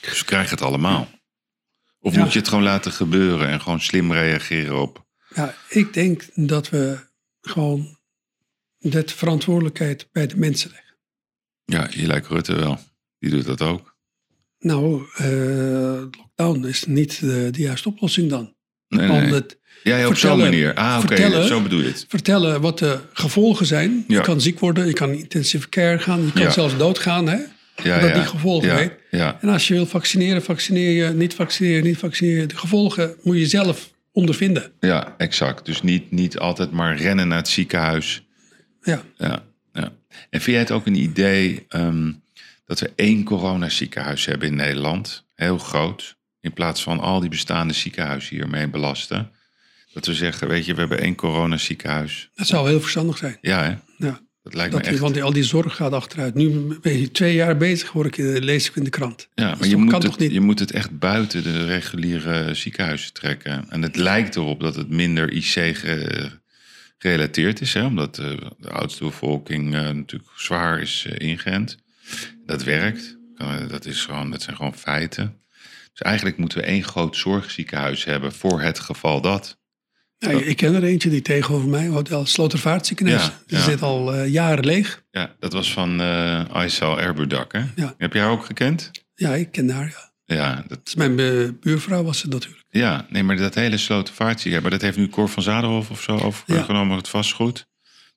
Dus 0.00 0.18
we 0.18 0.24
krijgen 0.24 0.50
het 0.50 0.62
allemaal. 0.62 1.08
Of 2.00 2.14
Ja. 2.14 2.20
moet 2.22 2.32
je 2.32 2.38
het 2.38 2.48
gewoon 2.48 2.64
laten 2.64 2.92
gebeuren 2.92 3.48
en 3.48 3.60
gewoon 3.60 3.80
slim 3.80 4.12
reageren 4.12 4.80
op? 4.80 5.06
Ja, 5.34 5.54
ik 5.68 5.92
denk 5.92 6.24
dat 6.34 6.68
we 6.68 6.98
gewoon 7.46 7.98
de 8.78 9.02
verantwoordelijkheid 9.06 10.08
bij 10.12 10.26
de 10.26 10.36
mensen 10.36 10.70
leggen. 10.70 10.96
Ja, 11.64 12.00
je 12.00 12.06
lijkt 12.06 12.26
Rutte 12.26 12.54
wel. 12.54 12.78
Die 13.18 13.30
doet 13.30 13.44
dat 13.46 13.62
ook. 13.62 13.94
Nou, 14.58 15.02
eh, 15.16 16.02
lockdown 16.18 16.64
is 16.66 16.84
niet 16.84 17.20
de, 17.20 17.48
de 17.50 17.60
juiste 17.60 17.88
oplossing 17.88 18.30
dan. 18.30 18.54
Nee, 18.88 19.08
nee. 19.08 19.32
het 19.32 19.58
Ja, 19.82 19.96
ja, 19.96 20.06
op 20.06 20.16
zo'n 20.16 20.38
manier. 20.38 20.74
Ah, 20.74 20.96
oké, 20.98 21.06
vertellen- 21.06 21.46
zo 21.46 21.62
bedoel 21.62 21.80
je 21.80 21.86
het. 21.86 22.04
vertellen 22.08 22.60
wat 22.60 22.78
de 22.78 22.98
gevolgen 23.12 23.66
zijn. 23.66 24.04
Ja. 24.08 24.16
Je 24.16 24.20
kan 24.20 24.40
ziek 24.40 24.58
worden, 24.58 24.86
je 24.86 24.92
kan 24.92 25.10
in 25.10 25.18
intensive 25.18 25.68
care 25.68 25.98
gaan, 25.98 26.24
je 26.24 26.32
kan 26.32 26.42
Ja. 26.42 26.50
zelfs 26.50 26.76
doodgaan. 26.76 27.28
Hè? 27.28 27.38
Ja, 27.82 28.00
dat 28.00 28.14
die 28.14 28.22
gevolgen 28.24 28.74
weet. 28.74 28.92
Ja, 29.10 29.38
En 29.40 29.48
als 29.48 29.68
je 29.68 29.74
wil 29.74 29.86
vaccineren, 29.86 30.42
vaccineer 30.42 30.90
je, 31.06 31.12
niet 31.14 31.34
vaccineren, 31.34 31.84
niet 31.84 31.98
vaccineren. 31.98 32.48
De 32.48 32.56
gevolgen 32.56 33.16
moet 33.22 33.36
je 33.38 33.46
zelf 33.46 33.90
ondervinden. 34.16 34.72
ja, 34.80 35.14
exact. 35.18 35.64
Dus 35.64 35.82
niet, 35.82 36.10
niet 36.10 36.38
altijd 36.38 36.70
maar 36.70 36.96
rennen 36.96 37.28
naar 37.28 37.38
het 37.38 37.48
ziekenhuis. 37.48 38.26
Ja, 38.82 39.02
Ja, 39.16 39.42
ja. 39.72 39.92
En 40.30 40.40
vind 40.40 40.44
jij 40.44 40.58
het 40.58 40.70
ook 40.70 40.86
een 40.86 40.94
idee 40.94 41.64
ehm, 41.68 42.12
dat 42.66 42.80
we 42.80 42.92
één 42.94 43.24
coronaziekenhuis 43.24 44.24
hebben 44.24 44.48
in 44.48 44.54
Nederland? 44.54 45.26
Heel 45.34 45.58
groot. 45.58 46.16
In 46.40 46.52
plaats 46.52 46.82
van 46.82 47.00
al 47.00 47.20
die 47.20 47.28
bestaande 47.28 47.74
ziekenhuizen 47.74 48.36
hiermee 48.36 48.68
belasten. 48.68 49.30
Dat 49.92 50.06
we 50.06 50.14
zeggen, 50.14 50.48
weet 50.48 50.64
je, 50.66 50.74
we 50.74 50.80
hebben 50.80 51.00
één 51.00 51.14
coronaziekenhuis. 51.14 52.30
dat 52.34 52.46
zou 52.46 52.68
heel 52.68 52.80
verstandig 52.80 53.16
zijn. 53.16 53.38
Ja, 53.40 53.62
hè? 53.62 53.74
Ja. 54.06 54.20
Dat 54.46 54.54
lijkt 54.54 54.72
Dat 54.72 54.82
me 54.84 54.88
echt. 54.88 54.98
want 54.98 55.20
al 55.20 55.32
die 55.32 55.42
zorg 55.44 55.76
gaat 55.76 55.92
achteruit. 55.92 56.34
Nu 56.34 56.78
ben 56.82 57.00
je 57.00 57.10
twee 57.10 57.34
jaar 57.34 57.56
bezig, 57.56 57.88
hoor 57.88 58.06
ik, 58.06 58.18
eh, 58.18 58.42
lees 58.42 58.68
ik 58.68 58.76
in 58.76 58.84
de 58.84 58.90
krant. 58.90 59.28
Ja, 59.34 59.54
maar 59.58 59.68
je 59.68 59.76
moet, 59.76 60.02
het, 60.02 60.32
je 60.32 60.40
moet 60.40 60.58
het 60.58 60.70
echt 60.70 60.98
buiten 60.98 61.42
de 61.42 61.64
reguliere 61.66 62.54
ziekenhuizen 62.54 63.12
trekken. 63.12 63.66
En 63.70 63.82
het 63.82 63.96
lijkt 63.96 64.36
erop 64.36 64.60
dat 64.60 64.76
het 64.76 64.88
minder 64.90 65.32
IC 65.32 65.44
ge- 65.76 66.30
gerelateerd 66.98 67.60
is. 67.60 67.74
Hè? 67.74 67.84
Omdat 67.84 68.18
eh, 68.18 68.30
de 68.58 68.70
oudste 68.70 69.04
bevolking 69.04 69.74
eh, 69.74 69.80
natuurlijk 69.90 70.30
zwaar 70.36 70.80
is 70.80 71.06
eh, 71.08 71.28
ingeënt. 71.28 71.76
Dat 72.46 72.62
werkt. 72.64 73.16
Dat, 73.68 73.86
is 73.86 74.04
gewoon, 74.04 74.30
dat 74.30 74.42
zijn 74.42 74.56
gewoon 74.56 74.74
feiten. 74.74 75.40
Dus 75.92 76.00
eigenlijk 76.00 76.36
moeten 76.38 76.58
we 76.58 76.64
één 76.64 76.84
groot 76.84 77.16
zorgziekenhuis 77.16 78.04
hebben 78.04 78.32
voor 78.32 78.60
het 78.60 78.78
geval 78.78 79.20
dat. 79.20 79.58
Ja, 80.18 80.30
ik 80.30 80.56
ken 80.56 80.74
er 80.74 80.84
eentje 80.84 81.10
die 81.10 81.22
tegenover 81.22 81.68
mij 81.68 81.90
al 81.90 82.26
Slotervaartziekenhuis. 82.26 83.22
Ja, 83.24 83.40
Die 83.46 83.58
ja. 83.58 83.64
zit 83.64 83.82
al 83.82 84.14
eh, 84.14 84.28
jaren 84.32 84.64
leeg. 84.64 85.04
Ja, 85.10 85.34
dat 85.38 85.52
was 85.52 85.72
van 85.72 86.00
eh 86.00 86.44
Aysel 86.50 87.00
Erbudak. 87.00 87.52
Hè? 87.52 87.62
Ja. 87.76 87.94
Heb 87.98 88.12
jij 88.12 88.22
haar 88.22 88.30
ook 88.30 88.44
gekend? 88.44 88.90
Ja, 89.14 89.34
ik 89.34 89.52
ken 89.52 89.70
haar. 89.70 89.86
Ja. 90.24 90.34
Ja, 90.36 90.54
dat, 90.54 90.68
Dat 90.68 90.80
is 90.84 90.94
mijn 90.94 91.16
bu- 91.16 91.52
buurvrouw 91.60 92.02
was 92.02 92.22
het 92.22 92.32
natuurlijk. 92.32 92.64
Ja, 92.68 93.06
nee, 93.10 93.22
maar 93.22 93.36
dat 93.36 93.54
hele 93.54 93.76
slotenvaartje, 93.76 94.60
maar 94.60 94.70
dat 94.70 94.80
heeft 94.82 94.96
nu 94.96 95.08
Cor 95.08 95.28
van 95.28 95.42
Zadenhof 95.42 95.90
of 95.90 96.02
zo 96.02 96.16
overgenomen, 96.18 96.96
het 96.96 97.08
vastgoed. 97.08 97.66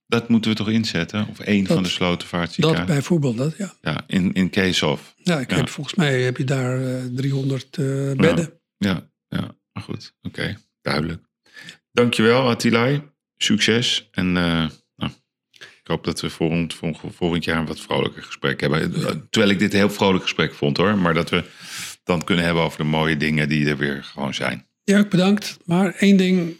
Dat 0.07 0.29
moeten 0.29 0.51
we 0.51 0.57
toch 0.57 0.69
inzetten? 0.69 1.27
Of 1.29 1.39
één 1.39 1.63
Dat- 1.63 1.67
van 1.73 1.77
de 1.77 1.83
Dat 1.83 1.91
slotenvaartziekenhuizen? 1.91 2.93
bijvoorbeeld, 2.95 3.37
dat, 3.37 3.57
ja. 3.57 3.73
Ja, 3.81 4.01
in, 4.07 4.33
in 4.33 4.49
case 4.49 4.85
of. 4.87 5.13
Ja, 5.17 5.39
ik 5.39 5.49
Ja. 5.49 5.55
Heb, 5.57 5.69
volgens 5.69 5.95
mij 5.95 6.21
heb 6.21 6.37
je 6.37 6.43
daar 6.43 6.81
eh, 6.85 7.03
300 7.15 7.77
eh, 7.77 7.85
bedden. 8.15 8.53
Ja, 8.77 9.09
ja, 9.27 9.51
maar 9.73 9.83
goed. 9.83 10.13
Oké, 10.21 10.57
duidelijk. 10.81 11.27
Dankjewel, 11.99 12.49
Attilai. 12.49 13.01
Succes. 13.37 14.09
En 14.11 14.37
eh, 14.37 14.67
nou, 14.95 15.11
ik 15.57 15.81
hoop 15.83 16.03
dat 16.03 16.21
we 16.21 16.29
volgend, 16.29 17.43
jaar 17.43 17.57
een 17.57 17.65
wat 17.65 17.79
vrolijker 17.79 18.23
gesprek 18.23 18.61
hebben. 18.61 18.93
Eh, 18.95 19.15
Terwijl 19.29 19.51
ik 19.53 19.59
dit 19.59 19.71
een 19.73 19.79
heel 19.79 19.89
vrolijk 19.89 20.23
gesprek 20.23 20.53
vond 20.53 20.77
hoor. 20.77 20.97
Maar 20.97 21.13
dat 21.13 21.29
we 21.29 21.43
dan 22.03 22.23
kunnen 22.23 22.45
hebben 22.45 22.63
over 22.63 22.77
de 22.77 22.83
mooie 22.83 23.17
dingen 23.17 23.49
die 23.49 23.67
er 23.67 23.77
weer 23.77 24.03
gewoon 24.03 24.33
zijn. 24.33 24.67
Ja, 24.83 24.99
ook 24.99 25.09
bedankt. 25.09 25.57
Maar 25.65 25.93
één 25.95 26.17
ding, 26.17 26.55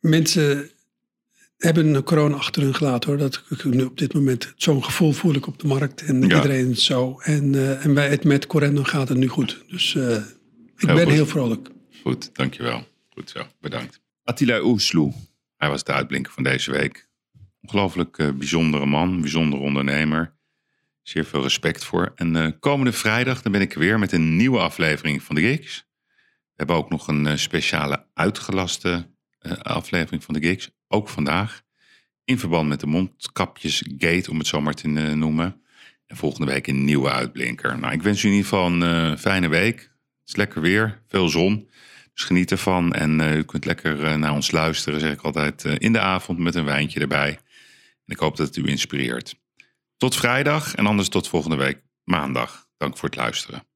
mensen 0.00 0.70
hebben 1.56 2.02
corona 2.04 2.34
achter 2.36 2.62
hun 2.62 2.74
gelaten 2.74 3.10
hoor. 3.10 3.18
Dat 3.18 3.42
ik 3.48 3.64
nu 3.64 3.82
op 3.84 3.98
dit 3.98 4.14
moment 4.14 4.52
zo'n 4.56 4.84
gevoel 4.84 5.12
voel 5.12 5.34
ik 5.34 5.46
op 5.46 5.58
de 5.58 5.66
markt 5.66 6.02
en 6.02 6.16
Ja. 6.20 6.36
iedereen 6.36 6.76
zo. 6.76 7.20
En, 7.22 7.54
eh, 7.54 7.84
en 7.84 7.94
bij 7.94 8.08
het 8.08 8.24
met 8.24 8.46
Correndo 8.46 8.82
gaat 8.82 9.08
het 9.08 9.18
nu 9.18 9.28
goed. 9.28 9.64
Dus 9.68 9.94
eh, 9.94 10.02
ik 10.16 10.22
Heel 10.76 10.94
ben 10.94 11.04
goed. 11.04 11.12
heel 11.12 11.26
vrolijk. 11.26 11.68
Goed, 12.02 12.30
dankjewel. 12.34 12.86
Goed 13.10 13.30
zo, 13.30 13.46
bedankt. 13.60 14.00
Attila 14.26 14.60
Oesloe, 14.60 15.12
hij 15.56 15.68
was 15.68 15.84
de 15.84 15.92
uitblinker 15.92 16.32
van 16.32 16.42
deze 16.42 16.70
week. 16.70 17.08
Ongelooflijk 17.60 18.18
eh, 18.18 18.30
bijzondere 18.30 18.86
man, 18.86 19.20
bijzondere 19.20 19.62
ondernemer. 19.62 20.36
Zeer 21.02 21.24
veel 21.24 21.42
respect 21.42 21.84
voor. 21.84 22.12
En 22.14 22.36
eh, 22.36 22.52
komende 22.60 22.92
vrijdag 22.92 23.42
dan 23.42 23.52
ben 23.52 23.60
ik 23.60 23.72
er 23.72 23.78
weer 23.78 23.98
met 23.98 24.12
een 24.12 24.36
nieuwe 24.36 24.58
aflevering 24.58 25.22
van 25.22 25.34
de 25.34 25.40
Gigs. 25.40 25.86
We 26.06 26.52
hebben 26.54 26.76
ook 26.76 26.90
nog 26.90 27.08
een 27.08 27.26
eh, 27.26 27.36
speciale 27.36 28.06
uitgelaste 28.14 29.14
aflevering 29.62 30.24
van 30.24 30.34
de 30.34 30.40
Gigs. 30.40 30.70
Ook 30.88 31.08
vandaag. 31.08 31.62
In 32.24 32.38
verband 32.38 32.68
met 32.68 32.80
de 32.80 32.86
mondkapjesgate, 32.86 34.30
om 34.30 34.38
het 34.38 34.46
zo 34.46 34.60
maar 34.60 34.74
te 34.74 34.88
noemen. 34.88 35.62
En 36.06 36.16
volgende 36.16 36.52
week 36.52 36.66
een 36.66 36.84
nieuwe 36.84 37.10
uitblinker. 37.10 37.78
Nou, 37.78 37.92
ik 37.92 38.02
wens 38.02 38.22
u 38.22 38.28
in 38.28 38.34
ieder 38.34 38.48
geval 38.48 38.66
een 38.72 39.18
fijne 39.18 39.48
week. 39.48 39.78
Het 39.78 40.28
is 40.28 40.36
lekker 40.36 40.60
weer, 40.60 41.02
veel 41.08 41.28
zon. 41.28 41.68
Dus 42.16 42.24
geniet 42.24 42.50
ervan 42.50 42.92
en 42.92 43.20
eh, 43.20 43.36
u 43.36 43.42
kunt 43.42 43.64
lekker 43.64 44.04
eh, 44.04 44.14
naar 44.14 44.32
ons 44.32 44.50
luisteren, 44.50 45.00
zeg 45.00 45.12
ik 45.12 45.20
altijd, 45.20 45.64
eh, 45.64 45.74
in 45.78 45.92
de 45.92 46.00
avond 46.00 46.38
met 46.38 46.54
een 46.54 46.64
wijntje 46.64 47.00
erbij. 47.00 47.28
En 48.04 48.14
ik 48.14 48.18
hoop 48.18 48.36
dat 48.36 48.46
het 48.46 48.56
u 48.56 48.68
inspireert. 48.68 49.34
Tot 49.96 50.16
vrijdag 50.16 50.74
en 50.74 50.86
anders 50.86 51.08
tot 51.08 51.28
volgende 51.28 51.56
week 51.56 51.82
maandag. 52.04 52.66
Dank 52.76 52.98
voor 52.98 53.08
het 53.08 53.18
luisteren. 53.18 53.66